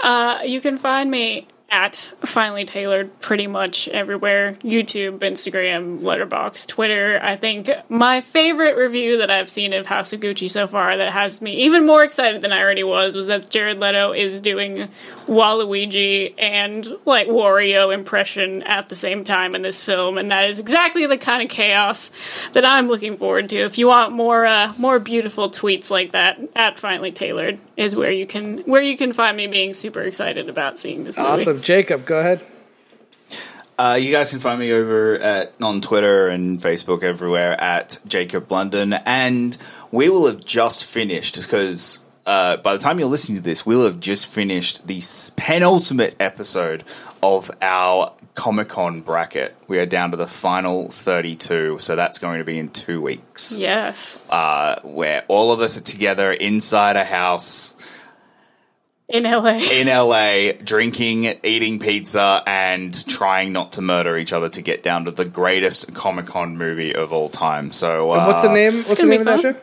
Uh, 0.00 0.40
you 0.44 0.60
can 0.60 0.78
find 0.78 1.08
me 1.08 1.46
at 1.68 2.12
finally 2.24 2.64
tailored 2.64 3.20
pretty 3.20 3.46
much 3.46 3.88
everywhere 3.88 4.56
YouTube, 4.62 5.18
Instagram, 5.18 6.00
Letterboxd, 6.00 6.68
Twitter. 6.68 7.18
I 7.20 7.36
think 7.36 7.70
my 7.88 8.20
favorite 8.20 8.76
review 8.76 9.18
that 9.18 9.30
I've 9.30 9.50
seen 9.50 9.72
of 9.72 9.86
House 9.86 10.12
of 10.12 10.20
Gucci 10.20 10.50
so 10.50 10.66
far 10.66 10.96
that 10.96 11.12
has 11.12 11.42
me 11.42 11.52
even 11.64 11.84
more 11.84 12.04
excited 12.04 12.40
than 12.42 12.52
I 12.52 12.62
already 12.62 12.84
was 12.84 13.16
was 13.16 13.26
that 13.26 13.50
Jared 13.50 13.80
Leto 13.80 14.12
is 14.12 14.40
doing 14.40 14.88
Waluigi 15.26 16.34
and 16.38 16.86
like 17.04 17.26
Wario 17.26 17.92
impression 17.92 18.62
at 18.62 18.88
the 18.88 18.94
same 18.94 19.24
time 19.24 19.54
in 19.54 19.62
this 19.62 19.82
film, 19.82 20.18
and 20.18 20.30
that 20.30 20.48
is 20.48 20.58
exactly 20.58 21.04
the 21.06 21.18
kind 21.18 21.42
of 21.42 21.48
chaos 21.48 22.10
that 22.52 22.64
I'm 22.64 22.86
looking 22.86 23.16
forward 23.16 23.48
to. 23.50 23.56
If 23.56 23.76
you 23.76 23.88
want 23.88 24.12
more 24.12 24.46
uh, 24.46 24.72
more 24.78 24.98
beautiful 24.98 25.50
tweets 25.50 25.90
like 25.90 26.12
that, 26.12 26.38
at 26.54 26.78
finally 26.78 27.10
tailored 27.10 27.58
is 27.76 27.96
where 27.96 28.10
you 28.10 28.26
can 28.26 28.58
where 28.60 28.82
you 28.82 28.96
can 28.96 29.12
find 29.12 29.36
me 29.36 29.46
being 29.46 29.74
super 29.74 30.02
excited 30.02 30.48
about 30.48 30.78
seeing 30.78 31.04
this 31.04 31.18
movie. 31.18 31.30
Awesome, 31.30 31.55
Jacob. 31.62 32.04
Go 32.06 32.20
ahead. 32.20 32.40
Uh, 33.78 33.98
you 34.00 34.10
guys 34.10 34.30
can 34.30 34.38
find 34.38 34.58
me 34.58 34.72
over 34.72 35.16
at 35.16 35.52
on 35.60 35.82
Twitter 35.82 36.28
and 36.28 36.60
Facebook 36.60 37.02
everywhere 37.02 37.60
at 37.60 38.00
Jacob 38.06 38.50
London, 38.50 38.94
and 38.94 39.56
we 39.90 40.08
will 40.08 40.26
have 40.26 40.42
just 40.42 40.84
finished 40.84 41.36
because 41.36 41.98
uh, 42.24 42.56
by 42.56 42.72
the 42.72 42.78
time 42.78 42.98
you're 42.98 43.08
listening 43.08 43.36
to 43.36 43.44
this, 43.44 43.66
we'll 43.66 43.84
have 43.84 44.00
just 44.00 44.26
finished 44.26 44.86
the 44.86 45.00
penultimate 45.36 46.16
episode 46.18 46.84
of 47.22 47.50
our 47.60 48.12
Comic 48.34 48.68
Con 48.68 49.02
bracket. 49.02 49.54
We 49.68 49.78
are 49.78 49.86
down 49.86 50.10
to 50.10 50.16
the 50.16 50.26
final 50.26 50.88
32, 50.90 51.78
so 51.78 51.96
that's 51.96 52.18
going 52.18 52.38
to 52.38 52.44
be 52.44 52.58
in 52.58 52.68
two 52.68 53.02
weeks, 53.02 53.58
Yes, 53.58 54.22
uh, 54.30 54.80
where 54.82 55.24
all 55.28 55.52
of 55.52 55.60
us 55.60 55.76
are 55.76 55.82
together 55.82 56.32
inside 56.32 56.96
a 56.96 57.04
house 57.04 57.75
in 59.08 59.22
LA. 59.24 59.58
in 59.70 59.86
LA, 59.86 60.52
drinking, 60.64 61.38
eating 61.44 61.78
pizza, 61.78 62.42
and 62.46 63.06
trying 63.08 63.52
not 63.52 63.74
to 63.74 63.82
murder 63.82 64.16
each 64.16 64.32
other 64.32 64.48
to 64.48 64.62
get 64.62 64.82
down 64.82 65.04
to 65.04 65.10
the 65.10 65.24
greatest 65.24 65.94
Comic 65.94 66.26
Con 66.26 66.56
movie 66.58 66.94
of 66.94 67.12
all 67.12 67.28
time. 67.28 67.70
So, 67.72 68.10
uh, 68.10 68.18
And 68.18 68.26
what's 68.26 68.42
the 68.42 68.52
name? 68.52 68.72
What's 68.74 69.00
the 69.00 69.06
name 69.06 69.10
be 69.24 69.30
of 69.30 69.42
that 69.42 69.54
show? 69.54 69.56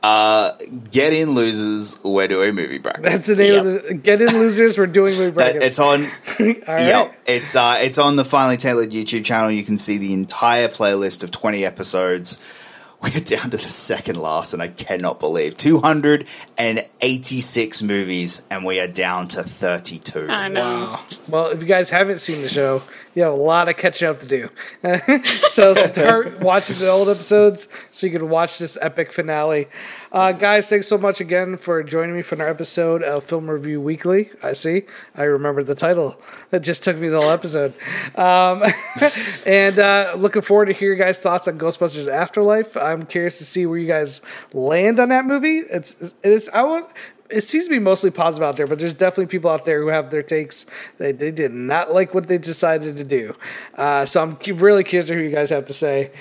Uh, 0.00 0.52
get 0.92 1.12
in, 1.12 1.32
losers. 1.32 1.98
We're 2.04 2.28
doing 2.28 2.54
movie 2.54 2.78
brackets. 2.78 3.08
That's 3.08 3.36
the 3.36 3.42
name 3.42 3.52
Yep. 3.54 3.64
of 3.64 3.82
the 3.88 3.94
Get 3.94 4.20
In 4.20 4.28
Losers. 4.28 4.78
We're 4.78 4.86
doing 4.86 5.12
movie 5.16 5.30
That- 5.30 5.34
brackets. 5.34 5.64
it's 5.66 5.78
on. 5.80 6.04
All 6.38 6.46
right. 6.74 6.86
Yep, 6.86 7.14
it's 7.26 7.56
uh, 7.56 7.78
it's 7.80 7.98
on 7.98 8.14
the 8.14 8.24
finally 8.24 8.56
tailored 8.58 8.90
YouTube 8.90 9.24
channel. 9.24 9.50
You 9.50 9.64
can 9.64 9.76
see 9.76 9.98
the 9.98 10.12
entire 10.12 10.68
playlist 10.68 11.24
of 11.24 11.32
twenty 11.32 11.64
episodes. 11.64 12.38
We're 13.00 13.20
down 13.20 13.50
to 13.50 13.56
the 13.56 13.58
second 13.58 14.16
last, 14.16 14.54
and 14.54 14.60
I 14.60 14.68
cannot 14.68 15.20
believe 15.20 15.56
two 15.56 15.78
hundred 15.78 16.26
and 16.56 16.84
eighty-six 17.00 17.80
movies, 17.80 18.42
and 18.50 18.64
we 18.64 18.80
are 18.80 18.88
down 18.88 19.28
to 19.28 19.44
thirty-two. 19.44 20.26
I 20.28 20.48
know. 20.48 20.62
Wow. 20.62 21.00
Well, 21.28 21.46
if 21.50 21.60
you 21.60 21.66
guys 21.68 21.90
haven't 21.90 22.18
seen 22.18 22.42
the 22.42 22.48
show, 22.48 22.82
you 23.18 23.24
have 23.24 23.32
a 23.32 23.36
lot 23.36 23.68
of 23.68 23.76
catching 23.76 24.06
up 24.06 24.20
to 24.20 24.26
do. 24.28 24.48
so 25.48 25.74
start 25.74 26.38
watching 26.40 26.76
the 26.76 26.88
old 26.88 27.08
episodes 27.08 27.66
so 27.90 28.06
you 28.06 28.12
can 28.12 28.28
watch 28.28 28.58
this 28.58 28.78
epic 28.80 29.12
finale. 29.12 29.66
Uh, 30.12 30.30
guys, 30.30 30.68
thanks 30.68 30.86
so 30.86 30.96
much 30.96 31.20
again 31.20 31.56
for 31.56 31.82
joining 31.82 32.14
me 32.14 32.22
for 32.22 32.36
another 32.36 32.52
episode 32.52 33.02
of 33.02 33.24
Film 33.24 33.50
Review 33.50 33.80
Weekly. 33.80 34.30
I 34.40 34.52
see. 34.52 34.84
I 35.16 35.24
remember 35.24 35.64
the 35.64 35.74
title. 35.74 36.22
That 36.50 36.60
just 36.60 36.84
took 36.84 36.96
me 36.96 37.08
the 37.08 37.20
whole 37.20 37.30
episode. 37.30 37.74
Um, 38.14 38.62
and 39.46 39.80
uh, 39.80 40.14
looking 40.16 40.42
forward 40.42 40.66
to 40.66 40.72
hear 40.72 40.94
your 40.94 41.04
guys' 41.04 41.18
thoughts 41.18 41.48
on 41.48 41.58
Ghostbusters 41.58 42.06
Afterlife. 42.06 42.76
I'm 42.76 43.04
curious 43.04 43.38
to 43.38 43.44
see 43.44 43.66
where 43.66 43.78
you 43.78 43.88
guys 43.88 44.22
land 44.52 45.00
on 45.00 45.08
that 45.08 45.24
movie. 45.24 45.58
It's 45.58 46.14
it's 46.22 46.48
I 46.50 46.62
want 46.62 46.92
it 47.30 47.42
seems 47.42 47.64
to 47.64 47.70
be 47.70 47.78
mostly 47.78 48.10
positive 48.10 48.46
out 48.46 48.56
there, 48.56 48.66
but 48.66 48.78
there's 48.78 48.94
definitely 48.94 49.26
people 49.26 49.50
out 49.50 49.64
there 49.64 49.82
who 49.82 49.88
have 49.88 50.10
their 50.10 50.22
takes. 50.22 50.64
They, 50.96 51.12
they 51.12 51.30
did 51.30 51.52
not 51.52 51.92
like 51.92 52.14
what 52.14 52.26
they 52.26 52.38
decided 52.38 52.96
to 52.96 53.04
do. 53.04 53.34
Uh, 53.74 54.06
so 54.06 54.22
I'm 54.22 54.38
really 54.58 54.82
curious 54.82 55.08
to 55.08 55.14
hear 55.14 55.22
you 55.22 55.34
guys 55.34 55.50
have 55.50 55.66
to 55.66 55.74
say. 55.74 56.12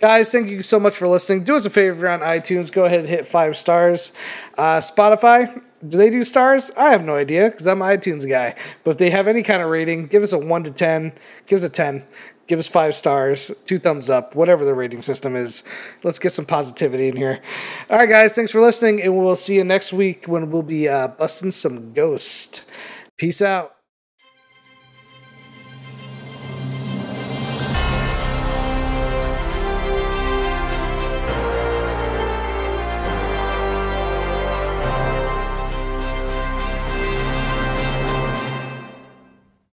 Guys, 0.00 0.32
thank 0.32 0.48
you 0.48 0.62
so 0.62 0.80
much 0.80 0.96
for 0.96 1.06
listening. 1.06 1.44
Do 1.44 1.56
us 1.56 1.66
a 1.66 1.70
favor 1.70 2.08
on 2.08 2.20
iTunes. 2.20 2.72
Go 2.72 2.84
ahead 2.84 3.00
and 3.00 3.08
hit 3.08 3.26
five 3.26 3.56
stars. 3.56 4.12
Uh, 4.58 4.78
Spotify, 4.78 5.62
do 5.88 5.96
they 5.96 6.10
do 6.10 6.24
stars? 6.24 6.72
I 6.76 6.90
have 6.90 7.04
no 7.04 7.14
idea 7.14 7.48
because 7.50 7.66
I'm 7.66 7.80
an 7.80 7.96
iTunes 7.96 8.28
guy. 8.28 8.56
But 8.82 8.92
if 8.92 8.98
they 8.98 9.10
have 9.10 9.28
any 9.28 9.42
kind 9.42 9.62
of 9.62 9.70
rating, 9.70 10.08
give 10.08 10.22
us 10.22 10.32
a 10.32 10.38
1 10.38 10.64
to 10.64 10.70
10. 10.72 11.12
Give 11.46 11.56
us 11.58 11.64
a 11.64 11.70
10. 11.70 12.04
Give 12.46 12.58
us 12.58 12.68
five 12.68 12.94
stars, 12.94 13.50
two 13.64 13.78
thumbs 13.78 14.08
up, 14.08 14.34
whatever 14.34 14.64
the 14.64 14.74
rating 14.74 15.02
system 15.02 15.34
is. 15.34 15.64
Let's 16.02 16.18
get 16.18 16.30
some 16.30 16.46
positivity 16.46 17.08
in 17.08 17.16
here. 17.16 17.40
All 17.90 17.98
right, 17.98 18.08
guys, 18.08 18.34
thanks 18.34 18.52
for 18.52 18.60
listening, 18.60 19.02
and 19.02 19.16
we'll 19.16 19.36
see 19.36 19.56
you 19.56 19.64
next 19.64 19.92
week 19.92 20.26
when 20.26 20.50
we'll 20.50 20.62
be 20.62 20.88
uh, 20.88 21.08
busting 21.08 21.50
some 21.50 21.92
ghost. 21.92 22.64
Peace 23.16 23.42
out. 23.42 23.75